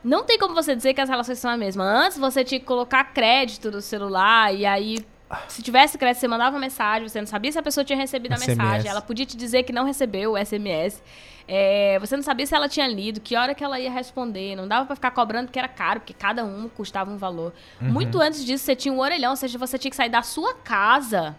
não 0.04 0.24
tem 0.24 0.38
como 0.38 0.54
você 0.54 0.76
dizer 0.76 0.94
que 0.94 1.02
as 1.02 1.10
relações 1.10 1.40
são 1.40 1.52
a 1.52 1.58
mesma. 1.58 1.84
Antes 1.84 2.18
você 2.18 2.44
tinha 2.44 2.60
que 2.60 2.66
colocar 2.66 3.04
crédito 3.06 3.72
no 3.72 3.82
celular 3.82 4.54
e 4.54 4.66
aí. 4.66 5.06
Se 5.48 5.62
tivesse 5.62 5.98
crédito, 5.98 6.20
você 6.20 6.28
mandava 6.28 6.58
uma 6.58 6.60
mensagem, 6.60 7.08
você 7.08 7.22
não 7.22 7.26
sabia 7.26 7.50
se 7.50 7.58
a 7.58 7.64
pessoa 7.64 7.86
tinha 7.86 7.98
recebido 7.98 8.34
a 8.34 8.38
SMS. 8.38 8.58
mensagem, 8.58 8.92
ela 8.92 9.02
podia 9.02 9.26
te 9.26 9.38
dizer 9.38 9.64
que 9.64 9.72
não 9.72 9.86
recebeu 9.86 10.34
o 10.34 10.38
SMS. 10.38 11.02
É, 11.48 11.98
você 12.00 12.18
não 12.18 12.24
sabia 12.24 12.46
se 12.46 12.54
ela 12.54 12.68
tinha 12.68 12.86
lido, 12.86 13.22
que 13.22 13.38
hora 13.38 13.56
que 13.56 13.64
ela 13.64 13.80
ia 13.80 13.90
responder. 13.90 14.58
Não 14.58 14.68
dava 14.68 14.86
pra 14.86 14.96
ficar 14.96 15.12
cobrando 15.12 15.46
porque 15.46 15.58
era 15.58 15.70
caro, 15.70 16.02
porque 16.02 16.14
cada 16.14 16.44
um 16.44 16.68
custava 16.68 17.10
um 17.10 17.18
valor. 17.18 17.54
Uhum. 17.82 17.92
Muito 17.92 18.20
antes 18.20 18.44
disso, 18.44 18.66
você 18.66 18.76
tinha 18.76 18.94
um 18.94 19.00
orelhão, 19.00 19.32
ou 19.32 19.38
seja, 19.38 19.58
você 19.58 19.78
tinha 19.78 19.90
que 19.90 19.96
sair 19.96 20.10
da 20.10 20.22
sua 20.22 20.54
casa 20.54 21.34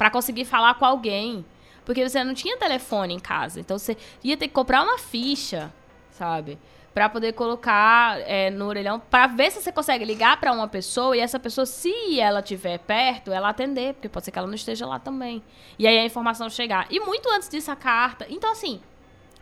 Pra 0.00 0.08
conseguir 0.08 0.46
falar 0.46 0.76
com 0.76 0.86
alguém. 0.86 1.44
Porque 1.84 2.08
você 2.08 2.24
não 2.24 2.32
tinha 2.32 2.56
telefone 2.56 3.12
em 3.12 3.18
casa. 3.18 3.60
Então 3.60 3.78
você 3.78 3.98
ia 4.24 4.34
ter 4.34 4.48
que 4.48 4.54
comprar 4.54 4.82
uma 4.82 4.96
ficha, 4.96 5.70
sabe? 6.10 6.58
Pra 6.92 7.08
poder 7.08 7.32
colocar 7.34 8.18
é, 8.22 8.50
no 8.50 8.66
orelhão. 8.66 8.98
Pra 8.98 9.28
ver 9.28 9.52
se 9.52 9.62
você 9.62 9.70
consegue 9.70 10.04
ligar 10.04 10.40
pra 10.40 10.52
uma 10.52 10.66
pessoa 10.66 11.16
e 11.16 11.20
essa 11.20 11.38
pessoa, 11.38 11.64
se 11.64 12.18
ela 12.18 12.40
estiver 12.40 12.78
perto, 12.78 13.30
ela 13.32 13.48
atender. 13.48 13.94
Porque 13.94 14.08
pode 14.08 14.24
ser 14.24 14.32
que 14.32 14.38
ela 14.38 14.48
não 14.48 14.54
esteja 14.54 14.86
lá 14.86 14.98
também. 14.98 15.40
E 15.78 15.86
aí 15.86 15.96
a 15.98 16.04
informação 16.04 16.50
chegar. 16.50 16.86
E 16.90 16.98
muito 16.98 17.28
antes 17.30 17.48
disso, 17.48 17.70
a 17.70 17.76
carta. 17.76 18.26
Então, 18.28 18.50
assim, 18.50 18.80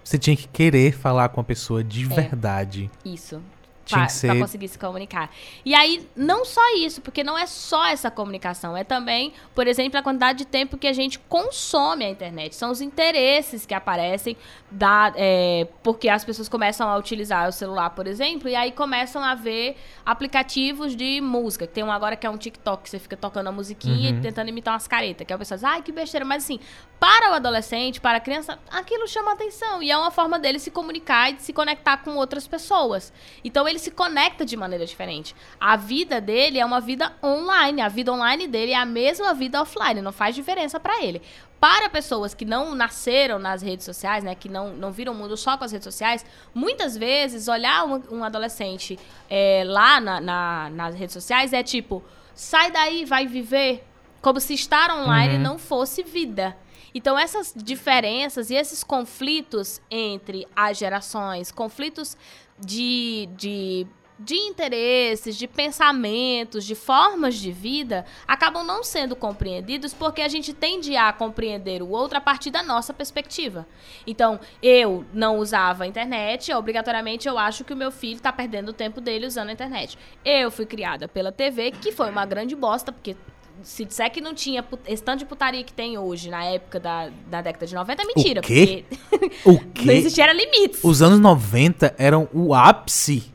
Você 0.04 0.18
tinha 0.18 0.36
que 0.36 0.46
querer 0.48 0.92
falar 0.92 1.28
com 1.30 1.40
a 1.40 1.44
pessoa 1.44 1.82
de 1.84 2.04
É. 2.04 2.08
verdade. 2.08 2.90
isso. 3.04 3.42
Que 3.88 4.08
ser- 4.12 4.38
conseguir 4.38 4.68
se 4.68 4.78
comunicar. 4.78 5.30
E 5.64 5.74
aí, 5.74 6.06
não 6.14 6.44
só 6.44 6.60
isso, 6.76 7.00
porque 7.00 7.24
não 7.24 7.36
é 7.38 7.46
só 7.46 7.86
essa 7.86 8.10
comunicação, 8.10 8.76
é 8.76 8.84
também, 8.84 9.32
por 9.54 9.66
exemplo, 9.66 9.98
a 9.98 10.02
quantidade 10.02 10.38
de 10.38 10.44
tempo 10.44 10.76
que 10.76 10.86
a 10.86 10.92
gente 10.92 11.18
consome 11.20 12.04
a 12.04 12.08
internet. 12.10 12.54
São 12.54 12.70
os 12.70 12.80
interesses 12.80 13.64
que 13.66 13.74
aparecem, 13.74 14.36
da, 14.70 15.12
é, 15.16 15.66
porque 15.82 16.08
as 16.08 16.24
pessoas 16.24 16.48
começam 16.48 16.88
a 16.88 16.96
utilizar 16.96 17.48
o 17.48 17.52
celular, 17.52 17.90
por 17.90 18.06
exemplo, 18.06 18.48
e 18.48 18.54
aí 18.54 18.70
começam 18.72 19.22
a 19.24 19.34
ver 19.34 19.76
aplicativos 20.04 20.96
de 20.96 21.20
música. 21.20 21.66
Tem 21.66 21.84
um 21.84 21.92
agora 21.92 22.16
que 22.16 22.26
é 22.26 22.30
um 22.30 22.36
TikTok, 22.36 22.82
que 22.82 22.90
você 22.90 22.98
fica 22.98 23.16
tocando 23.16 23.46
a 23.46 23.52
musiquinha 23.52 24.10
Uhum. 24.10 24.18
e 24.18 24.20
tentando 24.20 24.48
imitar 24.48 24.74
umas 24.74 24.86
caretas. 24.88 25.26
Que 25.26 25.32
a 25.32 25.38
pessoa 25.38 25.56
diz, 25.56 25.64
ai, 25.64 25.80
que 25.82 25.92
besteira. 25.92 26.24
Mas 26.24 26.44
assim, 26.44 26.58
para 26.98 27.30
o 27.30 27.34
adolescente, 27.34 28.00
para 28.00 28.18
a 28.18 28.20
criança, 28.20 28.58
aquilo 28.70 29.06
chama 29.06 29.32
atenção. 29.32 29.82
E 29.82 29.90
é 29.90 29.96
uma 29.96 30.10
forma 30.10 30.38
dele 30.38 30.58
se 30.58 30.70
comunicar 30.70 31.30
e 31.30 31.34
de 31.34 31.42
se 31.42 31.52
conectar 31.52 31.98
com 31.98 32.16
outras 32.16 32.46
pessoas. 32.48 33.12
Então 33.44 33.68
ele 33.68 33.77
se 33.78 33.90
conecta 33.90 34.44
de 34.44 34.56
maneira 34.56 34.84
diferente. 34.84 35.34
A 35.60 35.76
vida 35.76 36.20
dele 36.20 36.58
é 36.58 36.64
uma 36.64 36.80
vida 36.80 37.14
online. 37.22 37.80
A 37.80 37.88
vida 37.88 38.12
online 38.12 38.46
dele 38.46 38.72
é 38.72 38.76
a 38.76 38.84
mesma 38.84 39.32
vida 39.34 39.60
offline. 39.62 40.00
Não 40.02 40.12
faz 40.12 40.34
diferença 40.34 40.78
para 40.80 41.02
ele. 41.02 41.22
Para 41.60 41.88
pessoas 41.88 42.34
que 42.34 42.44
não 42.44 42.74
nasceram 42.74 43.38
nas 43.38 43.62
redes 43.62 43.84
sociais, 43.84 44.22
né, 44.22 44.34
que 44.34 44.48
não, 44.48 44.70
não 44.74 44.92
viram 44.92 45.12
o 45.12 45.16
mundo 45.16 45.36
só 45.36 45.56
com 45.56 45.64
as 45.64 45.72
redes 45.72 45.84
sociais, 45.84 46.24
muitas 46.54 46.96
vezes 46.96 47.48
olhar 47.48 47.84
um, 47.84 48.02
um 48.18 48.22
adolescente 48.24 48.98
é, 49.28 49.64
lá 49.66 50.00
na- 50.00 50.20
na- 50.20 50.70
nas 50.70 50.94
redes 50.94 51.12
sociais 51.14 51.52
é 51.52 51.62
tipo, 51.62 52.02
sai 52.34 52.70
daí, 52.70 53.04
vai 53.04 53.26
viver, 53.26 53.84
como 54.22 54.38
se 54.40 54.54
estar 54.54 54.90
online 54.96 55.34
Uhum. 55.34 55.40
não 55.42 55.58
fosse 55.58 56.02
vida. 56.04 56.56
Então, 56.94 57.18
essas 57.18 57.52
diferenças 57.56 58.50
e 58.50 58.54
esses 58.54 58.82
conflitos 58.84 59.80
entre 59.90 60.46
as 60.56 60.78
gerações, 60.78 61.50
conflitos 61.52 62.16
de, 62.60 63.28
de, 63.36 63.86
de 64.18 64.34
interesses, 64.34 65.36
de 65.36 65.46
pensamentos, 65.46 66.64
de 66.64 66.74
formas 66.74 67.36
de 67.36 67.52
vida, 67.52 68.04
acabam 68.26 68.64
não 68.64 68.82
sendo 68.82 69.14
compreendidos 69.14 69.94
porque 69.94 70.22
a 70.22 70.28
gente 70.28 70.52
tende 70.52 70.96
a 70.96 71.12
compreender 71.12 71.82
o 71.82 71.88
outro 71.88 72.18
a 72.18 72.20
partir 72.20 72.50
da 72.50 72.62
nossa 72.62 72.92
perspectiva. 72.92 73.66
Então, 74.06 74.40
eu 74.62 75.04
não 75.12 75.38
usava 75.38 75.84
a 75.84 75.86
internet, 75.86 76.52
obrigatoriamente 76.52 77.28
eu 77.28 77.38
acho 77.38 77.64
que 77.64 77.72
o 77.72 77.76
meu 77.76 77.92
filho 77.92 78.16
está 78.16 78.32
perdendo 78.32 78.70
o 78.70 78.72
tempo 78.72 79.00
dele 79.00 79.26
usando 79.26 79.50
a 79.50 79.52
internet. 79.52 79.96
Eu 80.24 80.50
fui 80.50 80.66
criada 80.66 81.06
pela 81.06 81.30
TV, 81.30 81.70
que 81.70 81.92
foi 81.92 82.10
uma 82.10 82.26
grande 82.26 82.56
bosta, 82.56 82.90
porque 82.90 83.16
se 83.62 83.84
disser 83.84 84.10
que 84.10 84.20
não 84.20 84.34
tinha 84.34 84.64
esse 84.86 85.02
tanto 85.02 85.20
de 85.20 85.24
putaria 85.24 85.62
que 85.64 85.72
tem 85.72 85.98
hoje, 85.98 86.30
na 86.30 86.44
época 86.44 86.78
da, 86.80 87.08
da 87.30 87.42
década 87.42 87.66
de 87.66 87.74
90, 87.74 88.02
é 88.02 88.06
mentira. 88.06 88.40
quê? 88.40 88.84
Porque 89.10 89.36
O 89.44 89.52
não 89.58 89.58
quê? 89.74 89.92
existia 89.92 90.24
era 90.24 90.32
limites. 90.32 90.82
Os 90.82 91.02
anos 91.02 91.18
90 91.20 91.94
eram 91.98 92.28
o 92.32 92.54
ápice 92.54 93.32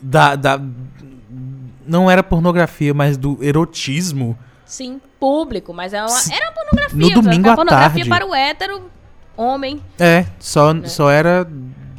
da, 0.00 0.34
da. 0.36 0.60
Não 1.86 2.10
era 2.10 2.22
pornografia, 2.22 2.92
mas 2.92 3.16
do 3.16 3.38
erotismo. 3.42 4.36
Sim, 4.64 5.00
público, 5.20 5.72
mas 5.72 5.92
era 5.92 6.06
uma, 6.06 6.18
era 6.32 6.46
uma 6.46 6.52
pornografia. 6.52 6.98
No 6.98 7.22
domingo 7.22 7.48
a 7.48 7.52
à 7.52 7.56
pornografia 7.56 8.04
tarde. 8.04 8.08
para 8.08 8.26
o 8.26 8.34
hétero 8.34 8.90
homem. 9.36 9.80
É, 9.98 10.26
só, 10.40 10.74
só 10.84 11.10
era. 11.10 11.46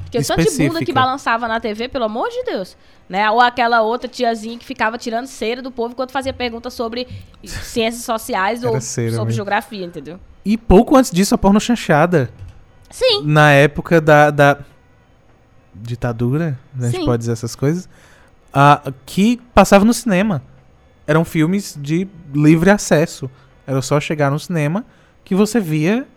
Porque 0.07 0.19
o 0.19 0.25
tanto 0.25 0.37
de 0.37 0.49
bunda 0.49 0.57
que 0.57 0.65
específica. 0.65 0.93
balançava 0.93 1.47
na 1.47 1.59
TV, 1.59 1.89
pelo 1.89 2.05
amor 2.05 2.29
de 2.29 2.43
Deus. 2.43 2.77
Né? 3.09 3.29
Ou 3.29 3.41
aquela 3.41 3.81
outra 3.81 4.07
tiazinha 4.07 4.57
que 4.57 4.65
ficava 4.65 4.97
tirando 4.97 5.27
cera 5.27 5.61
do 5.61 5.71
povo 5.71 5.93
enquanto 5.93 6.11
fazia 6.11 6.33
perguntas 6.33 6.73
sobre 6.73 7.07
ciências 7.45 8.03
sociais 8.03 8.63
ou 8.63 8.79
sobre 8.81 9.11
mesmo. 9.11 9.31
geografia, 9.31 9.85
entendeu? 9.85 10.19
E 10.43 10.57
pouco 10.57 10.95
antes 10.95 11.11
disso, 11.11 11.35
a 11.35 11.37
porno 11.37 11.59
chanchada. 11.59 12.29
Sim. 12.89 13.23
Na 13.25 13.51
época 13.51 13.99
da. 13.99 14.31
da 14.31 14.57
ditadura, 15.75 16.57
a 16.79 16.89
gente 16.89 17.05
pode 17.05 17.19
dizer 17.19 17.33
essas 17.33 17.55
coisas. 17.55 17.87
ah, 18.53 18.81
que 19.05 19.39
passava 19.53 19.85
no 19.85 19.93
cinema. 19.93 20.41
Eram 21.05 21.23
filmes 21.23 21.77
de 21.79 22.07
livre 22.33 22.69
acesso. 22.69 23.29
Era 23.65 23.81
só 23.81 23.99
chegar 23.99 24.31
no 24.31 24.39
cinema 24.39 24.85
que 25.23 25.35
você 25.35 25.59
via 25.59 26.07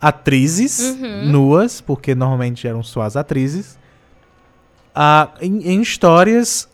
atrizes 0.00 0.78
Uhum. 0.80 1.26
nuas, 1.30 1.80
porque 1.80 2.14
normalmente 2.14 2.66
eram 2.66 2.82
só 2.82 3.02
as 3.02 3.16
atrizes, 3.16 3.78
ah, 4.94 5.30
em, 5.40 5.62
em 5.68 5.80
histórias 5.80 6.68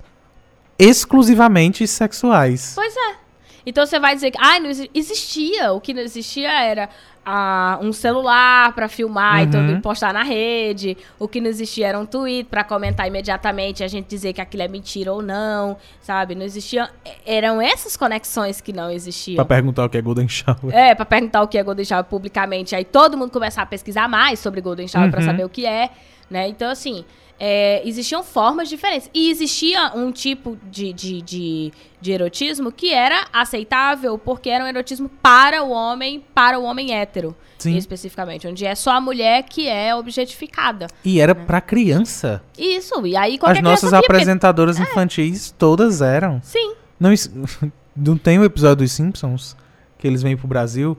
exclusivamente 0.78 1.86
sexuais. 1.86 2.72
Pois 2.74 2.94
é. 2.96 3.21
Então 3.64 3.86
você 3.86 3.98
vai 4.00 4.14
dizer 4.14 4.30
que 4.30 4.38
ah, 4.40 4.58
não 4.60 4.70
exi- 4.70 4.90
existia. 4.94 5.72
O 5.72 5.80
que 5.80 5.94
não 5.94 6.02
existia 6.02 6.50
era 6.50 6.88
ah, 7.24 7.78
um 7.80 7.92
celular 7.92 8.72
pra 8.74 8.88
filmar 8.88 9.42
e, 9.44 9.46
todo, 9.46 9.60
Uhum. 9.62 9.76
e 9.78 9.80
postar 9.80 10.12
na 10.12 10.24
rede. 10.24 10.96
O 11.18 11.28
que 11.28 11.40
não 11.40 11.48
existia 11.48 11.86
era 11.86 11.98
um 11.98 12.04
tweet 12.04 12.48
pra 12.50 12.64
comentar 12.64 13.06
imediatamente, 13.06 13.84
a 13.84 13.88
gente 13.88 14.06
dizer 14.08 14.32
que 14.32 14.40
aquilo 14.40 14.64
é 14.64 14.68
mentira 14.68 15.12
ou 15.12 15.22
não, 15.22 15.76
sabe? 16.00 16.34
Não 16.34 16.42
existia. 16.44 16.90
Eram 17.24 17.60
essas 17.62 17.96
conexões 17.96 18.60
que 18.60 18.72
não 18.72 18.90
existiam. 18.90 19.36
Pra 19.36 19.44
perguntar 19.44 19.84
o 19.84 19.88
que 19.88 19.96
é 19.98 20.02
Golden 20.02 20.28
Shower. 20.28 20.74
É, 20.74 20.94
pra 20.96 21.04
perguntar 21.06 21.42
o 21.42 21.46
que 21.48 21.56
é 21.56 21.62
Golden 21.62 21.84
Shower 21.84 22.04
publicamente. 22.04 22.74
Aí 22.74 22.84
todo 22.84 23.16
mundo 23.16 23.30
começar 23.30 23.62
a 23.62 23.66
pesquisar 23.66 24.08
mais 24.08 24.40
sobre 24.40 24.60
Golden 24.60 24.88
Shower 24.88 25.08
pra 25.10 25.20
Uhum. 25.20 25.26
saber 25.26 25.44
o 25.44 25.48
que 25.48 25.64
é, 25.64 25.90
né? 26.28 26.48
Então, 26.48 26.68
assim, 26.70 27.04
é, 27.38 27.82
existiam 27.86 28.22
formas 28.22 28.68
diferentes. 28.68 29.10
E 29.12 29.30
existia 29.30 29.92
um 29.94 30.12
tipo 30.12 30.56
de, 30.70 30.92
de, 30.92 31.20
de, 31.22 31.72
de 32.00 32.12
erotismo 32.12 32.70
que 32.70 32.92
era 32.92 33.26
aceitável 33.32 34.16
porque 34.18 34.48
era 34.48 34.64
um 34.64 34.66
erotismo 34.68 35.08
para 35.20 35.62
o 35.62 35.70
homem, 35.70 36.24
para 36.34 36.58
o 36.58 36.62
homem 36.64 36.94
hétero, 36.94 37.34
Sim. 37.58 37.76
especificamente. 37.76 38.46
Onde 38.46 38.64
é 38.64 38.74
só 38.74 38.92
a 38.92 39.00
mulher 39.00 39.42
que 39.44 39.68
é 39.68 39.94
objetificada. 39.94 40.86
E 41.04 41.20
era 41.20 41.34
pra 41.34 41.60
criança. 41.60 42.42
Isso, 42.56 43.06
e 43.06 43.16
aí 43.16 43.38
qualquer 43.38 43.58
As 43.58 43.62
nossas 43.64 43.80
criança 43.80 43.96
via, 43.96 44.00
porque- 44.02 44.12
apresentadoras 44.12 44.78
infantis 44.78 45.54
todas 45.58 46.00
eram. 46.00 46.40
Sim, 46.42 46.74
Não, 47.00 47.10
não 47.96 48.16
tem 48.16 48.38
o 48.38 48.44
episódio 48.44 48.76
dos 48.84 48.92
Simpsons 48.92 49.56
que 49.98 50.06
eles 50.06 50.22
vêm 50.22 50.36
pro 50.36 50.46
Brasil 50.48 50.96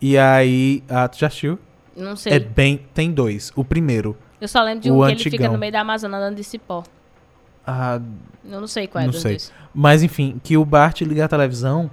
e 0.00 0.16
aí. 0.18 0.82
Ah, 0.88 1.08
tu 1.08 1.18
já 1.18 1.26
assistiu? 1.26 1.58
não 1.96 2.14
sei. 2.16 2.34
É 2.34 2.38
bem. 2.38 2.80
Tem 2.92 3.10
dois. 3.10 3.50
O 3.56 3.64
primeiro. 3.64 4.16
Eu 4.40 4.48
só 4.48 4.62
lembro 4.62 4.80
de 4.82 4.90
o 4.90 5.02
um 5.02 5.06
que 5.06 5.12
ele 5.12 5.18
fica 5.22 5.36
antigão. 5.36 5.52
no 5.52 5.58
meio 5.58 5.72
da 5.72 5.80
Amazônia 5.80 6.16
andando 6.18 6.36
de 6.36 6.44
cipó. 6.44 6.82
ah, 7.66 8.00
Eu 8.44 8.60
não 8.60 8.66
sei 8.66 8.86
qual 8.86 9.02
é 9.02 9.06
Não 9.06 9.12
sei. 9.12 9.38
mas 9.74 10.02
enfim, 10.02 10.40
que 10.42 10.56
o 10.56 10.64
Bart 10.64 11.00
liga 11.02 11.24
a 11.24 11.28
televisão 11.28 11.90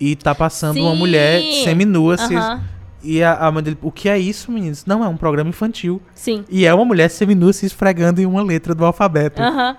e 0.00 0.14
tá 0.16 0.34
passando 0.34 0.80
uma 0.80 0.92
Sim! 0.92 0.98
mulher 0.98 1.42
seminua. 1.64 2.16
se- 2.18 2.34
Aham, 2.36 2.62
E 3.02 3.22
a, 3.22 3.34
a 3.34 3.52
mãe 3.52 3.62
dele. 3.62 3.78
O 3.80 3.92
que 3.92 4.08
é 4.08 4.18
isso, 4.18 4.50
meninos? 4.50 4.84
Não, 4.84 5.04
é 5.04 5.08
um 5.08 5.16
programa 5.16 5.48
infantil. 5.50 6.02
Sim. 6.14 6.44
E 6.50 6.66
é 6.66 6.74
uma 6.74 6.84
mulher 6.84 7.08
seminua 7.10 7.52
se 7.52 7.64
esfregando 7.64 8.20
em 8.20 8.26
uma 8.26 8.42
letra 8.42 8.74
do 8.74 8.84
alfabeto. 8.84 9.40
Aham. 9.40 9.76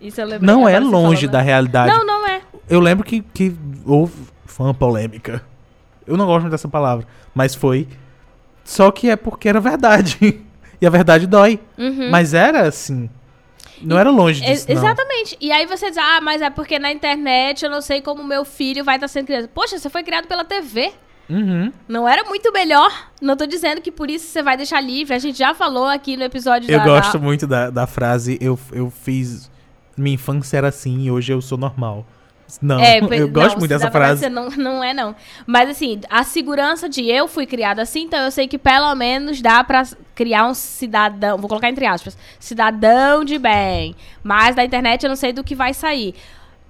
Isso 0.00 0.20
eu 0.20 0.26
lembrei. 0.26 0.46
Não 0.46 0.68
é 0.68 0.78
longe 0.80 1.22
falou, 1.26 1.32
da 1.32 1.38
né? 1.38 1.44
realidade. 1.44 1.92
Não, 1.92 2.04
não 2.04 2.26
é. 2.26 2.40
Eu 2.68 2.80
lembro 2.80 3.04
que, 3.04 3.20
que 3.20 3.54
houve. 3.86 4.12
Foi 4.44 4.66
uma 4.66 4.74
polêmica. 4.74 5.42
Eu 6.06 6.16
não 6.16 6.26
gosto 6.26 6.42
muito 6.42 6.50
dessa 6.52 6.68
palavra. 6.68 7.06
Mas 7.34 7.54
foi. 7.54 7.86
Só 8.64 8.90
que 8.90 9.08
é 9.08 9.14
porque 9.16 9.48
era 9.48 9.60
verdade. 9.60 10.40
e 10.80 10.86
a 10.86 10.90
verdade 10.90 11.26
dói. 11.26 11.60
Uhum. 11.76 12.10
Mas 12.10 12.34
era 12.34 12.66
assim. 12.68 13.08
Não 13.80 13.96
era 13.98 14.10
longe 14.10 14.40
disso. 14.40 14.66
exatamente. 14.68 15.36
E 15.40 15.52
aí 15.52 15.64
você 15.66 15.88
diz, 15.88 15.98
ah, 15.98 16.20
mas 16.20 16.42
é 16.42 16.50
porque 16.50 16.78
na 16.80 16.90
internet 16.90 17.64
eu 17.64 17.70
não 17.70 17.80
sei 17.80 18.02
como 18.02 18.24
meu 18.24 18.44
filho 18.44 18.84
vai 18.84 18.96
estar 18.96 19.06
sendo 19.08 19.26
criado. 19.26 19.48
Poxa, 19.48 19.78
você 19.78 19.88
foi 19.88 20.02
criado 20.02 20.26
pela 20.26 20.44
TV. 20.44 20.92
Uhum. 21.30 21.72
Não 21.86 22.08
era 22.08 22.24
muito 22.24 22.50
melhor? 22.52 22.90
Não 23.20 23.36
tô 23.36 23.46
dizendo 23.46 23.80
que 23.80 23.92
por 23.92 24.10
isso 24.10 24.26
você 24.26 24.42
vai 24.42 24.56
deixar 24.56 24.80
livre. 24.80 25.14
A 25.14 25.18
gente 25.18 25.38
já 25.38 25.54
falou 25.54 25.86
aqui 25.86 26.16
no 26.16 26.24
episódio 26.24 26.70
Eu 26.70 26.78
da... 26.78 26.84
gosto 26.84 27.18
da- 27.18 27.24
muito 27.24 27.46
da, 27.46 27.70
da 27.70 27.86
frase. 27.86 28.36
Eu, 28.40 28.58
eu 28.72 28.90
fiz. 28.90 29.50
Minha 29.96 30.14
infância 30.14 30.56
era 30.56 30.68
assim 30.68 31.02
e 31.02 31.10
hoje 31.10 31.32
eu 31.32 31.40
sou 31.42 31.58
normal. 31.58 32.06
Não, 32.62 32.78
É, 32.80 32.98
eu 33.00 33.08
não, 33.08 33.28
gosto 33.28 33.58
muito 33.58 33.68
dessa 33.68 33.90
frase. 33.90 34.20
Você 34.20 34.28
não, 34.28 34.48
não 34.50 34.82
é, 34.82 34.94
não. 34.94 35.14
Mas 35.46 35.68
assim, 35.70 36.00
a 36.08 36.24
segurança 36.24 36.88
de 36.88 37.04
eu 37.08 37.28
fui 37.28 37.46
criada 37.46 37.82
assim, 37.82 38.02
então 38.02 38.20
eu 38.20 38.30
sei 38.30 38.48
que 38.48 38.58
pelo 38.58 38.94
menos 38.94 39.40
dá 39.42 39.62
pra 39.62 39.82
criar 40.14 40.46
um 40.46 40.54
cidadão, 40.54 41.38
vou 41.38 41.48
colocar 41.48 41.68
entre 41.68 41.86
aspas, 41.86 42.16
cidadão 42.40 43.24
de 43.24 43.38
bem. 43.38 43.94
Mas 44.22 44.54
da 44.56 44.64
internet 44.64 45.02
eu 45.04 45.08
não 45.08 45.16
sei 45.16 45.32
do 45.32 45.44
que 45.44 45.54
vai 45.54 45.74
sair. 45.74 46.14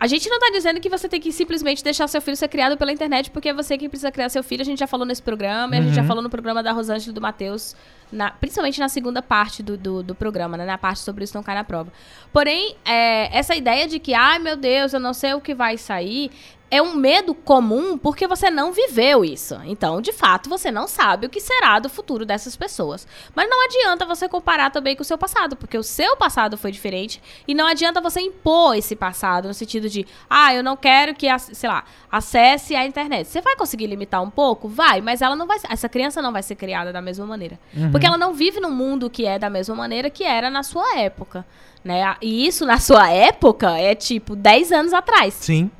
A 0.00 0.06
gente 0.06 0.28
não 0.28 0.38
tá 0.38 0.50
dizendo 0.52 0.78
que 0.78 0.88
você 0.88 1.09
tem 1.09 1.20
que 1.20 1.32
simplesmente 1.32 1.82
deixar 1.82 2.06
seu 2.06 2.20
filho 2.22 2.36
ser 2.36 2.46
criado 2.46 2.76
pela 2.76 2.92
internet, 2.92 3.30
porque 3.32 3.48
é 3.48 3.52
você 3.52 3.76
quem 3.76 3.88
precisa 3.88 4.12
criar 4.12 4.28
seu 4.28 4.44
filho. 4.44 4.62
A 4.62 4.64
gente 4.64 4.78
já 4.78 4.86
falou 4.86 5.05
nesse 5.05 5.20
programa, 5.22 5.74
e 5.74 5.78
a 5.80 5.82
gente 5.82 5.94
já 5.94 6.02
Uhum. 6.02 6.06
falou 6.06 6.22
no 6.22 6.30
programa 6.30 6.62
da 6.62 6.70
Rosângela 6.70 7.10
e 7.10 7.14
do 7.14 7.20
Matheus, 7.20 7.74
na- 8.12 8.30
principalmente 8.30 8.80
na 8.80 8.89
segunda 8.89 9.20
parte 9.22 9.62
do, 9.62 9.76
do, 9.76 10.02
do 10.02 10.14
programa, 10.14 10.56
né? 10.56 10.64
Na 10.66 10.78
parte 10.78 11.01
sobre 11.01 11.24
isso 11.24 11.35
não 11.36 11.43
cai 11.43 11.55
na 11.55 11.64
prova. 11.64 11.93
Porém, 12.32 12.76
é, 12.85 13.36
essa 13.36 13.55
ideia 13.55 13.86
de 13.89 13.98
que, 13.98 14.14
ai 14.14 14.39
meu 14.39 14.56
Deus, 14.56 14.93
eu 14.93 15.01
não 15.01 15.14
sei 15.14 15.35
o 15.35 15.40
que 15.40 15.55
vai 15.55 15.76
sair, 15.78 16.30
é 16.70 16.82
um 16.82 16.94
medo 16.94 17.35
comum 17.35 17.97
porque 17.97 18.26
você 18.26 18.51
não 18.51 18.72
viveu 18.72 19.24
isso. 19.24 19.59
Então, 19.64 20.02
de 20.02 20.12
fato, 20.12 20.51
você 20.51 20.70
não 20.70 20.86
sabe 20.86 21.26
o 21.26 21.30
que 21.30 21.40
será 21.40 21.78
do 21.78 21.89
futuro 21.89 22.26
dessas 22.26 22.56
pessoas. 22.56 23.06
Mas 23.35 23.48
não 23.48 23.64
adianta 23.64 24.05
você 24.05 24.28
comparar 24.28 24.68
também 24.70 24.94
com 24.94 25.01
o 25.01 25.05
seu 25.05 25.16
passado, 25.16 25.56
porque 25.56 25.78
o 25.78 25.82
seu 25.82 26.14
passado 26.18 26.59
foi 26.59 26.70
diferente 26.70 27.22
e 27.48 27.55
não 27.55 27.66
adianta 27.66 28.02
você 28.02 28.20
impor 28.20 28.76
esse 28.76 28.94
passado 28.94 29.48
no 29.48 29.55
sentido 29.55 29.89
de, 29.89 30.06
ah, 30.28 30.52
eu 30.55 30.62
não 30.62 30.76
quero 30.76 31.14
que, 31.14 31.26
sei 31.39 31.70
lá, 31.70 31.85
acesse 32.12 32.76
a 32.76 32.85
internet. 32.85 33.26
Você 33.28 33.40
vai 33.40 33.56
conseguir 33.56 33.86
limitar 33.86 34.22
um 34.22 34.28
pouco? 34.28 34.68
Vai, 34.68 35.01
mas 35.01 35.22
ela 35.22 35.35
não 35.35 35.47
vai, 35.47 35.56
essa 35.70 35.89
criança 35.89 36.20
não 36.20 36.32
vai 36.32 36.43
ser 36.43 36.55
criada 36.56 36.93
da 36.93 37.01
mesma 37.01 37.24
maneira. 37.24 37.59
Porque 37.90 37.97
Porque 37.98 38.06
ela 38.06 38.18
não 38.18 38.32
vive 38.34 38.60
num 38.60 38.70
mundo 38.70 39.10
que 39.10 39.26
é 39.26 39.38
da 39.38 39.50
mesma 39.50 39.74
maneira 39.74 40.08
que 40.08 40.24
era 40.24 40.48
na 40.50 40.62
sua 40.62 40.98
época. 40.98 41.44
Né? 41.84 42.14
E 42.20 42.46
isso, 42.46 42.66
na 42.66 42.78
sua 42.78 43.10
época, 43.10 43.70
é 43.78 43.94
tipo 43.94 44.34
10 44.34 44.72
anos 44.72 44.92
atrás. 44.92 45.34
Sim. 45.34 45.70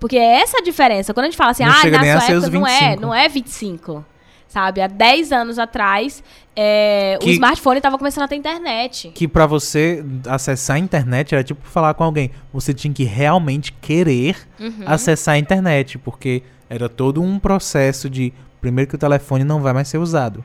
Porque 0.00 0.16
é 0.16 0.40
essa 0.40 0.58
a 0.58 0.62
diferença. 0.62 1.12
Quando 1.14 1.24
a 1.24 1.28
gente 1.28 1.36
fala 1.36 1.50
assim, 1.50 1.64
Não 1.64 1.70
ah, 1.72 1.74
na 1.74 2.20
sua 2.20 2.34
época 2.36 2.50
não 2.50 2.66
é, 2.66 2.78
25. 2.80 3.00
não 3.00 3.14
é 3.14 3.28
25. 3.28 4.04
Sabe? 4.48 4.80
Há 4.80 4.86
10 4.86 5.30
anos 5.32 5.58
atrás, 5.58 6.22
é, 6.56 7.18
o 7.20 7.24
Que- 7.24 7.32
smartphone 7.32 7.80
tava 7.80 7.98
começando 7.98 8.24
a 8.24 8.28
ter 8.28 8.36
internet. 8.36 9.10
Que 9.14 9.28
pra 9.28 9.44
você 9.46 10.02
acessar 10.26 10.76
a 10.76 10.78
internet 10.78 11.34
era 11.34 11.44
tipo 11.44 11.66
falar 11.68 11.92
com 11.94 12.02
alguém. 12.04 12.30
Você 12.52 12.72
tinha 12.72 12.92
que 12.92 13.04
realmente 13.04 13.72
querer 13.72 14.36
Uhum. 14.58 14.84
acessar 14.86 15.34
a 15.34 15.38
internet, 15.38 15.98
porque 15.98 16.42
era 16.70 16.88
todo 16.88 17.22
um 17.22 17.38
processo 17.38 18.08
de 18.08 18.32
primeiro 18.60 18.88
que 18.88 18.94
o 18.96 18.98
telefone 18.98 19.44
não 19.44 19.60
vai 19.60 19.72
mais 19.72 19.86
ser 19.88 19.98
usado. 19.98 20.42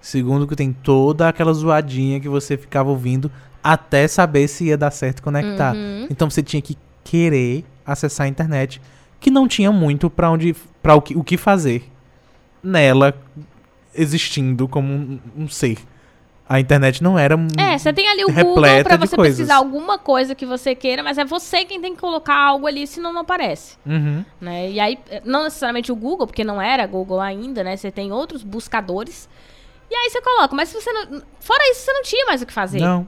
Segundo 0.00 0.46
que 0.46 0.56
tem 0.56 0.72
toda 0.72 1.28
aquela 1.28 1.52
zoadinha 1.52 2.20
que 2.20 2.28
você 2.28 2.56
ficava 2.56 2.90
ouvindo 2.90 3.30
até 3.62 4.06
saber 4.06 4.48
se 4.48 4.66
ia 4.66 4.76
dar 4.78 4.90
certo 4.90 5.22
conectar. 5.22 5.74
Uhum. 5.74 6.06
Então 6.08 6.30
você 6.30 6.42
tinha 6.42 6.62
que 6.62 6.76
querer 7.04 7.64
acessar 7.84 8.26
a 8.26 8.28
internet, 8.28 8.80
que 9.18 9.30
não 9.30 9.48
tinha 9.48 9.72
muito 9.72 10.08
pra 10.08 10.30
onde 10.30 10.54
para 10.82 10.94
o 10.94 11.02
que, 11.02 11.16
o 11.16 11.24
que 11.24 11.36
fazer 11.36 11.90
nela 12.62 13.14
existindo 13.94 14.68
como 14.68 14.92
um, 14.92 15.20
um 15.36 15.48
ser. 15.48 15.78
A 16.48 16.58
internet 16.58 17.02
não 17.02 17.18
era 17.18 17.36
É, 17.58 17.76
você 17.76 17.92
tem 17.92 18.08
ali 18.08 18.24
o 18.24 18.32
Google 18.32 18.54
pra 18.82 18.96
você 18.96 19.14
coisas. 19.14 19.36
pesquisar 19.36 19.56
alguma 19.56 19.98
coisa 19.98 20.34
que 20.34 20.46
você 20.46 20.74
queira, 20.74 21.02
mas 21.02 21.18
é 21.18 21.24
você 21.24 21.62
quem 21.66 21.78
tem 21.78 21.94
que 21.94 22.00
colocar 22.00 22.34
algo 22.34 22.66
ali, 22.66 22.86
senão 22.86 23.12
não 23.12 23.20
aparece. 23.20 23.76
Uhum. 23.84 24.24
Né? 24.40 24.70
E 24.70 24.80
aí, 24.80 24.98
não 25.26 25.44
necessariamente 25.44 25.92
o 25.92 25.96
Google, 25.96 26.26
porque 26.26 26.44
não 26.44 26.60
era 26.60 26.86
Google 26.86 27.20
ainda, 27.20 27.62
né? 27.62 27.76
Você 27.76 27.90
tem 27.90 28.12
outros 28.12 28.42
buscadores. 28.42 29.28
E 29.90 29.94
aí 29.94 30.10
você 30.10 30.20
coloca, 30.20 30.54
mas 30.54 30.68
se 30.68 30.80
você 30.80 30.92
não. 30.92 31.22
Fora 31.40 31.70
isso, 31.70 31.80
você 31.82 31.92
não 31.92 32.02
tinha 32.02 32.26
mais 32.26 32.42
o 32.42 32.46
que 32.46 32.52
fazer. 32.52 32.80
Não. 32.80 33.06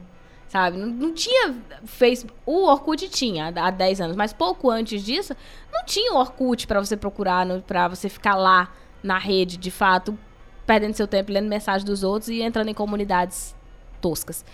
Sabe? 0.49 0.77
Não, 0.79 0.87
não 0.89 1.15
tinha 1.15 1.55
Facebook. 1.85 2.37
O 2.45 2.65
Orkut 2.67 3.09
tinha 3.09 3.53
há 3.55 3.67
há 3.67 3.71
10 3.71 4.01
anos, 4.01 4.17
mas 4.17 4.33
pouco 4.33 4.69
antes 4.71 5.03
disso, 5.05 5.35
não 5.73 5.85
tinha 5.85 6.13
o 6.13 6.17
Orkut 6.17 6.67
pra 6.67 6.81
você 6.81 6.97
procurar, 6.97 7.47
no- 7.47 7.63
pra 7.63 7.87
você 7.87 8.09
ficar 8.09 8.35
lá 8.35 8.73
na 9.03 9.17
rede, 9.19 9.57
de 9.57 9.71
fato, 9.71 10.19
perdendo 10.67 10.95
seu 10.95 11.07
tempo 11.07 11.31
lendo 11.33 11.49
mensagem 11.49 11.87
dos 11.87 12.03
outros 12.03 12.29
e 12.31 12.43
entrando 12.43 12.69
em 12.69 12.75
comunidades 12.75 13.55
toscas. 14.01 14.45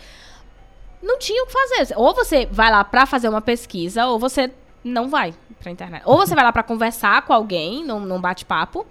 Não 1.02 1.18
tinha 1.18 1.42
o 1.42 1.46
que 1.46 1.52
fazer. 1.52 1.94
Ou 1.96 2.14
você 2.14 2.46
vai 2.46 2.70
lá 2.70 2.82
pra 2.84 3.06
fazer 3.06 3.28
uma 3.28 3.40
pesquisa, 3.40 4.06
ou 4.06 4.18
você 4.18 4.52
não 4.84 5.08
vai 5.08 5.34
pra 5.60 5.70
internet. 5.70 6.02
Ou 6.04 6.16
você 6.18 6.34
vai 6.34 6.44
lá 6.44 6.52
pra 6.52 6.62
conversar 6.62 7.22
com 7.22 7.32
alguém 7.32 7.84
num, 7.84 8.00
num 8.00 8.20
bate-papo, 8.20 8.86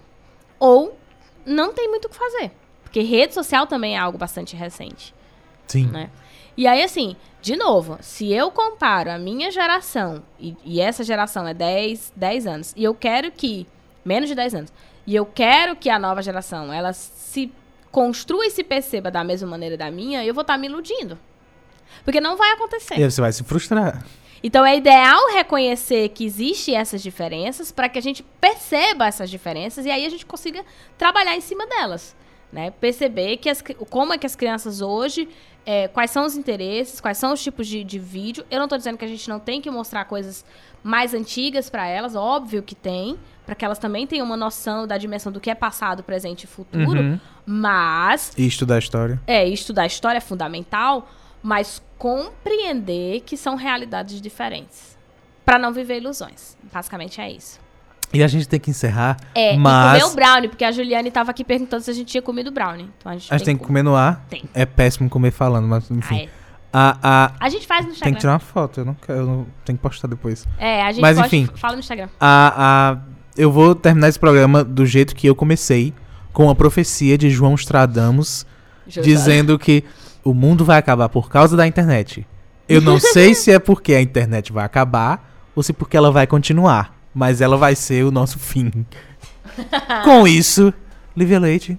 ou 0.58 0.98
não 1.44 1.72
tem 1.72 1.88
muito 1.88 2.06
o 2.06 2.08
que 2.08 2.16
fazer. 2.16 2.50
Porque 2.96 3.06
rede 3.06 3.34
social 3.34 3.66
também 3.66 3.94
é 3.94 3.98
algo 3.98 4.16
bastante 4.16 4.56
recente 4.56 5.14
Sim. 5.66 5.84
né? 5.88 6.08
E 6.56 6.66
aí, 6.66 6.82
assim, 6.82 7.14
de 7.42 7.54
novo, 7.54 7.98
se 8.00 8.32
eu 8.32 8.50
comparo 8.50 9.10
a 9.10 9.18
minha 9.18 9.50
geração, 9.50 10.22
e, 10.40 10.56
e 10.64 10.80
essa 10.80 11.04
geração 11.04 11.46
é 11.46 11.52
10, 11.52 12.14
10 12.16 12.46
anos, 12.46 12.72
e 12.74 12.82
eu 12.82 12.94
quero 12.94 13.30
que, 13.30 13.66
menos 14.02 14.30
de 14.30 14.34
10 14.34 14.54
anos, 14.54 14.72
e 15.06 15.14
eu 15.14 15.26
quero 15.26 15.76
que 15.76 15.90
a 15.90 15.98
nova 15.98 16.22
geração, 16.22 16.72
ela 16.72 16.94
se 16.94 17.52
construa 17.92 18.46
e 18.46 18.50
se 18.50 18.64
perceba 18.64 19.10
da 19.10 19.22
mesma 19.22 19.46
maneira 19.46 19.76
da 19.76 19.90
minha, 19.90 20.24
eu 20.24 20.32
vou 20.32 20.40
estar 20.40 20.56
me 20.56 20.66
iludindo. 20.66 21.18
Porque 22.02 22.18
não 22.18 22.34
vai 22.34 22.52
acontecer. 22.52 22.98
E 22.98 23.04
aí 23.04 23.10
você 23.10 23.20
vai 23.20 23.30
se 23.30 23.44
frustrar. 23.44 24.06
Então 24.42 24.64
é 24.64 24.74
ideal 24.74 25.34
reconhecer 25.34 26.08
que 26.08 26.24
existem 26.24 26.76
essas 26.76 27.02
diferenças 27.02 27.70
para 27.70 27.90
que 27.90 27.98
a 27.98 28.02
gente 28.02 28.22
perceba 28.40 29.06
essas 29.06 29.28
diferenças 29.28 29.84
e 29.84 29.90
aí 29.90 30.06
a 30.06 30.08
gente 30.08 30.24
consiga 30.24 30.64
trabalhar 30.96 31.36
em 31.36 31.42
cima 31.42 31.66
delas. 31.66 32.16
Né? 32.52 32.70
Perceber 32.70 33.36
que 33.38 33.48
as 33.48 33.62
como 33.90 34.12
é 34.12 34.18
que 34.18 34.26
as 34.26 34.36
crianças 34.36 34.80
hoje, 34.80 35.28
é, 35.64 35.88
quais 35.88 36.10
são 36.10 36.24
os 36.24 36.36
interesses, 36.36 37.00
quais 37.00 37.18
são 37.18 37.32
os 37.32 37.42
tipos 37.42 37.66
de, 37.66 37.82
de 37.82 37.98
vídeo. 37.98 38.44
Eu 38.50 38.58
não 38.58 38.66
estou 38.66 38.78
dizendo 38.78 38.96
que 38.96 39.04
a 39.04 39.08
gente 39.08 39.28
não 39.28 39.40
tem 39.40 39.60
que 39.60 39.70
mostrar 39.70 40.04
coisas 40.04 40.44
mais 40.82 41.12
antigas 41.12 41.68
para 41.68 41.86
elas, 41.86 42.14
óbvio 42.14 42.62
que 42.62 42.74
tem, 42.74 43.18
para 43.44 43.54
que 43.56 43.64
elas 43.64 43.78
também 43.78 44.06
tenham 44.06 44.24
uma 44.24 44.36
noção 44.36 44.86
da 44.86 44.96
dimensão 44.96 45.32
do 45.32 45.40
que 45.40 45.50
é 45.50 45.54
passado, 45.54 46.04
presente 46.04 46.44
e 46.44 46.46
futuro. 46.46 47.00
Uhum. 47.00 47.20
Mas 47.44 48.32
E 48.38 48.46
estudar 48.46 48.76
a 48.76 48.78
história. 48.78 49.20
é, 49.26 49.46
estudar 49.48 49.82
a 49.82 49.86
história 49.86 50.18
é 50.18 50.20
fundamental, 50.20 51.08
mas 51.42 51.82
compreender 51.98 53.20
que 53.22 53.36
são 53.36 53.56
realidades 53.56 54.20
diferentes. 54.20 54.96
Pra 55.44 55.58
não 55.58 55.72
viver 55.72 55.98
ilusões. 55.98 56.56
Basicamente 56.72 57.20
é 57.20 57.30
isso. 57.30 57.60
E 58.12 58.22
a 58.22 58.28
gente 58.28 58.48
tem 58.48 58.58
que 58.60 58.70
encerrar. 58.70 59.16
É, 59.34 59.56
mas 59.56 59.98
e 59.98 60.02
comer 60.02 60.12
o 60.12 60.14
brownie, 60.14 60.48
porque 60.48 60.64
a 60.64 60.72
Juliane 60.72 61.10
tava 61.10 61.30
aqui 61.32 61.44
perguntando 61.44 61.82
se 61.82 61.90
a 61.90 61.94
gente 61.94 62.06
tinha 62.08 62.22
comido 62.22 62.50
brownie. 62.50 62.88
Então 62.98 63.10
a 63.12 63.14
gente, 63.16 63.32
a 63.32 63.36
gente 63.36 63.44
tem 63.44 63.56
que 63.56 63.64
comer 63.64 63.82
no 63.82 63.94
ar. 63.96 64.24
Tem. 64.30 64.44
É 64.54 64.64
péssimo 64.64 65.08
comer 65.10 65.30
falando, 65.32 65.66
mas 65.66 65.90
Ah, 65.90 65.94
enfim. 65.94 66.16
é. 66.24 66.28
A, 66.72 66.98
a, 67.02 67.32
A 67.40 67.48
gente 67.48 67.66
faz 67.66 67.80
no 67.80 67.86
tem 67.86 67.94
Instagram. 67.94 68.14
que 68.14 68.20
tirar 68.20 68.32
uma 68.34 68.38
foto, 68.38 68.80
eu 68.80 68.84
não 68.84 68.94
quero, 68.94 69.18
eu 69.20 69.26
não, 69.26 69.46
tenho 69.64 69.78
que 69.78 69.82
postar 69.82 70.08
depois. 70.08 70.46
É, 70.58 70.82
a 70.82 70.92
gente 70.92 71.00
Mas, 71.00 71.16
pode 71.16 71.36
enfim. 71.36 71.48
fala 71.56 71.74
no 71.74 71.80
Instagram. 71.80 72.08
A, 72.20 72.54
a, 72.92 72.96
eu 73.36 73.50
vou 73.50 73.74
terminar 73.74 74.08
esse 74.08 74.18
programa 74.18 74.62
do 74.62 74.84
jeito 74.84 75.14
que 75.14 75.26
eu 75.26 75.34
comecei, 75.34 75.94
com 76.32 76.50
a 76.50 76.54
profecia 76.54 77.16
de 77.16 77.30
João 77.30 77.54
Stradamus, 77.54 78.44
dizendo 78.86 79.58
que 79.58 79.84
o 80.22 80.34
mundo 80.34 80.64
vai 80.64 80.78
acabar 80.78 81.08
por 81.08 81.28
causa 81.30 81.56
da 81.56 81.66
internet. 81.66 82.26
Eu 82.68 82.80
não 82.80 82.98
sei 83.00 83.34
se 83.34 83.50
é 83.50 83.58
porque 83.58 83.94
a 83.94 84.02
internet 84.02 84.52
vai 84.52 84.64
acabar 84.64 85.32
ou 85.54 85.62
se 85.62 85.72
porque 85.72 85.96
ela 85.96 86.10
vai 86.10 86.26
continuar, 86.26 86.94
mas 87.16 87.40
ela 87.40 87.56
vai 87.56 87.74
ser 87.74 88.04
o 88.04 88.10
nosso 88.10 88.38
fim. 88.38 88.70
com 90.04 90.28
isso, 90.28 90.72
Lívia 91.16 91.40
Leite. 91.40 91.78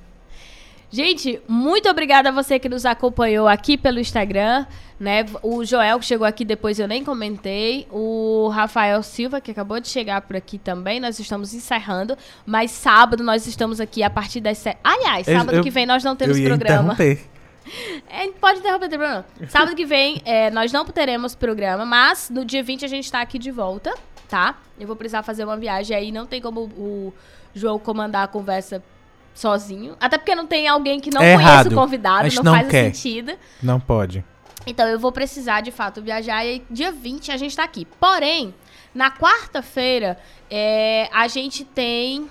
Gente, 0.89 1.39
muito 1.47 1.87
obrigada 1.87 2.29
a 2.29 2.31
você 2.31 2.57
que 2.57 2.67
nos 2.67 2.87
acompanhou 2.87 3.47
aqui 3.47 3.77
pelo 3.77 3.99
Instagram, 3.99 4.65
né? 4.99 5.25
O 5.43 5.63
Joel 5.63 5.99
que 5.99 6.05
chegou 6.05 6.25
aqui 6.25 6.43
depois 6.43 6.79
eu 6.79 6.87
nem 6.87 7.03
comentei, 7.03 7.85
o 7.91 8.49
Rafael 8.51 9.03
Silva 9.03 9.39
que 9.39 9.51
acabou 9.51 9.79
de 9.79 9.89
chegar 9.89 10.21
por 10.21 10.35
aqui 10.35 10.57
também. 10.57 10.99
Nós 10.99 11.19
estamos 11.19 11.53
encerrando, 11.53 12.17
mas 12.43 12.71
sábado 12.71 13.23
nós 13.23 13.45
estamos 13.45 13.79
aqui 13.79 14.01
a 14.01 14.09
partir 14.09 14.39
das 14.39 14.57
sete. 14.57 14.79
Aliás, 14.83 15.27
sábado 15.27 15.57
eu- 15.57 15.63
que 15.63 15.69
vem 15.69 15.85
nós 15.85 16.03
não 16.03 16.15
temos 16.15 16.35
eu 16.37 16.43
ia 16.43 16.49
programa. 16.49 16.93
interromper. 16.93 17.19
É, 18.09 18.25
pode 18.39 18.59
interromper, 18.59 18.97
não. 18.97 19.25
Sábado 19.49 19.75
que 19.75 19.85
vem 19.85 20.21
é, 20.23 20.49
nós 20.49 20.71
não 20.71 20.85
teremos 20.85 21.35
programa, 21.35 21.85
mas 21.85 22.29
no 22.29 22.45
dia 22.45 22.63
20 22.63 22.85
a 22.85 22.87
gente 22.87 23.11
tá 23.11 23.19
aqui 23.19 23.37
de 23.37 23.51
volta, 23.51 23.93
tá? 24.27 24.55
Eu 24.79 24.87
vou 24.87 24.95
precisar 24.95 25.23
fazer 25.23 25.43
uma 25.43 25.57
viagem 25.57 25.95
aí, 25.95 26.11
não 26.11 26.25
tem 26.25 26.41
como 26.41 26.61
o 26.61 27.13
João 27.53 27.79
comandar 27.79 28.23
a 28.23 28.27
conversa 28.27 28.83
sozinho. 29.33 29.95
Até 29.99 30.17
porque 30.17 30.35
não 30.35 30.47
tem 30.47 30.67
alguém 30.67 30.99
que 30.99 31.11
não 31.11 31.21
É 31.21 31.35
conhece 31.35 31.51
errado. 31.53 31.71
o 31.71 31.75
convidado, 31.75 32.35
não, 32.35 32.43
não 32.43 32.53
faz 32.53 32.67
quer. 32.67 32.93
sentido. 32.93 33.33
Não 33.61 33.79
pode. 33.79 34.23
Então 34.65 34.87
eu 34.87 34.99
vou 34.99 35.11
precisar 35.11 35.61
de 35.61 35.71
fato 35.71 36.01
viajar 36.01 36.45
e 36.45 36.63
dia 36.69 36.91
20 36.91 37.31
a 37.31 37.37
gente 37.37 37.55
tá 37.55 37.63
aqui. 37.63 37.85
Porém, 37.99 38.53
na 38.93 39.09
quarta-feira 39.11 40.17
é, 40.49 41.07
a 41.13 41.27
gente 41.27 41.63
tem 41.63 42.29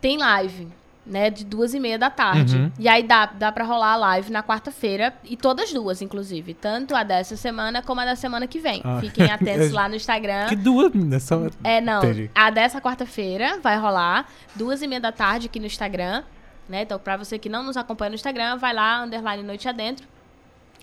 tem 0.00 0.18
live, 0.18 0.68
né, 1.08 1.30
de 1.30 1.44
duas 1.44 1.74
e 1.74 1.80
meia 1.80 1.98
da 1.98 2.10
tarde. 2.10 2.56
Uhum. 2.56 2.72
E 2.78 2.86
aí 2.86 3.02
dá, 3.02 3.26
dá 3.26 3.50
pra 3.50 3.64
rolar 3.64 3.92
a 3.92 3.96
live 3.96 4.30
na 4.30 4.42
quarta-feira 4.42 5.14
e 5.24 5.36
todas 5.36 5.72
duas, 5.72 6.02
inclusive, 6.02 6.54
tanto 6.54 6.94
a 6.94 7.02
dessa 7.02 7.36
semana 7.36 7.82
como 7.82 8.00
a 8.00 8.04
da 8.04 8.14
semana 8.14 8.46
que 8.46 8.58
vem. 8.58 8.82
Ah. 8.84 8.98
Fiquem 9.00 9.26
atentos 9.32 9.72
lá 9.72 9.88
no 9.88 9.96
Instagram. 9.96 10.46
Que 10.48 10.56
duas, 10.56 10.92
meninas, 10.92 11.22
só... 11.22 11.46
É, 11.64 11.80
não. 11.80 11.98
Entendi. 11.98 12.30
A 12.34 12.50
dessa 12.50 12.80
quarta-feira 12.80 13.58
vai 13.62 13.78
rolar, 13.78 14.28
duas 14.54 14.82
e 14.82 14.86
meia 14.86 15.00
da 15.00 15.10
tarde 15.10 15.46
aqui 15.46 15.58
no 15.58 15.66
Instagram, 15.66 16.22
né? 16.68 16.82
Então, 16.82 16.98
pra 16.98 17.16
você 17.16 17.38
que 17.38 17.48
não 17.48 17.62
nos 17.62 17.76
acompanha 17.76 18.10
no 18.10 18.14
Instagram, 18.14 18.58
vai 18.58 18.74
lá, 18.74 19.02
underline 19.02 19.42
Noite 19.42 19.68
Adentro, 19.68 20.06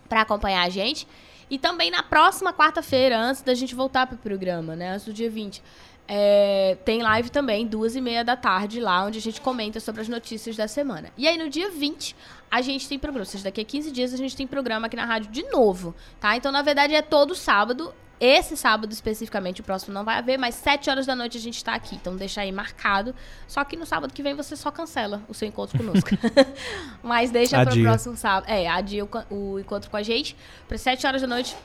pra 0.09 0.21
acompanhar 0.21 0.63
a 0.63 0.69
gente. 0.69 1.07
E 1.49 1.59
também 1.59 1.91
na 1.91 2.01
próxima 2.01 2.51
quarta-feira, 2.51 3.19
antes 3.19 3.43
da 3.43 3.53
gente 3.53 3.75
voltar 3.75 4.07
pro 4.07 4.17
programa, 4.17 4.75
né? 4.75 4.93
Antes 4.93 5.05
do 5.05 5.13
dia 5.13 5.29
20. 5.29 5.61
É, 6.07 6.77
tem 6.85 7.01
live 7.01 7.29
também, 7.29 7.65
duas 7.65 7.95
e 7.95 8.01
meia 8.01 8.23
da 8.23 8.35
tarde, 8.35 8.79
lá, 8.79 9.05
onde 9.05 9.17
a 9.17 9.21
gente 9.21 9.41
comenta 9.41 9.79
sobre 9.79 10.01
as 10.01 10.07
notícias 10.07 10.55
da 10.55 10.67
semana. 10.67 11.09
E 11.17 11.27
aí, 11.27 11.37
no 11.37 11.49
dia 11.49 11.69
20, 11.71 12.15
a 12.51 12.61
gente 12.61 12.87
tem 12.87 12.99
programa. 12.99 13.23
Ou 13.23 13.25
seja, 13.29 13.43
daqui 13.43 13.61
a 13.61 13.65
15 13.65 13.91
dias 13.91 14.13
a 14.13 14.17
gente 14.17 14.35
tem 14.35 14.45
programa 14.45 14.87
aqui 14.87 14.95
na 14.95 15.05
rádio 15.05 15.31
de 15.31 15.43
novo, 15.49 15.95
tá? 16.19 16.35
Então, 16.35 16.51
na 16.51 16.61
verdade, 16.61 16.93
é 16.93 17.01
todo 17.01 17.33
sábado. 17.33 17.93
Esse 18.17 18.55
sábado 18.55 18.93
especificamente, 18.93 19.59
o 19.59 19.63
próximo 19.63 19.93
não 19.93 20.05
vai 20.05 20.17
haver, 20.17 20.39
mas 20.39 20.55
7 20.55 20.89
horas 20.89 21.05
da 21.05 21.13
noite 21.13 21.37
a 21.37 21.41
gente 21.41 21.61
tá 21.61 21.73
aqui. 21.73 21.95
Então 21.95 22.15
deixa 22.15 22.39
aí 22.39 22.51
marcado. 22.51 23.13
Só 23.45 23.61
que 23.65 23.75
no 23.75 23.85
sábado 23.85 24.13
que 24.13 24.23
vem 24.23 24.33
você 24.33 24.55
só 24.55 24.71
cancela 24.71 25.21
o 25.27 25.33
seu 25.33 25.45
encontro 25.45 25.77
conosco. 25.77 26.11
mas 27.03 27.29
deixa 27.29 27.59
Adia. 27.59 27.83
próximo 27.83 28.15
sábado. 28.15 28.49
É, 28.49 28.69
adia 28.69 29.03
o, 29.03 29.09
o 29.29 29.59
encontro 29.59 29.89
com 29.91 29.97
a 29.97 30.01
gente 30.01 30.33
para 30.65 30.77
7 30.77 31.05
horas 31.05 31.21
da 31.21 31.27
noite 31.27 31.57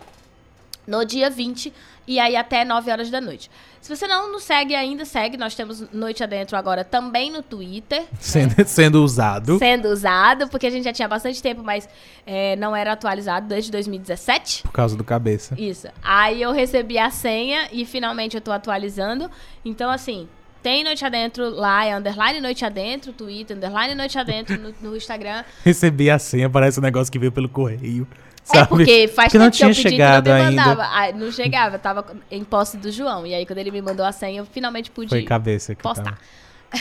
no 0.89 1.05
dia 1.05 1.31
20 1.31 1.73
e 2.07 2.19
aí 2.19 2.35
até 2.35 2.65
9 2.65 2.91
horas 2.91 3.11
da 3.11 3.21
noite. 3.21 3.49
Se 3.81 3.97
você 3.97 4.07
não 4.07 4.31
nos 4.31 4.43
segue 4.43 4.74
ainda, 4.74 5.05
segue. 5.05 5.36
Nós 5.39 5.55
temos 5.55 5.90
Noite 5.90 6.23
Adentro 6.23 6.57
agora 6.57 6.85
também 6.85 7.31
no 7.31 7.43
Twitter. 7.43 8.05
Sendo, 8.19 8.55
sendo 8.66 9.02
usado. 9.02 9.59
Sendo 9.59 9.89
usado, 9.89 10.48
porque 10.48 10.66
a 10.66 10.70
gente 10.70 10.85
já 10.85 10.93
tinha 10.93 11.09
bastante 11.09 11.43
tempo, 11.43 11.62
mas 11.62 11.89
é, 12.27 12.57
não 12.57 12.77
era 12.77 12.93
atualizado 12.93 13.47
desde 13.48 13.70
2017. 13.70 14.62
Por 14.65 14.73
causa 14.73 14.97
do 14.97 15.02
cabeça. 15.02 15.55
Isso. 15.59 15.89
Aí 16.02 16.43
eu 16.43 16.52
recebi 16.52 16.98
a 16.98 17.11
senha 17.11 17.69
e 17.73 17.86
finalmente 17.86 18.36
eu 18.36 18.40
tô 18.40 18.52
atualizando. 18.52 19.31
Então, 19.65 19.90
assim, 19.90 20.28
Tem 20.62 20.85
Noite 20.85 21.05
Adentro 21.07 21.48
lá, 21.48 21.86
é 21.86 21.97
underline 21.97 22.39
Noite 22.39 22.66
Adentro, 22.66 23.15
Twitter, 23.15 23.57
underline 23.57 23.94
Noite 23.94 24.19
Adentro 24.19 24.59
no, 24.59 24.74
no 24.82 24.97
Instagram. 24.97 25.43
Recebi 25.65 26.11
a 26.11 26.19
senha, 26.19 26.51
parece 26.51 26.78
um 26.78 26.82
negócio 26.82 27.11
que 27.11 27.19
veio 27.19 27.32
pelo 27.32 27.48
correio. 27.48 28.07
É 28.49 28.55
Sabe? 28.57 28.69
porque 28.69 29.09
faz 29.09 29.27
Porque 29.29 29.39
não 29.39 29.51
tempo 29.51 29.57
que 29.57 29.65
eu 29.65 29.73
tinha 29.73 29.83
pedi 29.85 29.91
chegado 29.97 30.29
não 30.29 30.35
ainda. 30.37 30.51
mandava. 30.67 30.83
Ah, 30.85 31.12
não 31.12 31.31
chegava, 31.31 31.79
tava 31.79 32.05
em 32.31 32.43
posse 32.43 32.77
do 32.77 32.91
João. 32.91 33.27
E 33.27 33.35
aí, 33.35 33.47
quando 33.47 33.59
ele 33.59 33.71
me 33.71 33.81
mandou 33.83 34.05
a 34.05 34.12
senha, 34.12 34.41
eu 34.41 34.47
finalmente 34.47 34.91
pude 34.91 35.09
Foi 35.11 35.23
cabeça 35.23 35.75
que 35.75 35.83
postar. 35.83 36.19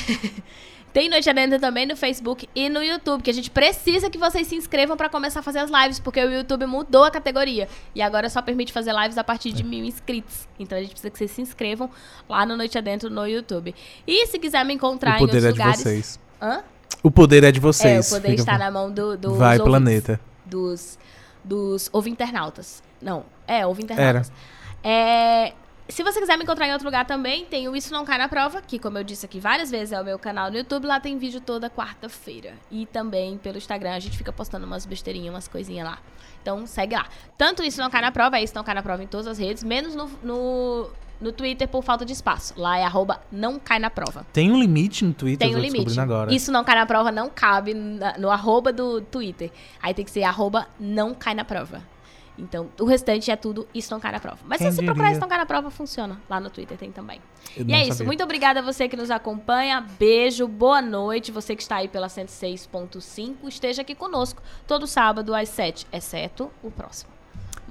Tem 0.91 1.07
Noite 1.07 1.29
Adentro 1.29 1.59
também 1.59 1.85
no 1.85 1.95
Facebook 1.95 2.49
e 2.55 2.67
no 2.67 2.81
YouTube, 2.83 3.21
que 3.21 3.29
a 3.29 3.33
gente 3.33 3.51
precisa 3.51 4.09
que 4.09 4.17
vocês 4.17 4.47
se 4.47 4.55
inscrevam 4.55 4.97
pra 4.97 5.07
começar 5.07 5.41
a 5.41 5.43
fazer 5.43 5.59
as 5.59 5.69
lives, 5.69 5.99
porque 5.99 6.19
o 6.19 6.31
YouTube 6.31 6.65
mudou 6.65 7.03
a 7.03 7.11
categoria. 7.11 7.67
E 7.93 8.01
agora 8.01 8.27
só 8.27 8.41
permite 8.41 8.73
fazer 8.73 8.91
lives 8.91 9.15
a 9.15 9.23
partir 9.23 9.49
É. 9.49 9.51
de 9.51 9.63
mil 9.63 9.85
inscritos. 9.85 10.47
Então 10.57 10.75
a 10.75 10.81
gente 10.81 10.89
precisa 10.91 11.11
que 11.11 11.17
vocês 11.19 11.29
se 11.29 11.41
inscrevam 11.43 11.91
lá 12.27 12.43
no 12.43 12.57
Noite 12.57 12.75
Adentro 12.75 13.07
no 13.07 13.27
YouTube. 13.27 13.75
E 14.07 14.25
se 14.25 14.39
quiser 14.39 14.65
me 14.65 14.73
encontrar 14.73 15.17
O 15.17 15.19
poder 15.19 15.37
é 15.37 15.41
de 15.41 15.47
lugares. 15.49 15.79
vocês. 15.81 16.19
Hã? 16.41 16.63
O 17.03 17.11
poder 17.11 17.43
é 17.43 17.51
de 17.51 17.59
É, 17.59 17.61
vocês. 17.61 18.11
o 18.11 18.15
poder 18.15 18.29
Fica- 18.29 18.41
está 18.41 18.57
na 18.57 18.71
mão 18.71 18.89
do, 18.91 19.15
dos 19.15 19.37
Vai, 19.37 19.59
ouvintes, 19.59 19.65
planeta. 19.69 20.19
Dos, 20.43 20.97
dos 21.43 21.89
ouvinternautas. 21.91 22.83
Não, 23.01 23.25
é, 23.47 23.65
ouvinternautas. 23.65 24.31
É, 24.83 25.53
se 25.89 26.03
você 26.03 26.19
quiser 26.19 26.37
me 26.37 26.43
encontrar 26.43 26.67
em 26.67 26.71
outro 26.71 26.85
lugar 26.85 27.05
também, 27.05 27.45
tem 27.45 27.67
o 27.67 27.75
Isso 27.75 27.91
Não 27.91 28.05
Cai 28.05 28.19
na 28.19 28.29
Prova, 28.29 28.61
que 28.61 28.77
como 28.77 28.99
eu 28.99 29.03
disse 29.03 29.25
aqui 29.25 29.39
várias 29.39 29.71
vezes 29.71 29.91
é 29.91 29.99
o 29.99 30.05
meu 30.05 30.19
canal 30.19 30.51
no 30.51 30.57
YouTube, 30.57 30.85
lá 30.85 30.99
tem 30.99 31.17
vídeo 31.17 31.41
toda 31.41 31.67
quarta-feira. 31.67 32.53
E 32.69 32.85
também 32.85 33.37
pelo 33.39 33.57
Instagram, 33.57 33.93
a 33.93 33.99
gente 33.99 34.15
fica 34.15 34.31
postando 34.31 34.67
umas 34.67 34.85
besteirinhas, 34.85 35.33
umas 35.33 35.47
coisinhas 35.47 35.87
lá. 35.87 35.97
Então 36.41 36.67
segue 36.67 36.95
lá. 36.95 37.07
Tanto 37.35 37.63
Isso 37.63 37.81
Não 37.81 37.89
Cai 37.89 38.01
na 38.01 38.11
Prova, 38.11 38.37
é 38.37 38.43
Isso 38.43 38.53
Não 38.55 38.63
Cai 38.63 38.75
na 38.75 38.83
Prova 38.83 39.03
em 39.03 39.07
todas 39.07 39.25
as 39.25 39.39
redes, 39.39 39.63
menos 39.63 39.95
no, 39.95 40.07
no, 40.23 40.89
no 41.19 41.31
Twitter 41.31 41.67
por 41.67 41.83
falta 41.83 42.05
de 42.05 42.13
espaço. 42.13 42.53
Lá 42.57 42.77
é 42.77 42.83
arroba 42.83 43.21
Não 43.31 43.59
Cai 43.59 43.79
na 43.79 43.89
Prova. 43.89 44.25
Tem 44.31 44.51
um 44.51 44.59
limite 44.59 45.03
no 45.03 45.13
Twitter, 45.13 45.47
Tem 45.47 45.55
um 45.55 45.59
limite. 45.59 45.99
agora. 45.99 46.33
Isso 46.33 46.51
não 46.51 46.63
cai 46.63 46.75
na 46.75 46.85
prova, 46.85 47.11
não 47.11 47.29
cabe 47.29 47.73
na- 47.73 48.17
no 48.17 48.29
arroba 48.29 48.71
do 48.71 49.01
Twitter. 49.01 49.51
Aí 49.81 49.93
tem 49.93 50.05
que 50.05 50.11
ser 50.11 50.23
arroba 50.23 50.67
não 50.79 51.13
cai 51.13 51.33
na 51.33 51.43
prova. 51.43 51.81
Então, 52.41 52.69
o 52.79 52.85
restante 52.85 53.29
é 53.29 53.35
tudo 53.35 53.67
isso 53.73 53.91
não 53.91 53.99
cai 53.99 54.13
na 54.13 54.19
prova. 54.21 54.37
Mas 54.45 54.59
Quem 54.59 54.71
se 54.71 54.77
você 54.77 54.83
procurar 54.85 55.07
diria? 55.07 55.11
isso 55.17 55.19
não 55.21 55.27
cai 55.27 55.37
na 55.39 55.45
prova, 55.45 55.69
funciona. 55.69 56.21
Lá 56.29 56.39
no 56.39 56.49
Twitter 56.49 56.77
tem 56.77 56.89
também. 56.89 57.19
Eu 57.57 57.65
E 57.67 57.73
é 57.73 57.81
isso. 57.81 57.89
sabia. 57.97 58.05
Muito 58.07 58.23
obrigada 58.23 58.61
a 58.61 58.63
você 58.63 58.87
que 58.87 58.95
nos 58.95 59.11
acompanha. 59.11 59.85
Beijo, 59.99 60.47
boa 60.47 60.81
noite. 60.81 61.33
Você 61.33 61.53
que 61.53 61.61
está 61.61 61.75
aí 61.75 61.89
pela 61.89 62.07
106.5, 62.07 63.49
esteja 63.49 63.81
aqui 63.81 63.93
conosco 63.93 64.41
todo 64.65 64.87
sábado 64.87 65.35
às 65.35 65.49
7, 65.49 65.85
exceto 65.91 66.49
o 66.63 66.71
próximo. 66.71 67.11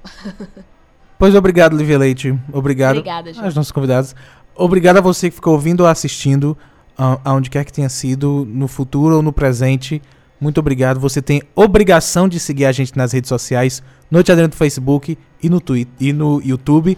Pois 1.18 1.34
obrigado, 1.34 1.76
Lívia 1.76 1.98
Leite. 1.98 2.38
Obrigado 2.52 2.98
Obrigada, 2.98 3.32
Ju. 3.32 3.42
aos 3.44 3.54
nossos 3.54 3.72
convidados. 3.72 4.14
Obrigado 4.54 4.98
a 4.98 5.00
você 5.00 5.28
que 5.30 5.36
ficou 5.36 5.52
ouvindo 5.54 5.80
ou 5.80 5.86
assistindo, 5.86 6.56
a- 6.96 7.18
aonde 7.24 7.50
quer 7.50 7.64
que 7.64 7.72
tenha 7.72 7.88
sido, 7.88 8.46
no 8.48 8.68
futuro 8.68 9.16
ou 9.16 9.22
no 9.22 9.32
presente. 9.32 10.00
Muito 10.40 10.58
obrigado. 10.58 11.00
Você 11.00 11.20
tem 11.20 11.42
obrigação 11.54 12.28
de 12.28 12.38
seguir 12.38 12.66
a 12.66 12.72
gente 12.72 12.96
nas 12.96 13.12
redes 13.12 13.28
sociais, 13.28 13.82
Noite 14.10 14.30
Adentro 14.30 14.52
no 14.54 14.58
Facebook 14.58 15.18
e 15.42 15.48
no, 15.50 15.60
Twitter, 15.60 15.92
e 15.98 16.12
no 16.12 16.40
YouTube. 16.44 16.96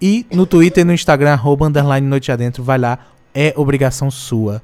E 0.00 0.26
no 0.32 0.46
Twitter 0.46 0.82
e 0.82 0.84
no 0.84 0.92
Instagram, 0.92 1.32
arroba, 1.32 1.66
underline 1.66 2.06
Noite 2.06 2.32
Adentro. 2.32 2.62
Vai 2.64 2.78
lá, 2.78 2.98
é 3.34 3.52
obrigação 3.56 4.10
sua. 4.10 4.62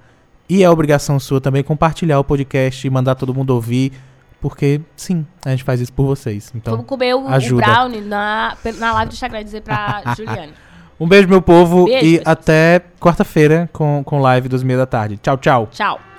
E 0.49 0.63
é 0.65 0.69
obrigação 0.71 1.21
sua 1.21 1.41
também 1.41 1.63
compartilhar 1.63 2.19
o 2.19 2.25
podcast 2.25 2.89
mandar 2.91 3.15
todo 3.15 3.35
mundo 3.35 3.51
ouvir. 3.51 3.93
Porque, 4.41 4.81
sim, 4.97 5.27
a 5.45 5.51
gente 5.51 5.65
faz 5.65 5.81
isso 5.81 5.93
por 5.93 6.07
vocês. 6.07 6.51
Então, 6.55 6.73
Vamos 6.73 6.87
comer 6.87 7.15
o, 7.15 7.25
o 7.25 7.29
ajuda. 7.29 7.63
brownie 7.63 8.01
na, 8.01 8.57
na 8.79 8.93
live 8.95 9.11
do 9.11 9.13
Instagram 9.13 9.45
dizer 9.45 9.61
pra 9.61 10.03
Juliane. 10.17 10.53
Um 10.99 11.09
beijo, 11.09 11.29
meu 11.29 11.41
povo, 11.41 11.87
Beijo, 11.87 12.05
e 12.05 12.23
até 12.25 12.81
quarta-feira 12.99 13.69
com, 13.73 14.03
com 14.05 14.19
live 14.21 14.49
das 14.49 14.63
meia 14.63 14.79
da 14.79 14.87
tarde. 14.87 15.19
Tchau, 15.19 15.37
tchau. 15.39 15.69
Tchau. 15.71 16.10